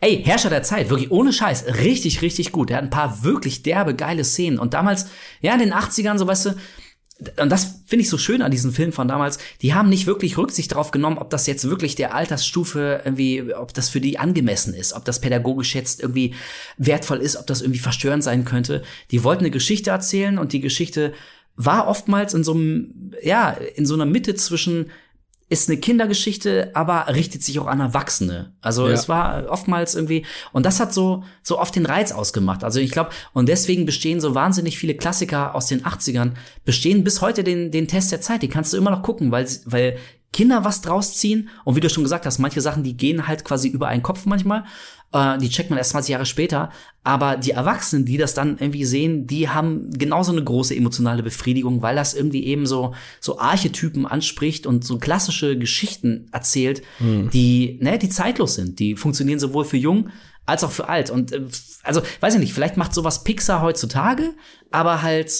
Ey, 0.00 0.22
Herrscher 0.24 0.50
der 0.50 0.62
Zeit, 0.62 0.90
wirklich 0.90 1.10
ohne 1.10 1.32
Scheiß, 1.32 1.64
richtig, 1.82 2.22
richtig 2.22 2.52
gut. 2.52 2.70
Der 2.70 2.76
hat 2.78 2.84
ein 2.84 2.90
paar 2.90 3.24
wirklich 3.24 3.62
derbe, 3.62 3.94
geile 3.94 4.24
Szenen. 4.24 4.58
Und 4.58 4.74
damals, 4.74 5.06
ja, 5.40 5.52
in 5.54 5.58
den 5.60 5.72
80ern, 5.74 6.18
so 6.18 6.26
weißt 6.26 6.46
du, 6.46 6.50
und 7.40 7.50
das 7.50 7.80
finde 7.86 8.02
ich 8.04 8.10
so 8.10 8.18
schön 8.18 8.42
an 8.42 8.50
diesen 8.50 8.72
Filmen 8.72 8.92
von 8.92 9.08
damals, 9.08 9.38
die 9.60 9.74
haben 9.74 9.88
nicht 9.88 10.06
wirklich 10.06 10.38
Rücksicht 10.38 10.70
darauf 10.70 10.92
genommen, 10.92 11.18
ob 11.18 11.30
das 11.30 11.46
jetzt 11.46 11.68
wirklich 11.68 11.96
der 11.96 12.14
Altersstufe 12.14 13.02
irgendwie, 13.04 13.54
ob 13.54 13.74
das 13.74 13.88
für 13.88 14.00
die 14.00 14.18
angemessen 14.18 14.72
ist, 14.72 14.92
ob 14.92 15.04
das 15.04 15.20
pädagogisch 15.20 15.74
jetzt 15.74 16.00
irgendwie 16.00 16.34
wertvoll 16.76 17.18
ist, 17.18 17.36
ob 17.36 17.46
das 17.46 17.60
irgendwie 17.60 17.80
verstörend 17.80 18.22
sein 18.22 18.44
könnte. 18.44 18.82
Die 19.10 19.24
wollten 19.24 19.42
eine 19.42 19.50
Geschichte 19.50 19.90
erzählen 19.90 20.38
und 20.38 20.52
die 20.52 20.60
Geschichte 20.60 21.12
war 21.56 21.88
oftmals 21.88 22.34
in 22.34 22.44
so 22.44 22.54
einem, 22.54 23.12
ja, 23.20 23.50
in 23.50 23.84
so 23.84 23.94
einer 23.94 24.06
Mitte 24.06 24.36
zwischen 24.36 24.90
ist 25.50 25.68
eine 25.68 25.78
Kindergeschichte, 25.78 26.70
aber 26.74 27.06
richtet 27.08 27.42
sich 27.42 27.58
auch 27.58 27.66
an 27.66 27.80
Erwachsene. 27.80 28.52
Also 28.60 28.86
Ja. 28.86 28.92
es 28.92 29.08
war 29.08 29.48
oftmals 29.48 29.94
irgendwie 29.94 30.26
und 30.52 30.66
das 30.66 30.78
hat 30.80 30.92
so 30.92 31.24
so 31.42 31.58
oft 31.58 31.74
den 31.74 31.86
Reiz 31.86 32.12
ausgemacht. 32.12 32.64
Also 32.64 32.80
ich 32.80 32.90
glaube 32.90 33.10
und 33.32 33.48
deswegen 33.48 33.86
bestehen 33.86 34.20
so 34.20 34.34
wahnsinnig 34.34 34.78
viele 34.78 34.94
Klassiker 34.94 35.54
aus 35.54 35.66
den 35.66 35.84
80ern 35.84 36.32
bestehen 36.64 37.02
bis 37.04 37.20
heute 37.22 37.44
den 37.44 37.70
den 37.70 37.88
Test 37.88 38.12
der 38.12 38.20
Zeit. 38.20 38.42
Die 38.42 38.48
kannst 38.48 38.72
du 38.72 38.76
immer 38.76 38.90
noch 38.90 39.02
gucken, 39.02 39.30
weil 39.32 39.48
weil 39.64 39.96
Kinder 40.30 40.62
was 40.64 40.82
draus 40.82 41.16
ziehen 41.16 41.48
und 41.64 41.74
wie 41.74 41.80
du 41.80 41.88
schon 41.88 42.02
gesagt 42.02 42.26
hast, 42.26 42.38
manche 42.38 42.60
Sachen, 42.60 42.82
die 42.82 42.96
gehen 42.98 43.26
halt 43.26 43.44
quasi 43.46 43.68
über 43.68 43.88
einen 43.88 44.02
Kopf 44.02 44.26
manchmal. 44.26 44.64
Äh, 45.12 45.38
die 45.38 45.48
checkt 45.48 45.70
man 45.70 45.78
erst 45.78 45.90
20 45.90 46.12
Jahre 46.12 46.26
später. 46.26 46.70
Aber 47.04 47.36
die 47.36 47.52
Erwachsenen, 47.52 48.04
die 48.04 48.18
das 48.18 48.34
dann 48.34 48.58
irgendwie 48.58 48.84
sehen, 48.84 49.26
die 49.26 49.48
haben 49.48 49.90
genauso 49.90 50.32
eine 50.32 50.44
große 50.44 50.74
emotionale 50.74 51.22
Befriedigung, 51.22 51.80
weil 51.80 51.96
das 51.96 52.14
irgendwie 52.14 52.44
eben 52.44 52.66
so, 52.66 52.94
so 53.20 53.38
Archetypen 53.38 54.06
anspricht 54.06 54.66
und 54.66 54.84
so 54.84 54.98
klassische 54.98 55.56
Geschichten 55.56 56.28
erzählt, 56.32 56.82
die, 57.00 57.78
ne, 57.80 57.98
die 57.98 58.10
zeitlos 58.10 58.54
sind. 58.54 58.78
Die 58.78 58.96
funktionieren 58.96 59.38
sowohl 59.38 59.64
für 59.64 59.78
jung 59.78 60.10
als 60.44 60.64
auch 60.64 60.70
für 60.70 60.88
alt. 60.88 61.10
Und 61.10 61.32
äh, 61.32 61.42
also, 61.82 62.02
weiß 62.20 62.34
ich 62.34 62.40
nicht, 62.40 62.52
vielleicht 62.52 62.76
macht 62.76 62.94
sowas 62.94 63.24
Pixar 63.24 63.62
heutzutage, 63.62 64.34
aber 64.70 65.02
halt, 65.02 65.32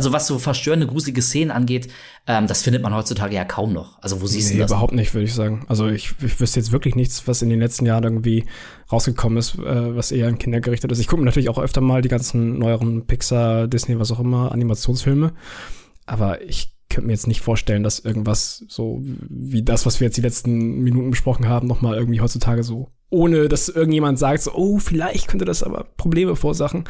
also 0.00 0.12
was 0.14 0.26
so 0.26 0.38
verstörende, 0.38 0.86
gruselige 0.86 1.20
Szenen 1.20 1.50
angeht, 1.50 1.88
ähm, 2.26 2.46
das 2.46 2.62
findet 2.62 2.82
man 2.82 2.94
heutzutage 2.94 3.34
ja 3.34 3.44
kaum 3.44 3.74
noch. 3.74 3.98
Also 4.02 4.22
wo 4.22 4.26
siehst 4.26 4.48
Nee, 4.48 4.54
du 4.56 4.62
das? 4.62 4.70
überhaupt 4.70 4.94
nicht, 4.94 5.12
würde 5.12 5.26
ich 5.26 5.34
sagen. 5.34 5.66
Also 5.68 5.88
ich, 5.88 6.14
ich 6.24 6.40
wüsste 6.40 6.58
jetzt 6.58 6.72
wirklich 6.72 6.94
nichts, 6.96 7.28
was 7.28 7.42
in 7.42 7.50
den 7.50 7.60
letzten 7.60 7.84
Jahren 7.84 8.02
irgendwie 8.04 8.46
rausgekommen 8.90 9.36
ist, 9.36 9.56
äh, 9.58 9.94
was 9.94 10.10
eher 10.10 10.26
an 10.28 10.38
Kinder 10.38 10.60
gerichtet 10.60 10.90
ist. 10.90 11.00
Ich 11.00 11.06
gucke 11.06 11.20
mir 11.20 11.26
natürlich 11.26 11.50
auch 11.50 11.58
öfter 11.58 11.82
mal 11.82 12.00
die 12.00 12.08
ganzen 12.08 12.58
neueren 12.58 13.06
Pixar, 13.06 13.68
Disney, 13.68 13.98
was 13.98 14.10
auch 14.10 14.20
immer, 14.20 14.52
Animationsfilme. 14.52 15.34
Aber 16.06 16.40
ich 16.40 16.72
könnte 16.88 17.06
mir 17.08 17.12
jetzt 17.12 17.26
nicht 17.26 17.42
vorstellen, 17.42 17.82
dass 17.82 17.98
irgendwas 17.98 18.64
so 18.68 19.02
wie 19.02 19.62
das, 19.62 19.84
was 19.84 20.00
wir 20.00 20.06
jetzt 20.06 20.16
die 20.16 20.22
letzten 20.22 20.80
Minuten 20.80 21.10
besprochen 21.10 21.46
haben, 21.46 21.66
nochmal 21.68 21.96
irgendwie 21.98 22.22
heutzutage 22.22 22.62
so, 22.64 22.88
ohne 23.10 23.50
dass 23.50 23.68
irgendjemand 23.68 24.18
sagt, 24.18 24.44
so, 24.44 24.52
oh, 24.54 24.78
vielleicht 24.78 25.28
könnte 25.28 25.44
das 25.44 25.62
aber 25.62 25.84
Probleme 25.98 26.36
verursachen, 26.36 26.84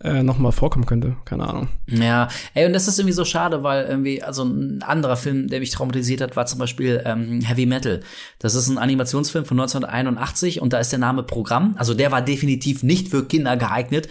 äh, 0.00 0.22
noch 0.22 0.38
mal 0.38 0.52
vorkommen 0.52 0.86
könnte. 0.86 1.16
Keine 1.24 1.48
Ahnung. 1.48 1.68
Ja, 1.86 2.28
ey, 2.54 2.66
und 2.66 2.72
das 2.72 2.86
ist 2.86 2.98
irgendwie 2.98 3.14
so 3.14 3.24
schade, 3.24 3.62
weil 3.64 3.84
irgendwie, 3.84 4.22
also 4.22 4.44
ein 4.44 4.82
anderer 4.82 5.16
Film, 5.16 5.48
der 5.48 5.58
mich 5.58 5.70
traumatisiert 5.70 6.20
hat, 6.20 6.36
war 6.36 6.46
zum 6.46 6.60
Beispiel 6.60 7.02
ähm, 7.04 7.40
Heavy 7.40 7.66
Metal. 7.66 8.00
Das 8.38 8.54
ist 8.54 8.68
ein 8.68 8.78
Animationsfilm 8.78 9.44
von 9.44 9.58
1981 9.58 10.62
und 10.62 10.72
da 10.72 10.78
ist 10.78 10.92
der 10.92 11.00
Name 11.00 11.24
Programm. 11.24 11.74
Also 11.78 11.94
der 11.94 12.12
war 12.12 12.22
definitiv 12.22 12.82
nicht 12.84 13.08
für 13.08 13.26
Kinder 13.26 13.56
geeignet. 13.56 14.08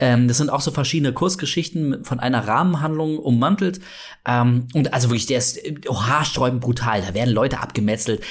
Ähm, 0.00 0.28
das 0.28 0.38
sind 0.38 0.50
auch 0.50 0.62
so 0.62 0.70
verschiedene 0.70 1.12
Kursgeschichten 1.12 2.04
von 2.04 2.20
einer 2.20 2.46
Rahmenhandlung 2.46 3.18
ummantelt. 3.18 3.80
Ähm, 4.26 4.66
und 4.74 4.92
also 4.94 5.08
wirklich, 5.08 5.26
der 5.26 5.38
ist 5.38 5.58
oh, 5.88 6.02
haarsträubend 6.02 6.62
brutal. 6.62 7.02
Da 7.02 7.14
werden 7.14 7.32
Leute 7.32 7.60
abgemetzelt 7.60 8.22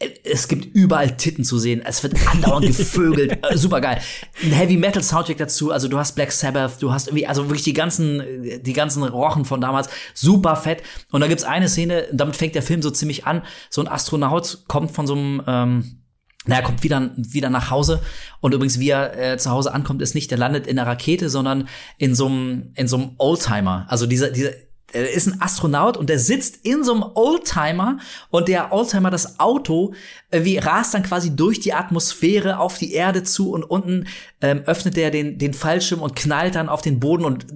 es 0.00 0.46
gibt 0.46 0.76
überall 0.76 1.16
Titten 1.16 1.44
zu 1.44 1.58
sehen. 1.58 1.82
Es 1.84 2.02
wird 2.02 2.14
andauernd 2.28 2.66
gevögelt. 2.66 3.38
Äh, 3.48 3.56
Super 3.56 3.80
geil. 3.80 4.00
Ein 4.42 4.52
Heavy 4.52 4.76
Metal 4.76 5.02
Soundtrack 5.02 5.36
dazu. 5.36 5.70
Also 5.70 5.88
du 5.88 5.98
hast 5.98 6.14
Black 6.14 6.32
Sabbath, 6.32 6.80
du 6.82 6.92
hast 6.92 7.08
irgendwie, 7.08 7.26
also 7.26 7.46
wirklich 7.46 7.62
die 7.62 7.72
ganzen, 7.72 8.22
die 8.62 8.72
ganzen 8.72 9.02
Rochen 9.02 9.44
von 9.44 9.60
damals. 9.60 9.88
Super 10.14 10.56
fett. 10.56 10.82
Und 11.10 11.20
da 11.20 11.28
gibt's 11.28 11.44
eine 11.44 11.68
Szene, 11.68 12.06
damit 12.12 12.36
fängt 12.36 12.54
der 12.54 12.62
Film 12.62 12.82
so 12.82 12.90
ziemlich 12.90 13.26
an. 13.26 13.42
So 13.70 13.80
ein 13.80 13.88
Astronaut 13.88 14.64
kommt 14.66 14.90
von 14.92 15.06
so 15.06 15.14
einem, 15.14 15.42
ähm, 15.46 16.02
naja, 16.46 16.62
kommt 16.62 16.82
wieder, 16.82 17.10
wieder 17.16 17.50
nach 17.50 17.70
Hause. 17.70 18.00
Und 18.40 18.54
übrigens, 18.54 18.78
wie 18.78 18.90
er 18.90 19.32
äh, 19.32 19.38
zu 19.38 19.50
Hause 19.50 19.72
ankommt, 19.72 20.02
ist 20.02 20.14
nicht, 20.14 20.30
der 20.30 20.38
landet 20.38 20.66
in 20.66 20.76
der 20.76 20.86
Rakete, 20.86 21.28
sondern 21.28 21.68
in 21.96 22.14
so 22.14 22.26
einem, 22.26 22.72
in 22.74 22.88
so 22.88 22.96
einem 22.96 23.10
Oldtimer. 23.18 23.86
Also 23.88 24.06
dieser, 24.06 24.30
dieser, 24.30 24.50
er 24.92 25.10
ist 25.10 25.26
ein 25.26 25.40
Astronaut 25.40 25.96
und 25.96 26.08
der 26.08 26.18
sitzt 26.18 26.64
in 26.64 26.82
so 26.82 26.92
einem 26.94 27.04
Oldtimer 27.14 27.98
und 28.30 28.48
der 28.48 28.72
Oldtimer, 28.72 29.10
das 29.10 29.38
Auto, 29.38 29.94
äh, 30.30 30.44
wie 30.44 30.58
rast 30.58 30.94
dann 30.94 31.02
quasi 31.02 31.36
durch 31.36 31.60
die 31.60 31.74
Atmosphäre 31.74 32.58
auf 32.58 32.78
die 32.78 32.92
Erde 32.92 33.22
zu 33.22 33.52
und 33.52 33.64
unten 33.64 34.06
ähm, 34.40 34.62
öffnet 34.66 34.96
er 34.96 35.10
den, 35.10 35.38
den 35.38 35.54
Fallschirm 35.54 36.00
und 36.00 36.16
knallt 36.16 36.54
dann 36.54 36.68
auf 36.68 36.80
den 36.80 37.00
Boden 37.00 37.24
und 37.24 37.46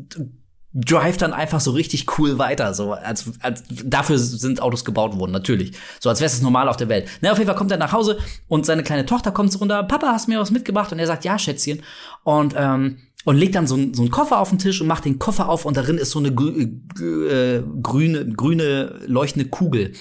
drive 0.74 1.18
dann 1.18 1.32
einfach 1.32 1.60
so 1.60 1.72
richtig 1.72 2.18
cool 2.18 2.38
weiter. 2.38 2.72
So, 2.74 2.92
als, 2.92 3.30
als 3.40 3.62
dafür 3.84 4.18
sind 4.18 4.62
Autos 4.62 4.84
gebaut 4.84 5.18
worden, 5.18 5.32
natürlich. 5.32 5.76
So, 6.00 6.08
als 6.08 6.20
wäre 6.20 6.30
es 6.30 6.40
normal 6.40 6.68
auf 6.68 6.76
der 6.76 6.88
Welt. 6.88 7.08
Na, 7.20 7.32
auf 7.32 7.38
jeden 7.38 7.48
Fall 7.48 7.56
kommt 7.56 7.70
er 7.70 7.78
nach 7.78 7.92
Hause 7.92 8.18
und 8.48 8.64
seine 8.64 8.82
kleine 8.82 9.04
Tochter 9.04 9.32
kommt 9.32 9.58
runter, 9.60 9.82
Papa, 9.82 10.08
hast 10.12 10.28
mir 10.28 10.40
was 10.40 10.50
mitgebracht? 10.50 10.92
Und 10.92 10.98
er 10.98 11.06
sagt, 11.06 11.24
ja, 11.24 11.38
Schätzchen. 11.38 11.82
Und 12.24 12.54
ähm, 12.56 12.98
und 13.24 13.36
legt 13.36 13.54
dann 13.54 13.66
so, 13.66 13.76
ein, 13.76 13.94
so 13.94 14.02
einen 14.02 14.10
Koffer 14.10 14.38
auf 14.38 14.50
den 14.50 14.58
Tisch 14.58 14.80
und 14.80 14.86
macht 14.86 15.04
den 15.04 15.18
Koffer 15.18 15.48
auf 15.48 15.64
und 15.64 15.76
darin 15.76 15.98
ist 15.98 16.10
so 16.10 16.18
eine 16.18 16.34
grü 16.34 16.68
äh, 17.00 17.62
grüne, 17.82 18.28
grüne 18.28 19.00
leuchtende 19.06 19.48
Kugel. 19.48 19.92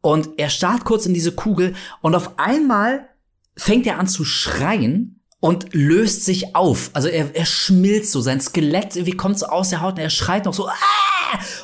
Und 0.00 0.30
er 0.36 0.50
starrt 0.50 0.84
kurz 0.84 1.06
in 1.06 1.14
diese 1.14 1.32
Kugel 1.32 1.74
und 2.02 2.14
auf 2.14 2.38
einmal 2.38 3.08
fängt 3.56 3.86
er 3.86 3.98
an 3.98 4.06
zu 4.06 4.24
schreien 4.24 5.20
und 5.40 5.72
löst 5.72 6.24
sich 6.24 6.56
auf. 6.56 6.90
Also 6.94 7.08
er, 7.08 7.34
er 7.34 7.46
schmilzt 7.46 8.12
so, 8.12 8.20
sein 8.20 8.40
Skelett 8.40 8.96
irgendwie 8.96 9.16
kommt 9.16 9.38
so 9.38 9.46
aus 9.46 9.70
der 9.70 9.80
Haut 9.80 9.94
und 9.94 10.00
er 10.00 10.10
schreit 10.10 10.44
noch 10.44 10.54
so, 10.54 10.68
ah! 10.68 10.74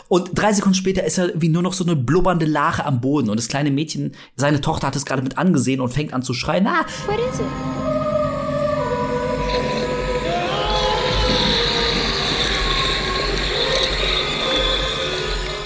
Und 0.09 0.30
drei 0.34 0.53
Sekunden 0.53 0.76
später 0.76 1.05
ist 1.05 1.18
er 1.18 1.32
wie 1.40 1.49
nur 1.49 1.62
noch 1.62 1.72
so 1.72 1.84
eine 1.84 1.97
blubbernde 1.97 2.47
Lache 2.47 2.84
am 2.84 3.01
Boden. 3.01 3.30
Und 3.30 3.38
das 3.38 3.49
kleine 3.49 3.70
Mädchen, 3.70 4.14
seine 4.36 4.61
Tochter 4.61 4.88
hat 4.88 4.97
es 4.97 5.07
gerade 5.07 5.22
mit 5.22 5.38
angesehen 5.38 5.80
und 5.80 5.92
fängt 5.92 6.12
an 6.12 6.22
zu 6.22 6.34
schreien, 6.34 6.66
ah! 6.66 6.84
What 7.07 7.18
is 7.18 7.40
it? 7.40 8.03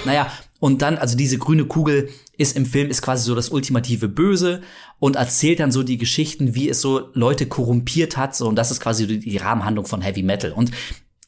Naja, 0.08 0.32
und 0.58 0.80
dann, 0.80 0.96
also 0.96 1.16
diese 1.18 1.36
grüne 1.36 1.66
Kugel 1.66 2.08
ist 2.38 2.56
im 2.56 2.64
Film, 2.64 2.88
ist 2.88 3.02
quasi 3.02 3.24
so 3.24 3.34
das 3.34 3.50
ultimative 3.50 4.08
Böse 4.08 4.62
und 4.98 5.16
erzählt 5.16 5.60
dann 5.60 5.70
so 5.70 5.82
die 5.82 5.98
Geschichten, 5.98 6.54
wie 6.54 6.70
es 6.70 6.80
so 6.80 7.10
Leute 7.12 7.46
korrumpiert 7.46 8.16
hat. 8.16 8.34
So, 8.34 8.48
und 8.48 8.56
das 8.56 8.70
ist 8.70 8.80
quasi 8.80 9.06
die, 9.06 9.36
Rahmenhandlung 9.36 9.84
von 9.84 10.00
Heavy 10.00 10.22
Metal. 10.22 10.52
Und 10.52 10.70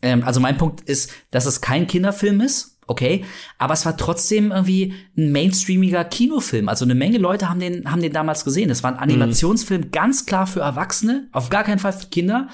ähm, 0.01 0.25
also 0.25 0.41
mein 0.41 0.57
Punkt 0.57 0.81
ist, 0.81 1.11
dass 1.31 1.45
es 1.45 1.61
kein 1.61 1.87
Kinderfilm 1.87 2.41
ist, 2.41 2.70
okay, 2.91 3.25
aber 3.57 3.73
es 3.73 3.87
war 3.87 3.97
trotzdem 3.97 4.51
irgendwie 4.51 4.95
ein 5.17 5.31
mainstreamiger 5.31 6.05
Kinofilm. 6.05 6.69
Also 6.69 6.85
eine 6.85 6.97
Menge 6.97 7.19
Leute 7.19 7.49
haben 7.49 7.61
den, 7.61 7.91
haben 7.91 8.03
den 8.03 8.13
damals 8.13 8.45
gesehen. 8.45 8.69
Es 8.69 8.83
war 8.83 8.93
ein 8.93 8.99
Animationsfilm 8.99 9.93
ganz 9.93 10.27
klar 10.27 10.49
für 10.49 10.61
Erwachsene, 10.61 11.29
auf 11.33 11.51
gar 11.51 11.63
keinen 11.63 11.79
Fall 11.79 11.93
für 11.93 12.09
Kinder. 12.09 12.49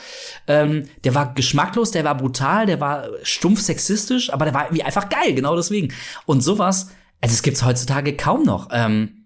Ähm, 0.46 0.84
der 1.04 1.14
war 1.14 1.32
geschmacklos, 1.32 1.90
der 1.90 2.04
war 2.04 2.16
brutal, 2.16 2.66
der 2.66 2.80
war 2.80 3.08
stumpf 3.22 3.62
sexistisch, 3.62 4.30
aber 4.30 4.44
der 4.44 4.52
war 4.52 4.66
irgendwie 4.66 4.82
einfach 4.82 5.08
geil, 5.08 5.34
genau 5.34 5.56
deswegen. 5.56 5.92
Und 6.26 6.42
sowas, 6.42 6.90
also 7.22 7.32
es 7.32 7.42
gibt's 7.42 7.64
heutzutage 7.64 8.14
kaum 8.14 8.42
noch. 8.42 8.68
Ähm, 8.72 9.24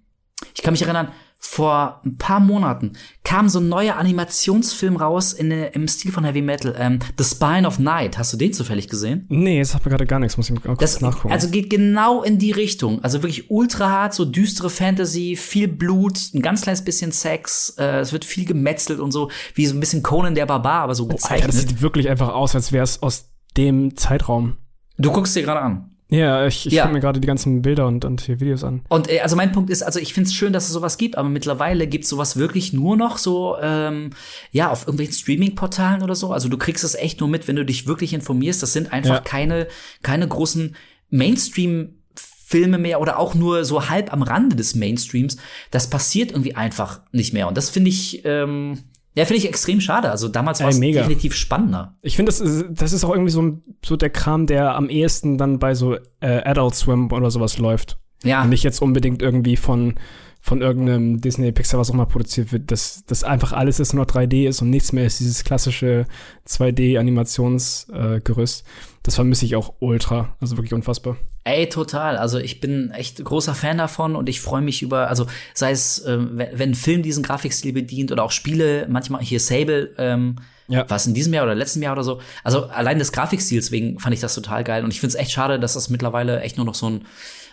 ich 0.55 0.63
kann 0.63 0.73
mich 0.73 0.83
erinnern, 0.83 1.09
vor 1.43 2.03
ein 2.05 2.19
paar 2.19 2.39
Monaten 2.39 2.93
kam 3.25 3.49
so 3.49 3.61
ein 3.61 3.69
neuer 3.69 3.97
Animationsfilm 3.97 4.97
raus 4.97 5.33
in, 5.33 5.51
im 5.51 5.89
Stil 5.89 6.13
von 6.13 6.23
Heavy 6.25 6.43
Metal, 6.43 6.75
ähm, 6.79 6.99
The 7.17 7.25
Spine 7.25 7.67
of 7.67 7.79
Night. 7.79 8.19
Hast 8.19 8.33
du 8.35 8.37
den 8.37 8.53
zufällig 8.53 8.89
gesehen? 8.89 9.25
Nee, 9.31 9.59
das 9.59 9.75
hat 9.75 9.85
mir 9.85 9.91
gerade 9.91 10.05
gar 10.07 10.19
nichts, 10.19 10.37
muss 10.37 10.51
ich 10.51 10.55
mal 10.55 10.61
kurz 10.61 10.79
Das 10.79 11.01
nachgucken. 11.01 11.33
also 11.33 11.49
geht 11.49 11.71
genau 11.71 12.23
in 12.23 12.39
die 12.39 12.53
Richtung. 12.53 13.03
Also 13.03 13.23
wirklich 13.23 13.51
ultra 13.51 13.89
hart, 13.91 14.15
so 14.15 14.27
düstere 14.27 14.69
Fantasy, 14.69 15.35
viel 15.35 15.67
Blut, 15.67 16.19
ein 16.35 16.43
ganz 16.43 16.61
kleines 16.61 16.85
bisschen 16.85 17.11
Sex, 17.11 17.75
äh, 17.79 18.01
es 18.01 18.13
wird 18.13 18.27
viel 18.27 18.45
gemetzelt 18.45 19.01
und 19.01 19.11
so, 19.11 19.31
wie 19.55 19.65
so 19.65 19.75
ein 19.75 19.81
bisschen 19.81 20.03
Conan 20.03 20.35
der 20.35 20.45
Barbar, 20.47 20.83
aber 20.83 20.95
so 20.95 21.05
oh, 21.05 21.07
Alter, 21.07 21.17
gezeichnet. 21.17 21.49
das 21.49 21.61
sieht 21.63 21.81
wirklich 21.81 22.11
einfach 22.11 22.29
aus, 22.29 22.55
als 22.55 22.71
wäre 22.71 22.85
es 22.85 23.03
aus 23.03 23.31
dem 23.57 23.97
Zeitraum. 23.97 24.59
du 24.99 25.11
guckst 25.11 25.35
dir 25.35 25.43
gerade 25.43 25.61
an. 25.63 25.90
Ja, 26.11 26.47
ich, 26.47 26.67
ich 26.67 26.73
Ja. 26.73 26.87
mir 26.89 27.01
gerade 27.01 27.21
die 27.21 27.27
ganzen 27.27 27.63
Bilder 27.63 27.87
und, 27.87 28.05
und 28.05 28.21
hier 28.21 28.41
Videos 28.41 28.65
an. 28.65 28.83
Und 28.89 29.09
äh, 29.11 29.21
also 29.21 29.37
mein 29.37 29.53
Punkt 29.53 29.71
ist, 29.71 29.83
also 29.83 29.99
ich 30.01 30.13
find's 30.13 30.35
schön, 30.35 30.53
dass 30.53 30.65
es 30.67 30.73
sowas 30.73 30.99
gibt, 30.99 31.17
aber 31.17 31.29
mittlerweile 31.29 31.87
gibt's 31.87 32.09
sowas 32.09 32.37
wirklich 32.37 32.73
nur 32.73 32.97
noch 32.97 33.17
so, 33.19 33.57
ähm, 33.63 34.11
ja, 34.51 34.71
auf 34.71 34.83
irgendwelchen 34.83 35.15
Streaming-Portalen 35.15 36.03
oder 36.03 36.15
so. 36.15 36.33
Also 36.33 36.49
du 36.49 36.59
kriegst 36.59 36.83
es 36.85 36.95
echt 36.95 37.21
nur 37.21 37.29
mit, 37.29 37.47
wenn 37.49 37.57
du 37.57 37.65
dich 37.65 37.87
wirklich 37.87 38.13
informierst. 38.13 38.63
Das 38.63 38.73
sind 38.73 38.93
einfach 38.93 39.15
Ja. 39.17 39.21
keine, 39.21 39.69
keine 40.03 40.27
großen 40.27 40.75
Mainstream-Filme 41.11 42.79
mehr 42.79 43.01
oder 43.01 43.19
auch 43.19 43.35
nur 43.35 43.65
so 43.65 43.89
halb 43.89 44.13
am 44.13 44.23
Rande 44.23 44.57
des 44.57 44.75
Mainstreams. 44.75 45.37
Das 45.71 45.89
passiert 45.91 46.33
irgendwie 46.33 46.57
einfach 46.57 47.01
nicht 47.13 47.33
mehr. 47.33 47.49
Und 47.49 47.57
das 47.57 47.71
finde 47.71 47.91
ich, 47.91 48.23
ähm, 48.25 48.79
ja, 49.15 49.25
finde 49.25 49.39
ich 49.39 49.49
extrem 49.49 49.81
schade. 49.81 50.11
Also 50.11 50.29
damals 50.29 50.61
war 50.61 50.69
es 50.69 50.79
definitiv 50.79 51.35
spannender. 51.35 51.97
Ich 52.01 52.15
finde, 52.17 52.31
das 52.31 52.41
ist, 52.41 52.67
das 52.71 52.93
ist 52.93 53.05
auch 53.05 53.11
irgendwie 53.11 53.33
so, 53.33 53.59
so 53.85 53.97
der 53.97 54.11
Kram, 54.11 54.47
der 54.47 54.77
am 54.77 54.89
ehesten 54.89 55.37
dann 55.37 55.59
bei 55.59 55.75
so 55.75 55.97
äh, 56.21 56.45
Adult 56.45 56.77
Swim 56.77 57.11
oder 57.11 57.29
sowas 57.31 57.59
läuft. 57.59 57.99
Ja. 58.23 58.43
Und 58.43 58.51
nicht 58.51 58.63
jetzt 58.63 58.81
unbedingt 58.81 59.23
irgendwie 59.23 59.57
von, 59.57 59.95
von 60.41 60.63
irgendeinem 60.63 61.21
Disney, 61.21 61.51
Pixar, 61.51 61.81
was 61.81 61.91
auch 61.91 61.95
immer 61.95 62.07
produziert 62.07 62.53
wird, 62.53 62.71
dass 62.71 63.05
das 63.07 63.25
einfach 63.25 63.53
alles 63.53 63.79
jetzt 63.79 63.95
nur 63.95 64.05
noch 64.05 64.11
3D 64.11 64.49
ist 64.49 64.63
und 64.63 64.71
nichts 64.71 64.93
mehr 64.93 65.07
ist 65.07 65.19
dieses 65.19 65.43
klassische 65.43 66.07
2D-Animationsgerüst. 66.47 68.61
Äh. 68.61 68.65
Das 69.03 69.15
vermisse 69.15 69.45
ich 69.47 69.57
auch 69.57 69.75
ultra. 69.81 70.37
Also 70.41 70.57
wirklich 70.57 70.75
unfassbar. 70.75 71.17
Ey, 71.45 71.69
total. 71.69 72.17
Also 72.19 72.39
ich 72.39 72.61
bin 72.61 72.91
echt 72.91 73.25
großer 73.25 73.55
Fan 73.55 73.79
davon 73.79 74.15
und 74.15 74.29
ich 74.29 74.41
freue 74.41 74.61
mich 74.61 74.83
über, 74.83 75.09
also 75.09 75.27
sei 75.55 75.71
es, 75.71 76.05
ähm, 76.07 76.33
wenn, 76.53 76.75
Film 76.75 77.03
diesen 77.03 77.23
Grafikstil 77.23 77.73
bedient 77.73 78.13
oder 78.13 78.23
auch 78.25 78.31
Spiele, 78.31 78.87
manchmal 78.91 79.23
hier 79.23 79.41
Sable, 79.41 79.95
ähm, 79.97 80.37
Ja. 80.69 80.85
was 80.89 81.07
in 81.07 81.15
diesem 81.15 81.33
Jahr 81.33 81.45
oder 81.45 81.55
letzten 81.55 81.83
Jahr 81.83 81.95
oder 81.95 82.05
so. 82.05 82.21
Also 82.45 82.65
allein 82.67 82.99
des 82.99 83.13
Grafikstils 83.13 83.71
wegen 83.71 83.99
fand 83.99 84.15
ich 84.15 84.21
das 84.21 84.35
total 84.35 84.65
geil 84.65 84.85
und 84.85 84.91
ich 84.93 85.01
finde 85.01 85.17
es 85.17 85.21
echt 85.21 85.33
schade, 85.33 85.59
dass 85.59 85.73
das 85.75 85.89
mittlerweile 85.89 86.41
echt 86.43 86.57
nur 86.59 86.67
noch 86.67 86.75
so 86.75 86.91
ein 86.91 87.07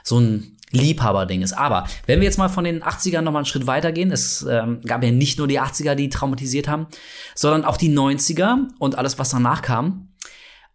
so 0.04 0.20
ein 0.20 0.58
Liebhaberding 0.72 1.41
ist. 1.41 1.54
Aber 1.54 1.86
wenn 2.06 2.20
wir 2.20 2.26
jetzt 2.26 2.38
mal 2.38 2.50
von 2.50 2.64
den 2.66 2.82
80ern 2.84 3.22
noch 3.22 3.32
mal 3.32 3.39
einen 3.39 3.45
Schritt 3.45 3.68
weitergehen, 3.68 4.12
es 4.12 4.45
ähm, 4.50 4.82
gab 4.86 5.04
ja 5.04 5.12
nicht 5.12 5.38
nur 5.38 5.48
die 5.48 5.60
80er, 5.62 5.95
die 5.95 6.10
traumatisiert 6.10 6.68
haben, 6.68 6.88
sondern 7.36 7.64
auch 7.66 7.78
die 7.78 7.89
90er 7.93 8.58
und 8.80 8.98
alles, 8.98 9.18
was 9.20 9.30
danach 9.30 9.62
kam. 9.62 10.10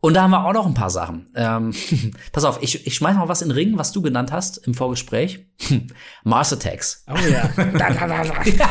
Und 0.04 0.14
da 0.14 0.22
haben 0.22 0.32
wir 0.32 0.44
auch 0.44 0.52
noch 0.52 0.66
ein 0.66 0.74
paar 0.74 0.90
Sachen. 0.90 1.30
Ähm, 1.36 1.72
pass 2.32 2.42
auf, 2.42 2.60
ich, 2.60 2.84
ich 2.88 2.94
schmeiß 2.96 3.14
mal 3.14 3.28
was 3.28 3.40
in 3.40 3.50
den 3.50 3.54
Ring, 3.54 3.78
was 3.78 3.92
du 3.92 4.02
genannt 4.02 4.32
hast 4.32 4.66
im 4.66 4.74
Vorgespräch. 4.74 5.46
Mars 6.24 6.52
Attacks. 6.52 7.04
Oh 7.08 7.14
ja. 7.30 7.48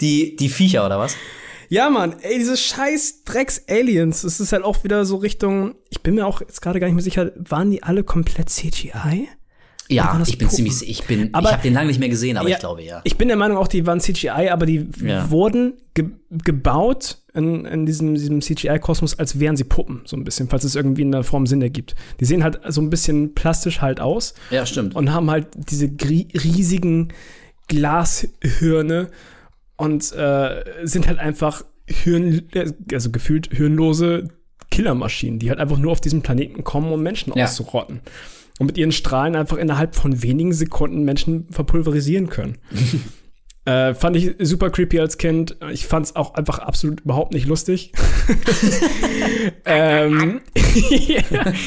Die, 0.00 0.34
die 0.34 0.48
Viecher 0.48 0.84
oder 0.84 0.98
was? 0.98 1.14
Ja, 1.68 1.88
Mann, 1.88 2.16
ey, 2.22 2.38
diese 2.38 2.56
scheiß 2.56 3.22
Drecks-Aliens, 3.22 4.22
das 4.22 4.40
ist 4.40 4.52
halt 4.52 4.64
auch 4.64 4.82
wieder 4.82 5.04
so 5.04 5.14
Richtung, 5.16 5.76
ich 5.90 6.02
bin 6.02 6.16
mir 6.16 6.26
auch 6.26 6.40
jetzt 6.40 6.60
gerade 6.60 6.80
gar 6.80 6.88
nicht 6.88 6.96
mehr 6.96 7.04
sicher, 7.04 7.30
waren 7.36 7.70
die 7.70 7.84
alle 7.84 8.02
komplett 8.02 8.50
CGI? 8.50 9.28
Ja, 9.92 10.20
ich 10.26 10.38
bin 10.38 10.48
Puppen? 10.48 10.56
ziemlich, 10.56 10.88
ich 10.88 11.04
bin, 11.04 11.28
Aber- 11.32 11.48
ich 11.48 11.52
habe 11.54 11.62
den 11.62 11.74
lange 11.74 11.88
nicht 11.88 12.00
mehr 12.00 12.08
gesehen, 12.08 12.36
aber 12.36 12.48
Ja, 12.48 12.56
ich 12.56 12.60
glaube 12.60 12.82
ja. 12.82 13.00
Ich 13.04 13.16
bin 13.16 13.28
der 13.28 13.36
Meinung 13.36 13.56
auch, 13.58 13.68
die 13.68 13.86
waren 13.86 14.00
CGI, 14.00 14.48
aber 14.50 14.66
die 14.66 14.88
Ja. 15.04 15.30
wurden 15.30 15.74
ge 15.94 16.06
gebaut 16.30 17.18
in, 17.34 17.64
in 17.66 17.84
diesem, 17.86 18.14
diesem 18.14 18.40
CGI-Kosmos, 18.40 19.18
als 19.18 19.38
wären 19.38 19.56
sie 19.56 19.64
Puppen, 19.64 20.02
so 20.06 20.16
ein 20.16 20.24
bisschen, 20.24 20.48
falls 20.48 20.64
es 20.64 20.74
irgendwie 20.74 21.02
in 21.02 21.12
der 21.12 21.24
Form 21.24 21.46
Sinn 21.46 21.60
ergibt. 21.62 21.94
Die 22.20 22.24
sehen 22.24 22.42
halt 22.42 22.60
so 22.68 22.80
ein 22.80 22.88
bisschen 22.90 23.34
plastisch 23.34 23.80
halt 23.82 24.00
aus 24.00 24.34
Ja, 24.50 24.64
stimmt. 24.66 24.94
und 24.96 25.12
haben 25.12 25.30
halt 25.30 25.48
diese 25.54 25.90
riesigen 26.00 27.08
Glashirne 27.68 29.08
und 29.76 30.12
äh, 30.12 30.64
sind 30.84 31.06
halt 31.06 31.18
einfach 31.18 31.64
Hirn, 31.86 32.42
also 32.92 33.10
gefühlt 33.10 33.48
hirnlose 33.52 34.28
Killermaschinen, 34.70 35.38
die 35.38 35.50
halt 35.50 35.58
einfach 35.58 35.78
nur 35.78 35.92
auf 35.92 36.00
diesem 36.00 36.22
Planeten 36.22 36.64
kommen, 36.64 36.90
um 36.92 37.02
Menschen 37.02 37.32
Ja. 37.36 37.44
auszurotten. 37.44 38.00
Und 38.62 38.66
mit 38.66 38.78
ihren 38.78 38.92
Strahlen 38.92 39.34
einfach 39.34 39.56
innerhalb 39.56 39.96
von 39.96 40.22
wenigen 40.22 40.52
Sekunden 40.52 41.02
Menschen 41.02 41.48
verpulverisieren 41.50 42.28
können. 42.28 42.58
Äh, 43.64 43.94
fand 43.94 44.16
ich 44.16 44.34
super 44.40 44.70
creepy 44.70 44.98
als 44.98 45.18
Kind. 45.18 45.56
Ich 45.70 45.86
fand 45.86 46.06
es 46.06 46.16
auch 46.16 46.34
einfach 46.34 46.58
absolut 46.58 47.02
überhaupt 47.02 47.32
nicht 47.32 47.46
lustig. 47.46 47.92
ähm. 49.64 50.40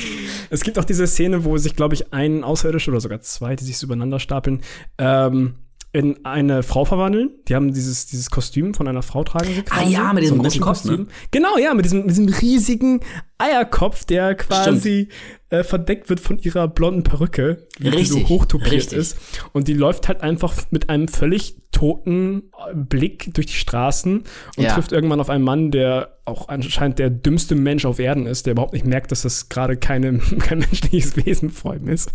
Es 0.50 0.62
gibt 0.62 0.78
auch 0.78 0.84
diese 0.84 1.08
Szene, 1.08 1.46
wo 1.46 1.58
sich, 1.58 1.78
glaube 1.78 1.96
ich, 1.96 2.12
ein 2.12 2.44
Außerirdischer 2.44 2.92
oder 2.92 3.00
sogar 3.00 3.22
zwei, 3.22 3.56
die 3.56 3.64
sich 3.64 3.78
so 3.78 3.86
übereinander 3.86 4.20
stapeln, 4.20 4.62
ähm, 4.98 5.56
in 5.96 6.26
eine 6.26 6.62
Frau 6.62 6.84
verwandeln. 6.84 7.30
Die 7.48 7.56
haben 7.56 7.74
dieses, 7.74 8.08
dieses 8.08 8.30
Kostüm 8.30 8.74
von 8.74 8.90
einer 8.90 9.02
Frau 9.02 9.24
tragen 9.24 9.64
Ah 9.70 9.84
ja, 9.84 10.12
mit 10.12 10.24
diesem 10.24 10.40
ein 10.40 10.44
großen 10.44 10.60
Kopf, 10.60 10.84
ne? 10.84 10.92
Kostüm. 10.92 11.08
Genau, 11.32 11.58
ja, 11.58 11.74
mit 11.74 11.86
diesem, 11.86 12.02
mit 12.02 12.10
diesem 12.10 12.28
riesigen 12.28 13.00
Eierkopf, 13.38 14.06
der 14.06 14.36
quasi 14.36 15.10
äh, 15.50 15.64
verdeckt 15.64 16.10
wird 16.10 16.20
von 16.22 16.40
ihrer 16.40 16.68
blonden 16.68 17.04
Perücke, 17.04 17.68
die 17.80 18.06
so 18.06 18.28
hochtopiert 18.28 18.94
ist. 18.94 19.18
Und 19.52 19.68
die 19.68 19.74
läuft 19.74 20.08
halt 20.08 20.22
einfach 20.22 20.54
mit 20.72 20.90
einem 20.90 21.08
völlig 21.08 21.58
toten 21.72 22.44
Blick 22.74 23.34
durch 23.34 23.48
die 23.48 23.54
Straßen 23.54 24.24
und 24.56 24.64
Ja. 24.64 24.74
trifft 24.74 24.94
irgendwann 24.94 25.20
auf 25.20 25.30
einen 25.30 25.44
Mann, 25.44 25.72
der 25.72 26.18
auch 26.24 26.48
anscheinend 26.48 26.98
der 26.98 27.10
dümmste 27.10 27.56
Mensch 27.56 27.84
auf 27.86 28.00
Erden 28.00 28.26
ist, 28.26 28.46
der 28.46 28.54
überhaupt 28.54 28.72
nicht 28.74 28.86
merkt, 28.86 29.12
dass 29.12 29.24
das 29.24 29.50
gerade 29.50 29.76
keine, 29.76 30.18
kein 30.40 30.60
menschliches 30.60 31.18
Wesen 31.18 31.50
vor 31.50 31.76
ihm 31.76 31.90
ist. 31.90 32.14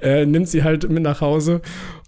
Äh, 0.00 0.24
nimmt 0.24 0.48
sie 0.48 0.64
halt 0.64 0.88
mit 0.88 1.02
nach 1.02 1.20
Hause 1.20 1.60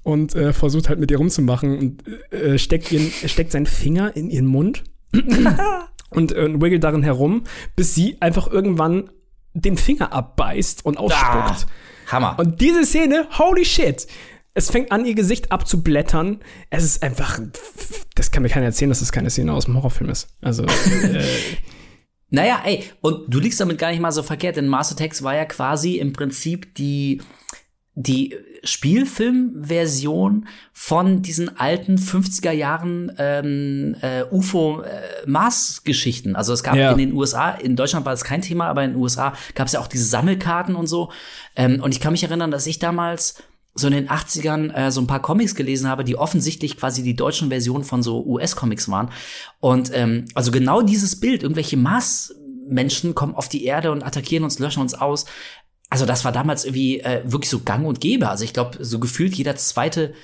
und 0.02 0.34
äh, 0.34 0.54
versucht 0.54 0.88
halt 0.88 0.98
mit 0.98 1.10
ihr 1.10 1.18
rumzumachen 1.18 1.78
und 1.78 2.32
äh, 2.32 2.58
steckt, 2.58 2.90
ihren, 2.90 3.10
steckt 3.28 3.52
seinen 3.52 3.66
Finger 3.66 4.16
in 4.16 4.30
ihren 4.30 4.46
Mund 4.46 4.82
und 6.10 6.32
äh, 6.32 6.60
wiggelt 6.60 6.84
darin 6.84 7.02
herum, 7.02 7.44
bis 7.74 7.94
sie 7.94 8.16
einfach 8.20 8.50
irgendwann 8.50 9.10
den 9.54 9.76
Finger 9.76 10.12
abbeißt 10.12 10.84
und 10.84 10.98
ausspuckt. 10.98 11.66
Ah, 11.66 12.12
Hammer. 12.12 12.38
Und 12.38 12.60
diese 12.60 12.84
Szene, 12.84 13.26
holy 13.38 13.64
shit! 13.64 14.06
Es 14.54 14.70
fängt 14.70 14.90
an, 14.90 15.04
ihr 15.04 15.14
Gesicht 15.14 15.52
abzublättern. 15.52 16.40
Es 16.70 16.82
ist 16.82 17.02
einfach, 17.02 17.38
das 18.14 18.30
kann 18.30 18.42
mir 18.42 18.48
keiner 18.48 18.66
erzählen, 18.66 18.88
dass 18.88 19.00
das 19.00 19.12
keine 19.12 19.28
Szene 19.28 19.52
aus 19.52 19.66
dem 19.66 19.76
Horrorfilm 19.76 20.08
ist. 20.08 20.28
Also, 20.40 20.64
äh, 20.64 21.24
Naja, 22.28 22.60
ey, 22.64 22.84
und 23.02 23.32
du 23.32 23.38
liegst 23.38 23.60
damit 23.60 23.78
gar 23.78 23.90
nicht 23.90 24.00
mal 24.00 24.10
so 24.10 24.22
verkehrt, 24.22 24.56
denn 24.56 24.66
Mars 24.66 24.90
Attacks 24.90 25.22
war 25.22 25.34
ja 25.34 25.44
quasi 25.44 25.96
im 25.96 26.12
Prinzip 26.12 26.74
die, 26.74 27.22
die 27.98 28.36
Spielfilmversion 28.62 30.46
von 30.72 31.22
diesen 31.22 31.56
alten 31.56 31.96
50er 31.96 32.52
Jahren 32.52 33.10
ähm, 33.18 33.96
äh, 34.02 34.22
UFO-Mars-Geschichten. 34.30 36.36
Also 36.36 36.52
es 36.52 36.62
gab 36.62 36.74
Ja. 36.76 36.92
in 36.92 36.98
den 36.98 37.12
USA, 37.14 37.52
in 37.52 37.74
Deutschland 37.74 38.04
war 38.04 38.12
das 38.12 38.22
kein 38.24 38.42
Thema, 38.42 38.66
aber 38.66 38.84
in 38.84 38.92
den 38.92 39.00
USA 39.00 39.32
gab 39.54 39.66
es 39.66 39.72
ja 39.72 39.80
auch 39.80 39.86
diese 39.86 40.04
Sammelkarten 40.04 40.74
und 40.76 40.86
so. 40.88 41.10
Ähm, 41.56 41.80
und 41.82 41.92
ich 41.92 42.00
kann 42.00 42.12
mich 42.12 42.22
erinnern, 42.22 42.50
dass 42.50 42.66
ich 42.66 42.78
damals 42.78 43.42
so 43.74 43.86
in 43.86 43.94
den 43.94 44.08
80ern 44.08 44.74
äh, 44.74 44.90
so 44.90 45.00
ein 45.00 45.06
paar 45.06 45.20
Comics 45.22 45.54
gelesen 45.54 45.88
habe, 45.88 46.04
die 46.04 46.16
offensichtlich 46.16 46.76
quasi 46.78 47.02
die 47.02 47.16
deutschen 47.16 47.48
Versionen 47.48 47.84
von 47.84 48.02
so 48.02 48.22
US-Comics 48.26 48.90
waren. 48.90 49.10
Und 49.60 49.90
ähm, 49.94 50.26
also 50.34 50.50
genau 50.50 50.82
dieses 50.82 51.18
Bild, 51.20 51.42
irgendwelche 51.42 51.76
Mars-Menschen 51.76 53.14
kommen 53.14 53.34
auf 53.34 53.48
die 53.50 53.64
Erde 53.64 53.92
und 53.92 54.02
attackieren 54.02 54.44
uns, 54.44 54.58
löschen 54.58 54.80
uns 54.80 54.94
aus. 54.94 55.26
Also 55.88 56.04
das 56.04 56.24
war 56.24 56.32
damals 56.32 56.64
irgendwie 56.64 57.00
äh, 57.00 57.22
wirklich 57.24 57.50
so 57.50 57.60
gang 57.60 57.86
und 57.86 58.00
gäbe. 58.00 58.28
Also 58.28 58.44
ich 58.44 58.52
glaube, 58.52 58.84
so 58.84 58.98
gefühlt 58.98 59.34
jeder 59.34 59.56
zweite 59.56 60.14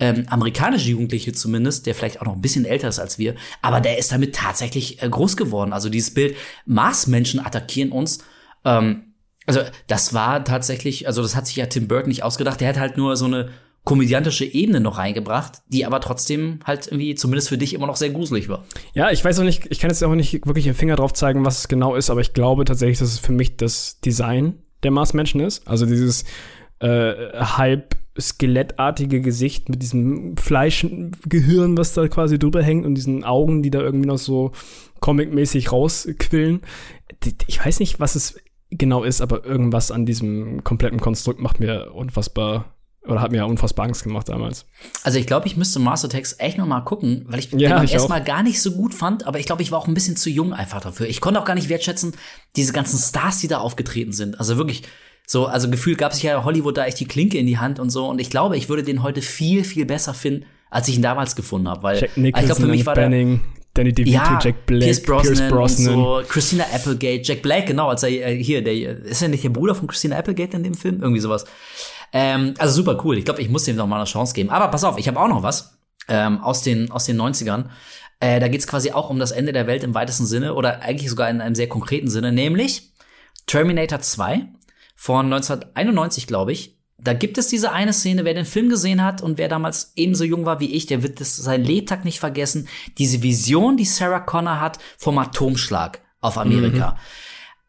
ähm, 0.00 0.24
amerikanische 0.28 0.90
Jugendliche 0.90 1.32
zumindest, 1.32 1.86
der 1.86 1.94
vielleicht 1.94 2.20
auch 2.20 2.26
noch 2.26 2.34
ein 2.34 2.40
bisschen 2.40 2.64
älter 2.64 2.88
ist 2.88 2.98
als 2.98 3.18
wir, 3.18 3.36
aber 3.60 3.80
der 3.80 3.98
ist 3.98 4.10
damit 4.10 4.34
tatsächlich 4.34 5.00
äh, 5.02 5.08
groß 5.08 5.36
geworden. 5.36 5.72
Also 5.72 5.88
dieses 5.88 6.12
Bild, 6.12 6.36
Mars-Menschen 6.66 7.38
attackieren 7.38 7.92
uns, 7.92 8.18
ähm, 8.64 9.14
also 9.46 9.60
das 9.86 10.14
war 10.14 10.44
tatsächlich, 10.44 11.06
also 11.06 11.22
das 11.22 11.36
hat 11.36 11.46
sich 11.46 11.56
ja 11.56 11.66
Tim 11.66 11.88
Burton 11.88 12.08
nicht 12.08 12.22
ausgedacht, 12.22 12.60
der 12.60 12.68
hat 12.68 12.78
halt 12.78 12.96
nur 12.96 13.16
so 13.16 13.26
eine 13.26 13.50
komödiantische 13.84 14.44
Ebene 14.44 14.80
noch 14.80 14.98
reingebracht, 14.98 15.62
die 15.68 15.84
aber 15.84 16.00
trotzdem 16.00 16.60
halt 16.64 16.86
irgendwie 16.86 17.16
zumindest 17.16 17.48
für 17.48 17.58
dich 17.58 17.74
immer 17.74 17.88
noch 17.88 17.96
sehr 17.96 18.10
gruselig 18.10 18.48
war. 18.48 18.64
ja, 18.94 19.10
ich 19.10 19.24
weiß 19.24 19.40
auch 19.40 19.44
nicht, 19.44 19.66
ich 19.70 19.80
kann 19.80 19.90
jetzt 19.90 20.02
auch 20.04 20.14
nicht 20.14 20.46
wirklich 20.46 20.64
den 20.64 20.74
Finger 20.74 20.94
drauf 20.94 21.12
zeigen, 21.12 21.44
was 21.44 21.60
es 21.60 21.68
genau 21.68 21.96
ist, 21.96 22.08
aber 22.08 22.20
ich 22.20 22.32
glaube 22.32 22.64
tatsächlich, 22.64 22.98
dass 22.98 23.12
es 23.12 23.18
für 23.18 23.32
mich 23.32 23.56
das 23.56 23.98
Design 24.00 24.58
der 24.82 24.90
Marsmenschen 24.90 25.40
ist. 25.40 25.66
Also 25.66 25.86
dieses 25.86 26.24
äh, 26.80 27.14
halb 27.34 27.96
skelettartige 28.18 29.20
Gesicht 29.20 29.68
mit 29.68 29.82
diesem 29.82 30.36
Fleischgehirn, 30.36 31.78
was 31.78 31.94
da 31.94 32.08
quasi 32.08 32.38
drüber 32.38 32.62
hängt 32.62 32.84
und 32.84 32.94
diesen 32.94 33.24
Augen, 33.24 33.62
die 33.62 33.70
da 33.70 33.80
irgendwie 33.80 34.08
noch 34.08 34.18
so 34.18 34.52
comicmäßig 35.00 35.72
rausquillen. 35.72 36.60
Ich 37.46 37.64
weiß 37.64 37.80
nicht, 37.80 38.00
was 38.00 38.14
es 38.14 38.36
genau 38.70 39.04
ist, 39.04 39.20
aber 39.20 39.44
irgendwas 39.44 39.90
an 39.90 40.06
diesem 40.06 40.64
kompletten 40.64 41.00
Konstrukt 41.00 41.40
macht 41.40 41.60
mir 41.60 41.92
unfassbar 41.94 42.74
oder 43.06 43.20
hat 43.20 43.32
mir 43.32 43.44
unfassbar 43.46 43.86
Angst 43.86 44.04
gemacht 44.04 44.28
damals. 44.28 44.66
Also 45.02 45.18
ich 45.18 45.26
glaube, 45.26 45.46
ich 45.46 45.56
müsste 45.56 45.80
Master 45.80 46.08
Text 46.08 46.40
echt 46.40 46.58
noch 46.58 46.66
mal 46.66 46.82
gucken, 46.82 47.24
weil 47.26 47.40
ich 47.40 47.50
Ja, 47.52 47.58
den 47.58 47.70
beim 47.70 47.84
ich 47.84 47.94
ersten 47.94 48.06
auch. 48.06 48.16
Mal 48.16 48.22
gar 48.22 48.42
nicht 48.42 48.62
so 48.62 48.72
gut 48.72 48.94
fand, 48.94 49.26
aber 49.26 49.40
ich 49.40 49.46
glaube, 49.46 49.62
ich 49.62 49.72
war 49.72 49.78
auch 49.78 49.88
ein 49.88 49.94
bisschen 49.94 50.16
zu 50.16 50.30
jung 50.30 50.52
einfach 50.52 50.80
dafür. 50.80 51.08
Ich 51.08 51.20
konnte 51.20 51.40
auch 51.40 51.44
gar 51.44 51.54
nicht 51.54 51.68
wertschätzen, 51.68 52.14
diese 52.54 52.72
ganzen 52.72 52.98
Stars, 52.98 53.38
die 53.38 53.48
da 53.48 53.58
aufgetreten 53.58 54.12
sind. 54.12 54.38
Also 54.38 54.56
wirklich 54.56 54.82
so, 55.26 55.46
also 55.46 55.68
gefühlt 55.70 55.98
gab 55.98 56.12
es 56.12 56.22
ja 56.22 56.44
Hollywood 56.44 56.76
da 56.76 56.84
echt 56.86 57.00
die 57.00 57.06
Klinke 57.06 57.38
in 57.38 57.46
die 57.46 57.58
Hand 57.58 57.80
und 57.80 57.90
so 57.90 58.08
und 58.08 58.20
ich 58.20 58.30
glaube, 58.30 58.56
ich 58.56 58.68
würde 58.68 58.82
den 58.82 59.02
heute 59.02 59.22
viel, 59.22 59.64
viel 59.64 59.84
besser 59.84 60.14
finden, 60.14 60.46
als 60.70 60.88
ich 60.88 60.96
ihn 60.96 61.02
damals 61.02 61.36
gefunden 61.36 61.68
habe, 61.68 61.82
weil 61.82 62.00
Jack 62.00 62.16
ich 62.16 62.32
glaube, 62.32 62.60
für 62.60 62.66
mich 62.66 62.86
war 62.86 62.94
der 62.94 63.02
Banning, 63.02 63.40
Danny 63.74 63.92
DeVito, 63.92 64.16
ja, 64.16 64.38
Jack 64.42 64.66
Black, 64.66 64.82
Pierce 64.82 65.02
Brosnan, 65.02 65.34
Pierce 65.34 65.50
Brosnan. 65.50 65.94
so, 65.94 66.22
Christina 66.28 66.64
Applegate, 66.72 67.22
Jack 67.22 67.42
Black, 67.42 67.66
genau, 67.66 67.88
als 67.88 68.02
er 68.02 68.10
äh, 68.10 68.42
hier, 68.42 68.62
der 68.62 68.74
ist 68.74 69.22
ja 69.22 69.28
nicht 69.28 69.44
der 69.44 69.50
Bruder 69.50 69.74
von 69.74 69.86
Christina 69.88 70.16
Applegate 70.16 70.56
in 70.56 70.62
dem 70.64 70.74
Film, 70.74 71.00
irgendwie 71.00 71.20
sowas. 71.20 71.44
Ähm, 72.12 72.54
also 72.58 72.74
super 72.74 73.02
cool. 73.04 73.18
Ich 73.18 73.24
glaube, 73.24 73.40
ich 73.40 73.48
muss 73.48 73.64
dem 73.64 73.76
noch 73.76 73.86
mal 73.86 73.96
eine 73.96 74.04
Chance 74.04 74.34
geben. 74.34 74.50
Aber 74.50 74.68
pass 74.68 74.84
auf, 74.84 74.98
ich 74.98 75.08
habe 75.08 75.18
auch 75.18 75.28
noch 75.28 75.42
was 75.42 75.78
ähm, 76.08 76.40
aus 76.40 76.62
den 76.62 76.90
aus 76.90 77.06
den 77.06 77.20
90ern. 77.20 77.66
Äh, 78.20 78.38
da 78.38 78.48
geht's 78.48 78.66
quasi 78.66 78.92
auch 78.92 79.10
um 79.10 79.18
das 79.18 79.32
Ende 79.32 79.52
der 79.52 79.66
Welt 79.66 79.82
im 79.82 79.94
weitesten 79.94 80.26
Sinne 80.26 80.54
oder 80.54 80.82
eigentlich 80.82 81.10
sogar 81.10 81.28
in 81.28 81.40
einem 81.40 81.54
sehr 81.54 81.68
konkreten 81.68 82.08
Sinne, 82.08 82.32
nämlich 82.32 82.92
Terminator 83.46 84.00
2 84.00 84.46
von 84.94 85.26
1991, 85.26 86.26
glaube 86.26 86.52
ich. 86.52 86.78
Da 86.98 87.14
gibt 87.14 87.36
es 87.36 87.48
diese 87.48 87.72
eine 87.72 87.92
Szene, 87.92 88.24
wer 88.24 88.34
den 88.34 88.44
Film 88.44 88.68
gesehen 88.68 89.02
hat 89.02 89.22
und 89.22 89.38
wer 89.38 89.48
damals 89.48 89.92
ebenso 89.96 90.22
jung 90.22 90.46
war 90.46 90.60
wie 90.60 90.72
ich, 90.72 90.86
der 90.86 91.02
wird 91.02 91.20
das 91.20 91.34
seinen 91.34 91.64
Lebtag 91.64 92.04
nicht 92.04 92.20
vergessen. 92.20 92.68
Diese 92.98 93.24
Vision, 93.24 93.76
die 93.76 93.84
Sarah 93.84 94.20
Connor 94.20 94.60
hat 94.60 94.78
vom 94.98 95.18
Atomschlag 95.18 96.00
auf 96.20 96.38
Amerika. 96.38 96.96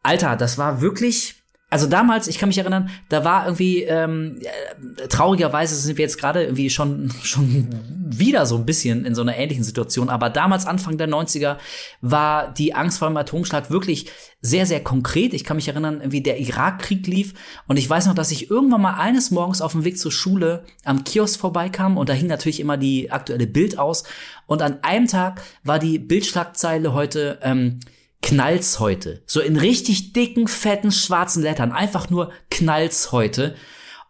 Alter, 0.03 0.35
das 0.35 0.59
war 0.59 0.81
wirklich. 0.81 1.42
Also 1.73 1.87
damals, 1.87 2.27
ich 2.27 2.37
kann 2.37 2.49
mich 2.49 2.59
erinnern, 2.59 2.91
da 3.09 3.25
war 3.25 3.45
irgendwie 3.45 3.81
ähm, 3.81 4.37
äh, 4.41 5.07
traurigerweise 5.07 5.73
sind 5.73 5.97
wir 5.97 6.05
jetzt 6.05 6.19
gerade 6.19 6.43
irgendwie 6.43 6.69
schon 6.69 7.11
schon 7.23 7.67
wieder 8.05 8.45
so 8.45 8.57
ein 8.57 8.65
bisschen 8.67 9.05
in 9.05 9.15
so 9.15 9.23
einer 9.23 9.35
ähnlichen 9.35 9.63
Situation. 9.63 10.07
Aber 10.09 10.29
damals 10.29 10.67
Anfang 10.67 10.99
der 10.99 11.09
90er 11.09 11.57
war 11.99 12.53
die 12.53 12.75
Angst 12.75 12.99
vor 12.99 13.07
dem 13.07 13.17
Atomschlag 13.17 13.71
wirklich 13.71 14.11
sehr 14.39 14.67
sehr 14.67 14.83
konkret. 14.83 15.33
Ich 15.33 15.45
kann 15.45 15.55
mich 15.55 15.67
erinnern, 15.67 15.95
irgendwie 15.95 16.21
der 16.21 16.39
Irakkrieg 16.39 17.07
lief 17.07 17.33
und 17.67 17.77
ich 17.77 17.89
weiß 17.89 18.05
noch, 18.05 18.13
dass 18.13 18.29
ich 18.29 18.51
irgendwann 18.51 18.81
mal 18.81 18.99
eines 18.99 19.31
Morgens 19.31 19.59
auf 19.59 19.71
dem 19.71 19.83
Weg 19.83 19.97
zur 19.97 20.11
Schule 20.11 20.65
am 20.85 21.03
Kiosk 21.03 21.39
vorbeikam 21.39 21.97
und 21.97 22.07
da 22.07 22.13
hing 22.13 22.27
natürlich 22.27 22.59
immer 22.59 22.77
die 22.77 23.09
aktuelle 23.09 23.47
Bild 23.47 23.79
aus 23.79 24.03
und 24.45 24.61
an 24.61 24.83
einem 24.83 25.07
Tag 25.07 25.41
war 25.63 25.79
die 25.79 25.97
Bildschlagzeile 25.97 26.93
heute 26.93 27.39
ähm, 27.41 27.79
knallt's 28.23 28.79
heute. 28.79 29.21
So 29.27 29.39
in 29.39 29.57
richtig 29.57 30.13
dicken, 30.13 30.47
fetten, 30.47 30.91
schwarzen 30.91 31.43
Lettern. 31.43 31.71
Einfach 31.71 32.09
nur 32.09 32.31
knallt's 32.49 33.11
heute. 33.11 33.55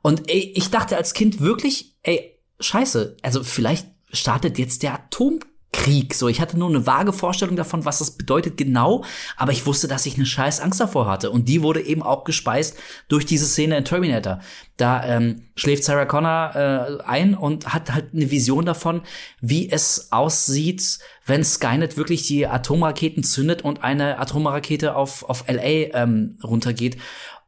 Und 0.01 0.29
ey, 0.29 0.53
ich 0.55 0.69
dachte 0.69 0.95
als 0.95 1.13
Kind 1.13 1.41
wirklich, 1.41 1.95
ey, 2.03 2.39
scheiße, 2.61 3.17
also 3.21 3.43
vielleicht 3.43 3.87
startet 4.11 4.57
jetzt 4.57 4.83
der 4.83 4.93
Atomkrieg. 4.93 5.51
So, 6.13 6.27
ich 6.29 6.39
hatte 6.39 6.57
nur 6.57 6.69
eine 6.69 6.85
vage 6.85 7.11
Vorstellung 7.11 7.55
davon, 7.55 7.83
was 7.83 7.99
das 7.99 8.11
bedeutet 8.11 8.55
genau, 8.55 9.03
aber 9.35 9.51
ich 9.51 9.65
wusste, 9.65 9.87
dass 9.87 10.05
ich 10.05 10.15
eine 10.15 10.25
scheiß 10.25 10.61
Angst 10.61 10.79
davor 10.79 11.07
hatte. 11.07 11.29
Und 11.29 11.49
die 11.49 11.61
wurde 11.61 11.81
eben 11.81 12.01
auch 12.01 12.23
gespeist 12.23 12.77
durch 13.09 13.25
diese 13.25 13.45
Szene 13.45 13.77
in 13.77 13.83
Terminator. 13.85 14.39
Da 14.77 15.03
ähm, 15.03 15.43
schläft 15.55 15.83
Sarah 15.83 16.05
Connor 16.05 16.55
äh, 16.55 17.03
ein 17.03 17.35
und 17.35 17.73
hat 17.73 17.93
halt 17.93 18.13
eine 18.13 18.31
Vision 18.31 18.65
davon, 18.65 19.01
wie 19.41 19.69
es 19.69 20.11
aussieht, 20.11 20.99
wenn 21.25 21.43
Skynet 21.43 21.97
wirklich 21.97 22.27
die 22.27 22.47
Atomraketen 22.47 23.23
zündet 23.23 23.63
und 23.63 23.83
eine 23.83 24.19
Atomrakete 24.19 24.95
auf, 24.95 25.27
auf 25.27 25.45
LA 25.47 25.93
ähm, 25.93 26.37
runtergeht. 26.43 26.97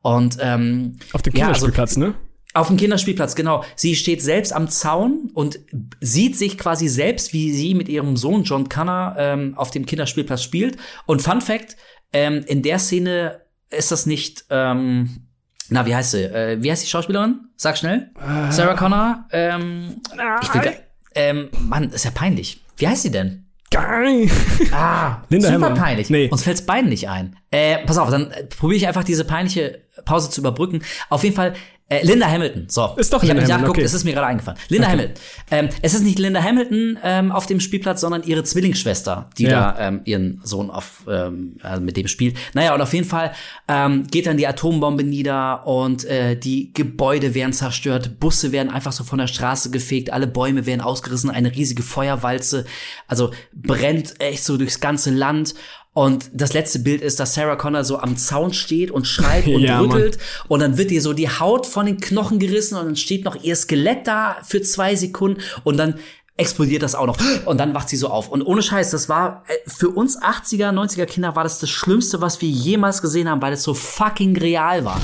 Und 0.02 0.38
ähm, 0.42 0.98
Auf 1.14 1.22
dem 1.22 1.34
ja, 1.34 1.48
also- 1.48 1.66
Kinderspielplatz, 1.66 1.98
ne? 1.98 2.16
Auf 2.56 2.68
dem 2.68 2.78
Kinderspielplatz, 2.78 3.36
genau. 3.36 3.64
Sie 3.76 3.96
steht 3.96 4.22
selbst 4.22 4.54
am 4.54 4.70
Zaun 4.70 5.30
und 5.34 5.60
sieht 6.00 6.38
sich 6.38 6.58
quasi 6.58 6.88
selbst, 6.88 7.34
wie 7.34 7.52
sie 7.52 7.76
mit 7.76 7.90
ihrem 7.90 8.16
Sohn 8.16 8.44
John 8.44 8.70
Connor 8.70 9.16
ähm, 9.18 9.54
auf 9.58 9.72
dem 9.72 9.86
Kinderspielplatz 9.86 10.42
spielt. 10.42 10.78
Und 11.06 11.22
Fun 11.22 11.42
Fact, 11.42 11.76
ähm, 12.14 12.44
in 12.48 12.62
der 12.64 12.80
Szene 12.80 13.42
ist 13.70 13.92
das 13.92 14.06
nicht, 14.06 14.46
ähm, 14.50 15.28
na, 15.70 15.86
wie 15.86 15.96
heißt 15.96 16.12
sie? 16.12 16.24
Äh, 16.24 16.64
wie 16.64 16.72
heißt 16.72 16.84
die 16.84 16.90
Schauspielerin? 16.90 17.42
Sag 17.58 17.78
schnell. 17.78 18.12
Sarah 18.52 18.76
Connor. 18.76 19.26
Ähm, 19.32 20.02
ich 20.42 20.54
will, 20.54 20.74
ähm, 21.14 21.50
Mann, 21.60 21.90
ist 21.90 22.06
ja 22.06 22.12
peinlich. 22.12 22.62
Wie 22.78 22.88
heißt 22.88 23.04
sie 23.04 23.12
denn? 23.12 23.46
Geil. 23.72 24.30
Ah, 24.72 25.24
Linda 25.30 25.52
super 25.52 25.66
Hammer. 25.66 25.76
peinlich. 25.76 26.10
Nee. 26.10 26.30
Uns 26.30 26.44
fällt's 26.44 26.66
beiden 26.66 26.90
nicht 26.90 27.10
ein. 27.10 27.36
Äh, 27.52 27.80
pass 27.86 27.98
auf, 27.98 28.10
dann 28.10 28.32
äh, 28.32 28.46
probiere 28.46 28.78
ich 28.78 28.88
einfach 28.88 29.04
diese 29.04 29.26
peinliche 29.26 29.82
Pause 30.06 30.30
zu 30.30 30.40
überbrücken. 30.42 30.82
Auf 31.10 31.24
jeden 31.24 31.36
Fall, 31.36 31.56
Äh, 31.88 32.04
Linda 32.04 32.28
Hamilton, 32.28 32.66
so. 32.68 32.96
Ist 32.98 33.14
doch 33.14 33.22
ich 33.22 33.30
hab 33.30 33.36
Linda 33.38 33.42
Hamilton, 33.44 33.50
nachgeguckt, 33.50 33.78
okay. 33.78 33.86
es 33.86 33.94
ist 33.94 34.06
mir 34.06 34.14
gerade 34.14 34.26
eingefallen. 34.28 34.58
Linda 34.70 34.88
Okay. 34.88 34.94
Hamilton. 34.98 35.24
Ähm, 35.52 35.70
es 35.84 35.94
ist 35.94 36.04
nicht 36.04 36.18
Linda 36.18 36.42
Hamilton 36.42 36.98
ähm, 37.04 37.32
auf 37.32 37.46
dem 37.46 37.60
Spielplatz, 37.60 38.02
sondern 38.02 38.24
ihre 38.24 38.44
Zwillingsschwester, 38.44 39.30
die 39.38 39.44
Ja. 39.44 39.74
da 39.74 39.88
ähm, 39.88 40.02
ihren 40.06 40.42
Sohn 40.44 40.72
auf, 40.72 41.04
ähm, 41.08 41.58
also 41.62 41.82
mit 41.82 41.96
dem 41.96 42.08
spielt. 42.08 42.38
Naja, 42.56 42.74
und 42.74 42.82
auf 42.82 42.92
jeden 42.94 43.08
Fall 43.08 43.34
ähm, 43.68 44.08
geht 44.08 44.26
dann 44.26 44.38
die 44.38 44.48
Atombombe 44.48 45.04
nieder 45.04 45.68
und 45.68 46.06
äh, 46.06 46.36
die 46.36 46.74
Gebäude 46.74 47.36
werden 47.36 47.54
zerstört, 47.54 48.20
Busse 48.20 48.52
werden 48.52 48.72
einfach 48.72 48.92
so 48.92 49.04
von 49.04 49.20
der 49.20 49.28
Straße 49.28 49.70
gefegt, 49.70 50.12
alle 50.12 50.26
Bäume 50.26 50.66
werden 50.66 50.82
ausgerissen, 50.82 51.30
eine 51.30 51.54
riesige 51.54 51.84
Feuerwalze, 51.84 52.66
also 53.08 53.30
brennt 53.54 54.20
echt 54.20 54.44
so 54.44 54.58
durchs 54.58 54.80
ganze 54.80 55.12
Land. 55.12 55.54
Und 55.96 56.30
das 56.34 56.52
letzte 56.52 56.80
Bild 56.80 57.02
ist, 57.02 57.22
dass 57.22 57.36
Sarah 57.36 57.56
Connor 57.56 57.86
so 57.86 57.98
am 58.00 58.18
Zaun 58.18 58.52
steht 58.54 58.92
und 58.92 59.08
schreit 59.08 59.48
und 59.48 59.60
Ja, 59.62 59.82
Mann. 59.82 59.92
rüttelt. 59.94 60.18
Und 60.50 60.60
dann 60.60 60.78
wird 60.78 60.92
ihr 60.92 61.02
so 61.02 61.14
die 61.14 61.30
Haut 61.30 61.66
von 61.66 61.86
den 61.86 62.02
Knochen 62.02 62.38
gerissen 62.38 62.76
und 62.78 62.84
dann 62.86 62.96
steht 62.98 63.24
noch 63.24 63.42
ihr 63.42 63.56
Skelett 63.56 64.06
da 64.06 64.36
für 64.44 64.62
zwei 64.62 64.98
Sekunden 64.98 65.42
und 65.64 65.78
dann 65.78 65.96
explodiert 66.36 66.84
das 66.84 66.96
auch 66.96 67.06
noch. 67.08 67.18
Und 67.46 67.60
dann 67.62 67.74
wacht 67.74 67.88
sie 67.88 67.96
so 67.96 68.10
auf. 68.10 68.28
Und 68.28 68.42
ohne 68.42 68.62
Scheiß, 68.62 68.92
das 68.92 69.08
war 69.08 69.44
äh, 69.48 69.70
für 69.70 69.88
uns 69.90 70.22
80er, 70.22 70.72
90er 70.74 71.06
Kinder 71.06 71.34
war 71.38 71.44
das 71.46 71.60
das 71.60 71.70
Schlimmste, 71.70 72.20
was 72.20 72.42
wir 72.42 72.50
jemals 72.50 73.02
gesehen 73.02 73.30
haben, 73.30 73.42
weil 73.42 73.54
es 73.54 73.64
so 73.64 73.74
fucking 73.74 74.36
real 74.38 74.84
war. 74.84 75.00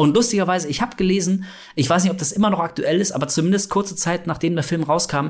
Und 0.00 0.14
lustigerweise, 0.14 0.66
ich 0.66 0.80
habe 0.80 0.96
gelesen, 0.96 1.44
ich 1.74 1.90
weiß 1.90 2.04
nicht, 2.04 2.10
ob 2.10 2.16
das 2.16 2.32
immer 2.32 2.48
noch 2.48 2.60
aktuell 2.60 3.02
ist, 3.02 3.12
aber 3.12 3.28
zumindest 3.28 3.68
kurze 3.68 3.94
Zeit 3.96 4.26
nachdem 4.26 4.54
der 4.54 4.64
Film 4.64 4.82
rauskam, 4.82 5.26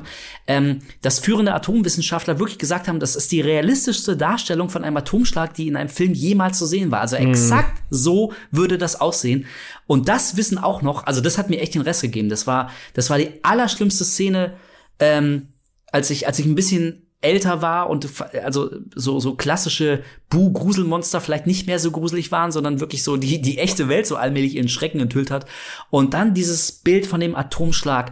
ähm, 0.47 0.79
dass 1.01 1.19
führende 1.19 1.53
Atomwissenschaftler 1.53 2.39
wirklich 2.39 2.57
gesagt 2.57 2.87
haben, 2.87 3.01
das 3.01 3.17
ist 3.17 3.33
die 3.33 3.41
realistischste 3.41 4.15
Darstellung 4.15 4.69
von 4.69 4.85
einem 4.85 4.95
Atomschlag, 4.95 5.55
die 5.55 5.67
in 5.67 5.75
einem 5.75 5.89
Film 5.89 6.13
jemals 6.13 6.57
zu 6.57 6.65
sehen 6.65 6.89
war. 6.89 7.01
Also 7.01 7.17
exakt 7.17 7.83
so 7.89 8.31
würde 8.51 8.77
das 8.77 9.01
aussehen. 9.01 9.45
Und 9.87 10.07
das 10.07 10.37
wissen 10.37 10.57
auch 10.57 10.81
noch, 10.81 11.05
also 11.05 11.19
das 11.19 11.37
hat 11.37 11.49
mir 11.49 11.59
echt 11.59 11.75
den 11.75 11.81
Rest 11.81 12.03
gegeben. 12.03 12.29
Das 12.29 12.47
war, 12.47 12.69
das 12.93 13.09
war 13.09 13.17
die 13.17 13.43
allerschlimmste 13.43 14.05
Szene, 14.05 14.53
ähm, 14.99 15.49
als 15.91 16.09
ich, 16.11 16.27
als 16.27 16.39
ich 16.39 16.45
ein 16.45 16.55
bisschen 16.55 17.10
älter 17.21 17.61
war 17.61 17.89
und 17.89 18.07
also 18.43 18.69
so 18.95 19.19
so 19.19 19.35
klassische 19.35 20.03
Bu-Gruselmonster 20.29 21.21
vielleicht 21.21 21.47
nicht 21.47 21.67
mehr 21.67 21.79
so 21.79 21.91
gruselig 21.91 22.31
waren, 22.31 22.51
sondern 22.51 22.79
wirklich 22.79 23.03
so 23.03 23.17
die 23.17 23.41
die 23.41 23.59
echte 23.59 23.87
Welt 23.87 24.07
so 24.07 24.15
allmählich 24.15 24.55
ihren 24.55 24.69
Schrecken 24.69 24.99
enthüllt 24.99 25.31
hat 25.31 25.45
und 25.89 26.13
dann 26.13 26.33
dieses 26.33 26.71
Bild 26.71 27.05
von 27.05 27.19
dem 27.19 27.35
Atomschlag, 27.35 28.11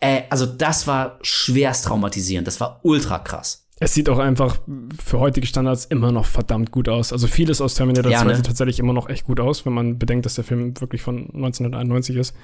äh, 0.00 0.22
also 0.30 0.46
das 0.46 0.86
war 0.86 1.18
schwerst 1.22 1.84
traumatisierend, 1.84 2.46
das 2.46 2.60
war 2.60 2.80
ultra 2.82 3.18
krass. 3.18 3.66
Es 3.78 3.92
sieht 3.92 4.08
auch 4.08 4.18
einfach 4.18 4.58
für 5.04 5.20
heutige 5.20 5.46
Standards 5.46 5.84
immer 5.84 6.10
noch 6.10 6.24
verdammt 6.24 6.70
gut 6.70 6.88
aus. 6.88 7.12
Also 7.12 7.26
vieles 7.26 7.60
aus 7.60 7.74
Terminator 7.74 8.10
Ja, 8.10 8.20
2 8.22 8.24
ne? 8.24 8.36
sieht 8.36 8.46
tatsächlich 8.46 8.78
immer 8.78 8.94
noch 8.94 9.10
echt 9.10 9.26
gut 9.26 9.38
aus, 9.38 9.66
wenn 9.66 9.74
man 9.74 9.98
bedenkt, 9.98 10.24
dass 10.24 10.34
der 10.34 10.44
Film 10.44 10.80
wirklich 10.80 11.02
von 11.02 11.26
1991 11.34 12.16
ist. 12.16 12.34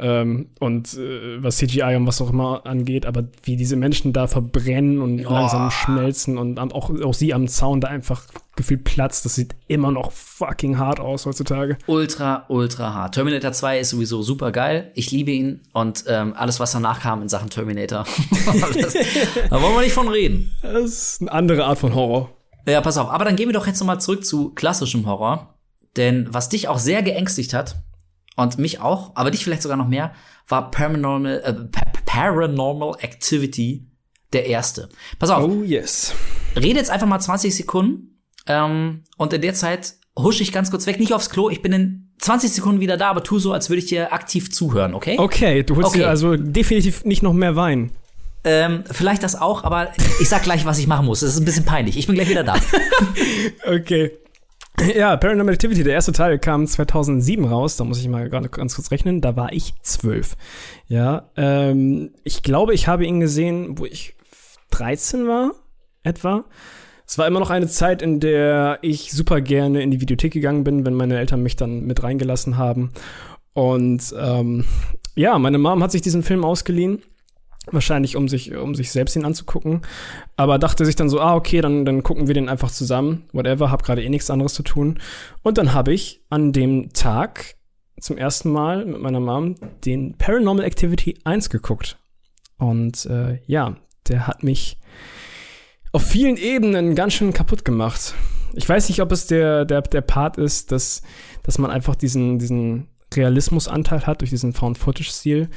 Ähm, 0.00 0.50
und 0.60 0.94
äh, 0.94 1.42
was 1.42 1.56
CGI 1.56 1.96
und 1.96 2.06
was 2.06 2.20
auch 2.20 2.30
immer 2.30 2.64
angeht, 2.64 3.04
aber 3.04 3.24
wie 3.42 3.56
diese 3.56 3.74
Menschen 3.74 4.12
da 4.12 4.28
verbrennen 4.28 5.00
und 5.00 5.18
langsam 5.18 5.72
schmelzen 5.72 6.38
und 6.38 6.58
auch, 6.60 6.90
auch 7.02 7.14
sie 7.14 7.34
am 7.34 7.48
Zaun 7.48 7.80
da 7.80 7.88
einfach 7.88 8.22
gefühlt 8.54 8.84
platzt, 8.84 9.24
das 9.24 9.34
sieht 9.34 9.56
immer 9.66 9.90
noch 9.90 10.12
fucking 10.12 10.78
hart 10.78 11.00
aus 11.00 11.26
heutzutage. 11.26 11.78
Ultra, 11.86 12.44
ultra 12.48 12.94
hart. 12.94 13.16
Terminator 13.16 13.50
2 13.50 13.80
ist 13.80 13.90
sowieso 13.90 14.22
super 14.22 14.52
geil. 14.52 14.92
Ich 14.94 15.10
liebe 15.10 15.32
ihn 15.32 15.62
und 15.72 16.04
ähm, 16.06 16.32
alles, 16.36 16.60
was 16.60 16.70
danach 16.70 17.00
kam 17.00 17.20
in 17.22 17.28
Sachen 17.28 17.50
Terminator. 17.50 18.04
das, 18.46 18.94
da 19.50 19.62
wollen 19.62 19.74
wir 19.74 19.82
nicht 19.82 19.92
von 19.92 20.08
reden. 20.08 20.52
Das 20.62 20.84
ist 20.84 21.20
eine 21.22 21.32
andere 21.32 21.64
Art 21.64 21.78
von 21.78 21.94
Horror. 21.94 22.30
Ja, 22.68 22.80
pass 22.80 22.98
auf. 22.98 23.10
Aber 23.10 23.24
dann 23.24 23.34
gehen 23.34 23.48
wir 23.48 23.54
doch 23.54 23.66
jetzt 23.66 23.80
noch 23.80 23.86
mal 23.86 23.98
zurück 23.98 24.24
zu 24.24 24.50
klassischem 24.50 25.06
Horror. 25.06 25.54
Denn 25.96 26.28
was 26.30 26.48
dich 26.48 26.68
auch 26.68 26.78
sehr 26.78 27.02
geängstigt 27.02 27.54
hat, 27.54 27.76
und 28.38 28.58
mich 28.58 28.80
auch, 28.80 29.12
aber 29.16 29.30
dich 29.30 29.44
vielleicht 29.44 29.62
sogar 29.62 29.76
noch 29.76 29.88
mehr, 29.88 30.12
war 30.46 30.70
Paranormal, 30.70 31.40
äh, 31.44 31.52
Pa- 31.52 31.92
Paranormal 32.06 32.94
Activity 33.00 33.86
der 34.32 34.46
erste. 34.46 34.88
Pass 35.18 35.30
auf, 35.30 35.44
Oh 35.44 35.62
yes. 35.64 36.14
rede 36.56 36.78
jetzt 36.78 36.90
einfach 36.90 37.06
mal 37.06 37.18
20 37.20 37.54
Sekunden 37.54 38.18
ähm, 38.46 39.04
und 39.16 39.32
in 39.32 39.42
der 39.42 39.54
Zeit 39.54 39.94
husche 40.18 40.42
ich 40.42 40.52
ganz 40.52 40.70
kurz 40.70 40.86
weg, 40.86 40.98
nicht 40.98 41.12
aufs 41.12 41.30
Klo, 41.30 41.50
ich 41.50 41.62
bin 41.62 41.72
in 41.72 42.12
20 42.18 42.50
Sekunden 42.50 42.80
wieder 42.80 42.96
da, 42.96 43.10
aber 43.10 43.22
tu 43.22 43.38
so, 43.38 43.52
als 43.52 43.70
würde 43.70 43.78
ich 43.80 43.86
dir 43.86 44.12
aktiv 44.12 44.50
zuhören, 44.52 44.94
okay? 44.94 45.16
Okay, 45.18 45.62
du 45.62 45.76
holst 45.76 45.90
Okay. 45.90 45.98
dir 46.00 46.08
also 46.08 46.36
definitiv 46.36 47.04
nicht 47.04 47.22
noch 47.22 47.32
mehr 47.32 47.54
Wein. 47.56 47.90
Ähm, 48.44 48.84
vielleicht 48.90 49.22
das 49.24 49.34
auch, 49.34 49.64
aber 49.64 49.92
ich 50.20 50.28
sag 50.28 50.42
gleich, 50.44 50.64
was 50.64 50.78
ich 50.78 50.86
machen 50.86 51.06
muss. 51.06 51.20
Das 51.20 51.30
ist 51.30 51.38
ein 51.40 51.44
bisschen 51.44 51.64
peinlich. 51.64 51.96
Ich 51.98 52.06
bin 52.06 52.14
gleich 52.14 52.28
wieder 52.28 52.44
da. 52.44 52.54
Okay. 53.66 54.12
Ja, 54.94 55.16
Paranormal 55.16 55.54
Activity, 55.54 55.82
der 55.82 55.94
erste 55.94 56.12
Teil 56.12 56.38
kam 56.38 56.66
2007 56.66 57.44
raus. 57.44 57.76
Da 57.76 57.84
muss 57.84 58.00
ich 58.00 58.08
mal 58.08 58.28
ganz 58.28 58.74
kurz 58.74 58.90
rechnen. 58.90 59.20
Da 59.20 59.36
war 59.36 59.52
ich 59.52 59.74
zwölf. 59.82 60.36
Ja, 60.86 61.30
ähm, 61.36 62.12
ich 62.24 62.42
glaube, 62.42 62.74
ich 62.74 62.86
habe 62.86 63.04
ihn 63.04 63.20
gesehen, 63.20 63.78
wo 63.78 63.84
ich 63.84 64.14
13 64.70 65.26
war, 65.26 65.52
etwa. 66.02 66.44
Es 67.06 67.18
war 67.18 67.26
immer 67.26 67.40
noch 67.40 67.50
eine 67.50 67.68
Zeit, 67.68 68.02
in 68.02 68.20
der 68.20 68.78
ich 68.82 69.12
super 69.12 69.40
gerne 69.40 69.82
in 69.82 69.90
die 69.90 70.00
Videothek 70.00 70.32
gegangen 70.32 70.62
bin, 70.64 70.84
wenn 70.84 70.94
meine 70.94 71.18
Eltern 71.18 71.42
mich 71.42 71.56
dann 71.56 71.84
mit 71.86 72.02
reingelassen 72.02 72.58
haben. 72.58 72.90
Und 73.54 74.14
ähm, 74.18 74.64
ja, 75.16 75.38
meine 75.38 75.58
Mom 75.58 75.82
hat 75.82 75.90
sich 75.90 76.02
diesen 76.02 76.22
Film 76.22 76.44
ausgeliehen. 76.44 77.02
Wahrscheinlich, 77.72 78.16
um 78.16 78.28
sich, 78.28 78.54
um 78.54 78.74
sich 78.74 78.90
selbst 78.90 79.16
ihn 79.16 79.24
anzugucken. 79.24 79.82
Aber 80.36 80.58
dachte 80.58 80.84
sich 80.84 80.96
dann 80.96 81.08
so, 81.08 81.20
ah, 81.20 81.34
okay, 81.34 81.60
dann, 81.60 81.84
dann 81.84 82.02
gucken 82.02 82.26
wir 82.26 82.34
den 82.34 82.48
einfach 82.48 82.70
zusammen. 82.70 83.24
Whatever, 83.32 83.70
hab 83.70 83.82
gerade 83.82 84.02
eh 84.02 84.08
nichts 84.08 84.30
anderes 84.30 84.54
zu 84.54 84.62
tun. 84.62 84.98
Und 85.42 85.58
dann 85.58 85.74
habe 85.74 85.92
ich 85.92 86.22
an 86.30 86.52
dem 86.52 86.92
Tag 86.92 87.56
zum 88.00 88.16
ersten 88.16 88.50
Mal 88.50 88.84
mit 88.84 89.00
meiner 89.00 89.20
Mom 89.20 89.56
den 89.84 90.16
Paranormal 90.16 90.64
Activity 90.64 91.18
1 91.24 91.50
geguckt. 91.50 91.98
Und 92.58 93.06
äh, 93.06 93.40
ja, 93.46 93.76
der 94.08 94.26
hat 94.26 94.42
mich 94.42 94.78
auf 95.92 96.02
vielen 96.02 96.36
Ebenen 96.36 96.94
ganz 96.94 97.14
schön 97.14 97.32
kaputt 97.32 97.64
gemacht. 97.64 98.14
Ich 98.54 98.68
weiß 98.68 98.88
nicht, 98.88 99.00
ob 99.00 99.12
es 99.12 99.26
der, 99.26 99.64
der, 99.64 99.82
der 99.82 100.00
Part 100.00 100.36
ist, 100.36 100.72
dass, 100.72 101.02
dass 101.42 101.58
man 101.58 101.70
einfach 101.70 101.94
diesen, 101.94 102.38
diesen 102.38 102.88
Realismusanteil 103.14 104.06
hat 104.06 104.20
durch 104.20 104.30
diesen 104.30 104.52
Found-Footage-Stil. 104.52 105.48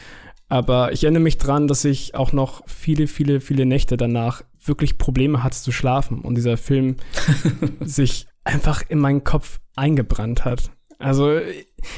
Aber 0.52 0.92
ich 0.92 1.06
erinnere 1.06 1.24
mich 1.24 1.38
dran, 1.38 1.70
dass 1.70 1.86
ich 1.86 2.14
auch 2.14 2.34
noch 2.34 2.62
viele, 2.68 3.08
viele, 3.08 3.40
viele 3.40 3.66
Nächte 3.66 3.96
danach 3.96 4.44
wirklich 4.62 4.98
Probleme 4.98 5.46
hatte 5.46 5.58
zu 5.58 5.72
schlafen 5.72 6.20
und 6.20 6.36
dieser 6.36 6.58
Film 6.58 6.98
sich 7.80 8.28
einfach 8.44 8.84
in 8.90 9.00
meinen 9.00 9.24
Kopf 9.24 9.62
eingebrannt 9.78 10.44
hat. 10.44 10.72
Also 11.00 11.40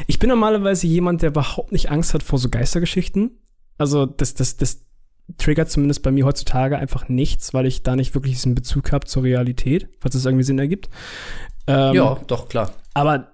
ich 0.06 0.20
bin 0.20 0.30
normalerweise 0.30 0.86
jemand, 0.86 1.24
der 1.24 1.30
überhaupt 1.30 1.72
nicht 1.72 1.90
Angst 1.90 2.14
hat 2.14 2.22
vor 2.22 2.38
so 2.38 2.50
Geistergeschichten. 2.50 3.40
Also 3.80 4.06
das, 4.06 4.36
das, 4.36 4.56
das 4.56 4.86
triggert 5.38 5.72
zumindest 5.72 6.04
bei 6.04 6.12
mir 6.12 6.24
heutzutage 6.24 6.78
einfach 6.78 7.10
nichts, 7.10 7.56
weil 7.56 7.66
ich 7.66 7.82
da 7.82 7.96
nicht 7.96 8.14
wirklich 8.14 8.34
diesen 8.34 8.54
Bezug 8.54 8.92
habe 8.92 9.08
zur 9.08 9.24
Realität, 9.24 9.90
falls 10.00 10.14
es 10.14 10.26
irgendwie 10.26 10.44
Sinn 10.44 10.60
ergibt. 10.60 10.92
Ähm, 11.66 11.96
ja, 11.96 12.20
doch, 12.28 12.50
klar. 12.50 12.72
aber 12.94 13.32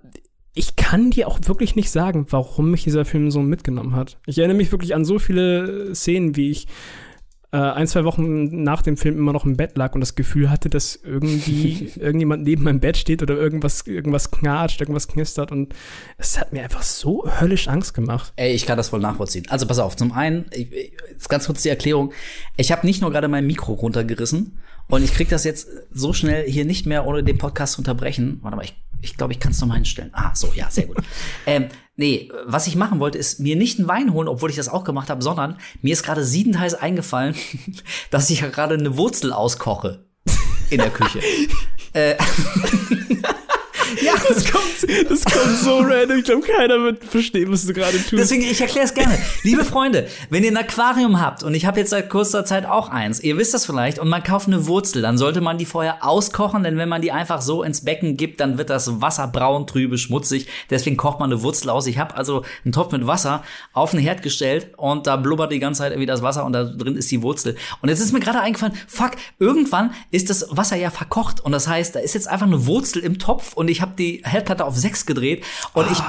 ich 0.59 0.75
kann 0.75 1.09
dir 1.09 1.29
auch 1.29 1.39
wirklich 1.45 1.77
nicht 1.77 1.89
sagen, 1.89 2.25
warum 2.31 2.69
mich 2.69 2.83
dieser 2.83 3.05
Film 3.05 3.31
so 3.31 3.39
mitgenommen 3.39 3.95
hat. 3.95 4.17
Ich 4.25 4.37
erinnere 4.37 4.57
mich 4.57 4.73
wirklich 4.73 4.93
an 4.93 5.05
so 5.05 5.17
viele 5.17 5.95
Szenen, 5.95 6.35
wie 6.35 6.51
ich 6.51 6.67
äh, 7.53 7.57
ein, 7.57 7.87
zwei 7.87 8.03
Wochen 8.03 8.61
nach 8.61 8.81
dem 8.81 8.97
Film 8.97 9.17
immer 9.17 9.31
noch 9.31 9.45
im 9.45 9.55
Bett 9.55 9.77
lag 9.77 9.95
und 9.95 10.01
das 10.01 10.15
Gefühl 10.15 10.49
hatte, 10.49 10.69
dass 10.69 10.97
irgendwie 10.97 11.93
irgendjemand 11.95 12.43
neben 12.43 12.65
meinem 12.65 12.81
Bett 12.81 12.97
steht 12.97 13.23
oder 13.23 13.35
irgendwas, 13.35 13.87
irgendwas 13.87 14.31
knatscht, 14.31 14.81
irgendwas 14.81 15.07
knistert 15.07 15.53
und 15.53 15.73
es 16.17 16.37
hat 16.37 16.51
mir 16.51 16.61
einfach 16.61 16.83
so 16.83 17.23
höllisch 17.39 17.69
Angst 17.69 17.93
gemacht. 17.93 18.33
Ey, 18.35 18.53
ich 18.53 18.65
kann 18.65 18.75
das 18.75 18.89
voll 18.89 18.99
nachvollziehen. 18.99 19.45
Also 19.47 19.65
pass 19.65 19.79
auf, 19.79 19.95
zum 19.95 20.11
einen, 20.11 20.47
ich, 20.51 20.73
ich, 20.73 20.91
jetzt 21.09 21.29
ganz 21.29 21.45
kurz 21.45 21.63
die 21.63 21.69
Erklärung. 21.69 22.11
Ich 22.57 22.73
habe 22.73 22.85
nicht 22.85 22.99
nur 23.01 23.11
gerade 23.11 23.29
mein 23.29 23.47
Mikro 23.47 23.75
runtergerissen 23.75 24.59
und 24.89 25.05
ich 25.05 25.13
krieg 25.13 25.29
das 25.29 25.45
jetzt 25.45 25.69
so 25.89 26.11
schnell 26.11 26.49
hier 26.49 26.65
nicht 26.65 26.85
mehr 26.85 27.07
ohne 27.07 27.23
den 27.23 27.37
Podcast 27.37 27.75
zu 27.75 27.79
unterbrechen. 27.79 28.39
Warte 28.41 28.57
mal, 28.57 28.65
ich 28.65 28.75
ich 29.01 29.17
glaube, 29.17 29.33
ich 29.33 29.39
kann 29.39 29.51
es 29.51 29.61
nochmal 29.61 29.77
hinstellen. 29.77 30.11
Ah, 30.13 30.33
so, 30.35 30.51
ja, 30.55 30.69
sehr 30.69 30.85
gut. 30.85 30.97
ähm, 31.45 31.69
nee, 31.95 32.29
was 32.45 32.67
ich 32.67 32.75
machen 32.75 32.99
wollte, 32.99 33.17
ist 33.17 33.39
mir 33.39 33.55
nicht 33.55 33.79
einen 33.79 33.87
Wein 33.87 34.13
holen, 34.13 34.27
obwohl 34.27 34.49
ich 34.49 34.55
das 34.55 34.69
auch 34.69 34.83
gemacht 34.83 35.09
habe, 35.09 35.21
sondern 35.21 35.57
mir 35.81 35.93
ist 35.93 36.03
gerade 36.03 36.23
siedend 36.23 36.59
heiß 36.59 36.75
eingefallen, 36.75 37.35
dass 38.11 38.29
ich 38.29 38.41
ja 38.41 38.49
gerade 38.49 38.75
eine 38.75 38.97
Wurzel 38.97 39.33
auskoche 39.33 40.05
in 40.69 40.79
der 40.79 40.91
Küche. 40.91 41.19
äh, 41.93 42.15
Das 44.29 44.51
kommt, 44.51 45.09
das 45.09 45.25
kommt 45.25 45.57
so 45.57 45.77
random. 45.79 46.19
Ich 46.19 46.25
glaube, 46.25 46.45
keiner 46.45 46.79
wird 46.83 47.03
verstehen, 47.03 47.51
was 47.51 47.65
du 47.65 47.73
gerade 47.73 47.97
tust. 47.97 48.13
Deswegen, 48.13 48.43
ich 48.43 48.61
erkläre 48.61 48.85
es 48.85 48.93
gerne. 48.93 49.17
Liebe 49.43 49.65
Freunde, 49.65 50.07
wenn 50.29 50.43
ihr 50.43 50.51
ein 50.51 50.57
Aquarium 50.57 51.19
habt, 51.19 51.43
und 51.43 51.55
ich 51.55 51.65
habe 51.65 51.79
jetzt 51.79 51.89
seit 51.89 52.09
kurzer 52.09 52.45
Zeit 52.45 52.65
auch 52.65 52.89
eins, 52.89 53.19
ihr 53.19 53.37
wisst 53.37 53.53
das 53.53 53.65
vielleicht, 53.65 53.99
und 53.99 54.07
man 54.07 54.23
kauft 54.23 54.47
eine 54.47 54.67
Wurzel, 54.67 55.01
dann 55.01 55.17
sollte 55.17 55.41
man 55.41 55.57
die 55.57 55.65
vorher 55.65 56.05
auskochen, 56.05 56.63
denn 56.63 56.77
wenn 56.77 56.89
man 56.89 57.01
die 57.01 57.11
einfach 57.11 57.41
so 57.41 57.63
ins 57.63 57.83
Becken 57.83 58.17
gibt, 58.17 58.39
dann 58.39 58.57
wird 58.57 58.69
das 58.69 59.01
Wasser 59.01 59.27
braun, 59.27 59.65
trübe, 59.67 59.97
schmutzig. 59.97 60.47
Deswegen 60.69 60.97
kocht 60.97 61.19
man 61.19 61.31
eine 61.31 61.41
Wurzel 61.41 61.69
aus. 61.69 61.87
Ich 61.87 61.97
habe 61.97 62.15
also 62.15 62.43
einen 62.63 62.71
Topf 62.71 62.91
mit 62.91 63.07
Wasser 63.07 63.43
auf 63.73 63.91
den 63.91 63.99
Herd 63.99 64.21
gestellt 64.21 64.71
und 64.77 65.07
da 65.07 65.15
blubbert 65.15 65.51
die 65.51 65.59
ganze 65.59 65.79
Zeit 65.79 65.91
irgendwie 65.91 66.05
das 66.05 66.21
Wasser 66.21 66.45
und 66.45 66.53
da 66.53 66.63
drin 66.65 66.95
ist 66.95 67.09
die 67.11 67.21
Wurzel. 67.21 67.55
Und 67.81 67.89
jetzt 67.89 67.99
ist 67.99 68.13
mir 68.13 68.19
gerade 68.19 68.39
eingefallen, 68.39 68.75
fuck, 68.87 69.11
irgendwann 69.39 69.91
ist 70.11 70.29
das 70.29 70.45
Wasser 70.51 70.75
ja 70.75 70.91
verkocht 70.91 71.41
und 71.41 71.51
das 71.51 71.67
heißt, 71.67 71.95
da 71.95 71.99
ist 71.99 72.13
jetzt 72.13 72.27
einfach 72.27 72.45
eine 72.45 72.67
Wurzel 72.67 73.01
im 73.01 73.19
Topf 73.19 73.53
und 73.53 73.69
ich 73.69 73.81
habe 73.81 73.93
die 73.97 74.18
Herdplatte 74.23 74.65
auf 74.65 74.75
6 74.75 75.05
gedreht 75.05 75.45
und 75.73 75.89
ich 75.91 75.99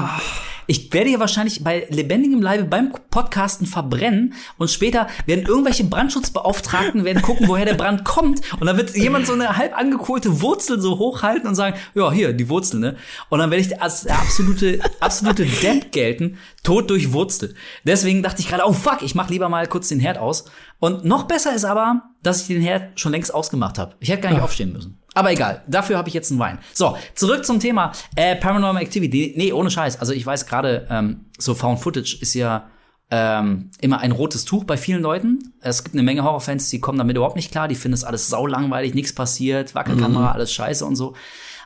ich 0.71 0.93
werde 0.93 1.09
hier 1.09 1.19
wahrscheinlich 1.19 1.65
bei 1.65 1.89
lebendigem 1.91 2.41
Leibe 2.41 2.63
beim 2.63 2.93
Podcasten 3.11 3.67
verbrennen 3.67 4.35
und 4.57 4.71
später 4.71 5.09
werden 5.27 5.45
irgendwelche 5.45 5.83
Brandschutzbeauftragten 5.83 7.05
werden 7.05 7.23
gucken, 7.23 7.49
woher 7.49 7.65
der 7.65 7.75
Brand 7.75 8.05
kommt 8.05 8.41
und 8.61 8.69
dann 8.69 8.77
wird 8.77 8.95
jemand 8.95 9.27
so 9.27 9.33
eine 9.33 9.57
halb 9.57 9.77
angekohlte 9.77 10.43
Wurzel 10.43 10.81
so 10.81 10.97
hochhalten 10.99 11.49
und 11.49 11.57
sagen, 11.57 11.77
ja, 11.97 12.13
hier, 12.13 12.33
die 12.35 12.49
Wurzel, 12.49 12.79
ne? 12.79 12.97
Und 13.31 13.41
dann 13.41 13.51
werde 13.51 13.65
ich 13.65 13.83
als 13.83 14.07
absolute, 14.07 14.79
absolute 15.01 15.45
Depp 15.45 15.91
gelten, 15.91 16.39
tot 16.63 16.89
durch 16.89 17.13
Wurzel. 17.13 17.57
Deswegen 17.83 18.23
dachte 18.23 18.41
ich 18.41 18.49
gerade, 18.49 18.63
oh 18.65 18.73
fuck, 18.73 19.03
ich 19.03 19.17
mach 19.17 19.29
lieber 19.29 19.49
mal 19.49 19.67
kurz 19.67 19.89
den 19.89 19.99
Herd 19.99 20.19
aus. 20.19 20.45
Und 20.79 21.05
noch 21.05 21.25
besser 21.25 21.53
ist 21.53 21.65
aber, 21.65 22.03
dass 22.23 22.43
ich 22.43 22.47
den 22.47 22.63
Herd 22.63 23.01
schon 23.01 23.11
längst 23.11 23.35
ausgemacht 23.35 23.77
habe. 23.77 23.97
Ich 23.99 24.09
hätte 24.09 24.23
gar 24.23 24.31
nicht 24.31 24.43
aufstehen 24.43 24.73
müssen. 24.73 25.00
Aber 25.15 25.33
egal, 25.33 25.63
dafür 25.67 25.99
habe 25.99 26.09
ich 26.09 26.15
jetzt 26.15 26.31
einen 26.31 26.41
Wein. 26.41 26.59
So, 26.73 26.97
zurück 27.15 27.45
zum 27.45 27.59
Thema 27.59 27.93
äh, 28.15 28.37
Paranormal 28.37 28.83
Activity. 28.83 29.35
Nee, 29.37 29.53
ohne 29.53 29.71
Scheiß. 29.71 29.99
Also 29.99 30.13
ich 30.13 30.25
weiß 30.25 30.47
gerade, 30.47 30.87
ähm, 30.89 31.27
so 31.37 31.55
Found 31.55 31.81
Footage 31.81 32.19
ist 32.21 32.35
ja 32.35 32.71
ähm, 33.11 33.71
immer 33.81 33.99
ein 33.99 34.13
rotes 34.13 34.45
Tuch 34.45 34.65
bei 34.65 34.77
vielen 34.77 35.03
Leuten. 35.03 35.53
Es 35.61 35.83
gibt 35.83 35.97
eine 35.97 36.05
Menge 36.05 36.23
Horrorfans, 36.23 36.71
die 36.71 36.79
kommen 36.81 36.99
damit 36.99 37.17
überhaupt 37.17 37.37
nicht 37.37 37.51
klar. 37.51 37.67
Die 37.67 37.75
finden 37.75 37.95
es 37.95 38.05
alles 38.05 38.29
saulangweilig, 38.29 38.95
nichts 38.95 39.13
passiert, 39.13 39.75
Wackelkamera, 39.75 40.31
alles 40.31 40.53
scheiße 40.53 40.85
und 40.85 40.95
so. 40.95 41.15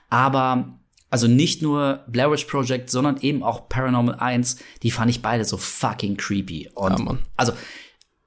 Aber 0.09 0.79
also 1.11 1.29
nicht 1.29 1.63
nur 1.63 2.01
Blair 2.09 2.31
Witch 2.33 2.47
Project, 2.47 2.91
sondern 2.91 3.19
eben 3.19 3.43
auch 3.43 3.69
Paranormal 3.69 4.17
1, 4.17 4.57
die 4.83 4.91
fand 4.91 5.11
ich 5.11 5.23
beide 5.23 5.45
so 5.45 5.59
fucking 5.59 6.17
creepy. 6.17 6.71
Und 6.75 6.99
Ja, 6.99 7.19
also 7.37 7.53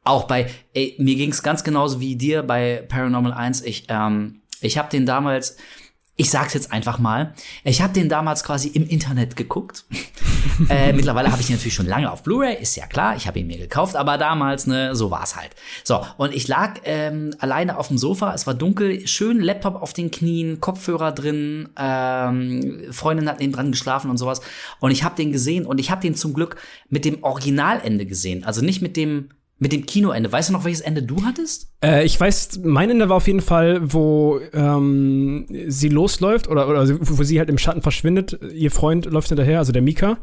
auch 0.04 0.24
bei, 0.24 0.50
ey, 0.74 0.96
mir 0.98 1.16
ging's 1.16 1.44
ganz 1.44 1.64
genauso 1.64 2.00
wie 2.00 2.16
dir 2.16 2.44
bei 2.44 2.86
Paranormal 2.88 3.34
1. 3.34 3.64
Ich, 3.64 3.88
ähm, 3.90 4.42
ich 4.62 4.78
habe 4.78 4.90
den 4.90 5.06
damals, 5.06 5.58
ich 6.20 6.32
sag's 6.32 6.56
jetzt 6.56 6.72
einfach 6.72 6.98
mal, 6.98 7.34
ich 7.64 7.82
habe 7.82 7.94
den 7.94 8.10
damals 8.10 8.44
quasi 8.44 8.70
im 8.70 8.88
Internet 8.88 9.36
geguckt. 9.36 9.86
äh, 10.70 10.92
mittlerweile 10.92 11.32
habe 11.32 11.42
ich 11.42 11.50
ihn 11.50 11.56
natürlich 11.56 11.76
schon 11.76 11.86
lange 11.86 12.12
auf 12.12 12.24
Blu-ray, 12.24 12.56
ist 12.60 12.76
ja 12.76 12.88
klar, 12.88 13.16
ich 13.16 13.28
habe 13.28 13.40
ihn 13.40 13.46
mir 13.46 13.60
gekauft, 13.60 13.96
aber 13.96 14.18
damals, 14.18 14.66
ne, 14.66 14.96
so 14.96 15.12
war's 15.12 15.36
halt. 15.36 15.52
So, 15.84 16.04
und 16.18 16.34
ich 16.34 16.48
lag 16.48 16.80
ähm, 16.86 17.36
alleine 17.38 17.78
auf 17.78 17.90
dem 17.90 18.00
Sofa, 18.00 18.34
es 18.34 18.48
war 18.48 18.56
dunkel, 18.56 19.08
schön 19.08 19.40
Laptop 19.40 19.76
auf 19.76 19.94
den 19.94 20.10
Knien, 20.10 20.60
Kopfhörer 20.60 21.12
drin, 21.12 21.70
ähm, 21.78 22.86
Freundin 22.92 23.30
hat 23.30 23.40
neben 23.40 23.54
dran 23.54 23.72
geschlafen 23.72 24.10
und 24.10 24.18
sowas. 24.18 24.42
Und 24.80 24.90
ich 24.90 25.04
habe 25.04 25.16
den 25.16 25.32
gesehen 25.32 25.68
und 25.68 25.80
ich 25.80 25.92
habe 25.92 26.02
den 26.02 26.16
zum 26.16 26.34
Glück 26.34 26.58
mit 26.90 27.06
dem 27.06 27.24
Originalende 27.24 28.08
gesehen, 28.08 28.44
also 28.44 28.62
nicht 28.62 28.82
mit 28.82 28.98
dem 28.98 29.30
mit 29.60 29.72
dem 29.72 29.86
Kinoende. 29.86 30.32
Weißt 30.32 30.50
du 30.50 30.54
noch, 30.54 30.66
welches 30.66 30.82
Ende 30.82 31.04
du 31.04 31.24
hattest? 31.24 31.72
Äh, 31.84 32.06
ich 32.06 32.20
weiß, 32.20 32.62
mein 32.64 32.90
Ende 32.90 33.10
war 33.10 33.18
auf 33.18 33.28
jeden 33.28 33.42
Fall, 33.42 33.92
wo 33.92 34.40
ähm, 34.54 35.46
sie 35.68 35.90
losläuft 35.90 36.48
oder, 36.48 36.68
oder 36.70 36.88
wo 37.02 37.24
sie 37.24 37.40
halt 37.40 37.50
im 37.50 37.58
Schatten 37.58 37.82
verschwindet. 37.82 38.40
Ihr 38.54 38.72
Freund 38.72 39.06
läuft 39.06 39.30
hinterher, 39.30 39.60
also 39.60 39.72
der 39.72 39.82
Mika. 39.82 40.20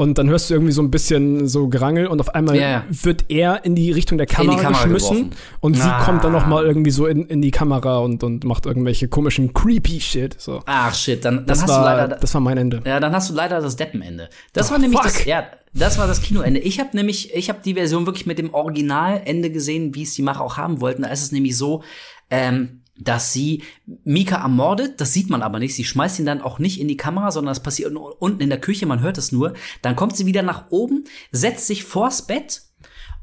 Und 0.00 0.16
dann 0.16 0.30
hörst 0.30 0.48
du 0.48 0.54
irgendwie 0.54 0.72
so 0.72 0.80
ein 0.80 0.90
bisschen 0.90 1.46
so 1.46 1.68
Gerangel 1.68 2.06
und 2.06 2.20
auf 2.20 2.34
einmal 2.34 2.56
ja. 2.56 2.84
wird 2.88 3.26
er 3.28 3.66
in 3.66 3.74
die 3.74 3.92
Richtung 3.92 4.16
der 4.16 4.26
Kamera, 4.26 4.56
Kamera 4.56 4.84
geschmissen 4.84 5.16
geworfen. 5.16 5.30
und 5.60 5.74
sie 5.76 5.82
Ah. 5.82 6.04
kommt 6.06 6.24
dann 6.24 6.32
noch 6.32 6.46
mal 6.46 6.64
irgendwie 6.64 6.90
so 6.90 7.06
in, 7.06 7.26
in 7.26 7.42
die 7.42 7.50
Kamera 7.50 7.98
und, 7.98 8.24
und 8.24 8.44
macht 8.44 8.64
irgendwelche 8.64 9.08
komischen 9.08 9.52
creepy 9.52 10.00
Shit. 10.00 10.40
So. 10.40 10.62
Ach 10.64 10.94
shit, 10.94 11.22
dann, 11.22 11.36
dann 11.36 11.46
Das, 11.48 11.60
hast 11.60 11.68
war, 11.68 11.80
du 11.80 11.84
leider 11.84 12.16
das 12.16 12.32
war 12.32 12.40
mein 12.40 12.56
Ende. 12.56 12.80
Ja, 12.86 12.98
dann 12.98 13.12
hast 13.12 13.28
du 13.28 13.34
leider 13.34 13.60
das 13.60 13.76
Deppenende. 13.76 14.30
Das 14.54 14.68
Oh, 14.68 14.72
war 14.72 14.78
nämlich 14.78 14.98
fuck. 14.98 15.12
das, 15.12 15.24
ja, 15.26 15.44
das 15.74 15.98
war 15.98 16.06
das 16.06 16.22
Kinoende. 16.22 16.60
Ich 16.60 16.80
habe 16.80 16.96
nämlich, 16.96 17.34
ich 17.34 17.50
habe 17.50 17.58
die 17.62 17.74
Version 17.74 18.06
wirklich 18.06 18.24
mit 18.24 18.38
dem 18.38 18.54
Originalende 18.54 19.50
gesehen, 19.50 19.94
wie 19.94 20.04
es 20.04 20.14
die 20.14 20.22
Macher 20.22 20.40
auch 20.40 20.56
haben 20.56 20.80
wollten. 20.80 21.02
Da 21.02 21.08
ist 21.10 21.22
es 21.22 21.30
nämlich 21.30 21.58
so, 21.58 21.82
ähm, 22.30 22.79
dass 23.00 23.32
sie 23.32 23.62
Mika 24.04 24.36
ermordet, 24.42 25.00
das 25.00 25.12
sieht 25.12 25.30
man 25.30 25.42
aber 25.42 25.58
nicht. 25.58 25.74
Sie 25.74 25.84
schmeißt 25.84 26.18
ihn 26.18 26.26
dann 26.26 26.40
auch 26.42 26.58
nicht 26.58 26.80
in 26.80 26.88
die 26.88 26.96
Kamera, 26.96 27.30
sondern 27.30 27.50
das 27.50 27.62
passiert 27.62 27.90
un- 27.90 27.96
unten 27.96 28.42
in 28.42 28.50
der 28.50 28.60
Küche, 28.60 28.86
man 28.86 29.00
hört 29.00 29.18
es 29.18 29.32
nur. 29.32 29.54
Dann 29.82 29.96
kommt 29.96 30.16
sie 30.16 30.26
wieder 30.26 30.42
nach 30.42 30.70
oben, 30.70 31.04
setzt 31.32 31.66
sich 31.66 31.84
vors 31.84 32.26
Bett 32.26 32.62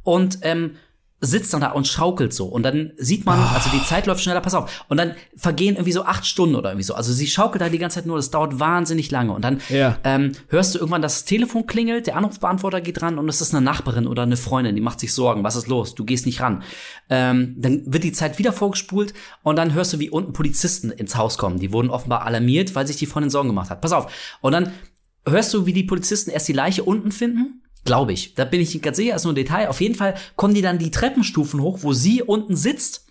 und 0.03 0.39
ähm, 0.41 0.71
sitzt 1.19 1.51
dann 1.53 1.61
da 1.61 1.71
und 1.71 1.87
schaukelt 1.87 2.31
so. 2.31 2.45
Und 2.45 2.61
dann 2.63 2.91
sieht 2.97 3.25
man, 3.25 3.39
also 3.39 3.69
die 3.73 3.83
Zeit 3.83 4.05
läuft 4.05 4.21
schneller, 4.21 4.39
pass 4.41 4.53
auf. 4.53 4.85
Und 4.87 4.97
dann 4.97 5.15
vergehen 5.35 5.75
irgendwie 5.75 5.91
so 5.91 6.03
acht 6.03 6.27
Stunden 6.27 6.53
oder 6.55 6.69
irgendwie 6.69 6.83
so. 6.83 6.93
Also 6.93 7.11
sie 7.11 7.25
schaukelt 7.25 7.59
da 7.61 7.69
die 7.69 7.79
ganze 7.79 7.95
Zeit 7.95 8.05
nur, 8.05 8.17
das 8.17 8.29
dauert 8.29 8.59
wahnsinnig 8.59 9.09
lange. 9.09 9.31
Und 9.33 9.43
dann 9.43 9.59
Ja. 9.69 9.97
ähm, 10.03 10.33
hörst 10.49 10.75
du 10.75 10.79
irgendwann, 10.79 11.01
das 11.01 11.25
Telefon 11.25 11.65
klingelt, 11.65 12.05
der 12.05 12.17
Anrufbeantworter 12.17 12.81
geht 12.81 13.01
ran 13.01 13.17
und 13.17 13.27
es 13.29 13.41
ist 13.41 13.55
eine 13.55 13.65
Nachbarin 13.65 14.05
oder 14.05 14.23
eine 14.23 14.37
Freundin, 14.37 14.75
die 14.75 14.81
macht 14.81 14.99
sich 14.99 15.11
Sorgen, 15.11 15.43
was 15.43 15.55
ist 15.55 15.67
los, 15.67 15.95
du 15.95 16.05
gehst 16.05 16.27
nicht 16.27 16.39
ran. 16.41 16.61
Ähm, 17.09 17.55
dann 17.57 17.81
wird 17.91 18.03
die 18.03 18.11
Zeit 18.11 18.37
wieder 18.37 18.53
vorgespult 18.53 19.13
und 19.41 19.55
dann 19.57 19.73
hörst 19.73 19.93
du, 19.93 19.99
wie 19.99 20.11
unten 20.11 20.33
Polizisten 20.33 20.91
ins 20.91 21.15
Haus 21.15 21.39
kommen. 21.39 21.59
Die 21.59 21.71
wurden 21.73 21.89
offenbar 21.89 22.25
alarmiert, 22.25 22.75
weil 22.75 22.85
sich 22.85 22.97
die 22.97 23.07
Freundin 23.07 23.31
Sorgen 23.31 23.49
gemacht 23.49 23.69
hat. 23.71 23.81
Pass 23.81 23.91
auf. 23.91 24.37
Und 24.41 24.51
dann 24.51 24.71
hörst 25.27 25.53
du, 25.53 25.65
wie 25.65 25.73
die 25.73 25.83
Polizisten 25.83 26.29
erst 26.29 26.47
die 26.47 26.53
Leiche 26.53 26.83
unten 26.83 27.11
finden. 27.11 27.63
Glaube 27.85 28.13
ich. 28.13 28.35
Da 28.35 28.45
bin 28.45 28.61
ich 28.61 28.73
nicht 28.73 28.83
ganz 28.83 28.97
sicher, 28.97 29.15
ist 29.15 29.23
nur 29.23 29.33
ein 29.33 29.37
Detail. 29.37 29.69
Auf 29.69 29.81
jeden 29.81 29.95
Fall 29.95 30.15
kommen 30.35 30.53
die 30.53 30.61
dann 30.61 30.79
die 30.79 30.91
Treppenstufen 30.91 31.61
hoch, 31.61 31.79
wo 31.81 31.93
sie 31.93 32.21
unten 32.21 32.55
sitzt. 32.55 33.07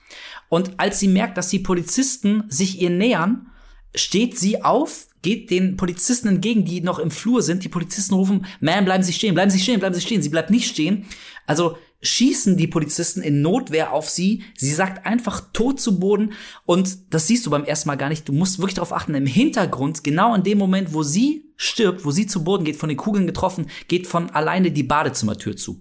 Und 0.48 0.78
als 0.78 1.00
sie 1.00 1.08
merkt, 1.08 1.36
dass 1.38 1.48
die 1.48 1.58
Polizisten 1.58 2.44
sich 2.48 2.80
ihr 2.80 2.90
nähern, 2.90 3.46
steht 3.94 4.38
sie 4.38 4.62
auf, 4.62 5.06
geht 5.22 5.50
den 5.50 5.76
Polizisten 5.76 6.28
entgegen, 6.28 6.64
die 6.64 6.82
noch 6.82 6.98
im 6.98 7.10
Flur 7.10 7.42
sind. 7.42 7.64
Die 7.64 7.68
Polizisten 7.68 8.14
rufen, 8.14 8.46
man, 8.60 8.84
bleiben 8.84 9.02
Sie 9.02 9.12
stehen, 9.12 9.34
bleiben 9.34 9.50
Sie 9.50 9.58
stehen, 9.58 9.80
bleiben 9.80 9.94
Sie 9.94 10.00
stehen. 10.00 10.22
Sie 10.22 10.28
bleibt 10.28 10.50
nicht 10.50 10.68
stehen. 10.68 11.06
Also 11.46 11.76
schießen 12.02 12.56
die 12.56 12.68
Polizisten 12.68 13.22
in 13.22 13.42
Notwehr 13.42 13.92
auf 13.92 14.08
sie. 14.08 14.44
Sie 14.56 14.72
sagt 14.72 15.06
einfach 15.06 15.42
tot 15.52 15.80
zu 15.80 15.98
Boden. 15.98 16.32
Und 16.64 17.12
das 17.12 17.26
siehst 17.26 17.46
du 17.46 17.50
beim 17.50 17.64
ersten 17.64 17.88
Mal 17.88 17.96
gar 17.96 18.08
nicht. 18.08 18.28
Du 18.28 18.32
musst 18.32 18.58
wirklich 18.58 18.74
darauf 18.74 18.92
achten, 18.92 19.14
im 19.14 19.26
Hintergrund, 19.26 20.04
genau 20.04 20.34
in 20.34 20.42
dem 20.42 20.58
Moment, 20.58 20.92
wo 20.92 21.02
sie 21.02 21.45
stirbt, 21.56 22.04
wo 22.04 22.10
sie 22.10 22.26
zu 22.26 22.44
Boden 22.44 22.64
geht, 22.64 22.76
von 22.76 22.88
den 22.88 22.98
Kugeln 22.98 23.26
getroffen, 23.26 23.68
geht 23.88 24.06
von 24.06 24.30
alleine 24.30 24.70
die 24.70 24.82
Badezimmertür 24.82 25.56
zu. 25.56 25.80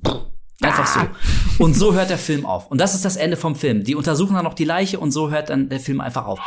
Einfach 0.61 0.88
so. 0.88 1.64
Und 1.64 1.73
so 1.73 1.93
hört 1.93 2.10
der 2.10 2.18
Film 2.18 2.45
auf. 2.45 2.68
Und 2.68 2.80
das 2.80 2.95
ist 2.95 3.03
das 3.03 3.18
Ende 3.18 3.38
vom 3.38 3.56
Film. 3.56 3.84
Die 3.84 3.95
untersuchen 3.95 4.35
dann 4.35 4.45
noch 4.45 4.53
die 4.53 4.64
Leiche 4.64 4.99
und 4.99 5.11
so 5.11 5.30
hört 5.30 5.49
dann 5.49 5.69
der 5.69 5.80
Film 5.80 5.99
einfach 5.99 6.26
auf. 6.26 6.39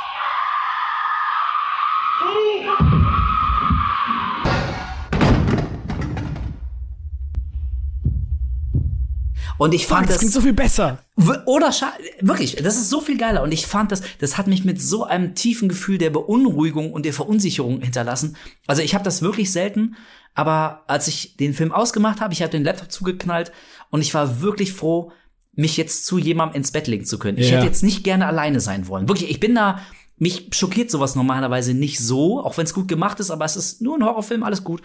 Und 9.59 9.75
ich 9.75 9.87
Fuck, 9.87 9.97
fand 9.99 10.07
das 10.09 10.15
das, 10.15 10.19
klingt 10.21 10.33
so 10.33 10.41
viel 10.41 10.53
besser. 10.53 10.99
Oder 11.47 11.73
wirklich, 12.21 12.57
das 12.57 12.77
ist 12.77 12.89
so 12.91 13.01
viel 13.01 13.19
geiler. 13.19 13.43
Und 13.43 13.53
ich 13.53 13.67
fand 13.67 13.91
das, 13.93 14.03
das 14.21 14.39
hat 14.39 14.47
mich 14.47 14.65
mit 14.65 14.81
so 14.81 15.05
einem 15.05 15.35
tiefen 15.35 15.69
Gefühl 15.69 15.99
der 15.99 16.11
Beunruhigung 16.11 16.93
und 16.93 17.05
der 17.05 17.13
Verunsicherung 17.13 17.81
hinterlassen. 17.81 18.37
Also 18.67 18.83
ich 18.83 18.95
habe 18.95 19.05
das 19.05 19.21
wirklich 19.21 19.51
selten, 19.53 19.97
aber 20.35 20.85
als 20.87 21.09
ich 21.09 21.37
den 21.37 21.55
Film 21.55 21.73
ausgemacht 21.73 22.21
habe, 22.21 22.33
ich 22.33 22.43
habe 22.43 22.53
den 22.53 22.63
Laptop 22.65 22.93
zugeknallt 22.93 23.51
und 23.91 24.01
ich 24.01 24.15
war 24.15 24.41
wirklich 24.41 24.73
froh, 24.73 25.11
mich 25.55 25.77
jetzt 25.77 26.07
zu 26.07 26.19
jemandem 26.19 26.57
ins 26.59 26.71
Bett 26.71 26.87
legen 26.87 27.05
zu 27.05 27.19
können. 27.19 27.37
Ich 27.39 27.51
Ja. 27.51 27.57
hätte 27.57 27.67
jetzt 27.67 27.83
nicht 27.83 28.05
gerne 28.05 28.27
alleine 28.27 28.61
sein 28.61 28.87
wollen. 28.87 29.09
Wirklich, 29.09 29.29
ich 29.29 29.41
bin 29.41 29.57
da, 29.57 29.81
mich 30.17 30.49
schockiert 30.53 30.89
sowas 30.91 31.17
normalerweise 31.17 31.75
nicht 31.75 31.99
so, 31.99 32.41
auch 32.41 32.57
wenn 32.57 32.65
es 32.65 32.75
gut 32.75 32.87
gemacht 32.87 33.19
ist, 33.19 33.33
aber 33.33 33.45
es 33.45 33.57
ist 33.57 33.83
nur 33.83 33.97
ein 33.97 34.05
Horrorfilm, 34.05 34.45
alles 34.45 34.63
gut. 34.63 34.83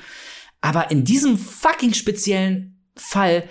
Aber 0.61 0.89
in 0.89 1.03
diesem 1.03 1.37
fucking 1.37 1.93
speziellen 1.93 2.79
Fall, 2.95 3.43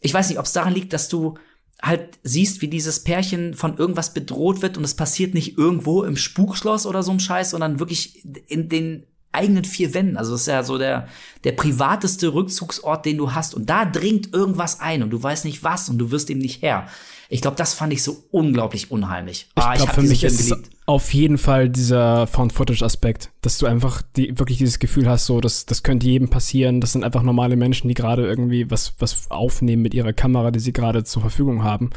ich 0.00 0.14
weiß 0.14 0.28
nicht, 0.28 0.38
ob 0.38 0.44
es 0.46 0.52
daran 0.52 0.74
liegt, 0.74 0.92
dass 0.92 1.08
du 1.08 1.34
halt 1.80 2.18
siehst, 2.24 2.60
wie 2.60 2.68
dieses 2.68 3.04
Pärchen 3.04 3.54
von 3.54 3.76
irgendwas 3.76 4.12
bedroht 4.12 4.62
wird 4.62 4.76
und 4.76 4.84
es 4.84 4.94
passiert 4.94 5.34
nicht 5.34 5.56
irgendwo 5.56 6.02
im 6.02 6.16
Spukschloss 6.16 6.86
oder 6.86 7.02
so 7.02 7.12
ein 7.12 7.20
Scheiß, 7.20 7.50
sondern 7.50 7.78
wirklich 7.78 8.24
in 8.48 8.68
den 8.68 9.04
eigenen 9.30 9.64
vier 9.64 9.94
Wänden. 9.94 10.16
Also 10.16 10.32
das 10.32 10.42
ist 10.42 10.46
ja 10.48 10.64
so 10.64 10.78
der, 10.78 11.06
der 11.44 11.52
privateste 11.52 12.34
Rückzugsort, 12.34 13.06
den 13.06 13.18
du 13.18 13.32
hast. 13.32 13.54
Und 13.54 13.70
da 13.70 13.84
dringt 13.84 14.32
irgendwas 14.32 14.80
ein 14.80 15.02
und 15.02 15.10
du 15.10 15.22
weißt 15.22 15.44
nicht 15.44 15.62
was 15.62 15.88
und 15.88 15.98
du 15.98 16.10
wirst 16.10 16.30
ihm 16.30 16.38
nicht 16.38 16.62
Herr. 16.62 16.88
Ich 17.28 17.42
glaube, 17.42 17.56
das 17.56 17.74
fand 17.74 17.92
ich 17.92 18.02
so 18.02 18.24
unglaublich 18.30 18.90
unheimlich. 18.90 19.48
Ah, 19.54 19.72
Ich 19.74 19.78
glaube, 19.78 19.88
hab 19.90 19.94
für 19.94 20.02
mich 20.02 20.24
ist 20.24 20.40
es 20.40 20.48
geliebt. 20.48 20.70
Auf 20.88 21.12
jeden 21.12 21.36
Fall 21.36 21.68
dieser 21.68 22.26
Found-Footage-Aspekt, 22.26 23.30
dass 23.42 23.58
du 23.58 23.66
einfach 23.66 24.00
die, 24.16 24.38
wirklich 24.38 24.56
dieses 24.56 24.78
Gefühl 24.78 25.06
hast, 25.06 25.26
so, 25.26 25.38
das, 25.42 25.66
das 25.66 25.82
könnte 25.82 26.06
jedem 26.06 26.30
passieren. 26.30 26.80
Das 26.80 26.92
sind 26.92 27.04
einfach 27.04 27.22
normale 27.22 27.56
Menschen, 27.56 27.88
die 27.88 27.94
gerade 27.94 28.26
irgendwie 28.26 28.70
was, 28.70 28.94
was 28.98 29.30
aufnehmen 29.30 29.82
mit 29.82 29.92
ihrer 29.92 30.14
Kamera, 30.14 30.50
die 30.50 30.60
sie 30.60 30.72
gerade 30.72 31.04
zur 31.04 31.20
Verfügung 31.20 31.62
haben. 31.62 31.90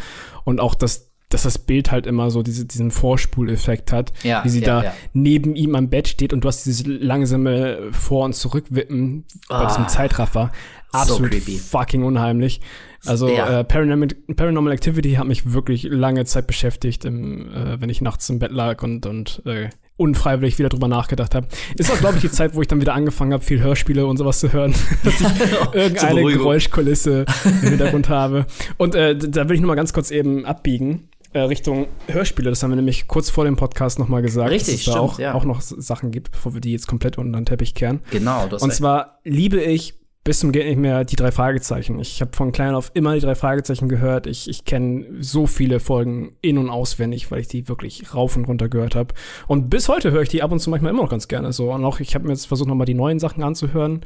Und 0.43 0.59
auch, 0.59 0.75
dass 0.75 1.09
dass 1.29 1.43
das 1.43 1.57
Bild 1.57 1.91
halt 1.91 2.07
immer 2.07 2.29
so 2.29 2.43
diese, 2.43 2.65
diesen 2.65 2.91
Vorspuleffekt 2.91 3.93
hat, 3.93 4.11
Ja, 4.21 4.43
wie 4.43 4.49
sie 4.49 4.59
ja, 4.59 4.65
da 4.65 4.83
ja. 4.83 4.93
neben 5.13 5.55
ihm 5.55 5.75
am 5.75 5.89
Bett 5.89 6.09
steht 6.09 6.33
und 6.33 6.43
du 6.43 6.49
hast 6.49 6.65
dieses 6.65 6.85
langsame 6.85 7.93
Vor- 7.93 8.25
und 8.25 8.33
Zurückwippen 8.35 9.23
bei 9.47 9.65
diesem 9.67 9.87
Zeitraffer. 9.87 10.51
Absolut 10.91 11.31
creepy. 11.31 11.57
fucking 11.57 12.03
unheimlich. 12.03 12.59
Also 13.05 13.27
äh, 13.27 13.63
Paranormal, 13.63 14.09
Paranormal 14.35 14.73
Activity 14.73 15.13
hat 15.13 15.27
mich 15.27 15.53
wirklich 15.53 15.83
lange 15.83 16.25
Zeit 16.25 16.47
beschäftigt, 16.47 17.05
im, 17.05 17.49
äh, 17.53 17.81
wenn 17.81 17.89
ich 17.89 18.01
nachts 18.01 18.29
im 18.29 18.39
Bett 18.39 18.51
lag 18.51 18.83
und, 18.83 19.05
und 19.05 19.41
äh, 19.45 19.69
unfreiwillig 19.97 20.57
wieder 20.57 20.69
drüber 20.69 20.87
nachgedacht 20.87 21.35
habe. 21.35 21.47
Ist 21.75 21.91
auch, 21.91 21.99
glaube 21.99 22.15
ich, 22.15 22.21
die 22.21 22.31
Zeit, 22.31 22.55
wo 22.55 22.61
ich 22.61 22.67
dann 22.67 22.81
wieder 22.81 22.93
angefangen 22.93 23.33
habe, 23.33 23.43
viel 23.43 23.61
Hörspiele 23.61 24.05
und 24.05 24.17
sowas 24.17 24.39
zu 24.39 24.51
hören, 24.51 24.73
dass 25.03 25.19
ich 25.19 25.27
irgendeine. 25.73 26.23
Geräuschkulisse 26.23 27.25
im 27.45 27.69
Hintergrund 27.69 28.09
habe. 28.09 28.45
Und 28.77 28.95
äh, 28.95 29.15
da 29.15 29.47
will 29.47 29.55
ich 29.55 29.61
noch 29.61 29.67
mal 29.67 29.75
ganz 29.75 29.93
kurz 29.93 30.11
eben 30.11 30.45
abbiegen. 30.45 31.09
Äh, 31.33 31.41
Richtung 31.41 31.87
Hörspiele, 32.07 32.49
das 32.49 32.61
haben 32.61 32.71
wir 32.71 32.75
nämlich 32.75 33.07
kurz 33.07 33.29
vor 33.29 33.45
dem 33.45 33.55
Podcast 33.55 33.99
noch 33.99 34.09
mal 34.09 34.21
gesagt, 34.21 34.51
Richtig, 34.51 34.73
dass 34.73 34.79
es 34.79 34.85
da 34.85 34.91
stimmt, 34.91 35.03
auch, 35.03 35.19
ja. 35.19 35.33
auch 35.33 35.45
noch 35.45 35.61
Sachen 35.61 36.11
gibt, 36.11 36.31
bevor 36.31 36.53
wir 36.53 36.61
die 36.61 36.73
jetzt 36.73 36.87
komplett 36.87 37.17
unter 37.17 37.39
den 37.39 37.45
Teppich 37.45 37.73
kehren. 37.73 38.01
Genau, 38.11 38.47
du 38.47 38.55
hast 38.55 38.63
Und 38.63 38.73
zwar 38.73 39.19
liebe 39.23 39.61
ich 39.61 40.00
bis 40.23 40.39
zum 40.39 40.51
geht 40.51 40.67
nicht 40.67 40.77
mehr 40.77 41.03
die 41.03 41.15
drei 41.15 41.31
Fragezeichen. 41.31 41.99
Ich 41.99 42.21
habe 42.21 42.35
von 42.35 42.51
klein 42.51 42.75
auf 42.75 42.91
immer 42.93 43.15
die 43.15 43.21
drei 43.21 43.33
Fragezeichen 43.33 43.89
gehört. 43.89 44.27
Ich, 44.27 44.47
ich 44.47 44.65
kenne 44.65 45.05
so 45.19 45.47
viele 45.47 45.79
Folgen 45.79 46.35
in 46.41 46.59
und 46.59 46.69
auswendig, 46.69 47.31
weil 47.31 47.41
ich 47.41 47.47
die 47.47 47.67
wirklich 47.67 48.13
rauf 48.13 48.35
und 48.35 48.45
runter 48.45 48.69
gehört 48.69 48.95
habe. 48.95 49.15
Und 49.47 49.69
bis 49.69 49.89
heute 49.89 50.11
höre 50.11 50.21
ich 50.21 50.29
die 50.29 50.43
ab 50.43 50.51
und 50.51 50.59
zu 50.59 50.69
manchmal 50.69 50.91
immer 50.91 51.01
noch 51.01 51.09
ganz 51.09 51.27
gerne 51.27 51.53
so. 51.53 51.71
Und 51.73 51.83
auch 51.85 51.99
ich 51.99 52.13
habe 52.13 52.25
mir 52.25 52.33
jetzt 52.33 52.45
versucht, 52.45 52.69
nochmal 52.69 52.85
die 52.85 52.93
neuen 52.93 53.19
Sachen 53.19 53.41
anzuhören. 53.43 54.01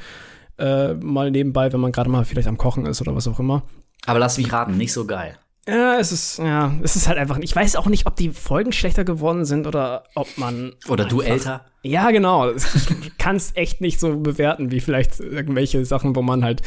Äh, 0.58 0.94
mal 0.94 1.32
nebenbei, 1.32 1.74
wenn 1.74 1.82
man 1.82 1.92
gerade 1.92 2.10
mal 2.10 2.24
vielleicht 2.24 2.48
am 2.48 2.58
Kochen 2.58 2.86
ist 2.86 3.02
oder 3.02 3.14
was 3.14 3.28
auch 3.28 3.40
immer. 3.40 3.64
Aber 4.06 4.20
lass 4.20 4.38
mich 4.38 4.54
raten, 4.54 4.78
nicht 4.78 4.94
so 4.94 5.06
geil. 5.06 5.38
Ja, 5.68 5.98
es 5.98 6.12
ist, 6.12 6.38
ja, 6.38 6.74
es 6.84 6.96
ist 6.96 7.08
halt 7.08 7.18
einfach, 7.18 7.40
ich 7.40 7.56
weiß 7.56 7.76
auch 7.76 7.88
nicht, 7.88 8.06
ob 8.06 8.16
die 8.16 8.30
Folgen 8.30 8.72
schlechter 8.72 9.04
geworden 9.04 9.46
sind 9.46 9.66
oder 9.66 10.04
ob 10.14 10.38
man. 10.38 10.74
Oder 10.88 11.06
du 11.06 11.22
älter. 11.22 11.66
Ja, 11.82 12.12
genau. 12.12 12.52
Ich 12.52 13.18
kann 13.18 13.36
es 13.36 13.56
echt 13.56 13.82
nicht 13.82 14.00
so 14.00 14.18
bewerten, 14.18 14.72
wie 14.72 14.80
vielleicht 14.80 15.20
irgendwelche 15.20 15.84
Sachen, 15.86 16.16
wo 16.16 16.22
man 16.22 16.44
halt 16.44 16.62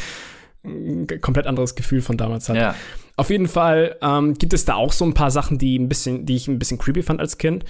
ein 0.64 1.06
komplett 1.20 1.46
anderes 1.46 1.76
Gefühl 1.76 2.02
von 2.02 2.16
damals 2.16 2.48
hat. 2.48 2.56
Ja. 2.56 2.74
Auf 3.16 3.30
jeden 3.30 3.48
Fall 3.48 3.96
ähm, 4.02 4.34
gibt 4.34 4.52
es 4.52 4.64
da 4.64 4.74
auch 4.74 4.92
so 4.92 5.04
ein 5.04 5.14
paar 5.14 5.30
Sachen, 5.30 5.58
die 5.58 5.78
ein 5.78 5.88
bisschen, 5.88 6.26
die 6.26 6.36
ich 6.36 6.48
ein 6.48 6.58
bisschen 6.58 6.78
creepy 6.78 7.02
fand 7.02 7.20
als 7.20 7.38
Kind. 7.38 7.64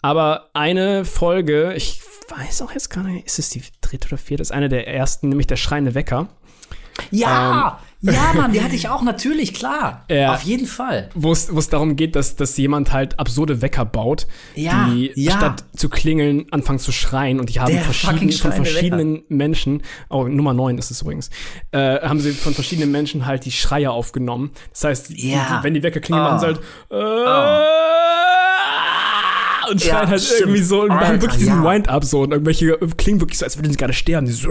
Aber 0.00 0.50
eine 0.52 1.04
Folge, 1.04 1.74
ich 1.74 2.00
weiß 2.28 2.62
auch 2.62 2.72
jetzt 2.72 2.88
gar 2.88 3.04
nicht, 3.04 3.26
ist 3.26 3.38
es 3.38 3.50
die 3.50 3.62
dritte 3.80 4.08
oder 4.08 4.18
vierte, 4.18 4.42
ist 4.42 4.52
eine 4.52 4.68
der 4.68 4.88
ersten, 4.88 5.28
nämlich 5.28 5.46
der 5.46 5.56
schreiende 5.56 5.94
Wecker. 5.94 6.28
Ja, 7.10 7.80
ja, 8.02 8.32
Mann, 8.34 8.52
die 8.52 8.62
hatte 8.62 8.74
ich 8.74 8.88
auch 8.88 9.02
natürlich, 9.02 9.54
klar. 9.54 10.04
Ja. 10.10 10.34
Auf 10.34 10.42
jeden 10.42 10.66
Fall. 10.66 11.08
wo 11.14 11.32
es 11.32 11.68
darum 11.70 11.96
geht, 11.96 12.16
dass, 12.16 12.36
dass 12.36 12.56
jemand 12.56 12.92
halt 12.92 13.18
absurde 13.18 13.62
Wecker 13.62 13.84
baut, 13.84 14.26
Ja, 14.54 14.88
die 14.90 15.12
ja. 15.14 15.32
statt 15.36 15.64
zu 15.76 15.88
klingeln 15.88 16.46
anfangen 16.50 16.78
zu 16.78 16.92
schreien 16.92 17.40
und 17.40 17.48
die 17.48 17.60
haben 17.60 17.76
verschieden, 17.78 18.32
von 18.32 18.52
verschiedenen 18.52 19.22
Menschen, 19.28 19.82
oh 20.10 20.26
Nummer 20.28 20.52
9 20.54 20.78
ist 20.78 20.90
es 20.90 21.02
übrigens, 21.02 21.30
äh, 21.70 22.00
haben 22.00 22.20
sie 22.20 22.32
von 22.32 22.54
verschiedenen 22.54 22.90
Menschen 22.90 23.26
halt 23.26 23.44
die 23.44 23.52
Schreie 23.52 23.90
aufgenommen. 23.90 24.50
Das 24.72 24.84
heißt, 24.84 25.10
Ja. 25.10 25.60
wenn 25.62 25.74
die 25.74 25.82
Wecker 25.82 26.00
klingeln, 26.00 26.26
Oh. 26.26 26.30
machen 26.30 26.40
sie 26.40 26.46
halt 26.46 26.60
äh, 26.90 26.94
und 29.70 29.84
Ja, 29.84 29.92
schreien 29.94 30.08
halt 30.10 30.20
stimmt. 30.22 30.40
irgendwie 30.40 30.62
so 30.62 30.82
und 30.82 30.88
machen 30.88 31.20
wirklich 31.22 31.38
diesen. 31.38 31.62
Wind-Up 31.62 32.04
so 32.04 32.22
und 32.22 32.32
irgendwelche 32.32 32.76
klingen 32.96 33.20
wirklich 33.20 33.38
so, 33.38 33.44
als 33.44 33.56
würden 33.56 33.70
sie 33.70 33.78
gerade 33.78 33.92
sterben. 33.92 34.26
Die 34.26 34.32
so, 34.32 34.48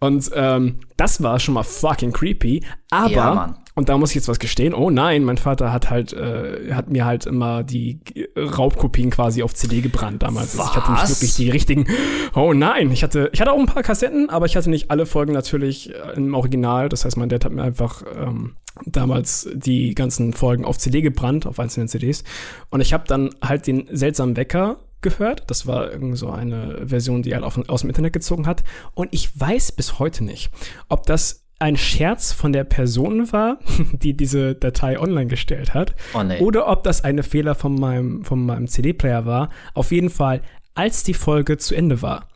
und 0.00 0.30
ähm, 0.34 0.80
das 0.96 1.22
war 1.22 1.38
schon 1.40 1.54
mal 1.54 1.62
fucking 1.62 2.12
creepy. 2.12 2.62
Aber 2.90 3.10
Ja, 3.10 3.54
und 3.76 3.90
da 3.90 3.98
muss 3.98 4.10
ich 4.10 4.16
jetzt 4.16 4.28
was 4.28 4.38
gestehen. 4.38 4.72
Oh 4.72 4.88
nein, 4.88 5.22
mein 5.22 5.36
Vater 5.36 5.70
hat 5.70 5.90
halt, 5.90 6.14
äh, 6.14 6.72
hat 6.72 6.88
mir 6.88 7.04
halt 7.04 7.26
immer 7.26 7.62
die 7.62 8.00
Raubkopien 8.34 9.10
quasi 9.10 9.42
auf 9.42 9.52
CD 9.54 9.82
gebrannt 9.82 10.22
damals. 10.22 10.58
Also 10.58 10.70
ich 10.70 10.76
hatte 10.76 10.92
nicht 10.92 11.02
Was? 11.02 11.10
wirklich 11.10 11.34
die 11.34 11.50
richtigen. 11.50 11.86
Oh 12.34 12.54
nein, 12.54 12.90
ich 12.90 13.02
hatte, 13.02 13.28
ich 13.34 13.40
hatte 13.40 13.52
auch 13.52 13.58
ein 13.58 13.66
paar 13.66 13.82
Kassetten, 13.82 14.30
aber 14.30 14.46
ich 14.46 14.56
hatte 14.56 14.70
nicht 14.70 14.90
alle 14.90 15.04
Folgen 15.04 15.34
natürlich 15.34 15.94
äh, 15.94 16.16
im 16.16 16.34
Original. 16.34 16.88
Das 16.88 17.04
heißt, 17.04 17.18
mein 17.18 17.28
Dad 17.28 17.44
hat 17.44 17.52
mir 17.52 17.62
einfach 17.62 18.02
ähm, 18.18 18.56
damals 18.86 19.48
die 19.52 19.94
ganzen 19.94 20.32
Folgen 20.32 20.64
auf 20.64 20.78
CD 20.78 21.02
gebrannt, 21.02 21.46
auf 21.46 21.60
einzelnen 21.60 21.88
CDs. 21.88 22.24
Und 22.70 22.80
ich 22.80 22.94
habe 22.94 23.04
dann 23.06 23.30
halt 23.42 23.66
den 23.66 23.86
seltsamen 23.90 24.36
Wecker 24.36 24.78
gehört. 25.02 25.44
Das 25.48 25.66
war 25.66 25.90
irgend 25.92 26.16
so 26.18 26.30
eine 26.30 26.86
Version, 26.86 27.22
die 27.22 27.30
er 27.32 27.44
aus 27.44 27.80
dem 27.80 27.90
Internet 27.90 28.12
gezogen 28.12 28.46
hat. 28.46 28.64
Und 28.94 29.08
ich 29.12 29.38
weiß 29.38 29.72
bis 29.72 29.98
heute 29.98 30.24
nicht, 30.24 30.50
ob 30.88 31.06
das 31.06 31.44
ein 31.58 31.76
Scherz 31.76 32.32
von 32.32 32.52
der 32.52 32.64
Person 32.64 33.32
war, 33.32 33.58
die 33.92 34.14
diese 34.16 34.54
Datei 34.54 34.98
online 35.00 35.26
gestellt 35.26 35.74
hat, 35.74 35.94
Oh, 36.14 36.22
nee. 36.22 36.38
oder 36.40 36.68
ob 36.68 36.84
das 36.84 37.02
eine 37.04 37.22
Fehler 37.22 37.54
von 37.54 37.74
meinem, 37.74 38.24
von 38.24 38.44
meinem 38.44 38.68
CD-Player 38.68 39.24
war. 39.24 39.50
Auf 39.74 39.90
jeden 39.92 40.10
Fall, 40.10 40.42
als 40.74 41.02
die 41.02 41.14
Folge 41.14 41.56
zu 41.56 41.74
Ende 41.74 42.02
war, 42.02 42.28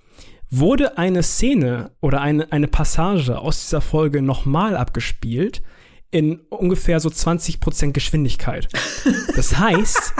wurde 0.49 0.99
eine 0.99 1.23
Szene 1.23 1.91
oder 2.01 2.23
eine, 2.23 2.51
eine 2.51 2.67
Passage 2.67 3.39
aus 3.39 3.61
dieser 3.61 3.81
Folge 3.81 4.23
nochmal 4.23 4.77
abgespielt 4.77 5.63
in 6.13 6.41
ungefähr 6.49 6.99
so 6.99 7.09
20% 7.09 7.93
Geschwindigkeit. 7.93 8.69
Das 9.37 9.59
heißt, 9.59 10.13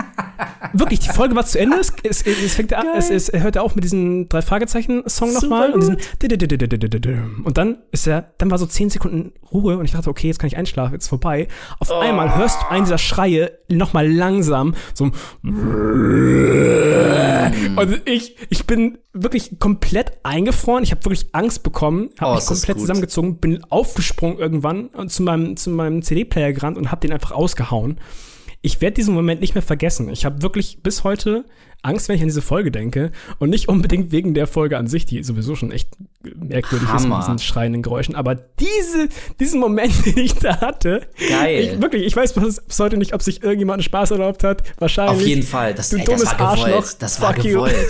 wirklich, 0.73 0.99
die 0.99 1.09
Folge 1.09 1.35
war 1.35 1.45
zu 1.45 1.59
Ende. 1.59 1.77
Es, 1.77 1.93
es, 2.03 2.21
es, 2.25 2.53
fängt 2.53 2.73
an, 2.73 2.87
es, 2.95 3.09
es 3.09 3.31
hörte 3.33 3.61
auf 3.61 3.75
mit 3.75 3.83
diesem 3.83 4.29
drei 4.29 4.41
Fragezeichen-Song 4.41 5.33
nochmal 5.33 5.73
und 5.73 5.81
diesem 5.81 5.97
und 7.43 7.57
dann 7.57 7.79
ist 7.91 8.07
er, 8.07 8.31
dann 8.37 8.49
war 8.51 8.57
so 8.57 8.65
10 8.65 8.89
Sekunden 8.91 9.33
Ruhe 9.51 9.77
und 9.77 9.85
ich 9.85 9.91
dachte, 9.91 10.09
okay, 10.09 10.27
jetzt 10.27 10.39
kann 10.39 10.47
ich 10.47 10.55
einschlafen, 10.57 10.93
jetzt 10.93 11.03
ist 11.03 11.09
vorbei. 11.09 11.47
Auf 11.79 11.91
einmal 11.91 12.37
hörst 12.37 12.61
du 12.61 12.67
einen 12.69 12.85
dieser 12.85 12.97
Schreie 12.97 13.51
nochmal 13.67 14.09
langsam, 14.09 14.75
so 14.93 15.05
ein 15.05 15.11
und 17.75 18.01
ich, 18.05 18.37
ich 18.49 18.65
bin 18.65 18.97
wirklich 19.13 19.59
komplett 19.59 20.13
eingefroren. 20.23 20.83
Ich 20.83 20.91
habe 20.91 21.03
wirklich 21.03 21.27
Angst 21.33 21.63
bekommen, 21.63 22.09
habe 22.19 22.31
Oh, 22.31 22.35
mich 22.35 22.45
komplett 22.45 22.79
zusammengezogen, 22.79 23.37
bin 23.37 23.63
aufgesprungen 23.65 24.37
irgendwann 24.37 24.87
und 24.87 25.11
zu 25.11 25.23
meinem, 25.23 25.57
zu 25.57 25.69
meinem 25.69 25.80
CD-Player 26.01 26.53
gerannt 26.53 26.77
und 26.77 26.91
habe 26.91 27.01
den 27.01 27.13
einfach 27.13 27.31
ausgehauen. 27.31 27.99
Ich 28.61 28.79
werde 28.81 28.95
diesen 28.95 29.15
Moment 29.15 29.41
nicht 29.41 29.55
mehr 29.55 29.63
vergessen. 29.63 30.09
Ich 30.09 30.25
habe 30.25 30.41
wirklich 30.43 30.83
bis 30.83 31.03
heute 31.03 31.45
Angst, 31.83 32.07
wenn 32.09 32.15
ich 32.15 32.21
an 32.21 32.27
diese 32.27 32.41
Folge 32.41 32.71
denke. 32.71 33.11
Und 33.39 33.49
nicht 33.49 33.67
unbedingt 33.69 34.11
wegen 34.11 34.33
der 34.33 34.47
Folge 34.47 34.77
an 34.77 34.87
sich, 34.87 35.05
die 35.05 35.23
sowieso 35.23 35.55
schon 35.55 35.71
echt 35.71 35.89
merkwürdig 36.23 36.87
ist 36.87 36.93
mit 36.93 37.03
Hammer. 37.03 37.19
diesen 37.19 37.39
schreienden 37.39 37.81
Geräuschen. 37.81 38.15
Aber 38.15 38.35
diese, 38.35 39.09
diesen 39.39 39.59
Moment, 39.59 39.93
den 40.05 40.17
ich 40.19 40.35
da 40.35 40.61
hatte. 40.61 41.07
Geil. 41.29 41.71
Ich, 41.75 41.81
wirklich, 41.81 42.05
ich 42.05 42.15
weiß 42.15 42.33
bis, 42.33 42.61
heute 42.79 42.97
nicht, 42.97 43.13
ob 43.13 43.21
sich 43.21 43.41
irgendjemand 43.43 43.83
Spaß 43.83 44.11
erlaubt 44.11 44.43
hat. 44.43 44.63
Wahrscheinlich. 44.79 45.21
Auf 45.21 45.27
jeden 45.27 45.43
Fall. 45.43 45.73
Das, 45.73 45.89
Du 45.89 45.97
ey, 45.97 46.03
das 46.05 46.13
dummes 46.15 46.39
war 46.39 46.55
gewollt. 46.55 46.73
Arschloch. 46.75 46.93
Das 46.99 47.21
war 47.21 47.33
Fuck 47.33 47.43
you. 47.45 47.51
gewollt. 47.53 47.87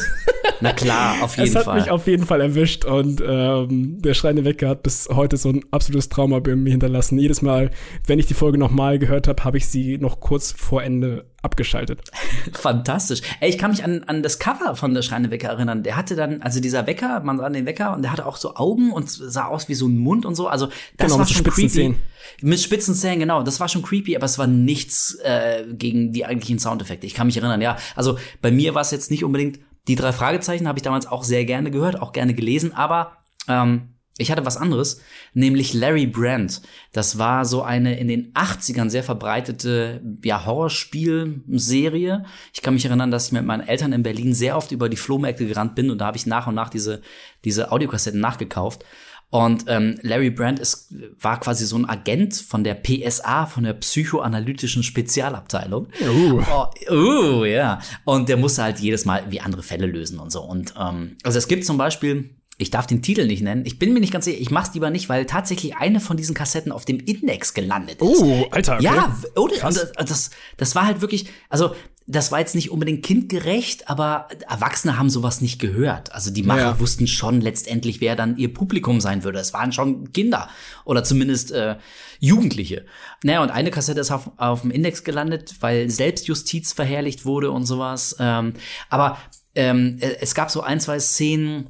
Na 0.62 0.74
klar, 0.74 1.16
auf 1.22 1.36
jeden 1.38 1.50
Es 1.50 1.56
hat 1.56 1.66
Fall. 1.66 1.80
mich 1.82 1.92
auf 1.92 2.08
jeden 2.08 2.26
Fall 2.26 2.42
erwischt 2.42 2.86
und 2.86 3.22
ähm, 3.26 4.02
der 4.02 4.14
schreiende 4.14 4.46
Wecker 4.46 4.70
hat 4.70 4.84
bis 4.84 5.08
heute 5.10 5.38
so 5.38 5.50
ein 5.50 5.64
absolutes 5.72 6.10
Trauma 6.10 6.40
bei 6.40 6.56
mir 6.56 6.72
hinterlassen. 6.72 7.20
Jedes 7.20 7.42
Mal, 7.42 7.72
wenn 8.08 8.20
ich 8.20 8.26
die 8.28 8.34
Folge 8.34 8.58
nochmal 8.58 8.98
gehört 9.00 9.28
habe, 9.28 9.44
habe 9.44 9.58
ich 9.58 9.68
sie 9.68 9.98
noch 9.98 10.20
kurz 10.20 10.52
vor 10.52 10.82
Ende 10.84 11.26
abgeschaltet. 11.42 12.02
Fantastisch. 12.54 13.22
Ey, 13.40 13.50
ich 13.50 13.58
kann 13.58 13.72
mich 13.72 13.84
an, 13.84 14.04
an 14.04 14.22
das 14.24 14.40
Cover 14.40 14.76
von 14.76 14.94
der 14.94 15.02
Schreine 15.02 15.32
Wecker 15.32 15.50
erinnern. 15.50 15.84
Der 15.84 15.96
hatte 15.98 16.16
dann, 16.16 16.42
also 16.42 16.60
dieser 16.60 16.86
Wecker, 16.88 17.22
man 17.22 17.38
sah 17.38 17.50
den 17.50 17.66
Wecker 17.66 17.94
und 17.94 18.04
der 18.04 18.12
hatte 18.12 18.26
auch 18.26 18.38
so 18.38 18.56
Augen 18.56 18.92
und 18.92 19.10
sah 19.10 19.46
aus 19.46 19.68
wie 19.70 19.74
so 19.74 19.88
ein 19.88 19.98
Mund 19.98 20.26
und 20.26 20.36
so. 20.36 20.48
Also 20.48 20.68
das 20.98 21.08
Genau, 21.08 21.20
war 21.20 21.26
schon 21.26 21.38
spitzen 21.38 21.54
creepy. 21.54 21.70
Zähnen. 21.70 21.96
Mit 22.42 22.60
spitzen 22.60 22.94
Zähnen, 22.96 23.20
genau. 23.20 23.44
Das 23.44 23.60
war 23.60 23.68
schon 23.70 23.82
creepy, 23.82 24.16
aber 24.16 24.26
es 24.26 24.38
war 24.38 24.48
nichts 24.48 25.16
äh, 25.24 25.64
gegen 25.74 26.14
die 26.14 26.26
eigentlichen 26.26 26.60
Soundeffekte. 26.60 27.08
Ich 27.08 27.14
kann 27.14 27.28
mich 27.28 27.38
erinnern, 27.38 27.62
ja. 27.62 27.78
Also 27.96 28.18
bei 28.42 28.52
mir 28.52 28.76
war 28.76 28.82
es 28.82 28.92
jetzt 28.92 29.12
nicht 29.12 29.24
unbedingt 29.24 29.60
die 29.88 29.96
drei 29.96 30.12
Fragezeichen, 30.14 30.68
habe 30.68 30.78
ich 30.78 30.84
damals 30.84 31.08
auch 31.08 31.24
sehr 31.24 31.46
gerne 31.46 31.72
gehört, 31.72 32.00
auch 32.02 32.14
gerne 32.14 32.36
gelesen, 32.36 32.74
aber 32.74 33.14
ähm, 33.48 33.91
ich 34.18 34.32
hatte 34.32 34.46
was 34.46 34.58
anderes, 34.58 35.02
nämlich 35.34 35.74
Larry 35.74 36.06
Brand. 36.06 36.62
Das 36.92 37.18
war 37.18 37.46
so 37.46 37.64
eine 37.64 37.98
in 37.98 38.08
den 38.08 38.34
80ern 38.34 38.90
sehr 38.90 39.04
verbreitete 39.04 40.02
ja, 40.24 40.46
Horrorspielserie. 40.46 42.26
Ich 42.54 42.62
kann 42.62 42.74
mich 42.74 42.86
erinnern, 42.86 43.12
dass 43.12 43.28
ich 43.28 43.32
mit 43.32 43.46
meinen 43.46 43.68
Eltern 43.68 43.94
in 43.94 44.04
Berlin 44.04 44.34
sehr 44.34 44.58
oft 44.58 44.72
über 44.72 44.90
die 44.90 44.98
Flohmärkte 44.98 45.48
gerannt 45.48 45.76
bin 45.76 45.90
und 45.90 46.00
da 46.00 46.08
habe 46.08 46.18
ich 46.18 46.26
nach 46.26 46.48
und 46.48 46.56
nach 46.56 46.70
diese, 46.70 47.02
diese 47.46 47.72
Audiokassetten 47.72 48.20
nachgekauft. 48.20 48.86
Und 49.32 49.64
ähm, 49.68 49.98
Larry 50.02 50.30
Brand 50.30 50.60
ist, 50.60 50.94
war 51.22 51.40
quasi 51.40 51.66
so 51.66 51.78
ein 51.78 51.88
Agent 51.88 52.36
von 52.36 52.66
der 52.66 52.76
PSA, 52.76 53.46
von 53.46 53.64
der 53.64 53.74
psychoanalytischen 53.74 54.84
Spezialabteilung. 54.84 55.88
Uh. 56.06 56.44
Oh, 56.52 56.94
uh, 56.94 57.46
ja. 57.46 57.80
Und 58.04 58.28
der 58.28 58.36
musste 58.36 58.64
halt 58.64 58.80
jedes 58.80 59.06
Mal 59.06 59.24
wie 59.30 59.40
andere 59.40 59.64
Fälle 59.64 59.88
lösen 59.88 60.20
und 60.20 60.34
so. 60.34 60.42
Und 60.42 60.74
ähm, 60.78 61.16
also 61.24 61.38
es 61.38 61.48
gibt 61.48 61.64
zum 61.64 61.78
Beispiel, 61.78 62.32
ich 62.62 62.70
darf 62.70 62.88
den 62.88 63.02
Titel 63.02 63.26
nicht 63.26 63.42
nennen, 63.42 63.66
ich 63.66 63.80
bin 63.80 63.94
mir 63.94 64.00
nicht 64.00 64.14
ganz 64.14 64.26
sicher, 64.26 64.40
ich 64.40 64.52
mach's 64.52 64.74
lieber 64.74 64.90
nicht, 64.90 65.10
weil 65.10 65.26
tatsächlich 65.26 65.76
eine 65.78 66.00
von 66.00 66.16
diesen 66.18 66.36
Kassetten 66.36 66.72
auf 66.72 66.86
dem 66.86 67.00
Index 67.00 67.54
gelandet 67.54 68.02
ist. 68.02 68.22
Oh, 68.22 68.48
Alter, 68.52 68.76
okay. 68.76 68.84
Ja, 68.84 69.18
oder? 69.36 69.56
Das, 69.62 69.92
das, 69.94 70.30
das 70.58 70.76
war 70.76 70.86
halt 70.86 71.02
wirklich, 71.02 71.26
also 71.50 71.76
das 72.08 72.32
war 72.32 72.40
jetzt 72.40 72.56
nicht 72.56 72.72
unbedingt 72.72 73.06
kindgerecht, 73.06 73.90
aber 73.90 74.28
Erwachsene 74.50 74.98
haben 74.98 75.10
sowas 75.10 75.40
nicht 75.40 75.60
gehört. 75.60 76.12
Also 76.14 76.32
die 76.32 76.44
Macher 76.44 76.62
Ja. 76.62 76.80
wussten 76.80 77.08
schon 77.08 77.42
letztendlich, 77.42 78.02
wer 78.02 78.16
dann 78.16 78.38
ihr 78.38 78.54
Publikum 78.54 79.00
sein 79.00 79.24
würde. 79.24 79.40
Es 79.40 79.54
waren 79.54 79.72
schon 79.72 80.12
Kinder 80.12 80.50
oder 80.84 81.04
zumindest 81.04 81.52
äh, 81.52 81.78
Jugendliche. 82.20 82.86
Naja, 83.24 83.42
und 83.42 83.52
eine 83.52 83.72
Kassette 83.72 84.02
ist 84.02 84.12
auf, 84.12 84.32
auf 84.38 84.62
dem 84.62 84.72
Index 84.72 85.04
gelandet, 85.04 85.56
weil 85.62 85.90
Selbstjustiz 85.90 86.74
verherrlicht 86.74 87.24
wurde 87.26 87.52
und 87.52 87.66
sowas. 87.66 88.16
Ähm, 88.20 88.54
aber 88.90 89.18
ähm, 89.56 89.98
äh, 90.02 90.16
es 90.22 90.36
gab 90.36 90.52
so 90.52 90.62
ein, 90.62 90.80
zwei 90.80 91.00
Szenen, 91.00 91.70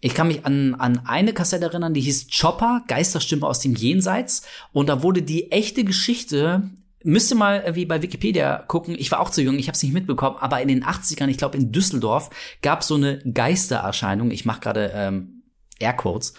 ich 0.00 0.14
kann 0.14 0.28
mich 0.28 0.44
an, 0.44 0.74
an 0.74 1.02
eine 1.06 1.32
Kassette 1.32 1.66
erinnern, 1.66 1.94
die 1.94 2.00
hieß 2.00 2.28
Chopper, 2.30 2.82
Geisterstimme 2.88 3.46
aus 3.46 3.60
dem 3.60 3.74
Jenseits. 3.74 4.42
Und 4.72 4.88
da 4.88 5.02
wurde 5.02 5.22
die 5.22 5.50
echte 5.50 5.84
Geschichte, 5.84 6.70
müsste 7.02 7.34
mal 7.34 7.60
irgendwie 7.60 7.86
bei 7.86 8.02
Wikipedia 8.02 8.64
gucken, 8.66 8.96
ich 8.98 9.10
war 9.10 9.20
auch 9.20 9.30
zu 9.30 9.42
jung, 9.42 9.58
ich 9.58 9.68
habe 9.68 9.76
es 9.76 9.82
nicht 9.82 9.92
mitbekommen, 9.92 10.36
aber 10.40 10.60
in 10.60 10.68
den 10.68 10.84
80ern, 10.84 11.28
ich 11.28 11.38
glaube 11.38 11.58
in 11.58 11.70
Düsseldorf, 11.70 12.30
gab 12.62 12.82
so 12.82 12.94
eine 12.94 13.18
Geistererscheinung, 13.18 14.30
ich 14.30 14.44
mache 14.44 14.60
gerade 14.60 14.92
ähm, 14.94 15.42
Airquotes, 15.78 16.34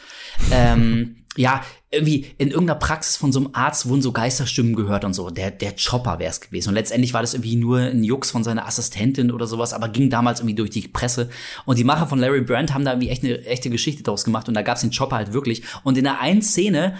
ähm, 0.51 1.24
ja, 1.37 1.61
irgendwie 1.91 2.25
in 2.37 2.49
irgendeiner 2.49 2.79
Praxis 2.79 3.17
von 3.17 3.31
so 3.31 3.39
einem 3.39 3.49
Arzt 3.53 3.87
wurden 3.87 4.01
so 4.01 4.11
Geisterstimmen 4.11 4.75
gehört 4.75 5.05
und 5.05 5.13
so. 5.13 5.29
Der, 5.29 5.51
der 5.51 5.73
Chopper 5.75 6.19
wäre 6.19 6.29
es 6.29 6.41
gewesen. 6.41 6.69
Und 6.69 6.75
letztendlich 6.75 7.13
war 7.13 7.21
das 7.21 7.33
irgendwie 7.33 7.55
nur 7.55 7.79
ein 7.79 8.03
Jux 8.03 8.31
von 8.31 8.43
seiner 8.43 8.65
Assistentin 8.65 9.31
oder 9.31 9.47
sowas, 9.47 9.73
aber 9.73 9.89
ging 9.89 10.09
damals 10.09 10.39
irgendwie 10.39 10.55
durch 10.55 10.69
die 10.69 10.87
Presse. 10.87 11.29
Und 11.65 11.77
die 11.77 11.83
Macher 11.83 12.07
von 12.07 12.19
Larry 12.19 12.41
Brand 12.41 12.73
haben 12.73 12.85
da 12.85 12.91
irgendwie 12.91 13.09
echt 13.09 13.23
eine 13.23 13.45
echte 13.45 13.69
Geschichte 13.69 14.03
daraus 14.03 14.23
gemacht. 14.23 14.47
Und 14.47 14.53
da 14.53 14.61
gab's 14.61 14.81
den 14.81 14.91
Chopper 14.91 15.17
halt 15.17 15.33
wirklich. 15.33 15.63
Und 15.83 15.97
in 15.97 16.03
der 16.03 16.19
einen 16.19 16.41
Szene 16.41 16.97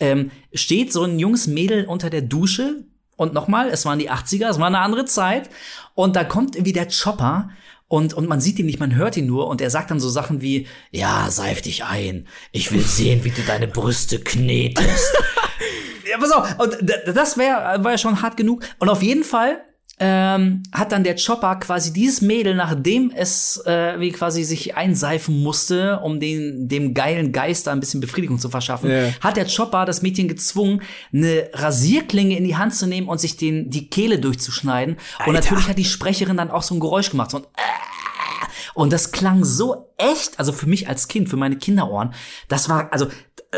ähm, 0.00 0.30
steht 0.52 0.92
so 0.92 1.02
ein 1.02 1.18
junges 1.18 1.46
Mädel 1.46 1.86
unter 1.86 2.10
der 2.10 2.22
Dusche. 2.22 2.84
Und 3.16 3.32
nochmal, 3.32 3.68
es 3.68 3.86
waren 3.86 3.98
die 3.98 4.10
80er, 4.10 4.48
es 4.48 4.58
war 4.58 4.66
eine 4.66 4.80
andere 4.80 5.04
Zeit. 5.04 5.48
Und 5.94 6.16
da 6.16 6.24
kommt 6.24 6.56
irgendwie 6.56 6.72
der 6.72 6.88
Chopper 6.88 7.50
und, 7.88 8.14
und 8.14 8.28
man 8.28 8.40
sieht 8.40 8.58
ihn 8.58 8.66
nicht, 8.66 8.80
man 8.80 8.94
hört 8.94 9.16
ihn 9.16 9.26
nur 9.26 9.46
und 9.48 9.60
er 9.60 9.70
sagt 9.70 9.90
dann 9.90 10.00
so 10.00 10.08
Sachen 10.08 10.40
wie, 10.40 10.66
ja, 10.90 11.30
seif 11.30 11.62
dich 11.62 11.84
ein, 11.84 12.26
ich 12.52 12.72
will 12.72 12.82
sehen, 12.82 13.24
wie 13.24 13.30
du 13.30 13.42
deine 13.42 13.68
Brüste 13.68 14.18
knetest. 14.20 15.12
ja, 16.10 16.18
pass 16.18 16.30
auf, 16.32 16.58
und 16.58 16.76
das 17.14 17.36
wär, 17.38 17.78
war 17.84 17.92
ja 17.92 17.98
schon 17.98 18.22
hart 18.22 18.36
genug. 18.36 18.64
Und 18.78 18.88
auf 18.88 19.02
jeden 19.02 19.24
Fall 19.24 19.58
ähm, 20.00 20.64
hat 20.72 20.90
dann 20.90 21.04
der 21.04 21.14
Chopper 21.14 21.54
quasi 21.56 21.92
dieses 21.92 22.20
Mädel, 22.20 22.56
nachdem 22.56 23.12
es 23.14 23.62
äh, 23.64 24.00
wie 24.00 24.10
quasi 24.10 24.42
sich 24.42 24.76
einseifen 24.76 25.40
musste, 25.40 26.00
um 26.00 26.18
den, 26.18 26.66
dem 26.66 26.94
geilen 26.94 27.30
Geist 27.30 27.68
da 27.68 27.72
ein 27.72 27.78
bisschen 27.78 28.00
Befriedigung 28.00 28.40
zu 28.40 28.48
verschaffen, 28.48 28.90
Ja. 28.90 29.10
hat 29.20 29.36
der 29.36 29.46
Chopper 29.46 29.84
das 29.84 30.02
Mädchen 30.02 30.26
gezwungen, 30.26 30.82
eine 31.12 31.48
Rasierklinge 31.52 32.36
in 32.36 32.42
die 32.42 32.56
Hand 32.56 32.74
zu 32.74 32.88
nehmen 32.88 33.06
und 33.06 33.20
sich 33.20 33.36
den, 33.36 33.70
die 33.70 33.88
Kehle 33.88 34.18
durchzuschneiden. 34.18 34.96
Und 35.26 35.32
natürlich 35.34 35.68
hat 35.68 35.78
die 35.78 35.84
Sprecherin 35.84 36.36
dann 36.36 36.50
auch 36.50 36.64
so 36.64 36.74
ein 36.74 36.80
Geräusch 36.80 37.10
gemacht, 37.10 37.30
so 37.30 37.36
ein 37.38 37.44
und 38.74 38.92
das 38.92 39.12
klang 39.12 39.44
so 39.44 39.92
echt, 39.96 40.38
also 40.38 40.52
für 40.52 40.66
mich 40.66 40.88
als 40.88 41.08
Kind, 41.08 41.28
für 41.28 41.36
meine 41.36 41.56
Kinderohren. 41.56 42.12
Das 42.48 42.68
war, 42.68 42.92
also, 42.92 43.06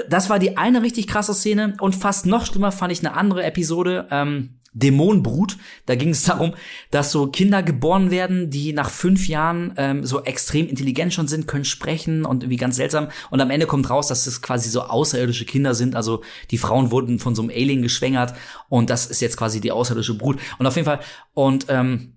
das 0.09 0.28
war 0.28 0.38
die 0.38 0.56
eine 0.56 0.82
richtig 0.82 1.06
krasse 1.06 1.34
Szene. 1.34 1.74
Und 1.80 1.94
fast 1.94 2.26
noch 2.26 2.47
schlimmer 2.47 2.72
fand 2.72 2.93
ich 2.93 3.01
eine 3.01 3.14
andere 3.14 3.43
Episode, 3.44 4.06
ähm, 4.10 4.59
Dämonenbrut. 4.72 5.56
Da 5.86 5.94
ging 5.94 6.10
es 6.10 6.22
darum, 6.24 6.55
dass 6.90 7.10
so 7.10 7.28
Kinder 7.28 7.62
geboren 7.62 8.10
werden, 8.10 8.51
die 8.51 8.74
nach 8.74 8.90
fünf 8.90 9.26
Jahren 9.26 9.72
ähm, 9.78 10.05
so 10.05 10.22
extrem 10.22 10.68
intelligent 10.68 11.14
schon 11.14 11.28
sind, 11.28 11.48
können 11.48 11.64
sprechen 11.64 12.26
und 12.26 12.43
irgendwie 12.43 12.59
ganz 12.59 12.76
seltsam. 12.76 13.09
Und 13.30 13.40
am 13.40 13.51
Ende 13.51 13.66
kommt 13.66 13.88
raus, 13.88 14.09
dass 14.09 14.26
es 14.26 14.43
quasi 14.43 14.68
so 14.68 14.82
außerirdische 14.82 15.47
Kinder 15.47 15.74
sind. 15.74 15.97
Also 15.97 16.22
die 16.51 16.59
Frauen 16.59 16.90
wurden 16.90 17.18
von 17.18 17.34
so 17.34 17.43
einem 17.43 17.51
Alien 17.51 17.80
geschwängert 17.80 18.34
und 18.68 18.90
das 18.90 19.06
ist 19.06 19.20
jetzt 19.20 19.38
quasi 19.38 19.60
die 19.60 19.72
außerirdische 19.72 20.18
Brut. 20.18 20.38
Und 20.59 20.66
auf 20.66 20.76
jeden 20.76 20.86
Fall, 20.86 21.01
und 21.32 21.66
ähm, 21.70 22.15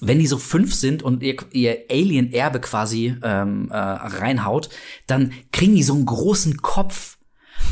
wenn 0.00 0.18
die 0.18 0.26
so 0.26 0.38
fünf 0.38 0.74
sind 0.74 1.02
und 1.02 1.22
ihr, 1.22 1.36
ihr 1.52 1.84
Alien-Erbe 1.90 2.60
quasi 2.60 3.16
ähm, 3.22 3.68
äh, 3.70 3.76
reinhaut, 3.76 4.68
dann 5.06 5.32
kriegen 5.52 5.74
die 5.74 5.82
so 5.82 5.94
einen 5.94 6.06
großen 6.06 6.58
Kopf. 6.58 7.16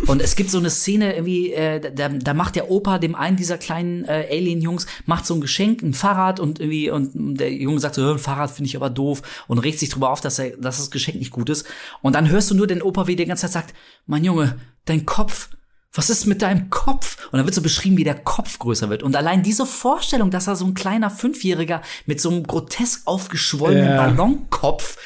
Und 0.06 0.22
es 0.22 0.34
gibt 0.34 0.50
so 0.50 0.58
eine 0.58 0.70
Szene 0.70 1.14
irgendwie, 1.14 1.52
äh, 1.52 1.92
da, 1.92 2.08
da 2.08 2.34
macht 2.34 2.56
der 2.56 2.70
Opa 2.70 2.98
dem 2.98 3.14
einen 3.14 3.36
dieser 3.36 3.58
kleinen 3.58 4.04
äh, 4.04 4.26
Alien-Jungs, 4.30 4.86
macht 5.04 5.26
so 5.26 5.34
ein 5.34 5.40
Geschenk, 5.40 5.82
ein 5.82 5.92
Fahrrad 5.92 6.40
und 6.40 6.58
irgendwie, 6.58 6.90
und 6.90 7.36
der 7.36 7.52
Junge 7.52 7.78
sagt 7.78 7.94
so, 7.94 8.02
"Hä, 8.02 8.12
ein 8.12 8.18
Fahrrad 8.18 8.50
finde 8.50 8.68
ich 8.68 8.76
aber 8.76 8.90
doof 8.90 9.22
und 9.46 9.58
regt 9.58 9.78
sich 9.78 9.90
drüber 9.90 10.10
auf, 10.10 10.20
dass, 10.20 10.38
er, 10.38 10.56
dass 10.56 10.78
das 10.78 10.90
Geschenk 10.90 11.18
nicht 11.18 11.30
gut 11.30 11.50
ist. 11.50 11.66
Und 12.02 12.14
dann 12.14 12.28
hörst 12.30 12.50
du 12.50 12.54
nur 12.54 12.66
den 12.66 12.82
Opa, 12.82 13.06
wie 13.06 13.16
der 13.16 13.26
ganze 13.26 13.42
Zeit 13.42 13.52
sagt, 13.52 13.74
mein 14.06 14.24
Junge, 14.24 14.58
dein 14.86 15.06
Kopf, 15.06 15.50
was 15.94 16.10
ist 16.10 16.26
mit 16.26 16.42
deinem 16.42 16.70
Kopf? 16.70 17.24
Und 17.30 17.38
dann 17.38 17.46
wird 17.46 17.54
so 17.54 17.62
beschrieben, 17.62 17.96
wie 17.96 18.04
der 18.04 18.18
Kopf 18.18 18.58
größer 18.58 18.90
wird. 18.90 19.02
Und 19.02 19.16
allein 19.16 19.42
diese 19.42 19.64
Vorstellung, 19.64 20.30
dass 20.30 20.46
da 20.46 20.56
so 20.56 20.66
ein 20.66 20.74
kleiner 20.74 21.08
Fünfjähriger 21.10 21.82
mit 22.06 22.20
so 22.20 22.30
einem 22.30 22.44
grotesk 22.46 23.02
aufgeschwollenen 23.06 23.90
Ja. 23.90 23.96
Ballonkopf 24.04 24.96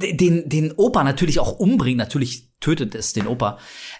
den, 0.00 0.48
den 0.48 0.72
Opa 0.72 1.04
natürlich 1.04 1.40
auch 1.40 1.52
umbringt, 1.58 1.98
natürlich 1.98 2.48
tötet 2.60 2.94
es 2.94 3.12
den 3.12 3.26
Opa. 3.26 3.58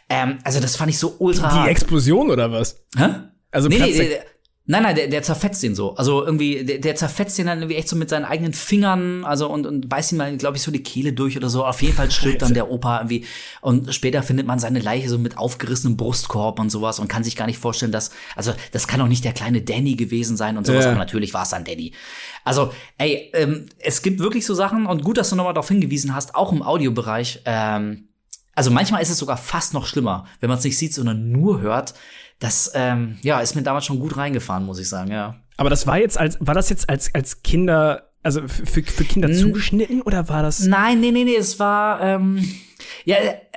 Ähm, 0.09 0.39
also 0.45 0.61
das 0.61 0.77
fand 0.77 0.91
ich 0.91 0.99
so 0.99 1.17
ultra 1.19 1.65
Die. 1.65 1.71
Explosion 1.71 2.31
oder 2.31 2.51
was? 2.51 2.83
Hä? 2.97 3.09
Also 3.51 3.69
nee, 3.69 3.79
nee, 3.79 3.93
der, 3.93 4.25
nein, 4.71 4.85
nein, 4.85 4.95
der, 4.95 5.09
der 5.09 5.23
zerfetzt 5.23 5.63
den 5.65 5.75
so. 5.75 5.97
Also 5.97 6.25
irgendwie, 6.25 6.65
der, 6.65 6.79
der 6.79 6.95
zerfetzt 6.95 7.37
den 7.39 7.47
dann 7.47 7.59
irgendwie 7.59 7.77
echt 7.77 7.89
so 7.89 7.97
mit 7.97 8.09
seinen 8.09 8.25
eigenen 8.25 8.53
Fingern, 8.53 9.25
also 9.25 9.51
und, 9.51 9.67
und 9.67 9.89
beißt 9.89 10.13
ihm 10.13 10.19
mal, 10.19 10.37
glaube 10.37 10.57
ich, 10.57 10.63
so 10.63 10.71
die 10.71 10.83
Kehle 10.83 11.13
durch 11.13 11.37
oder 11.37 11.51
so. 11.51 11.65
Auf 11.67 11.83
jeden 11.83 11.95
Fall 11.95 12.11
stirbt 12.11 12.43
dann 12.43 12.55
der 12.55 12.71
Opa 12.71 12.99
irgendwie. 12.99 13.27
Und 13.61 13.93
später 13.93 14.23
findet 14.23 14.47
man 14.47 14.61
seine 14.61 14.79
Leiche 14.79 15.09
so 15.09 15.19
mit 15.19 15.37
aufgerissenem 15.37 15.97
Brustkorb 15.97 16.61
und 16.61 16.71
sowas 16.71 17.01
und 17.01 17.09
kann 17.09 17.25
sich 17.25 17.35
gar 17.35 17.47
nicht 17.47 17.59
vorstellen, 17.59 17.91
dass, 17.91 18.13
also 18.37 18.53
das 18.71 18.87
kann 18.87 19.01
doch 19.01 19.09
nicht 19.09 19.25
der 19.25 19.33
kleine 19.33 19.61
Danny 19.61 19.97
gewesen 19.97 20.37
sein 20.37 20.57
und 20.57 20.67
sowas, 20.67 20.85
Ja. 20.85 20.91
aber 20.93 21.01
natürlich 21.01 21.35
war 21.35 21.43
es 21.43 21.51
dann 21.51 21.65
Danny. 21.65 21.93
Also, 22.45 22.73
ey, 22.97 23.31
ähm, 23.35 23.67
es 23.81 24.03
gibt 24.03 24.21
wirklich 24.21 24.47
so 24.47 24.55
Sachen 24.55 24.87
und 24.87 25.03
gut, 25.03 25.19
dass 25.19 25.31
du 25.31 25.37
nochmal 25.37 25.53
darauf 25.53 25.69
hingewiesen 25.69 26.15
hast, 26.15 26.37
auch 26.37 26.53
im 26.53 26.63
Audiobereich, 26.63 27.43
ähm, 27.45 28.07
also 28.55 28.71
manchmal 28.71 29.01
ist 29.01 29.11
es 29.11 29.19
sogar 29.19 29.37
fast 29.37 29.75
noch 29.75 29.87
schlimmer, 29.87 30.27
wenn 30.41 30.49
man 30.49 30.59
es 30.59 30.65
nicht 30.65 30.77
sieht, 30.77 30.93
sondern 30.93 31.31
nur 31.33 31.61
hört. 31.61 31.95
Das, 32.41 32.73
ähm, 32.75 33.19
ja, 33.23 33.41
ist 33.41 33.55
mir 33.55 33.63
damals 33.63 33.85
schon 33.85 34.01
gut 34.01 34.17
reingefahren, 34.17 34.65
muss 34.65 34.79
ich 34.79 34.89
sagen, 34.89 35.13
ja. 35.13 35.37
Aber 35.57 35.71
das 35.71 35.87
war 35.87 35.99
jetzt 35.99 36.19
als, 36.19 36.39
war 36.41 36.55
das 36.55 36.71
jetzt 36.71 36.89
als, 36.89 37.15
als 37.15 37.43
Kinder, 37.43 38.11
also 38.23 38.49
für, 38.49 38.83
für 38.83 39.05
Kinder 39.05 39.33
zugeschnitten 39.33 40.03
oder 40.03 40.29
war 40.29 40.43
das? 40.43 40.61
Nein, 40.61 41.01
nee, 41.01 41.11
nee, 41.11 41.25
nee, 41.25 41.37
es 41.37 41.59
war, 41.59 42.01
ähm, 42.01 42.43
ja, 43.05 43.17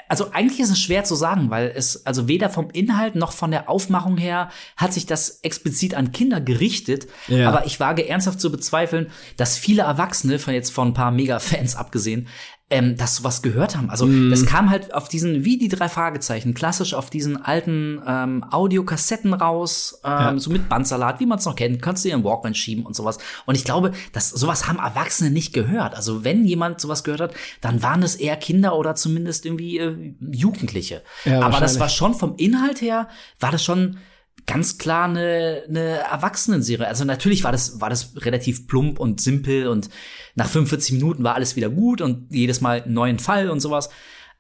also 0.10 0.32
eigentlich 0.32 0.60
ist 0.60 0.70
es 0.70 0.80
schwer 0.80 1.04
zu 1.04 1.16
sagen, 1.16 1.50
weil 1.50 1.72
es, 1.76 2.06
also 2.06 2.28
weder 2.28 2.50
vom 2.50 2.70
Inhalt 2.72 3.16
noch 3.16 3.32
von 3.32 3.52
der 3.52 3.70
Aufmachung 3.70 4.18
her 4.18 4.50
hat 4.78 4.94
sich 4.94 5.06
das 5.06 5.40
explizit 5.42 5.96
an 5.96 6.12
Kinder 6.12 6.42
gerichtet. 6.42 7.08
Ja. 7.28 7.48
Aber 7.50 7.66
ich 7.66 7.80
wage 7.80 8.08
ernsthaft 8.08 8.40
zu 8.40 8.52
bezweifeln, 8.52 9.10
dass 9.38 9.58
viele 9.58 9.84
Erwachsene, 9.84 10.40
von 10.40 10.54
jetzt 10.54 10.72
von 10.72 10.90
ein 10.90 10.94
paar 10.94 11.12
Mega-Fans 11.12 11.76
abgesehen, 11.78 12.28
ähm, 12.74 12.98
das 12.98 13.18
sowas 13.18 13.44
gehört 13.44 13.78
haben. 13.78 13.92
Also 13.92 14.08
das 14.30 14.48
kam 14.48 14.72
halt 14.72 14.96
auf 14.96 15.08
diesen, 15.08 15.46
wie 15.46 15.58
die 15.58 15.68
drei 15.68 15.90
Fragezeichen, 15.90 16.56
klassisch 16.56 16.96
auf 16.96 17.12
diesen 17.12 17.40
alten 17.40 18.02
ähm, 18.08 18.44
Audiokassetten 18.50 19.34
raus, 19.34 20.00
ähm, 20.04 20.40
so 20.40 20.50
mit 20.50 20.70
Bandsalat, 20.70 21.20
wie 21.20 21.28
man 21.28 21.38
es 21.38 21.46
noch 21.46 21.56
kennt, 21.56 21.82
kannst 21.84 22.04
du 22.04 22.10
dir 22.10 22.16
einen 22.16 22.24
Walkman 22.24 22.56
schieben 22.56 22.84
und 22.84 22.96
sowas. 22.96 23.20
Und 23.46 23.56
ich 23.56 23.64
glaube, 23.64 23.92
dass 24.12 24.30
sowas 24.30 24.68
haben 24.68 24.80
Erwachsene 24.80 25.30
nicht 25.30 25.54
gehört. 25.54 25.96
Also 25.96 26.24
wenn 26.24 26.46
jemand 26.46 26.82
sowas 26.82 27.04
gehört 27.04 27.22
hat, 27.22 27.34
dann 27.62 27.84
waren 27.84 28.02
es 28.02 28.16
eher 28.16 28.38
Kinder 28.38 28.76
oder 28.76 28.96
zumindest 28.96 29.46
irgendwie 29.46 29.78
äh, 29.78 30.16
Jugendliche. 30.32 31.04
Ja, 31.26 31.42
Aber 31.42 31.60
das 31.60 31.80
war 31.80 31.90
schon 31.90 32.16
vom 32.16 32.36
Inhalt 32.38 32.82
her, 32.82 33.08
war 33.40 33.52
das 33.52 33.64
schon 33.64 33.98
ganz 34.46 34.78
klar 34.78 35.06
eine, 35.06 35.64
eine 35.68 36.00
Erwachsenenserie. 36.00 36.88
Also 36.88 37.06
natürlich 37.06 37.44
war 37.44 37.52
das, 37.52 37.82
war 37.82 37.90
das 37.90 38.14
relativ 38.18 38.68
plump 38.68 39.00
und 39.00 39.22
simpel 39.22 39.68
und 39.68 39.90
nach 40.36 40.48
45 40.48 40.94
Minuten 40.94 41.24
war 41.24 41.36
alles 41.36 41.56
wieder 41.56 41.70
gut 41.70 42.02
und 42.02 42.32
jedes 42.32 42.62
Mal 42.62 42.84
einen 42.84 42.94
neuen 42.94 43.20
Fall 43.20 43.50
und 43.50 43.60
sowas. 43.60 43.90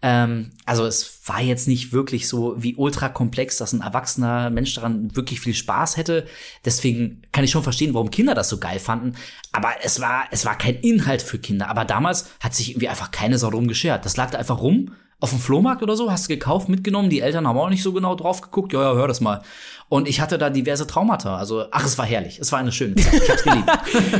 Ähm, 0.01 0.51
also 0.65 0.85
es 0.85 1.21
war 1.27 1.41
jetzt 1.41 1.67
nicht 1.67 1.93
wirklich 1.93 2.27
so 2.27 2.55
wie 2.57 2.75
ultra 2.75 3.07
komplex, 3.07 3.57
dass 3.57 3.71
ein 3.71 3.81
erwachsener 3.81 4.49
Mensch 4.49 4.73
daran 4.75 5.15
wirklich 5.15 5.39
viel 5.39 5.53
Spaß 5.53 5.95
hätte. 5.95 6.27
Deswegen 6.65 7.21
kann 7.31 7.45
ich 7.45 7.51
schon 7.51 7.63
verstehen, 7.63 7.93
warum 7.93 8.11
Kinder 8.11 8.35
das 8.35 8.49
so 8.49 8.57
geil 8.57 8.79
fanden. 8.79 9.13
Aber 9.53 9.69
es 9.81 10.01
war, 10.01 10.25
es 10.31 10.45
war 10.45 10.57
kein 10.57 10.75
Inhalt 10.75 11.21
für 11.21 11.39
Kinder. 11.39 11.69
Aber 11.69 11.85
damals 11.85 12.29
hat 12.41 12.53
sich 12.53 12.71
irgendwie 12.71 12.89
einfach 12.89 13.11
keine 13.11 13.37
Sau 13.37 13.49
drum 13.49 13.69
geschert. 13.69 14.05
Das 14.05 14.17
lag 14.17 14.29
da 14.31 14.37
einfach 14.39 14.59
rum 14.59 14.91
auf 15.23 15.29
dem 15.29 15.39
Flohmarkt 15.39 15.81
oder 15.81 15.95
so, 15.95 16.11
hast 16.11 16.25
du 16.25 16.33
gekauft, 16.33 16.67
mitgenommen. 16.67 17.09
Die 17.09 17.21
Eltern 17.21 17.47
haben 17.47 17.57
auch 17.57 17.69
nicht 17.69 17.81
so 17.81 17.93
genau 17.93 18.13
drauf 18.13 18.41
geguckt. 18.41 18.73
Ja, 18.73 18.81
ja, 18.81 18.93
hör 18.93 19.07
das 19.07 19.21
mal. 19.21 19.41
Und 19.87 20.09
ich 20.09 20.19
hatte 20.19 20.37
da 20.37 20.49
diverse 20.49 20.85
Traumata. 20.85 21.37
Also, 21.37 21.63
ach, 21.71 21.85
es 21.85 21.97
war 21.97 22.05
herrlich. 22.05 22.39
Es 22.39 22.51
war 22.51 22.59
eine 22.59 22.73
schöne 22.73 22.95
Zeit. 22.95 23.13
Ich 23.23 23.29
hab's 23.29 23.43
geliebt. 23.43 23.71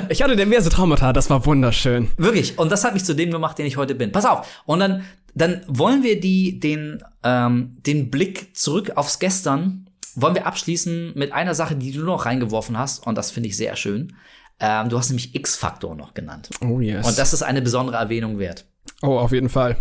Ich 0.10 0.22
hatte 0.22 0.38
diverse 0.38 0.70
Traumata, 0.70 1.12
das 1.12 1.30
war 1.30 1.46
wunderschön. 1.46 2.08
Wirklich. 2.16 2.58
Und 2.58 2.72
das 2.72 2.86
hat 2.86 2.94
mich 2.94 3.04
zu 3.04 3.16
dem 3.16 3.32
gemacht, 3.32 3.58
den 3.58 3.66
ich 3.66 3.76
heute 3.76 3.96
bin. 3.96 4.14
Pass 4.14 4.24
auf. 4.24 4.48
Und 4.66 4.80
dann, 4.80 5.04
dann 5.36 5.66
wollen 5.68 6.04
wir 6.04 6.22
die, 6.22 6.62
den, 6.62 7.04
ähm, 7.24 7.76
den 7.86 8.10
Blick 8.10 8.56
zurück 8.56 8.94
aufs 8.96 9.20
Gestern, 9.20 9.90
wollen 10.16 10.36
wir 10.36 10.48
abschließen 10.48 11.12
mit 11.16 11.34
einer 11.34 11.54
Sache, 11.54 11.76
die 11.76 11.92
du 11.92 12.06
noch 12.06 12.26
reingeworfen 12.26 12.78
hast. 12.78 13.06
Und 13.06 13.18
das 13.18 13.30
finde 13.30 13.50
ich 13.50 13.58
sehr 13.58 13.76
schön. 13.76 14.16
Ähm, 14.62 14.88
du 14.88 14.98
hast 14.98 15.10
nämlich 15.10 15.36
X-Faktor 15.36 15.96
noch 15.96 16.14
genannt. 16.14 16.50
Oh 16.62 16.80
yes. 16.80 17.06
Und 17.06 17.18
das 17.18 17.34
ist 17.34 17.44
eine 17.44 17.62
besondere 17.62 17.98
Erwähnung 17.98 18.40
wert. 18.40 18.64
oh, 19.02 19.18
auf 19.18 19.34
jeden 19.34 19.50
Fall. 19.50 19.76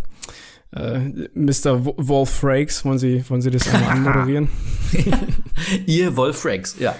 Äh, 0.74 1.28
Mr. 1.34 1.84
Wo- 1.84 1.94
Wolf 1.98 2.30
Frakes, 2.30 2.84
wollen 2.84 2.98
Sie, 2.98 3.22
wollen 3.28 3.42
Sie 3.42 3.50
das 3.50 3.68
einmal 3.72 3.90
anmoderieren? 3.96 4.48
Ihr 5.86 6.16
Wolf 6.16 6.44
Rex, 6.44 6.76
ja. 6.78 6.94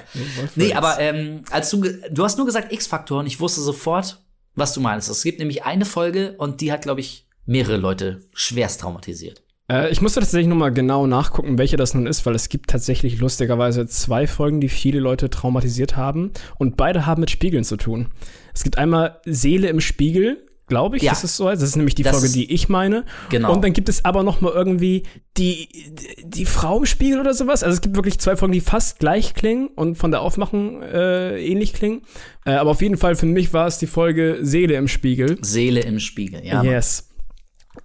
Nee, 0.57 0.75
aber 0.75 0.99
ähm, 1.01 1.43
als 1.51 1.71
du, 1.71 1.83
du 2.11 2.25
hast 2.25 2.37
nur 2.37 2.47
gesagt 2.47 2.73
X-Faktor 2.73 3.21
und 3.21 3.27
ich 3.27 3.41
wusste 3.41 3.61
sofort, 3.61 4.23
was 4.55 4.73
du 4.75 4.81
meinst. 4.81 5.09
Es 5.11 5.23
gibt 5.23 5.39
nämlich 5.39 5.65
eine 5.65 5.85
Folge 5.85 6.35
und 6.39 6.61
die 6.61 6.71
hat, 6.73 6.83
glaube 6.83 7.01
ich, 7.01 7.27
mehrere 7.47 7.77
Leute 7.79 8.21
schwerst 8.35 8.81
traumatisiert. 8.83 9.43
Äh, 9.71 9.91
ich 9.91 10.01
musste 10.03 10.21
tatsächlich 10.21 10.49
noch 10.49 10.57
mal 10.57 10.71
genau 10.73 11.07
nachgucken, 11.07 11.57
welche 11.59 11.77
das 11.77 11.95
nun 11.95 12.07
ist, 12.07 12.25
weil 12.27 12.35
es 12.35 12.49
gibt 12.51 12.69
tatsächlich 12.71 13.19
lustigerweise 13.19 13.87
zwei 13.87 14.27
Folgen, 14.27 14.61
die 14.61 14.69
viele 14.69 15.01
Leute 15.01 15.31
traumatisiert 15.31 15.97
haben 15.97 16.31
und 16.59 16.77
beide 16.77 17.07
haben 17.07 17.21
mit 17.21 17.31
Spiegeln 17.31 17.65
zu 17.65 17.77
tun. 17.77 18.09
Es 18.55 18.63
gibt 18.65 18.77
einmal 18.79 19.21
Seele 19.25 19.69
im 19.69 19.81
Spiegel, 19.81 20.47
glaube 20.67 20.97
ich, 20.97 21.03
Ja. 21.03 21.13
ist 21.13 21.25
es 21.25 21.37
so. 21.37 21.45
Das 21.49 21.61
ist 21.63 21.77
nämlich 21.77 21.95
die 21.95 22.03
Das 22.03 22.13
Folge, 22.13 22.27
ist- 22.27 22.35
die 22.35 22.51
ich 22.53 22.69
meine. 22.69 23.05
Genau. 23.31 23.53
Und 23.53 23.63
dann 23.63 23.73
gibt 23.73 23.89
es 23.89 24.05
aber 24.05 24.23
noch 24.23 24.41
mal 24.41 24.53
irgendwie 24.53 25.03
die, 25.37 25.69
die, 25.73 26.25
die 26.29 26.45
Frau 26.47 26.79
im 26.79 26.87
Spiegel 26.87 27.21
oder 27.21 27.35
sowas. 27.35 27.63
Also 27.63 27.75
es 27.75 27.81
gibt 27.81 27.97
wirklich 27.97 28.19
zwei 28.19 28.37
Folgen, 28.37 28.53
die 28.53 28.61
fast 28.61 28.99
gleich 28.99 29.35
klingen 29.35 29.69
und 29.69 29.97
von 29.97 30.11
der 30.11 30.21
Aufmachung 30.23 30.83
äh, 30.83 31.39
ähnlich 31.45 31.73
klingen. 31.75 32.03
Äh, 32.45 32.53
aber 32.53 32.71
auf 32.71 32.83
jeden 32.83 32.97
Fall 32.97 33.15
für 33.17 33.27
mich 33.27 33.53
war 33.53 33.67
es 33.67 33.79
die 33.79 33.87
Folge 33.87 34.39
Seele 34.43 34.75
im 34.75 34.89
Spiegel. 34.89 35.39
Seele 35.43 35.81
im 35.81 35.99
Spiegel, 36.01 36.45
ja. 36.45 36.63
Yes. 36.63 37.09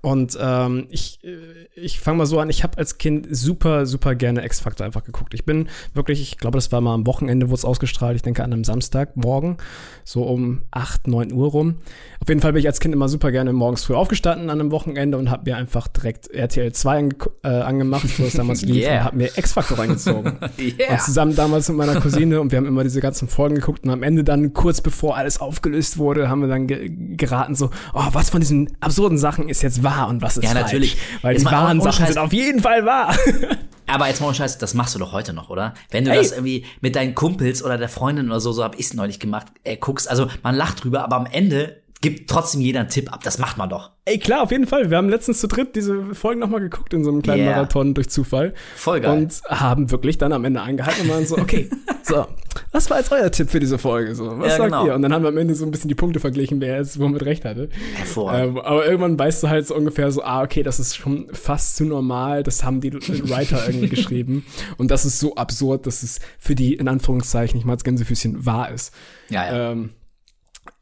Und 0.02 0.38
ähm, 0.40 0.88
ich, 0.90 1.20
äh, 1.24 1.38
ich 1.76 2.00
fange 2.00 2.18
mal 2.18 2.26
so 2.26 2.40
an, 2.40 2.50
ich 2.50 2.64
habe 2.64 2.78
als 2.78 2.98
Kind 2.98 3.28
super, 3.32 3.86
super 3.86 4.16
gerne 4.16 4.44
X-Factor 4.46 4.86
einfach 4.86 5.04
geguckt. 5.04 5.34
Ich 5.34 5.46
bin 5.46 5.70
wirklich, 5.94 6.22
ich 6.22 6.38
glaube, 6.38 6.58
das 6.58 6.72
war 6.72 6.82
mal 6.82 6.94
am 6.94 7.08
Wochenende, 7.08 7.48
wurde 7.48 7.60
es 7.60 7.66
ausgestrahlt, 7.66 8.16
ich 8.18 8.22
denke 8.22 8.44
an 8.44 8.52
einem 8.52 8.64
Samstagmorgen, 8.66 9.58
so 10.04 10.24
um 10.24 10.64
8, 10.72 11.08
9 11.08 11.32
Uhr 11.32 11.50
rum. 11.50 11.76
Auf 12.20 12.28
jeden 12.28 12.42
Fall 12.42 12.52
bin 12.54 12.60
ich 12.60 12.68
als 12.68 12.80
Kind 12.82 12.94
immer 12.94 13.08
super 13.08 13.32
gerne 13.32 13.54
morgens 13.54 13.86
früh 13.86 13.94
aufgestanden 13.94 14.50
an 14.50 14.60
einem 14.60 14.72
Wochenende 14.72 15.18
und 15.18 15.32
habe 15.32 15.50
mir 15.50 15.56
einfach 15.58 15.88
direkt 15.88 16.28
RTL 16.28 16.74
2 16.74 16.98
ange 16.98 17.16
äh, 17.44 17.48
angemacht, 17.48 18.08
wo 18.20 18.24
es 18.24 18.34
damals 18.34 18.62
lief, 18.64 18.78
Yeah. 18.84 19.00
und 19.00 19.04
habe 19.06 19.18
mir 19.18 19.38
X-Factor 19.38 19.80
reingezogen. 19.80 20.38
Yeah. 20.58 20.94
Und 20.94 21.02
zusammen 21.02 21.36
damals 21.36 21.70
mit 21.70 21.78
meiner 21.78 22.00
Cousine 22.00 22.42
und 22.42 22.52
wir 22.52 22.58
haben 22.58 22.66
immer 22.66 22.84
diese 22.84 23.00
ganzen 23.00 23.28
Folgen 23.28 23.56
geguckt 23.56 23.84
und 23.84 23.92
am 23.92 24.04
Ende 24.04 24.24
dann, 24.24 24.54
kurz 24.54 24.82
bevor 24.82 25.16
alles 25.16 25.40
aufgelöst 25.40 25.98
wurde, 25.98 26.30
haben 26.30 26.42
wir 26.42 26.48
dann 26.48 26.68
ge 26.68 26.92
geraten 27.16 27.56
so, 27.56 27.70
oh, 27.94 28.04
was 28.14 28.30
von 28.30 28.40
diesen 28.42 28.76
absurden 28.80 29.18
Sachen 29.18 29.50
ist 29.50 29.62
jetzt 29.62 29.77
wahr 29.84 30.08
und 30.08 30.22
was 30.22 30.38
ist 30.38 30.44
Ja, 30.44 30.52
falsch? 30.52 30.64
natürlich. 30.66 30.98
Weil 31.22 31.34
Jetzt 31.34 31.42
die 31.48 31.52
wahren 31.52 31.82
Sachen 31.82 32.00
Scheiß. 32.06 32.14
sind 32.14 32.18
auf 32.18 32.34
jeden 32.34 32.62
Fall 32.62 32.86
wahr. 32.86 33.16
Aber 33.90 34.08
jetzt 34.10 34.20
mal 34.20 34.34
Scheiß, 34.34 34.58
das 34.58 34.74
machst 34.74 34.96
du 34.96 35.00
doch 35.00 35.14
heute 35.14 35.32
noch, 35.32 35.50
oder? 35.50 35.74
Wenn 35.92 36.04
du 36.04 36.12
Ey. 36.12 36.18
das 36.18 36.32
irgendwie 36.34 36.66
mit 36.82 36.96
deinen 36.98 37.16
Kumpels 37.16 37.64
oder 37.64 37.78
der 37.78 37.88
Freundin 37.88 38.28
oder 38.30 38.42
so, 38.42 38.52
so 38.52 38.64
hab 38.64 38.78
ich's 38.78 38.94
neulich 38.94 39.20
gemacht, 39.20 39.48
äh, 39.64 39.78
guckst, 39.78 40.10
also 40.10 40.28
man 40.44 40.56
lacht 40.56 40.84
drüber, 40.84 41.04
aber 41.04 41.16
am 41.16 41.26
Ende 41.26 41.82
gibt 42.02 42.30
trotzdem 42.30 42.62
jeder 42.62 42.82
einen 42.82 42.90
Tipp 42.90 43.12
ab. 43.12 43.22
Das 43.24 43.40
macht 43.40 43.58
man 43.58 43.70
doch. 43.70 43.92
Ey, 44.06 44.20
klar, 44.20 44.42
auf 44.44 44.52
jeden 44.52 44.68
Fall. 44.68 44.90
Wir 44.90 44.98
haben 44.98 45.10
letztens 45.10 45.40
zu 45.42 45.48
dritt 45.48 45.76
diese 45.76 46.14
Folgen 46.14 46.40
nochmal 46.40 46.62
geguckt 46.62 46.94
in 46.94 47.04
so 47.04 47.10
einem 47.12 47.22
kleinen 47.22 47.44
Yeah. 47.44 47.56
Marathon 47.56 47.94
durch 47.94 48.10
Zufall. 48.10 48.54
Voll 48.76 49.02
geil. 49.02 49.18
Und 49.18 49.42
haben 49.50 49.92
wirklich 49.92 50.18
dann 50.18 50.32
am 50.32 50.46
Ende 50.46 50.62
eingehalten 50.62 51.02
und 51.04 51.10
waren 51.10 51.26
so, 51.26 51.38
okay, 51.38 51.70
so, 52.04 52.26
was 52.72 52.90
war 52.90 53.00
jetzt 53.00 53.12
euer 53.12 53.30
Tipp 53.32 53.50
für 53.50 53.60
diese 53.60 53.78
Folge? 53.78 54.16
So, 54.16 54.38
was 54.40 54.52
Ja, 54.52 54.58
sagt 54.58 54.72
genau. 54.72 54.86
ihr? 54.86 54.94
Und 54.96 55.02
dann 55.02 55.12
haben 55.12 55.24
wir 55.24 55.30
am 55.30 55.38
Ende 55.38 55.56
so 55.56 55.66
ein 55.66 55.72
bisschen 55.72 55.90
die 55.90 55.96
Punkte 55.96 56.20
verglichen, 56.20 56.62
wer 56.62 56.78
jetzt 56.78 57.00
womit 57.00 57.24
recht 57.26 57.44
hatte. 57.46 57.70
Hervorragend. 57.96 58.58
Ähm, 58.58 58.64
aber 58.64 58.86
irgendwann 58.86 59.20
weißt 59.20 59.44
du 59.44 59.50
halt 59.50 59.68
so 59.68 59.76
ungefähr 59.76 60.12
so, 60.12 60.24
ah, 60.24 60.44
okay, 60.44 60.64
das 60.64 60.80
ist 60.80 60.96
schon 60.96 61.28
fast 61.34 61.76
zu 61.78 61.84
normal, 61.86 62.44
das 62.44 62.64
haben 62.64 62.80
die 62.80 62.94
Writer 62.94 63.64
irgendwie 63.68 63.90
geschrieben. 63.90 64.46
Und 64.78 64.92
das 64.92 65.04
ist 65.04 65.20
so 65.20 65.36
absurd, 65.36 65.88
dass 65.88 66.04
es 66.04 66.20
für 66.40 66.56
die, 66.56 66.76
in 66.76 66.88
Anführungszeichen, 66.88 67.58
nicht 67.58 67.66
mal 67.66 67.74
als 67.74 67.84
Gänsefüßchen 67.84 68.46
wahr 68.46 68.72
ist. 68.72 68.94
Ja, 69.30 69.46
ja. 69.46 69.72
Ähm, 69.72 69.90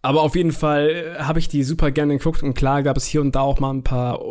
aber 0.06 0.22
auf 0.22 0.36
jeden 0.36 0.52
Fall 0.52 0.90
äh, 0.90 1.20
habe 1.24 1.40
ich 1.40 1.48
die 1.48 1.64
super 1.64 1.92
gerne 1.92 2.18
geguckt 2.18 2.44
und 2.44 2.54
klar 2.54 2.84
gab 2.84 2.96
es 2.96 3.06
hier 3.06 3.22
und 3.22 3.36
da 3.36 3.42
auch 3.42 3.60
mal 3.60 3.72
ein 3.72 3.84
paar 3.84 4.22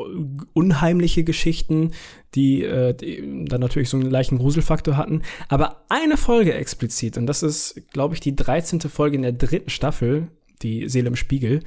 unheimliche 0.52 1.24
Geschichten, 1.24 1.90
die, 2.34 2.62
äh, 2.62 2.94
die 2.94 3.44
dann 3.46 3.60
natürlich 3.60 3.88
so 3.88 3.96
einen 3.96 4.10
leichten 4.10 4.38
Gruselfaktor 4.38 4.96
hatten. 4.96 5.22
Aber 5.48 5.84
eine 5.88 6.16
Folge 6.16 6.54
explizit, 6.54 7.18
und 7.18 7.26
das 7.26 7.42
ist, 7.42 7.82
glaube 7.92 8.14
ich, 8.14 8.20
die 8.20 8.36
13. 8.36 8.80
Folge 8.82 9.16
in 9.16 9.22
der 9.22 9.32
dritten 9.32 9.70
Staffel, 9.70 10.28
die 10.62 10.88
Seele 10.88 11.08
im 11.08 11.16
Spiegel, 11.16 11.60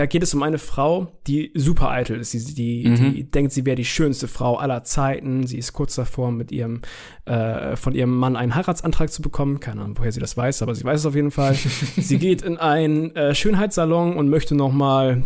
da 0.00 0.06
geht 0.06 0.22
es 0.22 0.32
um 0.32 0.42
eine 0.42 0.56
Frau, 0.56 1.08
die 1.26 1.52
super 1.54 1.90
eitel 1.90 2.18
ist. 2.18 2.32
Die, 2.32 2.54
die, 2.54 3.12
die 3.12 3.30
denkt, 3.30 3.52
sie 3.52 3.66
wäre 3.66 3.76
die 3.76 3.84
schönste 3.84 4.28
Frau 4.28 4.56
aller 4.56 4.82
Zeiten. 4.82 5.46
Sie 5.46 5.58
ist 5.58 5.74
kurz 5.74 5.94
davor, 5.94 6.32
mit 6.32 6.52
ihrem, 6.52 6.80
äh, 7.26 7.76
von 7.76 7.94
ihrem 7.94 8.16
Mann 8.16 8.34
einen 8.34 8.54
Heiratsantrag 8.54 9.12
zu 9.12 9.20
bekommen. 9.20 9.60
Keine 9.60 9.82
Ahnung, 9.82 9.98
woher 9.98 10.10
sie 10.10 10.18
das 10.18 10.38
weiß, 10.38 10.62
aber 10.62 10.74
sie 10.74 10.84
weiß 10.84 11.00
es 11.00 11.04
auf 11.04 11.14
jeden 11.14 11.30
Fall. 11.30 11.54
sie 11.98 12.16
geht 12.16 12.40
in 12.40 12.56
einen 12.56 13.14
äh, 13.14 13.34
Schönheitssalon 13.34 14.16
und 14.16 14.30
möchte 14.30 14.54
noch 14.54 14.72
mal 14.72 15.24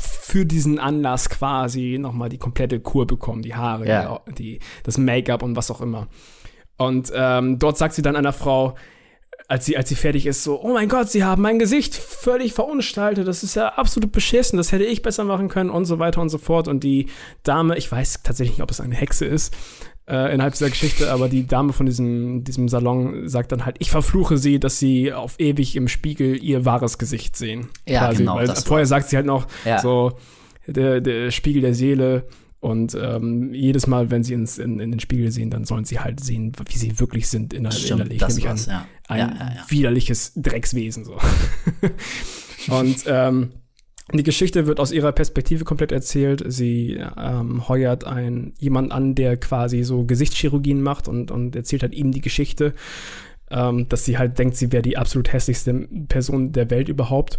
für 0.00 0.46
diesen 0.46 0.78
Anlass 0.78 1.28
quasi 1.28 1.98
noch 2.00 2.14
mal 2.14 2.30
die 2.30 2.38
komplette 2.38 2.80
Kur 2.80 3.06
bekommen. 3.06 3.42
Die 3.42 3.54
Haare, 3.54 4.22
die, 4.30 4.32
die, 4.32 4.58
das 4.84 4.96
Make-up 4.96 5.42
und 5.42 5.54
was 5.54 5.70
auch 5.70 5.82
immer. 5.82 6.08
Und 6.78 7.12
ähm, 7.14 7.58
dort 7.58 7.76
sagt 7.76 7.92
sie 7.92 8.00
dann 8.00 8.16
einer 8.16 8.32
Frau, 8.32 8.74
als 9.48 9.66
sie, 9.66 9.76
als 9.76 9.88
sie 9.88 9.94
fertig 9.94 10.26
ist, 10.26 10.42
so, 10.42 10.60
oh 10.62 10.72
mein 10.72 10.88
Gott, 10.88 11.10
sie 11.10 11.22
haben 11.24 11.42
mein 11.42 11.58
Gesicht 11.58 11.94
völlig 11.94 12.52
verunstaltet, 12.54 13.28
das 13.28 13.42
ist 13.42 13.54
ja 13.56 13.68
absolut 13.74 14.10
beschissen, 14.12 14.56
das 14.56 14.72
hätte 14.72 14.84
ich 14.84 15.02
besser 15.02 15.24
machen 15.24 15.48
können 15.48 15.70
und 15.70 15.84
so 15.84 15.98
weiter 15.98 16.20
und 16.22 16.30
so 16.30 16.38
fort. 16.38 16.66
Und 16.68 16.82
die 16.82 17.06
Dame, 17.42 17.76
ich 17.76 17.90
weiß 17.92 18.22
tatsächlich 18.22 18.56
nicht, 18.56 18.62
ob 18.62 18.70
es 18.70 18.80
eine 18.80 18.94
Hexe 18.94 19.26
ist, 19.26 19.54
äh, 20.08 20.32
innerhalb 20.34 20.54
dieser 20.54 20.70
Geschichte, 20.70 21.12
aber 21.12 21.28
die 21.28 21.46
Dame 21.46 21.72
von 21.72 21.86
diesem, 21.86 22.44
diesem 22.44 22.68
Salon 22.68 23.28
sagt 23.28 23.52
dann 23.52 23.64
halt, 23.66 23.76
ich 23.80 23.90
verfluche 23.90 24.38
sie, 24.38 24.58
dass 24.60 24.78
sie 24.78 25.12
auf 25.12 25.34
ewig 25.38 25.76
im 25.76 25.88
Spiegel 25.88 26.42
ihr 26.42 26.64
wahres 26.64 26.98
Gesicht 26.98 27.36
sehen. 27.36 27.68
Ja, 27.86 28.12
genau, 28.12 28.36
Weil 28.36 28.48
vorher 28.56 28.86
sagt 28.86 29.08
sie 29.08 29.16
halt 29.16 29.26
noch, 29.26 29.46
Ja. 29.64 29.78
so, 29.80 30.12
der, 30.66 31.00
der 31.02 31.30
Spiegel 31.30 31.60
der 31.62 31.74
Seele. 31.74 32.26
Und 32.64 32.96
ähm, 32.98 33.52
jedes 33.52 33.86
Mal, 33.86 34.10
wenn 34.10 34.24
sie 34.24 34.32
ins, 34.32 34.56
in, 34.56 34.80
in 34.80 34.90
den 34.90 34.98
Spiegel 34.98 35.30
sehen, 35.30 35.50
dann 35.50 35.66
sollen 35.66 35.84
sie 35.84 36.00
halt 36.00 36.20
sehen, 36.20 36.52
wie 36.64 36.78
sie 36.78 36.98
wirklich 36.98 37.28
sind 37.28 37.52
innerlich. 37.52 37.84
Stimmt, 37.84 38.00
innerlich 38.00 38.18
das 38.20 38.36
nämlich 38.38 38.50
ein, 38.50 38.56
ja. 38.66 38.86
ein 39.06 39.18
Ja, 39.18 39.26
ja, 39.26 39.54
ja. 39.56 39.64
widerliches 39.68 40.32
Dreckswesen. 40.34 41.04
So. 41.04 41.18
Und 42.74 43.04
ähm, 43.06 43.50
die 44.14 44.22
Geschichte 44.22 44.66
wird 44.66 44.80
aus 44.80 44.92
ihrer 44.92 45.12
Perspektive 45.12 45.64
komplett 45.64 45.92
erzählt. 45.92 46.42
Sie 46.46 46.98
ähm, 47.18 47.68
heuert 47.68 48.04
einen 48.04 48.54
jemand 48.58 48.92
an, 48.92 49.14
der 49.14 49.36
quasi 49.36 49.82
so 49.82 50.06
Gesichtschirurgien 50.06 50.80
macht 50.80 51.06
und, 51.06 51.30
und 51.30 51.54
erzählt 51.54 51.82
halt 51.82 51.94
ihm 51.94 52.12
die 52.12 52.22
Geschichte, 52.22 52.72
ähm, 53.50 53.90
dass 53.90 54.06
sie 54.06 54.16
halt 54.16 54.38
denkt, 54.38 54.56
sie 54.56 54.72
wäre 54.72 54.82
die 54.82 54.96
absolut 54.96 55.30
hässlichste 55.34 55.86
Person 56.08 56.52
der 56.52 56.70
Welt 56.70 56.88
überhaupt. 56.88 57.38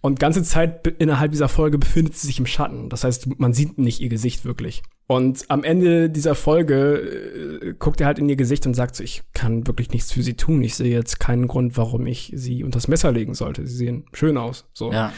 Und 0.00 0.20
ganze 0.20 0.42
Zeit 0.44 0.86
innerhalb 0.98 1.32
dieser 1.32 1.48
Folge 1.48 1.76
befindet 1.76 2.16
sie 2.16 2.28
sich 2.28 2.38
im 2.38 2.46
Schatten. 2.46 2.88
Das 2.88 3.02
heißt, 3.02 3.38
man 3.38 3.52
sieht 3.52 3.78
nicht 3.78 4.00
ihr 4.00 4.08
Gesicht 4.08 4.44
wirklich. 4.44 4.82
Und 5.08 5.46
am 5.48 5.64
Ende 5.64 6.10
dieser 6.10 6.34
Folge 6.34 7.60
äh, 7.62 7.74
guckt 7.78 8.00
er 8.00 8.06
halt 8.06 8.18
in 8.18 8.28
ihr 8.28 8.36
Gesicht 8.36 8.66
und 8.66 8.74
sagt 8.74 8.94
so, 8.94 9.02
ich 9.02 9.22
kann 9.32 9.66
wirklich 9.66 9.90
nichts 9.90 10.12
für 10.12 10.22
sie 10.22 10.34
tun. 10.34 10.62
Ich 10.62 10.76
sehe 10.76 10.94
jetzt 10.94 11.18
keinen 11.18 11.48
Grund, 11.48 11.76
warum 11.76 12.06
ich 12.06 12.30
sie 12.34 12.62
unters 12.62 12.88
Messer 12.88 13.10
legen 13.10 13.34
sollte. 13.34 13.66
Sie 13.66 13.74
sehen 13.74 14.04
schön 14.12 14.36
aus. 14.36 14.66
So. 14.74 14.92
Ja. 14.92 15.12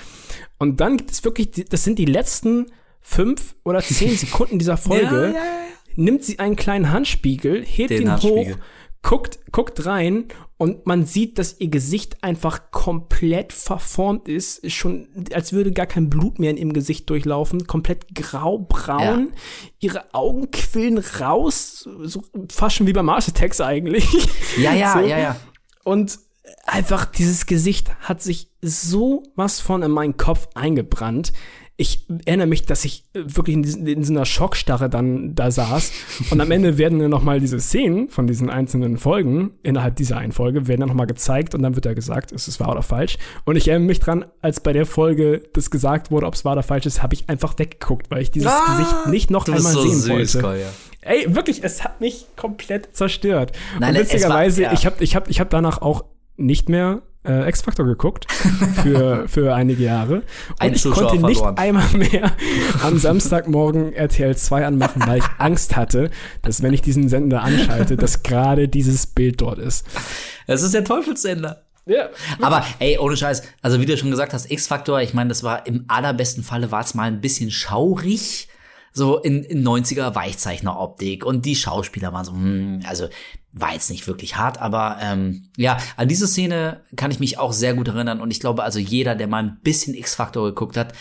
Und 0.59 0.81
dann 0.81 0.97
gibt 0.97 1.11
es 1.11 1.25
wirklich, 1.25 1.51
das 1.69 1.85
sind 1.85 1.99
die 1.99 2.05
letzten 2.05 2.67
fünf 3.01 3.57
oder 3.65 3.81
zehn 3.81 4.11
Sekunden 4.17 4.59
dieser 4.59 4.77
Folge. 4.77 5.35
Nimmt 5.97 6.25
sie 6.25 6.39
einen 6.39 6.57
kleinen 6.57 6.93
Handspiegel, 6.93 7.65
hebt 7.65 7.91
Den 7.91 8.03
ihn 8.03 8.23
hoch, 8.23 8.47
guckt, 9.03 9.41
guckt 9.51 9.87
rein 9.87 10.27
und 10.57 10.87
man 10.87 11.07
sieht, 11.07 11.39
dass 11.39 11.59
ihr 11.59 11.69
Gesicht 11.69 12.23
einfach 12.23 12.71
komplett 12.71 13.53
verformt 13.53 14.29
ist. 14.29 14.59
Ist 14.59 14.75
Schon, 14.75 15.09
als 15.33 15.53
würde 15.53 15.73
gar 15.73 15.87
kein 15.87 16.11
Blut 16.11 16.39
mehr 16.39 16.51
in 16.51 16.57
ihrem 16.59 16.73
Gesicht 16.73 17.09
durchlaufen. 17.09 17.67
Komplett 17.67 18.15
graubraun. 18.15 19.33
Ihre 19.79 20.13
Augen 20.13 20.51
quillen 20.51 20.99
raus. 20.99 21.89
So 22.03 22.23
fast 22.53 22.77
schon 22.77 22.87
wie 22.87 22.93
bei 22.93 23.03
Mars 23.03 23.29
Attacks 23.29 23.61
eigentlich. 23.61 24.07
Ja, 24.59 24.75
ja, 24.75 24.93
So. 25.01 25.07
ja, 25.07 25.19
ja. 25.19 25.37
Und 25.85 26.19
einfach 26.67 27.07
dieses 27.07 27.47
Gesicht 27.47 27.91
hat 28.01 28.23
sich 28.23 28.51
so 28.61 29.23
was 29.37 29.61
von 29.61 29.83
in 29.83 29.91
meinen 29.91 30.17
Kopf 30.17 30.49
eingebrannt. 30.55 31.33
Ich 31.81 32.05
erinnere 32.27 32.47
mich, 32.47 32.67
dass 32.67 32.85
ich 32.85 33.05
äh, 33.15 33.21
wirklich 33.25 33.55
in, 33.57 33.63
diesen, 33.63 33.87
in 33.87 34.05
so 34.05 34.13
einer 34.13 34.27
Schockstarre 34.27 34.91
dann 34.91 35.35
da 35.35 35.51
saß. 35.51 35.93
Und 36.31 36.39
am 36.39 36.51
Ende 36.51 36.77
werden 36.77 36.99
dann 36.99 37.11
noch 37.11 37.23
mal 37.23 37.41
diese 37.41 37.59
Szenen 37.59 38.11
von 38.11 38.27
diesen 38.27 38.51
einzelnen 38.51 38.99
Folgen, 38.99 39.53
innerhalb 39.63 39.97
dieser 39.97 40.19
einen 40.19 40.33
Folge, 40.33 40.69
werden 40.69 40.81
dann 40.81 40.91
noch 40.91 40.95
mal 40.97 41.07
gezeigt 41.07 41.55
und 41.55 41.63
dann 41.63 41.77
wird 41.77 41.87
da 41.87 41.95
gesagt, 41.95 42.33
ist 42.33 42.49
es 42.49 42.61
wahr 42.61 42.73
oder 42.73 42.83
falsch. 42.83 43.17
Und 43.47 43.57
ich 43.57 43.69
erinnere 43.69 43.87
mich 43.87 43.99
dran, 44.01 44.27
als 44.43 44.61
bei 44.61 44.75
der 44.75 44.85
Folge 44.85 45.43
das 45.55 45.71
gesagt 45.71 46.11
wurde, 46.11 46.27
ob 46.27 46.35
es 46.35 46.45
wahr 46.45 46.53
oder 46.53 46.63
falsch 46.63 46.85
ist, 46.85 47.03
habe 47.03 47.15
ich 47.15 47.31
einfach 47.31 47.59
weggeguckt, 47.59 48.11
weil 48.11 48.21
ich 48.21 48.31
dieses 48.31 48.53
Gesicht 48.67 49.07
nicht 49.07 49.31
noch 49.31 49.49
Ah, 49.49 49.53
einmal 49.55 49.73
so 49.73 49.81
sehen 49.81 49.95
süß, 50.01 50.09
wollte. 50.11 50.41
Kolja. 50.43 50.67
Ey, 51.01 51.35
wirklich, 51.35 51.65
es 51.65 51.83
hat 51.83 52.03
mich 52.03 52.27
komplett 52.37 52.95
zerstört. 52.95 53.53
Nein, 53.79 53.97
und 53.97 54.03
es 54.03 54.09
war- 54.09 54.15
witzigerweise, 54.15 54.63
ja. 54.65 54.73
ich 54.75 54.85
habe 54.85 55.03
ich 55.03 55.17
hab, 55.17 55.31
ich 55.31 55.41
hab 55.41 55.49
danach 55.49 55.81
auch 55.81 56.05
nicht 56.37 56.69
mehr 56.69 57.01
äh, 57.27 57.49
X-Factor 57.49 57.85
geguckt 57.87 58.31
für, 58.83 59.29
für 59.29 59.55
einige 59.55 59.83
Jahre. 59.83 60.17
Und 60.17 60.25
Ein 60.59 60.75
ich 60.75 60.83
Zuschauer 60.83 61.09
konnte 61.09 61.27
nicht 61.27 61.39
verloren. 61.39 61.59
einmal 61.59 61.89
mehr 61.93 62.33
am 62.83 62.99
Samstagmorgen 62.99 63.93
RTL 63.93 64.37
2 64.37 64.67
anmachen, 64.67 65.03
weil 65.07 65.19
ich 65.19 65.25
Angst 65.39 65.77
hatte, 65.77 66.11
dass 66.43 66.63
wenn 66.63 66.73
ich 66.73 66.83
diesen 66.83 67.09
Sender 67.09 67.43
anschalte, 67.43 67.97
dass 67.97 68.23
gerade 68.23 68.69
dieses 68.69 69.07
Bild 69.07 69.41
dort 69.41 69.59
ist. 69.59 69.87
Es 70.47 70.63
ist 70.63 70.75
der 70.75 70.85
Teufelssender. 70.85 71.63
Ja. 71.87 72.09
Aber 72.41 72.65
ey, 72.79 72.99
ohne 72.99 73.17
Scheiß, 73.17 73.43
also 73.63 73.81
wie 73.81 73.87
du 73.87 73.97
schon 73.97 74.11
gesagt 74.11 74.33
hast, 74.33 74.51
X-Faktor, 74.51 75.01
ich 75.01 75.15
meine, 75.15 75.29
das 75.29 75.43
war 75.43 75.67
im 75.67 75.85
allerbesten 75.89 76.45
Falle 76.45 76.71
war 76.71 76.83
es 76.83 76.95
mal 76.95 77.05
ein 77.05 77.21
bisschen 77.21 77.51
schaurig. 77.51 78.49
so 78.93 79.19
in, 79.19 79.45
in 79.45 79.67
90er 79.67 80.15
Weichzeichner-Optik 80.15 81.25
und 81.25 81.47
die 81.47 81.57
Schauspieler 81.57 82.13
waren 82.13 82.25
so, 82.25 82.33
hm, 82.33 82.83
also 82.87 83.09
war 83.53 83.73
jetzt 83.73 83.91
nicht 83.91 84.07
wirklich 84.07 84.37
hart, 84.37 84.59
aber 84.59 84.99
ähm, 85.01 85.49
ja, 85.57 85.77
an 85.97 86.07
diese 86.07 86.29
Szene 86.29 86.83
kann 86.97 87.11
ich 87.11 87.19
mich 87.19 87.39
auch 87.39 87.53
sehr 87.53 87.75
gut 87.75 87.89
erinnern 87.89 88.21
und 88.21 88.31
ich 88.31 88.39
glaube 88.39 88.63
also 88.63 88.79
jeder, 88.79 89.17
der 89.17 89.27
mal 89.27 89.43
ein 89.43 89.59
bisschen 89.63 89.95
X-Factor 89.95 90.47
geguckt 90.49 90.77
hat, 90.77 90.93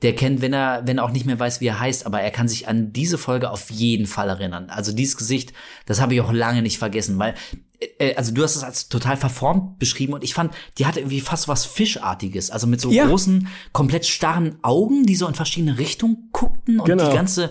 der 0.00 0.14
kennt, 0.14 0.40
wenn 0.40 0.54
er, 0.54 0.86
wenn 0.86 0.98
er 0.98 1.04
auch 1.04 1.10
nicht 1.10 1.26
mehr 1.26 1.38
weiß, 1.38 1.60
wie 1.60 1.66
er 1.66 1.80
heißt, 1.80 2.06
aber 2.06 2.20
er 2.22 2.30
kann 2.30 2.48
sich 2.48 2.66
an 2.66 2.92
diese 2.94 3.18
Folge 3.18 3.50
auf 3.50 3.70
jeden 3.70 4.06
Fall 4.06 4.28
erinnern. 4.30 4.70
Also 4.70 4.92
dieses 4.92 5.16
Gesicht, 5.18 5.52
das 5.84 6.00
habe 6.00 6.14
ich 6.14 6.20
auch 6.22 6.32
lange 6.32 6.62
nicht 6.62 6.78
vergessen, 6.78 7.18
weil 7.18 7.34
äh, 7.98 8.14
also 8.14 8.32
du 8.32 8.42
hast 8.42 8.56
es 8.56 8.62
als 8.62 8.88
total 8.88 9.18
verformt 9.18 9.78
beschrieben 9.78 10.14
und 10.14 10.24
ich 10.24 10.32
fand, 10.32 10.54
die 10.78 10.86
hatte 10.86 11.00
irgendwie 11.00 11.20
fast 11.20 11.46
was 11.46 11.66
Fischartiges, 11.66 12.50
also 12.50 12.66
mit 12.66 12.80
so 12.80 12.90
Ja. 12.90 13.06
großen, 13.06 13.48
komplett 13.72 14.06
starren 14.06 14.56
Augen, 14.62 15.04
die 15.04 15.14
so 15.16 15.26
in 15.28 15.34
verschiedene 15.34 15.76
Richtungen 15.78 16.30
guckten 16.32 16.80
und 16.80 16.86
Genau. 16.86 17.10
die 17.10 17.14
ganze, 17.14 17.50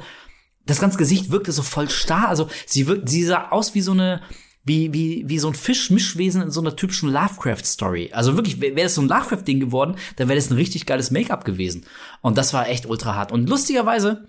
das 0.65 0.79
ganze 0.79 0.97
Gesicht 0.97 1.29
wirkte 1.29 1.51
so 1.51 1.61
voll 1.61 1.89
starr, 1.89 2.27
also 2.27 2.49
sie 2.65 2.87
wirkt, 2.87 3.07
sie 3.07 3.23
sah 3.23 3.49
aus 3.49 3.75
wie 3.75 3.81
so 3.81 3.91
eine, 3.91 4.21
wie, 4.67 4.93
wie, 4.93 5.23
wie 5.27 5.39
so 5.39 5.47
ein 5.47 5.53
Fischmischwesen 5.53 6.41
in 6.41 6.51
so 6.51 6.61
einer 6.61 6.75
typischen 6.75 7.09
Lovecraft-Story. 7.09 8.11
Also 8.13 8.35
wirklich, 8.35 8.59
wäre 8.59 8.75
das 8.75 8.95
so 8.95 9.01
ein 9.01 9.07
Lovecraft-Ding 9.07 9.59
geworden, 9.59 9.95
dann 10.17 10.27
wäre 10.27 10.37
das 10.37 10.49
ein 10.49 10.57
richtig 10.57 10.85
geiles 10.85 11.09
Make-up 11.09 11.45
gewesen. 11.45 11.85
Und 12.21 12.37
das 12.37 12.53
war 12.53 12.67
echt 12.67 12.85
ultra 12.85 13.15
hart. 13.15 13.31
Und 13.31 13.49
lustigerweise, 13.49 14.25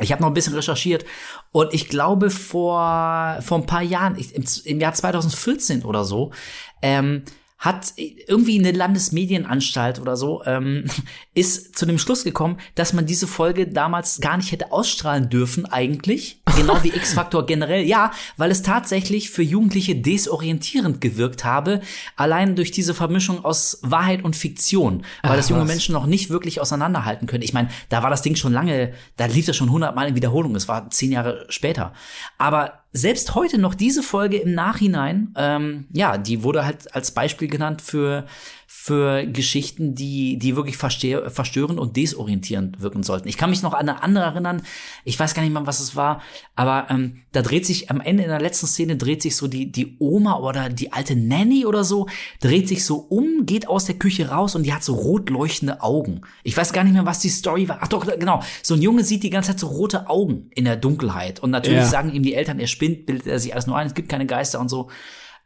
ich 0.00 0.12
habe 0.12 0.22
noch 0.22 0.28
ein 0.28 0.34
bisschen 0.34 0.54
recherchiert 0.54 1.04
und 1.50 1.72
ich 1.74 1.88
glaube 1.88 2.30
vor 2.30 3.38
vor 3.40 3.58
ein 3.58 3.66
paar 3.66 3.82
Jahren, 3.82 4.16
ich, 4.18 4.34
im, 4.34 4.44
im 4.64 4.80
Jahr 4.80 4.94
2014 4.94 5.84
oder 5.84 6.04
so, 6.04 6.32
ähm, 6.80 7.24
hat 7.62 7.94
irgendwie 7.96 8.58
eine 8.58 8.72
Landesmedienanstalt 8.72 10.00
oder 10.00 10.16
so 10.16 10.42
ähm, 10.44 10.84
ist 11.34 11.78
zu 11.78 11.86
dem 11.86 12.00
Schluss 12.00 12.24
gekommen, 12.24 12.58
dass 12.74 12.92
man 12.92 13.06
diese 13.06 13.28
Folge 13.28 13.68
damals 13.68 14.20
gar 14.20 14.36
nicht 14.36 14.50
hätte 14.50 14.72
ausstrahlen 14.72 15.30
dürfen 15.30 15.64
eigentlich, 15.66 16.42
genau 16.56 16.82
wie 16.82 16.88
X-Factor 16.94 17.46
generell. 17.46 17.84
Ja, 17.84 18.10
weil 18.36 18.50
es 18.50 18.62
tatsächlich 18.62 19.30
für 19.30 19.44
Jugendliche 19.44 19.94
desorientierend 19.94 21.00
gewirkt 21.00 21.44
habe, 21.44 21.80
allein 22.16 22.56
durch 22.56 22.72
diese 22.72 22.94
Vermischung 22.94 23.44
aus 23.44 23.78
Wahrheit 23.82 24.24
und 24.24 24.34
Fiktion, 24.34 25.04
weil 25.22 25.36
das 25.36 25.48
junge 25.48 25.62
was. 25.62 25.68
Menschen 25.68 25.92
noch 25.92 26.06
nicht 26.06 26.30
wirklich 26.30 26.60
auseinanderhalten 26.60 27.28
können. 27.28 27.44
Ich 27.44 27.54
meine, 27.54 27.68
da 27.90 28.02
war 28.02 28.10
das 28.10 28.22
Ding 28.22 28.34
schon 28.34 28.52
lange, 28.52 28.92
da 29.16 29.26
lief 29.26 29.46
das 29.46 29.56
schon 29.56 29.70
hundertmal 29.70 30.08
in 30.08 30.16
Wiederholung. 30.16 30.56
Es 30.56 30.66
war 30.66 30.90
zehn 30.90 31.12
Jahre 31.12 31.46
später. 31.48 31.92
Aber 32.38 32.81
selbst 32.92 33.34
heute 33.34 33.58
noch 33.58 33.74
diese 33.74 34.02
Folge 34.02 34.36
im 34.38 34.54
Nachhinein, 34.54 35.32
ähm, 35.36 35.86
ja, 35.92 36.18
die 36.18 36.42
wurde 36.42 36.66
halt 36.66 36.94
als 36.94 37.10
Beispiel 37.10 37.48
genannt 37.48 37.80
für 37.80 38.26
für 38.84 39.26
Geschichten, 39.26 39.94
die 39.94 40.38
die 40.38 40.56
wirklich 40.56 40.76
verstörend 40.76 41.78
und 41.78 41.96
desorientierend 41.96 42.80
wirken 42.82 43.04
sollten. 43.04 43.28
Ich 43.28 43.36
kann 43.36 43.50
mich 43.50 43.62
noch 43.62 43.74
an 43.74 43.88
eine 43.88 44.02
andere 44.02 44.24
erinnern. 44.24 44.62
Ich 45.04 45.20
weiß 45.20 45.34
gar 45.34 45.42
nicht 45.42 45.52
mal, 45.52 45.68
was 45.68 45.78
es 45.78 45.94
war, 45.94 46.20
aber 46.56 46.88
ähm, 46.90 47.18
da 47.30 47.42
dreht 47.42 47.64
sich 47.64 47.92
am 47.92 48.00
Ende 48.00 48.24
in 48.24 48.28
der 48.28 48.40
letzten 48.40 48.66
Szene 48.66 48.96
dreht 48.96 49.22
sich 49.22 49.36
so 49.36 49.46
die 49.46 49.70
die 49.70 49.94
Oma 50.00 50.40
oder 50.40 50.68
die 50.68 50.92
alte 50.92 51.14
Nanny 51.14 51.64
oder 51.64 51.84
so 51.84 52.08
dreht 52.40 52.66
sich 52.66 52.84
so 52.84 52.96
um, 52.96 53.46
geht 53.46 53.68
aus 53.68 53.84
der 53.84 53.94
Küche 54.00 54.30
raus 54.30 54.56
und 54.56 54.64
die 54.64 54.74
hat 54.74 54.82
so 54.82 54.94
rot 54.94 55.30
leuchtende 55.30 55.80
Augen. 55.80 56.22
Ich 56.42 56.56
weiß 56.56 56.72
gar 56.72 56.82
nicht 56.82 56.94
mehr, 56.94 57.06
was 57.06 57.20
die 57.20 57.28
Story 57.28 57.68
war. 57.68 57.78
Ach 57.82 57.88
doch, 57.88 58.04
genau. 58.04 58.42
So 58.64 58.74
ein 58.74 58.82
Junge 58.82 59.04
sieht 59.04 59.22
die 59.22 59.30
ganze 59.30 59.52
Zeit 59.52 59.60
so 59.60 59.68
rote 59.68 60.08
Augen 60.10 60.50
in 60.56 60.64
der 60.64 60.74
Dunkelheit 60.74 61.38
und 61.38 61.52
natürlich 61.52 61.78
Ja. 61.78 61.86
sagen 61.86 62.12
ihm 62.12 62.24
die 62.24 62.34
Eltern, 62.34 62.58
er 62.58 62.66
spinnt, 62.66 63.06
bildet 63.06 63.28
er 63.28 63.38
sich 63.38 63.52
alles 63.52 63.68
nur 63.68 63.76
ein, 63.76 63.86
es 63.86 63.94
gibt 63.94 64.08
keine 64.08 64.26
Geister 64.26 64.58
und 64.58 64.68
so. 64.70 64.90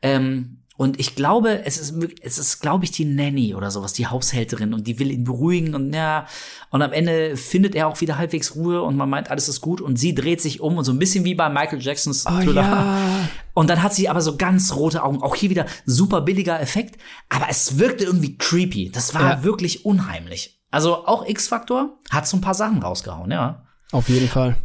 Ähm, 0.00 0.62
und 0.76 1.00
ich 1.00 1.14
glaube, 1.14 1.64
es 1.64 1.78
ist, 1.78 1.94
es 2.20 2.38
ist, 2.38 2.60
glaube 2.60 2.84
ich, 2.84 2.90
die 2.90 3.04
Nanny 3.04 3.54
oder 3.54 3.70
sowas, 3.70 3.92
die 3.94 4.06
Haushälterin 4.06 4.74
und 4.74 4.86
die 4.86 4.98
will 4.98 5.10
ihn 5.10 5.24
beruhigen 5.24 5.74
und 5.74 5.92
ja, 5.94 6.26
und 6.70 6.82
am 6.82 6.92
Ende 6.92 7.36
findet 7.36 7.74
er 7.74 7.88
auch 7.88 8.00
wieder 8.00 8.18
halbwegs 8.18 8.54
Ruhe 8.56 8.82
und 8.82 8.96
man 8.96 9.08
meint, 9.08 9.30
alles 9.30 9.48
ist 9.48 9.60
gut 9.60 9.80
und 9.80 9.96
sie 9.98 10.14
dreht 10.14 10.40
sich 10.42 10.60
um 10.60 10.76
und 10.76 10.84
so 10.84 10.92
ein 10.92 10.98
bisschen 10.98 11.24
wie 11.24 11.34
bei 11.34 11.48
Michael 11.48 11.80
Jacksons 11.80 12.24
Thriller. 12.24 12.62
ja. 12.62 13.28
Und 13.54 13.70
dann 13.70 13.82
hat 13.82 13.94
sie 13.94 14.08
aber 14.10 14.20
so 14.20 14.36
ganz 14.36 14.74
rote 14.74 15.02
Augen. 15.02 15.22
Auch 15.22 15.34
hier 15.34 15.48
wieder 15.48 15.64
super 15.86 16.20
billiger 16.20 16.60
Effekt, 16.60 17.00
aber 17.30 17.46
es 17.48 17.78
wirkte 17.78 18.04
irgendwie 18.04 18.36
creepy. 18.36 18.90
Das 18.90 19.14
war 19.14 19.22
Ja. 19.22 19.42
wirklich 19.44 19.86
unheimlich. 19.86 20.60
Also 20.70 21.06
auch 21.06 21.26
X-Factor 21.26 21.98
hat 22.10 22.26
so 22.28 22.36
ein 22.36 22.42
paar 22.42 22.52
Sachen 22.54 22.82
rausgehauen, 22.82 23.30
ja. 23.30 23.64
Auf 23.92 24.10
jeden 24.10 24.28
Fall. 24.28 24.56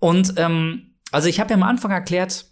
Und 0.00 0.34
ähm, 0.36 0.94
also 1.12 1.28
ich 1.28 1.38
habe 1.38 1.50
ja 1.50 1.56
am 1.56 1.62
Anfang 1.62 1.92
erklärt, 1.92 2.46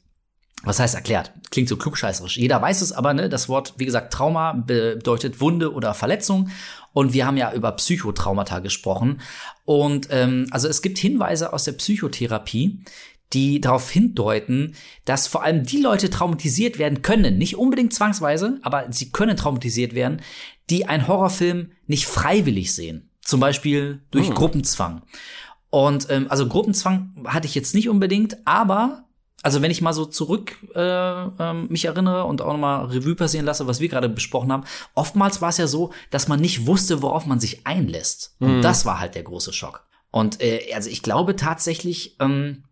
was 0.64 0.80
heißt 0.80 0.94
erklärt? 0.94 1.32
Klingt 1.50 1.68
so 1.68 1.76
klugscheißerisch. 1.76 2.36
Jeder 2.36 2.60
weiß 2.60 2.82
es, 2.82 2.92
aber 2.92 3.14
ne, 3.14 3.28
das 3.28 3.48
Wort, 3.48 3.74
wie 3.76 3.84
gesagt, 3.84 4.12
Trauma 4.12 4.52
bedeutet 4.52 5.40
Wunde 5.40 5.72
oder 5.72 5.94
Verletzung. 5.94 6.50
Und 6.92 7.12
wir 7.12 7.26
haben 7.26 7.36
ja 7.36 7.52
über 7.52 7.72
Psychotraumata 7.72 8.58
gesprochen. 8.58 9.20
Und 9.64 10.08
ähm, 10.10 10.48
also 10.50 10.66
es 10.68 10.82
gibt 10.82 10.98
Hinweise 10.98 11.52
aus 11.52 11.64
der 11.64 11.72
Psychotherapie, 11.72 12.80
die 13.32 13.60
darauf 13.60 13.90
hindeuten, 13.90 14.74
dass 15.04 15.26
vor 15.26 15.44
allem 15.44 15.64
die 15.64 15.80
Leute 15.80 16.10
traumatisiert 16.10 16.78
werden 16.78 17.02
können, 17.02 17.38
nicht 17.38 17.56
unbedingt 17.56 17.92
zwangsweise, 17.92 18.58
aber 18.62 18.86
sie 18.90 19.10
können 19.10 19.36
traumatisiert 19.36 19.94
werden, 19.94 20.22
die 20.70 20.86
einen 20.86 21.06
Horrorfilm 21.06 21.72
nicht 21.86 22.06
freiwillig 22.06 22.74
sehen. 22.74 23.10
Zum 23.20 23.40
Beispiel 23.40 24.02
durch 24.10 24.30
Gruppenzwang. 24.30 25.02
Und 25.70 26.08
ähm, 26.08 26.26
also 26.30 26.48
Gruppenzwang 26.48 27.14
hatte 27.26 27.46
ich 27.46 27.54
jetzt 27.54 27.74
nicht 27.74 27.90
unbedingt, 27.90 28.38
aber 28.46 29.04
also 29.42 29.62
wenn 29.62 29.70
ich 29.70 29.80
mal 29.80 29.92
so 29.92 30.04
zurück 30.04 30.56
äh, 30.74 30.80
ähm, 30.80 31.68
mich 31.68 31.84
erinnere 31.84 32.24
und 32.24 32.42
auch 32.42 32.52
nochmal 32.52 32.86
Revue 32.86 33.14
passieren 33.14 33.46
lasse, 33.46 33.66
was 33.66 33.80
wir 33.80 33.88
gerade 33.88 34.08
besprochen 34.08 34.50
haben, 34.50 34.64
oftmals 34.94 35.40
war 35.40 35.50
es 35.50 35.58
ja 35.58 35.66
so, 35.66 35.92
dass 36.10 36.28
man 36.28 36.40
nicht 36.40 36.66
wusste, 36.66 37.02
worauf 37.02 37.26
man 37.26 37.38
sich 37.38 37.66
einlässt. 37.66 38.36
Und 38.40 38.62
das 38.62 38.84
war 38.84 38.98
halt 38.98 39.14
der 39.14 39.22
große 39.22 39.52
Schock. 39.52 39.86
Und 40.10 40.42
äh, 40.42 40.72
also 40.74 40.90
ich 40.90 41.02
glaube 41.02 41.36
tatsächlich, 41.36 42.16
ähm, 42.20 42.64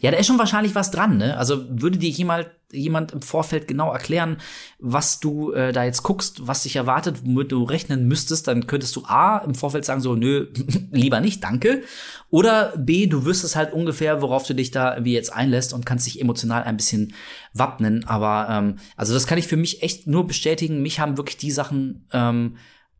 ja, 0.00 0.10
da 0.10 0.16
ist 0.16 0.26
schon 0.26 0.38
wahrscheinlich 0.38 0.74
was 0.74 0.90
dran, 0.90 1.18
ne? 1.18 1.36
Also 1.36 1.66
würde 1.68 1.98
dir 1.98 2.08
jemand, 2.08 2.50
jemand 2.74 3.12
im 3.12 3.22
Vorfeld 3.22 3.68
genau 3.68 3.92
erklären, 3.92 4.38
was 4.78 5.20
du 5.20 5.52
äh, 5.52 5.72
da 5.72 5.84
jetzt 5.84 6.02
guckst, 6.02 6.46
was 6.46 6.64
dich 6.64 6.76
erwartet, 6.76 7.24
womit 7.24 7.52
du 7.52 7.62
rechnen 7.64 8.06
müsstest, 8.06 8.48
dann 8.48 8.66
könntest 8.66 8.94
du 8.96 9.04
A 9.06 9.38
im 9.38 9.54
Vorfeld 9.54 9.84
sagen 9.84 10.00
so, 10.00 10.14
nö, 10.14 10.48
lieber 10.90 11.20
nicht, 11.20 11.42
danke. 11.42 11.82
Oder 12.30 12.76
B, 12.76 13.06
du 13.06 13.24
wüsstest 13.24 13.56
halt 13.56 13.72
ungefähr, 13.72 14.20
worauf 14.20 14.46
du 14.46 14.54
dich 14.54 14.70
da 14.70 15.04
wie 15.04 15.14
jetzt 15.14 15.32
einlässt 15.32 15.72
und 15.72 15.86
kannst 15.86 16.06
dich 16.06 16.20
emotional 16.20 16.64
ein 16.64 16.76
bisschen 16.76 17.14
wappnen. 17.52 18.04
Aber 18.06 18.48
ähm, 18.50 18.76
also 18.96 19.14
das 19.14 19.26
kann 19.26 19.38
ich 19.38 19.46
für 19.46 19.56
mich 19.56 19.82
echt 19.82 20.06
nur 20.06 20.26
bestätigen. 20.26 20.82
Mich 20.82 21.00
haben 21.00 21.16
wirklich 21.16 21.36
die 21.36 21.52
Sachen 21.52 22.06
ähm, 22.12 22.56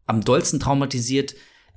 am 0.06 0.22
dollsten 0.22 0.60
traumatisiert, 0.60 1.34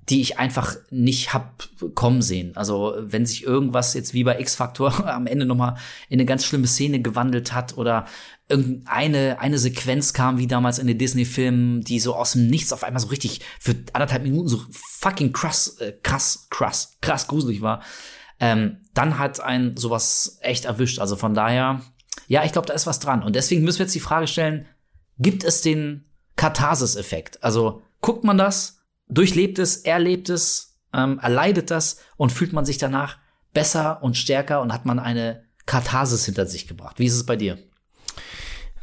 die 0.09 0.21
ich 0.21 0.39
einfach 0.39 0.75
nicht 0.89 1.34
hab 1.34 1.67
kommen 1.93 2.21
sehen. 2.21 2.55
Also 2.55 2.95
wenn 2.99 3.25
sich 3.25 3.43
irgendwas 3.43 3.93
jetzt 3.93 4.13
wie 4.13 4.23
bei 4.23 4.39
X-Factor 4.39 5.05
am 5.13 5.27
Ende 5.27 5.45
noch 5.45 5.55
mal 5.55 5.77
in 6.09 6.19
eine 6.19 6.25
ganz 6.25 6.45
schlimme 6.45 6.67
Szene 6.67 7.01
gewandelt 7.01 7.53
hat 7.53 7.77
oder 7.77 8.05
irgendeine 8.49 9.39
eine 9.39 9.59
Sequenz 9.59 10.13
kam, 10.13 10.38
wie 10.38 10.47
damals 10.47 10.79
in 10.79 10.88
den 10.88 10.97
Disney-Filmen, 10.97 11.81
die 11.81 11.99
so 11.99 12.15
aus 12.15 12.34
dem 12.34 12.47
Nichts 12.47 12.71
auf 12.71 12.85
einmal 12.85 13.01
so 13.01 13.07
richtig 13.07 13.41
für 13.59 13.75
anderthalb 13.91 14.23
Minuten 14.23 14.47
so 14.47 14.61
fucking 14.71 15.34
krass, 15.34 15.77
äh, 15.79 15.93
krass, 16.01 16.47
krass, 16.49 16.97
krass 17.01 17.27
gruselig 17.27 17.61
war, 17.61 17.84
ähm, 18.39 18.77
dann 18.93 19.19
hat 19.19 19.41
ein 19.41 19.75
sowas 19.75 20.38
echt 20.41 20.65
erwischt. 20.65 20.99
Also 20.99 21.17
von 21.17 21.34
daher, 21.34 21.81
ja, 22.27 22.45
ich 22.45 22.53
glaube, 22.53 22.67
da 22.67 22.73
ist 22.73 22.88
was 22.88 22.99
dran. 22.99 23.23
Und 23.23 23.35
deswegen 23.35 23.63
müssen 23.63 23.79
wir 23.79 23.85
jetzt 23.85 23.95
die 23.95 23.99
Frage 23.99 24.27
stellen, 24.27 24.65
gibt 25.19 25.43
es 25.43 25.61
den 25.61 26.05
Katharsis-Effekt? 26.38 27.43
Also 27.43 27.81
guckt 27.99 28.23
man 28.23 28.38
das, 28.38 28.76
durchlebt 29.09 29.59
es, 29.59 29.77
erlebt 29.77 30.29
es, 30.29 30.77
ähm, 30.93 31.19
erleidet 31.19 31.71
das 31.71 31.99
und 32.17 32.31
fühlt 32.31 32.53
man 32.53 32.65
sich 32.65 32.77
danach 32.77 33.17
besser 33.53 34.03
und 34.03 34.17
stärker 34.17 34.61
und 34.61 34.73
hat 34.73 34.85
man 34.85 34.99
eine 34.99 35.43
Katharsis 35.65 36.25
hinter 36.25 36.45
sich 36.45 36.67
gebracht. 36.67 36.99
Wie 36.99 37.05
ist 37.05 37.15
es 37.15 37.25
bei 37.25 37.35
dir? 37.35 37.57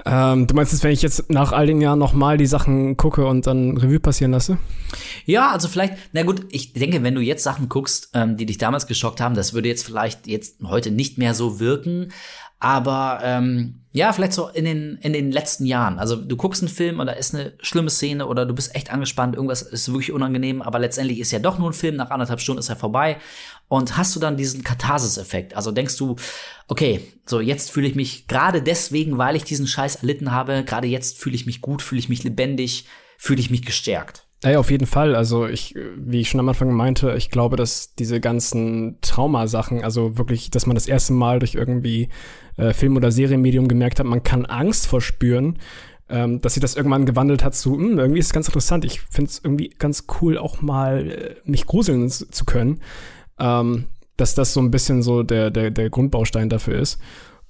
Ähm, 0.07 0.47
du 0.47 0.55
meinst 0.55 0.73
jetzt, 0.73 0.85
wenn 0.85 0.93
ich 0.93 1.01
jetzt 1.01 1.31
nach 1.31 1.53
all 1.53 1.67
den 1.67 1.81
Jahren 1.81 1.99
nochmal 1.99 2.37
die 2.37 2.47
Sachen 2.47 2.97
gucke 2.97 3.27
und 3.27 3.47
dann 3.47 3.79
Revue 3.79 4.01
passieren 4.01 4.33
lasse? 4.33 4.59
Ja, 5.25 5.51
also 5.51 5.67
vielleicht, 5.67 5.95
na 6.13 6.25
gut, 6.25 6.45
ich 6.51 6.75
denke, 6.75 7.03
wenn 7.03 7.15
du 7.15 7.23
jetzt 7.23 7.43
Sachen 7.43 7.71
guckst, 7.71 8.11
ähm, 8.13 8.37
die 8.37 8.45
dich 8.45 8.59
damals 8.59 8.87
geschockt 8.87 9.23
haben, 9.23 9.35
das 9.35 9.55
würde 9.55 9.69
jetzt 9.69 9.85
vielleicht 9.85 10.27
jetzt 10.27 10.63
heute 10.63 10.91
nicht 10.91 11.17
mehr 11.17 11.33
so 11.33 11.59
wirken. 11.59 12.13
Aber 12.65 13.21
ähm, 13.23 13.83
ja, 13.93 14.11
vielleicht 14.15 14.33
so 14.33 14.49
in 14.49 14.65
den, 14.65 14.97
in 15.03 15.13
den 15.13 15.31
letzten 15.31 15.67
Jahren. 15.67 15.99
Also 15.99 16.17
du 16.17 16.35
guckst 16.35 16.63
einen 16.63 16.71
Film 16.71 16.99
und 16.99 17.07
da 17.07 17.13
ist 17.13 17.35
eine 17.35 17.53
schlimme 17.61 17.91
Szene 17.91 18.27
oder 18.27 18.47
du 18.47 18.55
bist 18.55 18.75
echt 18.75 18.91
angespannt, 18.91 19.35
irgendwas 19.35 19.61
ist 19.61 19.89
wirklich 19.89 20.13
unangenehm, 20.13 20.63
aber 20.63 20.79
letztendlich 20.79 21.21
ist 21.21 21.31
ja 21.31 21.41
doch 21.41 21.59
nur 21.59 21.69
ein 21.69 21.75
Film, 21.75 21.97
nach 21.97 22.09
anderthalb 22.09 22.41
Stunden 22.41 22.61
ist 22.61 22.71
er 22.71 22.77
vorbei. 22.77 23.19
Und 23.69 23.99
hast 23.99 24.17
du 24.17 24.21
dann 24.21 24.39
diesen 24.39 24.65
Katharsis-Effekt? 24.65 25.55
Also 25.55 25.73
denkst 25.73 25.99
du, 25.99 26.17
okay, 26.67 27.03
so 27.27 27.39
jetzt 27.39 27.71
fühle 27.71 27.87
ich 27.87 27.97
mich 27.97 28.29
gerade 28.29 28.63
deswegen, 28.63 29.19
weil 29.19 29.37
ich 29.37 29.45
diesen 29.45 29.67
Scheiß 29.67 29.97
erlitten 29.97 30.33
habe, 30.33 30.65
gerade 30.65 30.87
jetzt 30.87 31.19
fühle 31.19 31.37
ich 31.37 31.45
mich 31.45 31.61
gut, 31.61 31.83
fühle 31.83 31.99
ich 31.99 32.09
mich 32.09 32.25
lebendig, 32.25 32.87
fühle 33.19 33.41
ich 33.41 33.51
mich 33.51 33.67
gestärkt. 33.67 34.27
Ja, 34.43 34.59
auf 34.59 34.71
jeden 34.71 34.87
Fall. 34.87 35.15
Also 35.15 35.47
ich, 35.47 35.75
wie 35.97 36.21
ich 36.21 36.29
schon 36.29 36.41
am 36.41 36.49
Anfang 36.49 36.73
meinte, 36.73 37.15
ich 37.17 37.31
glaube, 37.31 37.57
dass 37.57 37.95
diese 37.95 38.21
ganzen 38.21 38.99
Traumasachen, 39.01 39.83
also 39.83 40.19
wirklich, 40.19 40.51
dass 40.51 40.67
man 40.67 40.75
das 40.75 40.87
erste 40.87 41.15
Mal 41.15 41.39
durch 41.39 41.55
irgendwie 41.55 42.11
äh, 42.57 42.73
Film- 42.73 42.97
oder 42.97 43.11
Serienmedium 43.11 43.69
gemerkt 43.69 43.99
hat, 43.99 44.07
man 44.07 44.23
kann 44.23 44.47
Angst 44.47 44.87
verspüren, 44.87 45.59
ähm, 46.09 46.41
dass 46.41 46.55
sich 46.55 46.61
das 46.61 46.77
irgendwann 46.77 47.07
gewandelt 47.07 47.43
hat 47.43 47.55
zu, 47.55 47.77
hm, 47.77 47.99
irgendwie 47.99 48.21
ist 48.21 48.27
es 48.27 48.33
ganz 48.33 48.49
interessant. 48.49 48.85
Ich 48.85 49.01
finde 49.01 49.31
es 49.31 49.41
irgendwie 49.43 49.71
ganz 49.71 50.07
cool, 50.21 50.39
auch 50.39 50.61
mal 50.61 51.11
äh, 51.11 51.35
mich 51.45 51.67
gruseln 51.67 52.09
zu 52.11 52.45
können. 52.45 52.81
Ähm, 53.39 53.87
dass 54.17 54.35
das 54.35 54.53
so 54.53 54.61
ein 54.61 54.71
bisschen 54.71 55.03
so 55.03 55.23
der, 55.23 55.51
der, 55.51 55.71
der 55.71 55.91
Grundbaustein 55.91 56.49
dafür 56.49 56.79
ist. 56.79 57.01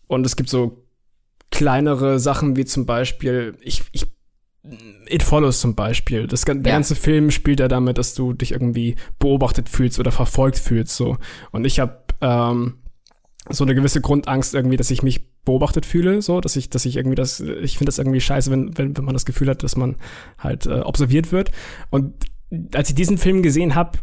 Und 0.06 0.24
es 0.24 0.36
gibt 0.36 0.48
so 0.48 0.85
kleinere 1.51 2.18
Sachen 2.18 2.56
wie 2.56 2.64
zum 2.64 2.86
Beispiel, 2.86 3.56
ich, 3.60 3.82
ich 3.93 4.06
It 5.09 5.22
Follows 5.22 5.60
zum 5.60 5.74
Beispiel. 5.74 6.26
Das, 6.26 6.43
der 6.43 6.55
ja. 6.55 6.62
ganze 6.62 6.94
Film 6.94 7.31
spielt 7.31 7.60
ja 7.60 7.68
damit, 7.68 7.98
dass 7.98 8.14
du 8.14 8.32
dich 8.32 8.52
irgendwie 8.52 8.97
beobachtet 9.18 9.68
fühlst 9.68 10.01
oder 10.01 10.10
verfolgt 10.10 10.59
fühlst. 10.59 10.97
So. 10.97 11.18
Und 11.51 11.66
ich 11.66 11.81
habe 11.81 12.02
ähm, 12.22 12.78
so 13.50 13.64
eine 13.64 13.74
gewisse 13.74 14.00
Grundangst 14.00 14.54
irgendwie, 14.54 14.76
dass 14.76 14.90
ich 14.90 15.02
mich 15.02 15.42
beobachtet 15.44 15.84
fühle, 15.84 16.22
so, 16.22 16.40
dass 16.40 16.56
ich, 16.56 16.70
dass 16.70 16.84
ich 16.84 16.96
irgendwie 16.96 17.16
das, 17.16 17.40
ich 17.40 17.76
finde 17.76 17.90
das 17.90 17.98
irgendwie 17.98 18.20
scheiße, 18.20 18.50
wenn, 18.50 18.76
wenn, 18.78 18.96
wenn 18.96 19.04
man 19.04 19.14
das 19.14 19.26
Gefühl 19.26 19.48
hat, 19.48 19.62
dass 19.62 19.76
man 19.76 19.96
halt 20.38 20.66
äh, 20.66 20.80
observiert 20.80 21.32
wird. 21.32 21.50
Und 21.90 22.14
als 22.74 22.88
ich 22.88 22.94
diesen 22.94 23.18
Film 23.18 23.42
gesehen 23.42 23.74
habe, 23.74 23.98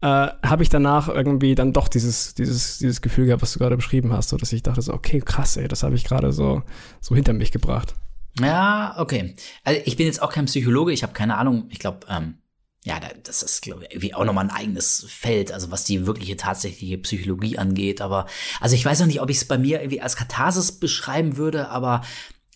äh, 0.00 0.06
habe 0.06 0.62
ich 0.62 0.68
danach 0.68 1.08
irgendwie 1.08 1.54
dann 1.54 1.72
doch 1.72 1.88
dieses, 1.88 2.34
dieses, 2.34 2.78
dieses 2.78 3.00
Gefühl 3.00 3.26
gehabt, 3.26 3.42
was 3.42 3.52
du 3.52 3.58
gerade 3.58 3.76
beschrieben 3.76 4.12
hast, 4.12 4.30
so 4.30 4.36
dass 4.36 4.52
ich 4.52 4.62
dachte 4.62 4.82
so, 4.82 4.92
okay, 4.92 5.20
krass, 5.20 5.56
ey, 5.56 5.68
das 5.68 5.82
habe 5.82 5.94
ich 5.94 6.04
gerade 6.04 6.32
so, 6.32 6.62
so 7.00 7.14
hinter 7.14 7.32
mich 7.32 7.52
gebracht. 7.52 7.94
Ja, 8.40 8.94
okay. 8.98 9.34
Also 9.64 9.80
ich 9.84 9.96
bin 9.96 10.06
jetzt 10.06 10.22
auch 10.22 10.32
kein 10.32 10.46
Psychologe, 10.46 10.92
ich 10.92 11.02
habe 11.02 11.12
keine 11.12 11.36
Ahnung, 11.36 11.66
ich 11.68 11.78
glaube, 11.78 12.06
ähm, 12.08 12.39
ja, 12.82 12.98
das 13.24 13.42
ist, 13.42 13.60
glaube 13.60 13.84
ich, 13.84 13.90
irgendwie 13.90 14.14
auch 14.14 14.24
nochmal 14.24 14.44
ein 14.44 14.50
eigenes 14.50 15.06
Feld, 15.08 15.52
also 15.52 15.70
was 15.70 15.84
die 15.84 16.06
wirkliche 16.06 16.36
tatsächliche 16.36 16.96
Psychologie 16.98 17.58
angeht. 17.58 18.00
Aber, 18.00 18.26
also 18.60 18.74
ich 18.74 18.84
weiß 18.84 19.00
noch 19.00 19.06
nicht, 19.06 19.20
ob 19.20 19.28
ich 19.28 19.36
es 19.36 19.44
bei 19.44 19.58
mir 19.58 19.80
irgendwie 19.80 20.00
als 20.00 20.16
Katharsis 20.16 20.72
beschreiben 20.72 21.36
würde, 21.36 21.68
aber 21.68 22.02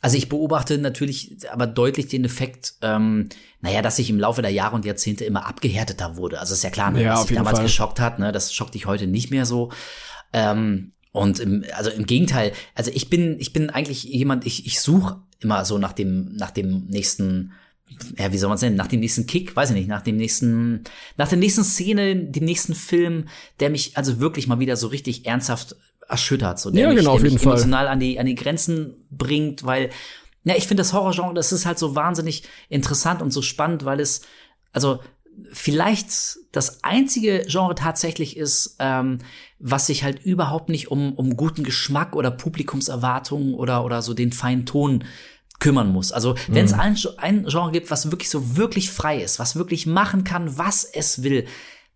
also 0.01 0.19
ich 0.19 0.29
beobachte 0.29 0.77
natürlich 0.77 1.51
aber 1.51 1.67
deutlich 1.67 2.09
den 2.09 2.27
Effekt, 2.27 2.75
ähm, 2.83 3.31
naja, 3.63 3.81
dass 3.81 3.99
ich 3.99 4.11
im 4.11 4.19
Laufe 4.19 4.43
der 4.43 4.51
Jahre 4.51 4.77
und 4.77 4.85
Jahrzehnte 4.85 5.25
immer 5.25 5.47
abgehärteter 5.47 6.19
wurde. 6.19 6.41
Also 6.41 6.53
ist 6.53 6.63
ja 6.63 6.69
klar, 6.69 6.91
ne, 6.91 7.03
ja, 7.03 7.15
was 7.15 7.29
mich 7.29 7.39
damals 7.39 7.57
Fall. 7.57 7.65
geschockt 7.65 8.01
hat, 8.01 8.19
ne, 8.19 8.31
das 8.31 8.53
schockt 8.53 8.75
dich 8.75 8.85
heute 8.85 9.07
nicht 9.07 9.31
mehr 9.31 9.47
so. 9.47 9.73
Ähm, 10.35 10.93
und 11.13 11.39
im, 11.39 11.65
also 11.75 11.89
im 11.89 12.05
Gegenteil, 12.05 12.53
also 12.75 12.91
ich 12.93 13.09
bin, 13.09 13.39
ich 13.39 13.55
bin 13.55 13.71
eigentlich 13.71 14.05
jemand, 14.05 14.45
ich, 14.45 14.67
ich 14.67 14.81
suche 14.81 15.23
immer 15.41 15.65
so 15.65 15.79
nach 15.79 15.93
dem, 15.93 16.35
nach 16.37 16.51
dem 16.51 16.85
nächsten, 16.87 17.53
ja, 18.19 18.33
wie 18.33 18.39
soll 18.39 18.49
man 18.49 18.57
es 18.57 18.63
nennen, 18.63 18.77
nach 18.77 18.87
dem 18.87 19.01
nächsten 19.01 19.27
Kick, 19.27 19.55
weiß 19.57 19.71
ich 19.71 19.77
nicht, 19.77 19.89
nach 19.89 20.03
dem 20.03 20.17
nächsten, 20.17 20.85
nach 21.17 21.29
der 21.29 21.39
nächsten 21.39 21.65
Szene, 21.65 22.17
dem 22.17 22.45
nächsten 22.45 22.75
Film, 22.75 23.29
der 23.61 23.71
mich 23.71 23.97
also 23.97 24.21
wirklich 24.21 24.47
mal 24.47 24.59
wieder 24.59 24.77
so 24.77 24.89
richtig 24.89 25.27
ernsthaft 25.27 25.77
erschüttert, 26.09 26.61
so 26.61 26.71
der 26.71 26.83
ja, 26.83 26.89
mich, 26.89 26.99
genau, 26.99 27.19
der 27.19 27.31
mich 27.31 27.43
emotional 27.43 27.89
an 27.89 28.01
die, 28.01 28.19
an 28.19 28.27
die 28.27 28.35
Grenzen 28.35 29.07
bringt, 29.11 29.65
weil, 29.65 29.91
ja, 30.45 30.55
ich 30.57 30.67
finde 30.67 30.83
das 30.83 30.93
Horrorgenre, 30.93 31.35
das 31.35 31.53
ist 31.53 31.67
halt 31.67 31.79
so 31.79 31.95
wahnsinnig 31.95 32.45
interessant 32.69 33.23
und 33.23 33.31
so 33.31 33.43
spannend, 33.43 33.85
weil 33.85 34.01
es, 34.01 34.23
also 34.73 35.01
vielleicht 35.53 36.39
das 36.53 36.85
einzige 36.85 37.45
Genre 37.49 37.75
tatsächlich 37.75 38.37
ist, 38.37 38.77
ähm, 38.79 39.19
was 39.59 39.87
sich 39.87 40.05
halt 40.05 40.25
überhaupt 40.25 40.69
nicht 40.69 40.91
um, 40.91 41.15
um 41.15 41.37
guten 41.37 41.65
Geschmack 41.65 42.15
oder 42.15 42.31
Publikumserwartungen 42.31 43.55
oder, 43.55 43.85
oder 43.85 44.03
so 44.03 44.15
den 44.15 44.33
feinen 44.33 44.67
Ton 44.67 45.05
kümmern 45.61 45.93
muss. 45.93 46.13
Also 46.13 46.35
wenn 46.49 46.65
es 46.65 46.73
mhm. 46.73 46.81
ein, 46.81 46.97
ein 47.19 47.47
Genre 47.47 47.73
gibt, 47.73 47.91
was 47.91 48.11
wirklich 48.11 48.31
so 48.31 48.57
wirklich 48.57 48.91
frei 48.91 49.23
ist, 49.23 49.39
was 49.39 49.57
wirklich 49.57 49.87
machen 49.87 50.25
kann, 50.25 50.59
was 50.59 50.85
es 50.85 51.23
will, 51.23 51.47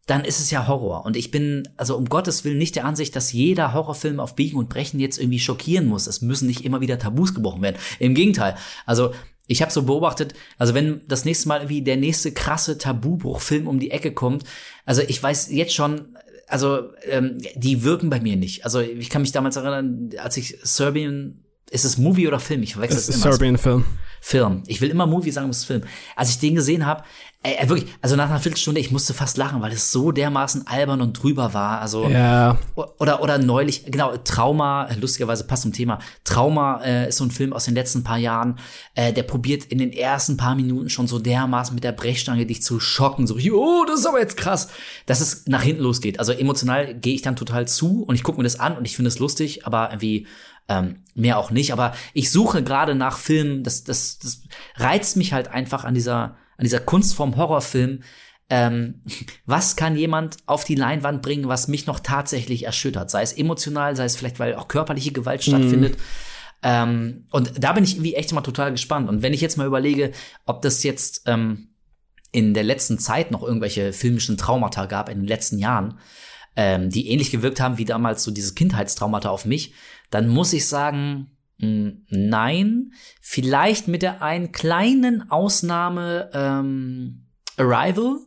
dann 0.06 0.24
ist 0.24 0.40
es 0.40 0.50
ja 0.50 0.66
Horror. 0.66 1.04
Und 1.04 1.16
ich 1.16 1.30
bin, 1.30 1.68
also 1.76 1.96
um 1.96 2.06
Gottes 2.06 2.42
Willen, 2.42 2.56
nicht 2.56 2.76
der 2.76 2.86
Ansicht, 2.86 3.14
dass 3.14 3.32
jeder 3.32 3.74
Horrorfilm 3.74 4.20
auf 4.20 4.36
Biegen 4.36 4.58
und 4.58 4.70
Brechen 4.70 5.00
jetzt 5.00 5.18
irgendwie 5.18 5.38
schockieren 5.38 5.86
muss. 5.86 6.06
Es 6.06 6.22
müssen 6.22 6.46
nicht 6.46 6.64
immer 6.64 6.80
wieder 6.80 6.98
Tabus 6.98 7.34
gebrochen 7.34 7.60
werden. 7.60 7.76
Im 7.98 8.14
Gegenteil. 8.14 8.56
Also 8.86 9.12
ich 9.46 9.60
habe 9.60 9.70
so 9.70 9.82
beobachtet, 9.82 10.34
also 10.56 10.72
wenn 10.72 11.02
das 11.08 11.26
nächste 11.26 11.48
Mal 11.48 11.68
wie 11.68 11.82
der 11.82 11.96
nächste 11.96 12.32
krasse 12.32 12.78
Tabubruchfilm 12.78 13.66
um 13.66 13.78
die 13.78 13.90
Ecke 13.90 14.12
kommt, 14.12 14.44
also 14.86 15.02
ich 15.02 15.22
weiß 15.22 15.50
jetzt 15.50 15.74
schon, 15.74 16.16
also 16.46 16.90
ähm, 17.04 17.38
die 17.54 17.82
wirken 17.82 18.08
bei 18.08 18.20
mir 18.20 18.36
nicht. 18.36 18.64
Also 18.64 18.80
ich 18.80 19.10
kann 19.10 19.22
mich 19.22 19.32
damals 19.32 19.56
erinnern, 19.56 20.10
als 20.18 20.38
ich 20.38 20.58
Serbian 20.62 21.44
ist 21.70 21.84
es 21.84 21.98
Movie 21.98 22.28
oder 22.28 22.40
Film? 22.40 22.62
Ich 22.62 22.72
verwechsel 22.72 22.98
es 22.98 23.08
immer. 23.08 23.18
Serbian 23.18 23.58
Film. 23.58 23.84
Film. 24.20 24.62
Ich 24.66 24.80
will 24.80 24.90
immer 24.90 25.06
Movie 25.06 25.30
sagen, 25.30 25.48
es 25.50 25.58
ist 25.58 25.64
Film. 25.64 25.82
Als 26.16 26.30
ich 26.30 26.38
den 26.38 26.54
gesehen 26.54 26.86
habe, 26.86 27.04
ey, 27.42 27.68
wirklich, 27.68 27.88
also 28.02 28.16
nach 28.16 28.28
einer 28.28 28.40
Viertelstunde, 28.40 28.80
ich 28.80 28.90
musste 28.90 29.14
fast 29.14 29.36
lachen, 29.36 29.62
weil 29.62 29.72
es 29.72 29.92
so 29.92 30.10
dermaßen 30.10 30.66
albern 30.66 31.00
und 31.00 31.22
drüber 31.22 31.54
war. 31.54 31.80
Also 31.80 32.08
ja. 32.08 32.58
oder 32.74 33.22
oder 33.22 33.38
neulich, 33.38 33.84
genau, 33.86 34.16
Trauma, 34.16 34.88
lustigerweise 35.00 35.44
passt 35.44 35.62
zum 35.62 35.72
Thema. 35.72 36.00
Trauma 36.24 36.82
äh, 36.82 37.08
ist 37.08 37.18
so 37.18 37.24
ein 37.24 37.30
Film 37.30 37.52
aus 37.52 37.64
den 37.64 37.74
letzten 37.74 38.02
paar 38.02 38.18
Jahren. 38.18 38.58
Äh, 38.94 39.12
der 39.12 39.22
probiert 39.22 39.64
in 39.66 39.78
den 39.78 39.92
ersten 39.92 40.36
paar 40.36 40.56
Minuten 40.56 40.90
schon 40.90 41.06
so 41.06 41.18
dermaßen 41.18 41.74
mit 41.74 41.84
der 41.84 41.92
Brechstange 41.92 42.44
dich 42.44 42.62
zu 42.62 42.80
schocken. 42.80 43.26
So, 43.26 43.36
oh, 43.36 43.84
das 43.86 44.00
ist 44.00 44.06
aber 44.06 44.20
jetzt 44.20 44.36
krass, 44.36 44.68
dass 45.06 45.20
es 45.20 45.46
nach 45.46 45.62
hinten 45.62 45.82
losgeht. 45.82 46.18
Also 46.18 46.32
emotional 46.32 46.94
gehe 46.94 47.14
ich 47.14 47.22
dann 47.22 47.36
total 47.36 47.68
zu 47.68 48.02
und 48.02 48.16
ich 48.16 48.24
gucke 48.24 48.38
mir 48.38 48.44
das 48.44 48.58
an 48.58 48.76
und 48.76 48.84
ich 48.84 48.96
finde 48.96 49.08
es 49.08 49.20
lustig, 49.20 49.64
aber 49.64 49.90
irgendwie 49.90 50.26
ähm, 50.68 51.02
mehr 51.14 51.38
auch 51.38 51.50
nicht. 51.50 51.72
Aber 51.72 51.94
ich 52.12 52.30
suche 52.30 52.62
gerade 52.62 52.94
nach 52.94 53.18
Filmen, 53.18 53.64
das, 53.64 53.84
das, 53.84 54.18
das 54.18 54.42
reizt 54.76 55.16
mich 55.16 55.32
halt 55.32 55.48
einfach 55.48 55.84
an 55.84 55.94
dieser, 55.94 56.36
an 56.56 56.64
dieser 56.64 56.80
Kunstform 56.80 57.36
Horrorfilm. 57.36 58.02
Ähm, 58.50 59.02
was 59.46 59.76
kann 59.76 59.96
jemand 59.96 60.36
auf 60.46 60.64
die 60.64 60.74
Leinwand 60.74 61.22
bringen, 61.22 61.48
was 61.48 61.68
mich 61.68 61.86
noch 61.86 62.00
tatsächlich 62.00 62.64
erschüttert? 62.64 63.10
Sei 63.10 63.22
es 63.22 63.32
emotional, 63.32 63.96
sei 63.96 64.04
es 64.04 64.16
vielleicht, 64.16 64.38
weil 64.38 64.54
auch 64.54 64.68
körperliche 64.68 65.12
Gewalt 65.12 65.46
mhm. 65.46 65.50
stattfindet. 65.50 65.96
Ähm, 66.62 67.26
und 67.30 67.62
da 67.62 67.72
bin 67.72 67.84
ich 67.84 67.94
irgendwie 67.94 68.14
echt 68.14 68.32
mal 68.32 68.40
total 68.40 68.72
gespannt. 68.72 69.08
Und 69.08 69.22
wenn 69.22 69.32
ich 69.32 69.40
jetzt 69.40 69.56
mal 69.56 69.66
überlege, 69.66 70.12
ob 70.44 70.62
das 70.62 70.82
jetzt 70.82 71.22
ähm, 71.26 71.68
in 72.32 72.52
der 72.52 72.64
letzten 72.64 72.98
Zeit 72.98 73.30
noch 73.30 73.42
irgendwelche 73.42 73.92
filmischen 73.92 74.36
Traumata 74.36 74.86
gab, 74.86 75.08
in 75.08 75.20
den 75.20 75.28
letzten 75.28 75.58
Jahren, 75.58 75.98
ähm, 76.56 76.90
die 76.90 77.08
ähnlich 77.08 77.30
gewirkt 77.30 77.60
haben 77.60 77.78
wie 77.78 77.84
damals 77.84 78.24
so 78.24 78.30
dieses 78.32 78.54
Kindheitstraumata 78.54 79.30
auf 79.30 79.44
mich, 79.44 79.72
dann 80.10 80.28
muss 80.28 80.52
ich 80.52 80.66
sagen, 80.66 81.30
hm, 81.60 82.04
nein. 82.08 82.92
Vielleicht 83.20 83.88
mit 83.88 84.02
der 84.02 84.22
einen 84.22 84.52
kleinen 84.52 85.30
Ausnahme 85.30 86.30
ähm, 86.32 87.26
Arrival 87.56 88.18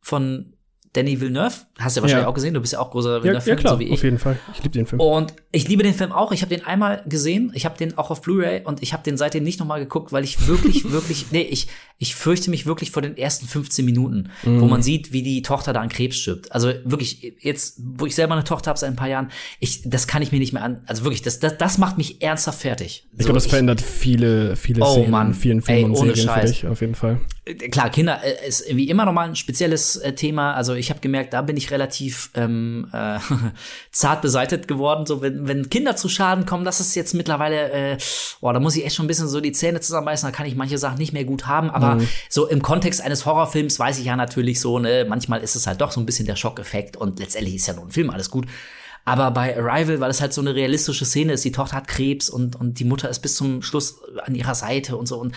von 0.00 0.56
Danny 0.92 1.20
Villeneuve. 1.20 1.66
Hast 1.82 1.96
du 1.96 2.00
ja 2.00 2.02
wahrscheinlich 2.02 2.24
ja. 2.24 2.28
auch 2.28 2.34
gesehen. 2.34 2.54
Du 2.54 2.60
bist 2.60 2.72
ja 2.72 2.78
auch 2.78 2.90
großer 2.90 3.22
Villeneuve-Fan, 3.22 3.48
ja, 3.48 3.54
ja, 3.54 3.60
klar, 3.60 3.74
so 3.74 3.80
wie 3.80 3.84
ich. 3.84 3.92
Auf 3.92 4.02
jeden 4.04 4.18
Fall. 4.18 4.38
Ich 4.54 4.62
liebe 4.62 4.72
den 4.78 4.86
Film. 4.86 5.00
Und 5.00 5.34
ich 5.50 5.68
liebe 5.68 5.82
den 5.82 5.94
Film 5.94 6.12
auch. 6.12 6.32
Ich 6.32 6.42
habe 6.42 6.54
den 6.54 6.64
einmal 6.64 7.02
gesehen. 7.06 7.52
Ich 7.54 7.64
habe 7.64 7.76
den 7.76 7.98
auch 7.98 8.10
auf 8.10 8.22
Blu-ray 8.22 8.62
und 8.64 8.82
ich 8.82 8.92
habe 8.92 9.02
den 9.02 9.16
seitdem 9.16 9.44
nicht 9.44 9.60
nochmal 9.60 9.80
geguckt, 9.80 10.12
weil 10.12 10.24
ich 10.24 10.46
wirklich, 10.46 10.84
wirklich, 10.92 11.26
nee, 11.30 11.42
ich, 11.42 11.68
ich 11.98 12.14
fürchte 12.14 12.50
mich 12.50 12.66
wirklich 12.66 12.90
vor 12.90 13.02
den 13.02 13.16
ersten 13.16 13.46
15 13.46 13.84
Minuten, 13.84 14.30
mm. 14.42 14.60
wo 14.60 14.66
man 14.66 14.82
sieht, 14.82 15.12
wie 15.12 15.22
die 15.22 15.42
Tochter 15.42 15.72
da 15.72 15.80
an 15.80 15.88
Krebs 15.88 16.16
stirbt. 16.16 16.50
Also 16.52 16.72
wirklich, 16.84 17.34
jetzt, 17.40 17.80
wo 17.80 18.06
ich 18.06 18.14
selber 18.14 18.34
eine 18.34 18.44
Tochter 18.44 18.70
habe 18.70 18.78
seit 18.78 18.90
ein 18.90 18.96
paar 18.96 19.08
Jahren, 19.08 19.30
ich, 19.60 19.82
das 19.84 20.06
kann 20.06 20.22
ich 20.22 20.32
mir 20.32 20.38
nicht 20.38 20.52
mehr 20.52 20.62
an. 20.62 20.82
Also 20.86 21.04
wirklich, 21.04 21.22
das, 21.22 21.38
das, 21.38 21.58
das 21.58 21.78
macht 21.78 21.98
mich 21.98 22.22
ernsthaft 22.22 22.60
fertig. 22.60 23.06
Ich 23.12 23.18
so, 23.18 23.24
glaube, 23.26 23.34
das 23.34 23.46
verändert 23.46 23.80
viele, 23.80 24.56
viele 24.56 24.82
oh, 24.82 24.92
Szenen, 24.92 25.10
Mann. 25.10 25.34
vielen 25.34 25.62
Filmen 25.62 25.94
Ey, 25.94 26.00
und 26.00 26.06
Serien 26.06 26.26
Scheiß. 26.26 26.40
für 26.40 26.46
dich, 26.46 26.66
auf 26.66 26.80
jeden 26.80 26.94
Fall. 26.94 27.20
Äh, 27.44 27.54
klar, 27.54 27.90
Kinder 27.90 28.20
äh, 28.22 28.48
ist 28.48 28.66
irgendwie 28.66 28.88
immer 28.88 29.04
noch 29.04 29.12
mal 29.12 29.28
ein 29.28 29.36
spezielles 29.36 29.96
äh, 29.96 30.12
Thema. 30.14 30.54
Also 30.54 30.74
ich 30.74 30.90
habe 30.90 31.00
gemerkt, 31.00 31.32
da 31.32 31.42
bin 31.42 31.56
ich 31.56 31.70
relativ 31.72 32.30
ähm, 32.34 32.88
äh, 32.92 33.18
zart 33.90 34.22
beseitet 34.22 34.68
geworden. 34.68 35.06
So 35.06 35.22
wenn, 35.22 35.48
wenn 35.48 35.68
Kinder 35.70 35.96
zu 35.96 36.08
Schaden 36.08 36.46
kommen, 36.46 36.64
das 36.64 36.78
ist 36.78 36.94
jetzt 36.94 37.14
mittlerweile, 37.14 37.72
äh, 37.72 37.98
boah, 38.40 38.52
da 38.52 38.60
muss 38.60 38.76
ich 38.76 38.84
echt 38.86 38.94
schon 38.94 39.06
ein 39.06 39.08
bisschen 39.08 39.28
so 39.28 39.40
die 39.40 39.52
Zähne 39.52 39.80
zusammenbeißen. 39.80 40.28
Da 40.28 40.36
kann 40.36 40.46
ich 40.46 40.54
manche 40.54 40.78
Sachen 40.78 40.98
nicht 40.98 41.12
mehr 41.12 41.24
gut 41.24 41.46
haben. 41.46 41.70
Aber 41.70 41.96
mhm. 41.96 42.08
so 42.28 42.46
im 42.46 42.62
Kontext 42.62 43.00
eines 43.00 43.26
Horrorfilms 43.26 43.78
weiß 43.78 43.98
ich 43.98 44.04
ja 44.04 44.16
natürlich 44.16 44.60
so, 44.60 44.78
ne, 44.78 45.04
manchmal 45.08 45.40
ist 45.40 45.56
es 45.56 45.66
halt 45.66 45.80
doch 45.80 45.90
so 45.90 46.00
ein 46.00 46.06
bisschen 46.06 46.26
der 46.26 46.36
Schockeffekt 46.36 46.96
und 46.96 47.18
letztendlich 47.18 47.56
ist 47.56 47.66
ja 47.66 47.74
nur 47.74 47.84
ein 47.84 47.90
Film 47.90 48.10
alles 48.10 48.30
gut. 48.30 48.46
Aber 49.04 49.32
bei 49.32 49.56
Arrival, 49.56 49.98
weil 49.98 50.10
es 50.10 50.20
halt 50.20 50.32
so 50.32 50.40
eine 50.40 50.54
realistische 50.54 51.04
Szene 51.04 51.32
ist, 51.32 51.44
die 51.44 51.50
Tochter 51.50 51.76
hat 51.76 51.88
Krebs 51.88 52.30
und, 52.30 52.54
und 52.54 52.78
die 52.78 52.84
Mutter 52.84 53.08
ist 53.08 53.18
bis 53.18 53.34
zum 53.34 53.60
Schluss 53.60 54.00
an 54.24 54.34
ihrer 54.34 54.54
Seite 54.54 54.96
und 54.96 55.06
so. 55.06 55.18
Und 55.18 55.34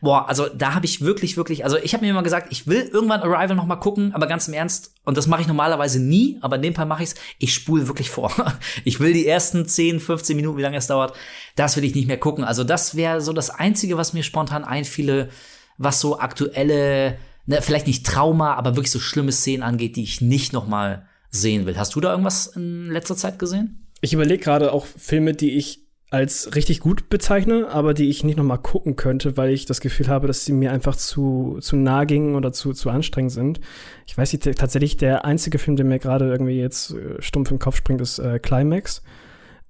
boah, 0.00 0.28
also 0.28 0.48
da 0.48 0.74
habe 0.74 0.86
ich 0.86 1.00
wirklich, 1.00 1.36
wirklich, 1.36 1.64
also 1.64 1.76
ich 1.78 1.94
habe 1.94 2.04
mir 2.04 2.10
immer 2.10 2.22
gesagt, 2.22 2.52
ich 2.52 2.68
will 2.68 2.88
irgendwann 2.92 3.20
Arrival 3.20 3.56
noch 3.56 3.66
mal 3.66 3.76
gucken, 3.76 4.14
aber 4.14 4.28
ganz 4.28 4.46
im 4.46 4.54
Ernst, 4.54 4.94
und 5.04 5.16
das 5.16 5.26
mache 5.26 5.40
ich 5.40 5.48
normalerweise 5.48 6.00
nie, 6.00 6.38
aber 6.42 6.56
in 6.56 6.62
dem 6.62 6.74
Fall 6.74 6.86
mache 6.86 7.02
ich's, 7.02 7.16
ich 7.38 7.52
spule 7.52 7.88
wirklich 7.88 8.10
vor. 8.10 8.32
Ich 8.84 9.00
will 9.00 9.12
die 9.12 9.26
ersten 9.26 9.66
10, 9.66 10.00
15 10.00 10.36
Minuten, 10.36 10.56
wie 10.58 10.62
lange 10.62 10.76
es 10.76 10.86
dauert, 10.86 11.14
das 11.56 11.76
will 11.76 11.84
ich 11.84 11.94
nicht 11.94 12.06
mehr 12.06 12.18
gucken. 12.18 12.44
Also 12.44 12.64
das 12.64 12.94
wäre 12.96 13.20
so 13.20 13.32
das 13.32 13.50
Einzige, 13.50 13.96
was 13.96 14.12
mir 14.12 14.22
spontan 14.22 14.64
einfiele, 14.64 15.30
was 15.76 16.00
so 16.00 16.18
aktuelle, 16.18 17.18
ne, 17.46 17.62
vielleicht 17.62 17.86
nicht 17.86 18.06
Trauma, 18.06 18.54
aber 18.54 18.76
wirklich 18.76 18.90
so 18.90 19.00
schlimme 19.00 19.32
Szenen 19.32 19.62
angeht, 19.62 19.96
die 19.96 20.02
ich 20.02 20.20
nicht 20.20 20.52
noch 20.52 20.66
mal 20.66 21.08
sehen 21.30 21.66
will. 21.66 21.76
Hast 21.76 21.94
du 21.94 22.00
da 22.00 22.10
irgendwas 22.10 22.46
in 22.46 22.90
letzter 22.90 23.16
Zeit 23.16 23.38
gesehen? 23.38 23.86
Ich 24.00 24.12
überlege 24.12 24.42
gerade 24.42 24.72
auch 24.72 24.86
Filme, 24.86 25.34
die 25.34 25.56
ich 25.56 25.88
als 26.10 26.54
richtig 26.54 26.80
gut 26.80 27.10
bezeichne, 27.10 27.68
aber 27.70 27.92
die 27.92 28.08
ich 28.08 28.24
nicht 28.24 28.38
noch 28.38 28.44
mal 28.44 28.56
gucken 28.56 28.96
könnte, 28.96 29.36
weil 29.36 29.50
ich 29.50 29.66
das 29.66 29.80
Gefühl 29.80 30.08
habe, 30.08 30.26
dass 30.26 30.44
sie 30.44 30.52
mir 30.52 30.72
einfach 30.72 30.96
zu, 30.96 31.58
zu 31.60 31.76
nah 31.76 32.04
gingen 32.04 32.34
oder 32.34 32.52
zu, 32.52 32.72
zu 32.72 32.88
anstrengend 32.88 33.32
sind. 33.32 33.60
Ich 34.06 34.16
weiß 34.16 34.32
nicht, 34.32 34.44
tatsächlich 34.58 34.96
der 34.96 35.26
einzige 35.26 35.58
Film, 35.58 35.76
der 35.76 35.84
mir 35.84 35.98
gerade 35.98 36.26
irgendwie 36.30 36.58
jetzt 36.58 36.92
äh, 36.92 37.20
stumpf 37.20 37.50
im 37.50 37.58
Kopf 37.58 37.76
springt, 37.76 38.00
ist 38.00 38.18
äh, 38.20 38.38
Climax. 38.38 39.02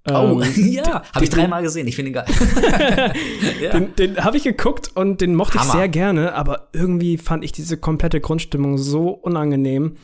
Oh, 0.08 0.40
ähm, 0.40 0.42
ja, 0.72 1.02
habe 1.12 1.24
ich 1.24 1.30
dreimal 1.30 1.62
gesehen. 1.62 1.88
Ich 1.88 1.96
finde 1.96 2.10
ihn 2.10 2.14
geil. 2.14 2.26
ja. 3.60 3.70
Den, 3.70 3.96
den 3.96 4.24
habe 4.24 4.36
ich 4.36 4.44
geguckt 4.44 4.92
und 4.94 5.20
den 5.20 5.34
mochte 5.34 5.58
Hammer. 5.58 5.72
ich 5.72 5.76
sehr 5.76 5.88
gerne, 5.88 6.34
aber 6.34 6.68
irgendwie 6.72 7.18
fand 7.18 7.44
ich 7.44 7.50
diese 7.50 7.76
komplette 7.76 8.20
Grundstimmung 8.20 8.78
so 8.78 9.08
unangenehm, 9.08 9.96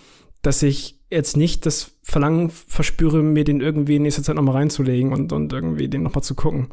dass 0.42 0.64
ich 0.64 1.00
jetzt 1.14 1.36
nicht 1.36 1.64
das 1.64 1.92
Verlangen 2.02 2.50
verspüre, 2.50 3.22
mir 3.22 3.44
den 3.44 3.60
irgendwie 3.60 3.96
in 3.96 4.02
nächster 4.02 4.22
Zeit 4.22 4.36
nochmal 4.36 4.56
reinzulegen 4.56 5.12
und, 5.12 5.32
und 5.32 5.52
irgendwie 5.52 5.88
den 5.88 6.02
nochmal 6.02 6.22
zu 6.22 6.34
gucken. 6.34 6.68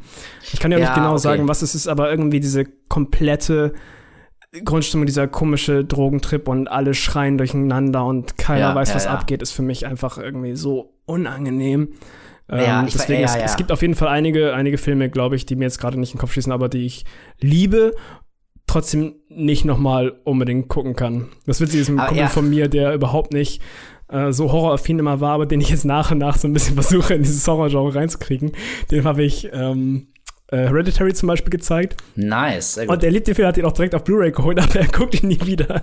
Ich 0.52 0.60
kann 0.60 0.72
ja, 0.72 0.78
Ja, 0.78 0.84
nicht 0.84 0.94
genau 0.94 1.12
okay. 1.12 1.20
sagen, 1.20 1.48
was 1.48 1.62
es 1.62 1.74
ist, 1.74 1.88
aber 1.88 2.10
irgendwie 2.10 2.40
diese 2.40 2.64
komplette 2.88 3.72
Grundstimmung, 4.64 5.06
dieser 5.06 5.28
komische 5.28 5.84
Drogentrip 5.84 6.46
und 6.46 6.68
alle 6.68 6.92
schreien 6.92 7.38
durcheinander 7.38 8.04
und 8.04 8.36
keiner 8.36 8.60
Ja, 8.60 8.74
weiß, 8.74 8.90
ja, 8.90 8.96
was 8.96 9.06
abgeht, 9.06 9.40
ist 9.40 9.52
für 9.52 9.62
mich 9.62 9.86
einfach 9.86 10.18
irgendwie 10.18 10.56
so 10.56 10.98
unangenehm. 11.06 11.94
Ja, 12.50 12.80
Ähm, 12.80 12.88
deswegen, 12.92 13.22
es, 13.22 13.34
es 13.34 13.56
gibt 13.56 13.72
auf 13.72 13.80
jeden 13.80 13.94
Fall 13.94 14.08
einige, 14.08 14.52
einige 14.52 14.76
Filme, 14.76 15.08
glaube 15.08 15.36
ich, 15.36 15.46
die 15.46 15.56
mir 15.56 15.64
jetzt 15.64 15.78
gerade 15.80 15.98
nicht 15.98 16.10
in 16.12 16.16
den 16.16 16.20
Kopf 16.20 16.34
schießen, 16.34 16.52
aber 16.52 16.68
die 16.68 16.84
ich 16.84 17.06
liebe, 17.40 17.94
trotzdem 18.66 19.14
nicht 19.28 19.64
nochmal 19.64 20.20
unbedingt 20.24 20.68
gucken 20.68 20.94
kann. 20.96 21.28
Das 21.46 21.60
Witzige 21.60 21.80
ist 21.82 21.88
ein 21.88 21.98
Aber 21.98 22.08
Kumpel 22.08 22.24
ja. 22.24 22.28
von 22.28 22.50
mir, 22.50 22.68
der 22.68 22.92
überhaupt 22.94 23.32
nicht 23.32 23.62
äh, 24.12 24.32
so 24.32 24.52
horroraffin 24.52 24.98
immer 24.98 25.20
war, 25.20 25.32
aber 25.32 25.46
den 25.46 25.60
ich 25.60 25.70
jetzt 25.70 25.84
nach 25.84 26.10
und 26.10 26.18
nach 26.18 26.36
so 26.36 26.46
ein 26.48 26.52
bisschen 26.52 26.74
versuche, 26.80 27.14
in 27.14 27.22
dieses 27.22 27.46
Horrorgenre 27.46 27.94
reinzukriegen. 27.94 28.52
Dem 28.90 29.04
habe 29.04 29.22
ich 29.22 29.48
ähm, 29.52 30.08
äh, 30.52 30.68
Hereditary 30.68 31.14
zum 31.14 31.28
Beispiel 31.28 31.50
gezeigt. 31.50 31.96
Nice. 32.14 32.78
Und 32.86 33.02
er 33.02 33.10
liebt 33.10 33.26
den 33.26 33.34
Film, 33.34 33.48
hat 33.48 33.56
ihn 33.56 33.64
auch 33.64 33.72
direkt 33.72 33.94
auf 33.94 34.04
Blu-ray 34.04 34.32
geholt, 34.32 34.60
aber 34.62 34.76
er 34.76 34.86
guckt 34.86 35.22
ihn 35.22 35.28
nie 35.28 35.40
wieder. 35.46 35.82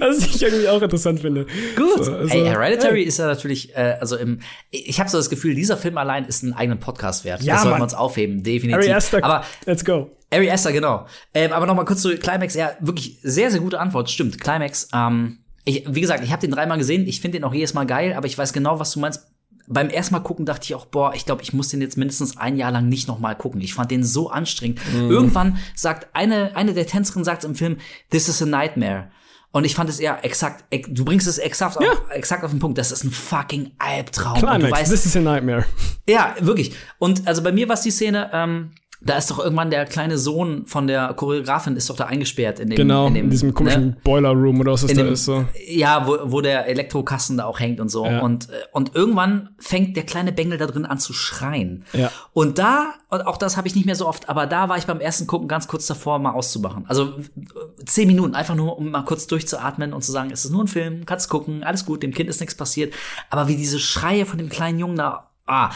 Was 0.00 0.18
ich 0.18 0.40
irgendwie 0.40 0.68
auch 0.68 0.80
interessant 0.80 1.20
finde. 1.20 1.46
Gut. 1.74 2.04
So, 2.04 2.14
also, 2.14 2.32
Ey, 2.32 2.44
Hereditary 2.44 3.00
hey. 3.00 3.08
ist 3.08 3.18
ja 3.18 3.26
natürlich, 3.26 3.74
äh, 3.76 3.96
also 4.00 4.16
im, 4.16 4.38
ich 4.70 5.00
habe 5.00 5.10
so 5.10 5.16
das 5.16 5.28
Gefühl, 5.30 5.56
dieser 5.56 5.76
Film 5.76 5.98
allein 5.98 6.26
ist 6.26 6.44
einen 6.44 6.52
eigenen 6.52 6.78
Podcast 6.78 7.24
wert. 7.24 7.42
Ja, 7.42 7.54
das 7.54 7.64
sollten 7.64 7.78
wir 7.80 7.82
uns 7.82 7.94
aufheben, 7.94 8.44
definitiv. 8.44 8.84
Ari 8.84 8.92
Aster, 8.92 9.24
Aber 9.24 9.44
let's 9.64 9.84
go. 9.84 10.12
Ari 10.30 10.48
Aster, 10.50 10.72
genau. 10.72 11.06
Ähm, 11.34 11.52
aber 11.52 11.66
noch 11.66 11.74
mal 11.74 11.84
kurz 11.84 12.02
zu 12.02 12.16
Climax. 12.16 12.54
Ja, 12.54 12.70
wirklich 12.78 13.18
sehr, 13.22 13.50
sehr 13.50 13.60
gute 13.60 13.80
Antwort. 13.80 14.10
Stimmt. 14.10 14.40
Climax. 14.40 14.88
Ähm, 14.94 15.38
ich, 15.66 15.84
wie 15.86 16.00
gesagt, 16.00 16.24
ich 16.24 16.30
habe 16.32 16.40
den 16.40 16.50
dreimal 16.52 16.78
gesehen. 16.78 17.06
Ich 17.06 17.20
finde 17.20 17.38
den 17.38 17.44
auch 17.44 17.52
jedes 17.52 17.74
Mal 17.74 17.84
geil, 17.84 18.14
aber 18.14 18.26
ich 18.26 18.38
weiß 18.38 18.54
genau, 18.54 18.80
was 18.80 18.92
du 18.92 19.00
meinst. 19.00 19.26
Beim 19.68 19.88
ersten 19.90 20.14
Mal 20.14 20.20
gucken 20.20 20.46
dachte 20.46 20.64
ich 20.64 20.74
auch, 20.76 20.86
boah, 20.86 21.12
ich 21.14 21.26
glaube, 21.26 21.42
ich 21.42 21.52
muss 21.52 21.68
den 21.70 21.80
jetzt 21.80 21.96
mindestens 21.96 22.36
ein 22.36 22.56
Jahr 22.56 22.70
lang 22.70 22.88
nicht 22.88 23.08
noch 23.08 23.18
mal 23.18 23.34
gucken. 23.34 23.60
Ich 23.60 23.74
fand 23.74 23.90
den 23.90 24.04
so 24.04 24.30
anstrengend. 24.30 24.78
Irgendwann 24.94 25.58
sagt 25.74 26.06
eine, 26.14 26.54
eine 26.54 26.72
der 26.72 26.86
Tänzerinnen 26.86 27.24
sagt 27.24 27.42
im 27.42 27.56
Film, 27.56 27.78
this 28.10 28.28
is 28.28 28.40
a 28.40 28.46
nightmare. 28.46 29.10
Und 29.50 29.64
ich 29.64 29.74
fand 29.74 29.90
es 29.90 29.98
eher 29.98 30.24
exakt, 30.24 30.64
ex- 30.70 30.88
du 30.92 31.04
bringst 31.04 31.26
es 31.26 31.38
exakt, 31.38 31.78
auf, 31.78 32.02
exakt 32.10 32.44
auf 32.44 32.50
den 32.52 32.60
Punkt. 32.60 32.78
Das 32.78 32.92
ist 32.92 33.02
ein 33.02 33.10
fucking 33.10 33.72
Albtraum. 33.78 34.38
Climax, 34.38 34.70
weißt, 34.70 34.90
this 34.92 35.04
is 35.06 35.16
a 35.16 35.20
nightmare. 35.20 35.64
ja, 36.08 36.36
wirklich. 36.38 36.76
Und 36.98 37.26
also 37.26 37.42
bei 37.42 37.50
mir 37.50 37.66
war 37.68 37.74
es 37.74 37.80
die 37.80 37.90
Szene, 37.90 38.30
ähm, 38.32 38.70
da 39.02 39.16
ist 39.16 39.30
doch 39.30 39.38
irgendwann 39.38 39.70
der 39.70 39.84
kleine 39.84 40.16
Sohn 40.16 40.64
von 40.66 40.86
der 40.86 41.12
Choreografin 41.14 41.76
ist 41.76 41.90
doch 41.90 41.96
da 41.96 42.06
eingesperrt 42.06 42.58
in 42.60 42.70
dem, 42.70 42.76
Genau, 42.76 43.08
in, 43.08 43.14
dem, 43.14 43.24
in 43.24 43.30
diesem 43.30 43.52
komischen 43.52 43.86
ne? 43.88 43.96
Boiler 44.02 44.30
Room 44.30 44.60
oder 44.60 44.72
was 44.72 44.82
das 44.82 44.90
in 44.90 44.96
da 44.96 45.04
dem, 45.04 45.12
ist. 45.12 45.24
So. 45.24 45.44
Ja, 45.68 46.06
wo, 46.06 46.18
wo 46.24 46.40
der 46.40 46.66
Elektrokasten 46.66 47.36
da 47.36 47.44
auch 47.44 47.60
hängt 47.60 47.78
und 47.78 47.90
so. 47.90 48.06
Ja. 48.06 48.20
Und, 48.20 48.48
und 48.72 48.94
irgendwann 48.94 49.50
fängt 49.58 49.96
der 49.96 50.04
kleine 50.04 50.32
Bengel 50.32 50.56
da 50.56 50.66
drin 50.66 50.86
an 50.86 50.98
zu 50.98 51.12
schreien. 51.12 51.84
Ja. 51.92 52.10
Und 52.32 52.58
da, 52.58 52.94
und 53.10 53.26
auch 53.26 53.36
das 53.36 53.56
habe 53.56 53.68
ich 53.68 53.74
nicht 53.74 53.86
mehr 53.86 53.96
so 53.96 54.06
oft, 54.08 54.28
aber 54.28 54.46
da 54.46 54.68
war 54.68 54.78
ich 54.78 54.86
beim 54.86 55.00
ersten 55.00 55.26
Gucken 55.26 55.46
ganz 55.46 55.68
kurz 55.68 55.86
davor, 55.86 56.18
mal 56.18 56.32
auszumachen. 56.32 56.84
Also 56.88 57.18
äh, 57.18 57.84
zehn 57.84 58.06
Minuten, 58.06 58.34
einfach 58.34 58.54
nur, 58.54 58.78
um 58.78 58.90
mal 58.90 59.02
kurz 59.02 59.26
durchzuatmen 59.26 59.92
und 59.92 60.02
zu 60.02 60.12
sagen, 60.12 60.30
es 60.32 60.44
ist 60.44 60.50
nur 60.50 60.64
ein 60.64 60.68
Film, 60.68 61.04
kannst 61.04 61.28
gucken, 61.28 61.64
alles 61.64 61.84
gut, 61.84 62.02
dem 62.02 62.12
Kind 62.12 62.30
ist 62.30 62.40
nichts 62.40 62.54
passiert. 62.54 62.94
Aber 63.28 63.46
wie 63.46 63.56
diese 63.56 63.78
Schreie 63.78 64.24
von 64.24 64.38
dem 64.38 64.48
kleinen 64.48 64.78
Jungen 64.78 64.96
da, 64.96 65.30
ah, 65.46 65.70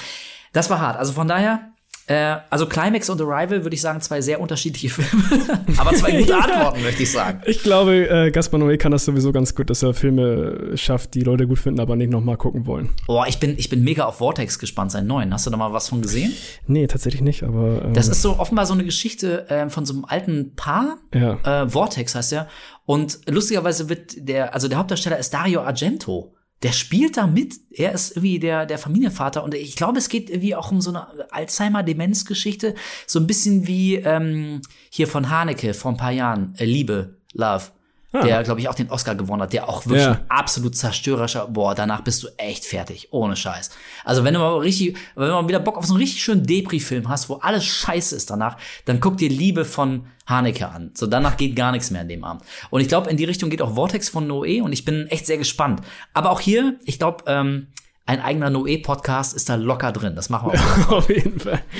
das 0.53 0.71
war 0.71 0.81
hart. 0.81 0.97
Also 0.97 1.13
von 1.13 1.29
daher, 1.29 1.70
äh, 2.11 2.39
also 2.51 2.67
Climax 2.67 3.09
und 3.09 3.21
Arrival 3.21 3.65
würde 3.65 3.75
ich 3.75 3.81
sagen, 3.81 4.01
zwei 4.01 4.21
sehr 4.21 4.41
unterschiedliche 4.41 4.89
Filme, 5.03 5.61
aber 5.77 5.95
zwei 5.95 6.11
gute 6.19 6.35
Antworten, 6.43 6.83
möchte 6.83 7.05
ich 7.05 7.13
sagen. 7.13 7.41
Ich 7.47 7.63
glaube, 7.63 8.09
äh, 8.09 8.31
Gaspar 8.33 8.59
Noé 8.59 8.77
kann 8.79 8.91
das 8.91 9.05
sowieso 9.05 9.31
ganz 9.31 9.55
gut, 9.55 9.71
dass 9.71 9.85
er 9.85 9.95
Filme 9.95 10.77
schafft, 10.77 11.15
die 11.15 11.21
Leute 11.21 11.47
gut 11.47 11.61
finden, 11.61 11.79
aber 11.79 11.95
nicht 11.95 12.11
nochmal 12.11 12.37
gucken 12.37 12.67
wollen. 12.67 12.91
Boah, 13.07 13.29
ich 13.29 13.39
bin, 13.39 13.57
ich 13.57 13.69
bin 13.69 13.85
mega 13.85 14.07
auf 14.07 14.17
Vortex 14.17 14.59
gespannt, 14.59 14.91
sein 14.91 15.07
neuen. 15.07 15.33
Hast 15.33 15.47
du 15.47 15.51
da 15.51 15.57
mal 15.57 15.73
was 15.73 15.89
von 15.89 16.03
gesehen? 16.03 16.33
Nee, 16.67 16.89
tatsächlich 16.89 17.23
nicht, 17.23 17.45
aber. 17.45 17.85
Ähm, 17.85 17.95
Das 17.95 18.09
ist 18.09 18.23
so 18.23 18.41
offenbar 18.41 18.67
so 18.67 18.75
eine 18.75 18.85
Geschichte 18.85 19.47
ähm, 19.49 19.71
von 19.71 19.87
so 19.87 19.93
einem 19.95 20.05
alten 20.05 20.57
Paar. 20.57 20.99
Ja. 21.15 21.63
Äh, 21.63 21.69
Vortex 21.69 22.17
heißt 22.17 22.33
er. 22.33 22.49
Und 22.87 23.21
lustigerweise 23.29 23.89
wird 23.89 24.15
der, 24.17 24.53
also 24.53 24.67
der 24.67 24.79
Hauptdarsteller 24.79 25.19
ist 25.19 25.33
Dario 25.33 25.61
Argento. 25.61 26.35
Der 26.63 26.73
spielt 26.73 27.17
da 27.17 27.27
mit. 27.27 27.55
Er 27.71 27.93
ist 27.93 28.13
irgendwie 28.13 28.39
der, 28.39 28.67
der 28.67 28.79
Familienvater. 28.79 29.43
Und 29.43 29.55
ich 29.55 29.77
glaube, 29.77 29.99
es 29.99 30.09
geht 30.09 30.29
irgendwie 30.29 30.55
auch 30.55 30.71
um 30.71 30.81
so 30.81 30.91
eine 30.91 31.33
Alzheimer-Demenz-Geschichte. 31.33 32.75
So 33.07 33.19
ein 33.19 33.27
bisschen 33.27 33.67
wie 33.67 33.97
ähm, 33.97 34.61
hier 34.91 35.09
von 35.09 35.31
Haneke 35.31 35.73
vor 35.73 35.93
ein 35.93 35.97
paar 35.97 36.13
Jahren. 36.13 36.55
Äh, 36.59 36.67
Liebe, 36.67 37.17
Love. 37.33 37.71
Der, 38.13 38.43
glaube 38.43 38.61
ich, 38.61 38.69
auch 38.69 38.75
den 38.75 38.91
Oscar 38.91 39.15
gewonnen 39.15 39.43
hat, 39.43 39.53
der 39.53 39.69
auch 39.69 39.87
wirklich 39.87 40.03
Ja. 40.05 40.21
absolut 40.29 40.75
zerstörerischer, 40.77 41.47
boah, 41.47 41.77
danach 41.77 42.01
bist 42.01 42.23
du 42.25 42.29
echt 42.39 42.65
fertig, 42.65 43.09
ohne 43.13 43.37
Scheiß. 43.37 43.71
Also 44.05 44.25
wenn 44.25 44.35
du 44.35 44.41
mal 44.41 44.57
richtig, 44.59 44.97
wenn 45.15 45.29
du 45.29 45.33
mal 45.35 45.47
wieder 45.47 45.61
Bock 45.61 45.77
auf 45.77 45.87
so 45.87 45.95
einen 45.95 46.01
richtig 46.03 46.21
schönen 46.23 46.45
Depri-Film 46.45 47.09
hast, 47.09 47.29
wo 47.29 47.35
alles 47.37 47.65
scheiße 47.65 48.17
ist 48.17 48.29
danach, 48.31 48.57
dann 48.85 48.99
guck 48.99 49.17
dir 49.17 49.29
Liebe 49.29 49.65
von 49.65 50.07
Haneke 50.27 50.69
an. 50.69 50.91
So, 50.95 51.07
danach 51.07 51.37
geht 51.37 51.55
gar 51.55 51.71
nichts 51.71 51.93
mehr 51.93 52.01
an 52.01 52.09
dem 52.09 52.25
Abend. 52.25 52.43
Und 52.71 52.81
ich 52.81 52.89
glaube, 52.89 53.09
in 53.11 53.17
die 53.17 53.25
Richtung 53.25 53.49
geht 53.49 53.63
auch 53.63 53.75
Vortex 53.77 54.09
von 54.09 54.29
Noé 54.29 54.61
und 54.61 54.73
ich 54.73 54.85
bin 54.85 55.07
echt 55.07 55.27
sehr 55.27 55.39
gespannt. 55.39 55.81
Aber 56.13 56.31
auch 56.31 56.41
hier, 56.41 56.79
ich 56.85 56.99
glaube, 56.99 57.23
ähm, 57.29 57.69
ein 58.11 58.21
eigener 58.21 58.51
Noé-Podcast 58.51 59.35
ist 59.35 59.49
da 59.49 59.55
locker 59.55 59.93
drin. 59.93 60.17
Das 60.17 60.29
machen 60.31 60.53
wir 60.53 60.61
auch. 60.89 60.93
auf 60.99 61.09
jeden 61.09 61.39
Fall. 61.41 61.61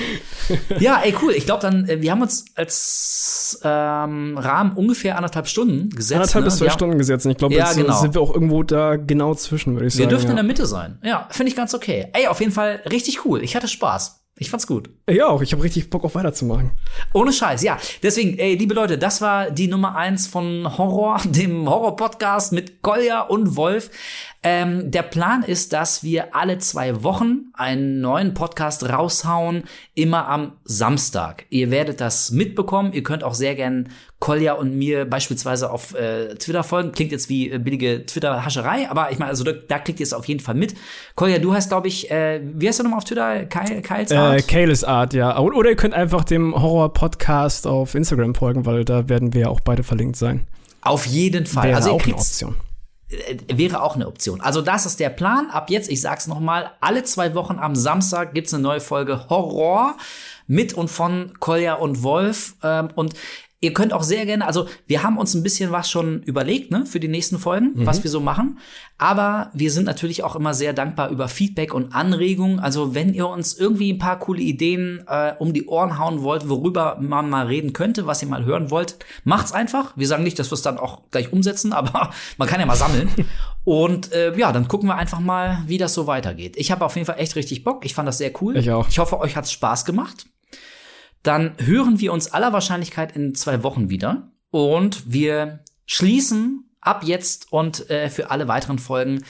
Ja, 0.81 1.01
ey, 1.05 1.15
cool. 1.23 1.33
Ich 1.33 1.45
glaube 1.47 1.63
dann, 1.63 1.89
äh, 1.89 2.01
wir 2.03 2.11
haben 2.11 2.23
uns 2.23 2.45
als 2.57 3.61
ähm, 3.63 4.37
Rahmen 4.37 4.73
ungefähr 4.73 5.15
anderthalb 5.17 5.47
Stunden 5.47 5.91
gesetzt. 5.91 6.15
Anderthalb 6.17 6.43
ne? 6.45 6.47
bis 6.47 6.57
zwei 6.57 6.65
Wir 6.65 6.71
haben- 6.71 6.79
Stunden 6.79 6.99
gesetzt. 6.99 7.25
Und 7.27 7.33
ich 7.33 7.39
glaube, 7.39 7.55
Ja, 7.55 7.67
jetzt 7.67 7.77
genau. 7.77 8.01
sind 8.01 8.15
wir 8.15 8.21
auch 8.21 8.35
irgendwo 8.35 8.63
da 8.65 8.97
genau 8.97 9.35
zwischen, 9.37 9.75
würde 9.75 9.87
ich 9.87 9.95
Wir 9.95 9.99
sagen. 10.07 10.11
dürften 10.11 10.31
in 10.31 10.37
ja. 10.37 10.43
der 10.43 10.49
Mitte 10.49 10.67
sein. 10.67 10.99
Ja, 11.05 11.29
finde 11.31 11.51
ich 11.51 11.57
ganz 11.57 11.73
okay. 11.73 12.09
Ey, 12.15 12.27
auf 12.27 12.41
jeden 12.41 12.51
Fall 12.53 12.81
richtig 12.91 13.25
cool. 13.25 13.43
Ich 13.45 13.55
hatte 13.55 13.69
Spaß. 13.69 14.20
Ich 14.41 14.49
fand's 14.49 14.67
gut. 14.67 14.89
ja, 15.07 15.27
auch. 15.27 15.43
Ich 15.43 15.53
habe 15.53 15.63
richtig 15.63 15.91
Bock 15.91 16.03
auf 16.03 16.15
weiterzumachen. 16.15 16.71
Ohne 17.13 17.31
Scheiß, 17.31 17.63
ja. 17.63 17.77
Deswegen, 18.03 18.39
ey, 18.39 18.55
liebe 18.55 18.73
Leute, 18.73 18.97
das 18.97 19.21
war 19.21 19.51
die 19.51 19.69
Nummer 19.69 19.97
eins 19.97 20.27
von 20.27 20.79
Horror, 20.79 21.21
dem 21.27 21.69
Horror-Podcast 21.69 22.51
mit 22.55 22.81
Kolja 22.81 23.21
und 23.21 23.57
Wolf. 23.57 23.91
Ähm, 24.43 24.91
der 24.91 25.03
Plan 25.03 25.43
ist, 25.43 25.75
dass 25.75 26.03
wir 26.03 26.35
alle 26.35 26.57
zwei 26.57 27.03
Wochen 27.03 27.51
einen 27.53 28.01
neuen 28.01 28.33
Podcast 28.33 28.89
raushauen, 28.89 29.65
immer 29.95 30.27
am 30.29 30.55
Samstag. 30.65 31.45
Ihr 31.51 31.71
werdet 31.71 32.01
das 32.01 32.31
mitbekommen. 32.31 32.95
Ihr 32.95 33.03
könnt 33.03 33.23
auch 33.23 33.35
sehr 33.35 33.55
gern 33.55 33.91
Kolja 34.21 34.53
und 34.53 34.77
mir 34.77 35.07
beispielsweise 35.07 35.71
auf 35.71 35.95
äh, 35.95 36.35
Twitter 36.35 36.63
folgen. 36.63 36.93
Klingt 36.93 37.11
jetzt 37.11 37.31
wie 37.31 37.51
äh, 37.51 37.59
billige 37.59 38.05
Twitter-Hascherei, 38.05 38.89
aber 38.91 39.11
ich 39.11 39.19
meine, 39.19 39.31
also 39.31 39.45
da, 39.45 39.53
da 39.53 39.79
kriegt 39.79 39.99
ihr 39.99 40.05
es 40.05 40.13
auf 40.13 40.27
jeden 40.27 40.41
Fall 40.41 40.55
mit. 40.55 40.75
Kolja, 41.15 41.39
du 41.39 41.55
hast, 41.55 41.71
glaube 41.71 41.89
ich, 41.89 42.11
äh, 42.11 42.41
wie 42.45 42.69
heißt 42.69 42.79
du 42.79 42.83
nochmal 42.83 42.99
auf 42.99 43.05
Twitter? 43.05 43.47
Kyle, 43.47 43.81
Kyles 43.81 44.13
Art? 44.13 44.39
Äh, 44.39 44.43
Kayles 44.43 44.85
Art, 44.85 45.15
ja. 45.15 45.39
Oder 45.39 45.71
ihr 45.71 45.77
könnt 45.77 45.95
einfach 45.95 46.25
dem 46.25 46.55
Horror-Podcast 46.55 47.67
auf 47.67 47.95
Instagram 47.95 48.35
folgen, 48.35 48.67
weil 48.67 48.85
da 48.85 49.09
werden 49.09 49.33
wir 49.33 49.41
ja 49.41 49.49
auch 49.49 49.61
beide 49.61 49.83
verlinkt 49.83 50.17
sein. 50.17 50.47
Auf 50.83 51.07
jeden 51.07 51.47
Fall. 51.47 51.69
Wäre 51.69 51.77
also 51.77 51.93
auch 51.93 52.05
eine 52.05 52.15
Option. 52.15 52.57
äh, 53.09 53.37
wäre 53.57 53.83
auch 53.83 53.95
eine 53.95 54.07
Option. 54.07 54.43
Also 54.43 54.61
das 54.61 54.85
ist 54.85 55.01
der 55.01 55.09
Plan. 55.11 55.49
Ab 55.51 55.71
jetzt, 55.71 55.91
ich 55.91 56.03
sag's 56.03 56.27
noch 56.27 56.41
mal, 56.41 56.71
alle 56.83 57.05
zwei 57.05 57.35
Wochen 57.35 57.59
am 57.59 57.75
Samstag 57.75 58.35
gibt's 58.35 58.53
eine 58.53 58.63
neue 58.63 58.81
Folge 58.81 59.29
Horror 59.31 59.97
mit 60.47 60.75
und 60.75 60.89
von 60.89 61.33
Kolja 61.41 61.75
und 61.75 62.03
Wolf. 62.03 62.55
Ähm, 62.63 62.89
und 62.95 63.15
ihr 63.61 63.75
könnt 63.75 63.93
auch 63.93 64.03
sehr 64.03 64.25
gerne, 64.25 64.47
also 64.47 64.67
wir 64.87 65.03
haben 65.03 65.19
uns 65.19 65.35
ein 65.35 65.43
bisschen 65.43 65.71
was 65.71 65.91
schon 65.91 66.23
überlegt, 66.23 66.71
ne, 66.71 66.87
für 66.87 66.99
die 66.99 67.09
nächsten 67.09 67.39
Folgen, 67.39 67.73
was 67.75 68.03
wir 68.03 68.11
so 68.11 68.21
machen. 68.21 68.59
Aber 68.97 69.51
wir 69.55 69.71
sind 69.71 69.85
natürlich 69.85 70.25
auch 70.25 70.35
immer 70.35 70.55
sehr 70.55 70.73
dankbar 70.73 71.11
über 71.11 71.29
Feedback 71.29 71.75
und 71.75 71.95
Anregungen. 71.95 72.59
Also 72.59 72.95
wenn 72.95 73.13
ihr 73.13 73.29
uns 73.29 73.55
irgendwie 73.55 73.93
ein 73.93 73.99
paar 73.99 74.19
coole 74.19 74.41
Ideen 74.41 75.05
äh, 75.07 75.33
um 75.39 75.53
die 75.53 75.67
Ohren 75.67 75.99
hauen 75.99 76.23
wollt, 76.23 76.49
worüber 76.49 76.99
man 77.01 77.29
mal 77.29 77.47
reden 77.47 77.73
könnte, 77.73 78.07
was 78.07 78.23
ihr 78.23 78.29
mal 78.29 78.45
hören 78.45 78.71
wollt, 78.71 78.97
macht's 79.25 79.53
einfach. 79.53 79.93
Wir 79.97 80.07
sagen 80.07 80.23
nicht, 80.23 80.39
dass 80.39 80.51
wir 80.51 80.55
es 80.55 80.63
dann 80.63 80.79
auch 80.79 81.03
gleich 81.11 81.33
umsetzen, 81.33 81.73
aber 81.75 82.11
man 82.39 82.49
kann 82.49 82.61
ja 82.61 82.67
mal 82.67 82.77
sammeln. 82.77 83.11
Und 83.65 84.13
äh, 84.13 84.37
ja, 84.37 84.53
dann 84.53 84.69
gucken 84.69 84.89
wir 84.89 84.97
einfach 84.97 85.21
mal, 85.21 85.63
wie 85.67 85.77
das 85.77 85.93
so 85.93 86.07
weitergeht. 86.07 86.57
Ich 86.57 86.71
habe 86.71 86.85
auf 86.85 86.95
jeden 86.95 87.07
Fall 87.07 87.19
echt 87.19 87.37
richtig 87.37 87.63
Bock. 87.63 87.85
Ich 87.85 87.95
fand 87.95 88.09
das 88.09 88.19
sehr 88.19 88.33
cool. 88.41 88.57
Ich 88.57 88.71
auch. 88.71 88.89
Ich 88.89 88.99
hoffe, 88.99 89.21
euch 89.21 89.37
hat's 89.37 89.53
Spaß 89.53 89.85
gemacht. 89.85 90.27
Dann 91.23 91.55
hören 91.59 92.01
wir 92.01 92.13
uns 92.13 92.33
aller 92.33 92.53
Wahrscheinlichkeit 92.53 93.15
in 93.15 93.35
zwei 93.35 93.63
Wochen 93.63 93.91
wieder. 93.91 94.33
Und 94.51 95.13
wir 95.13 95.65
schließen 95.87 96.71
ab 96.81 97.05
jetzt 97.05 97.53
und 97.53 97.91
äh, 97.91 98.09
für 98.09 98.31
alle 98.31 98.49
weiteren 98.49 98.79
Folgen 98.79 99.25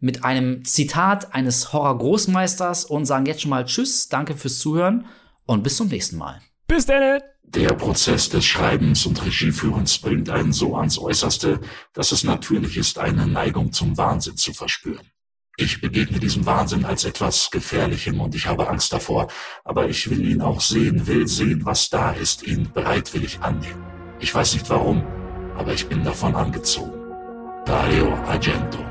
mit 0.00 0.24
einem 0.24 0.64
Zitat 0.64 1.34
eines 1.34 1.72
Horror-Großmeisters 1.72 2.84
und 2.84 3.06
sagen 3.06 3.26
jetzt 3.26 3.42
schon 3.42 3.50
mal 3.50 3.64
Tschüss, 3.64 4.08
danke 4.08 4.36
fürs 4.36 4.58
Zuhören 4.58 5.06
und 5.46 5.62
bis 5.62 5.76
zum 5.76 5.88
nächsten 5.88 6.16
Mal. 6.16 6.40
Bis 6.66 6.86
dann! 6.86 7.20
Der 7.42 7.72
Prozess 7.74 8.28
des 8.28 8.44
Schreibens 8.44 9.06
und 9.06 9.24
Regieführens 9.24 9.98
bringt 9.98 10.28
einen 10.28 10.52
so 10.52 10.76
ans 10.76 10.98
Äußerste, 10.98 11.60
dass 11.92 12.10
es 12.10 12.24
natürlich 12.24 12.76
ist, 12.76 12.98
eine 12.98 13.26
Neigung 13.26 13.72
zum 13.72 13.96
Wahnsinn 13.96 14.36
zu 14.36 14.52
verspüren. 14.52 15.06
Ich 15.56 15.80
begegne 15.80 16.18
diesem 16.18 16.46
Wahnsinn 16.46 16.84
als 16.84 17.04
etwas 17.04 17.48
Gefährlichem 17.50 18.20
und 18.20 18.34
ich 18.34 18.46
habe 18.48 18.68
Angst 18.68 18.92
davor, 18.92 19.28
aber 19.62 19.88
ich 19.88 20.10
will 20.10 20.28
ihn 20.28 20.42
auch 20.42 20.60
sehen, 20.60 21.06
will 21.06 21.28
sehen, 21.28 21.64
was 21.64 21.88
da 21.90 22.10
ist, 22.10 22.42
ihn 22.42 22.72
bereitwillig 22.72 23.38
annehmen. 23.40 23.84
Ich 24.18 24.34
weiß 24.34 24.54
nicht 24.54 24.68
warum, 24.68 25.04
aber 25.56 25.72
ich 25.72 25.86
bin 25.86 26.02
davon 26.02 26.34
angezogen. 26.34 26.92
Dario 27.66 28.12
Argento 28.26 28.84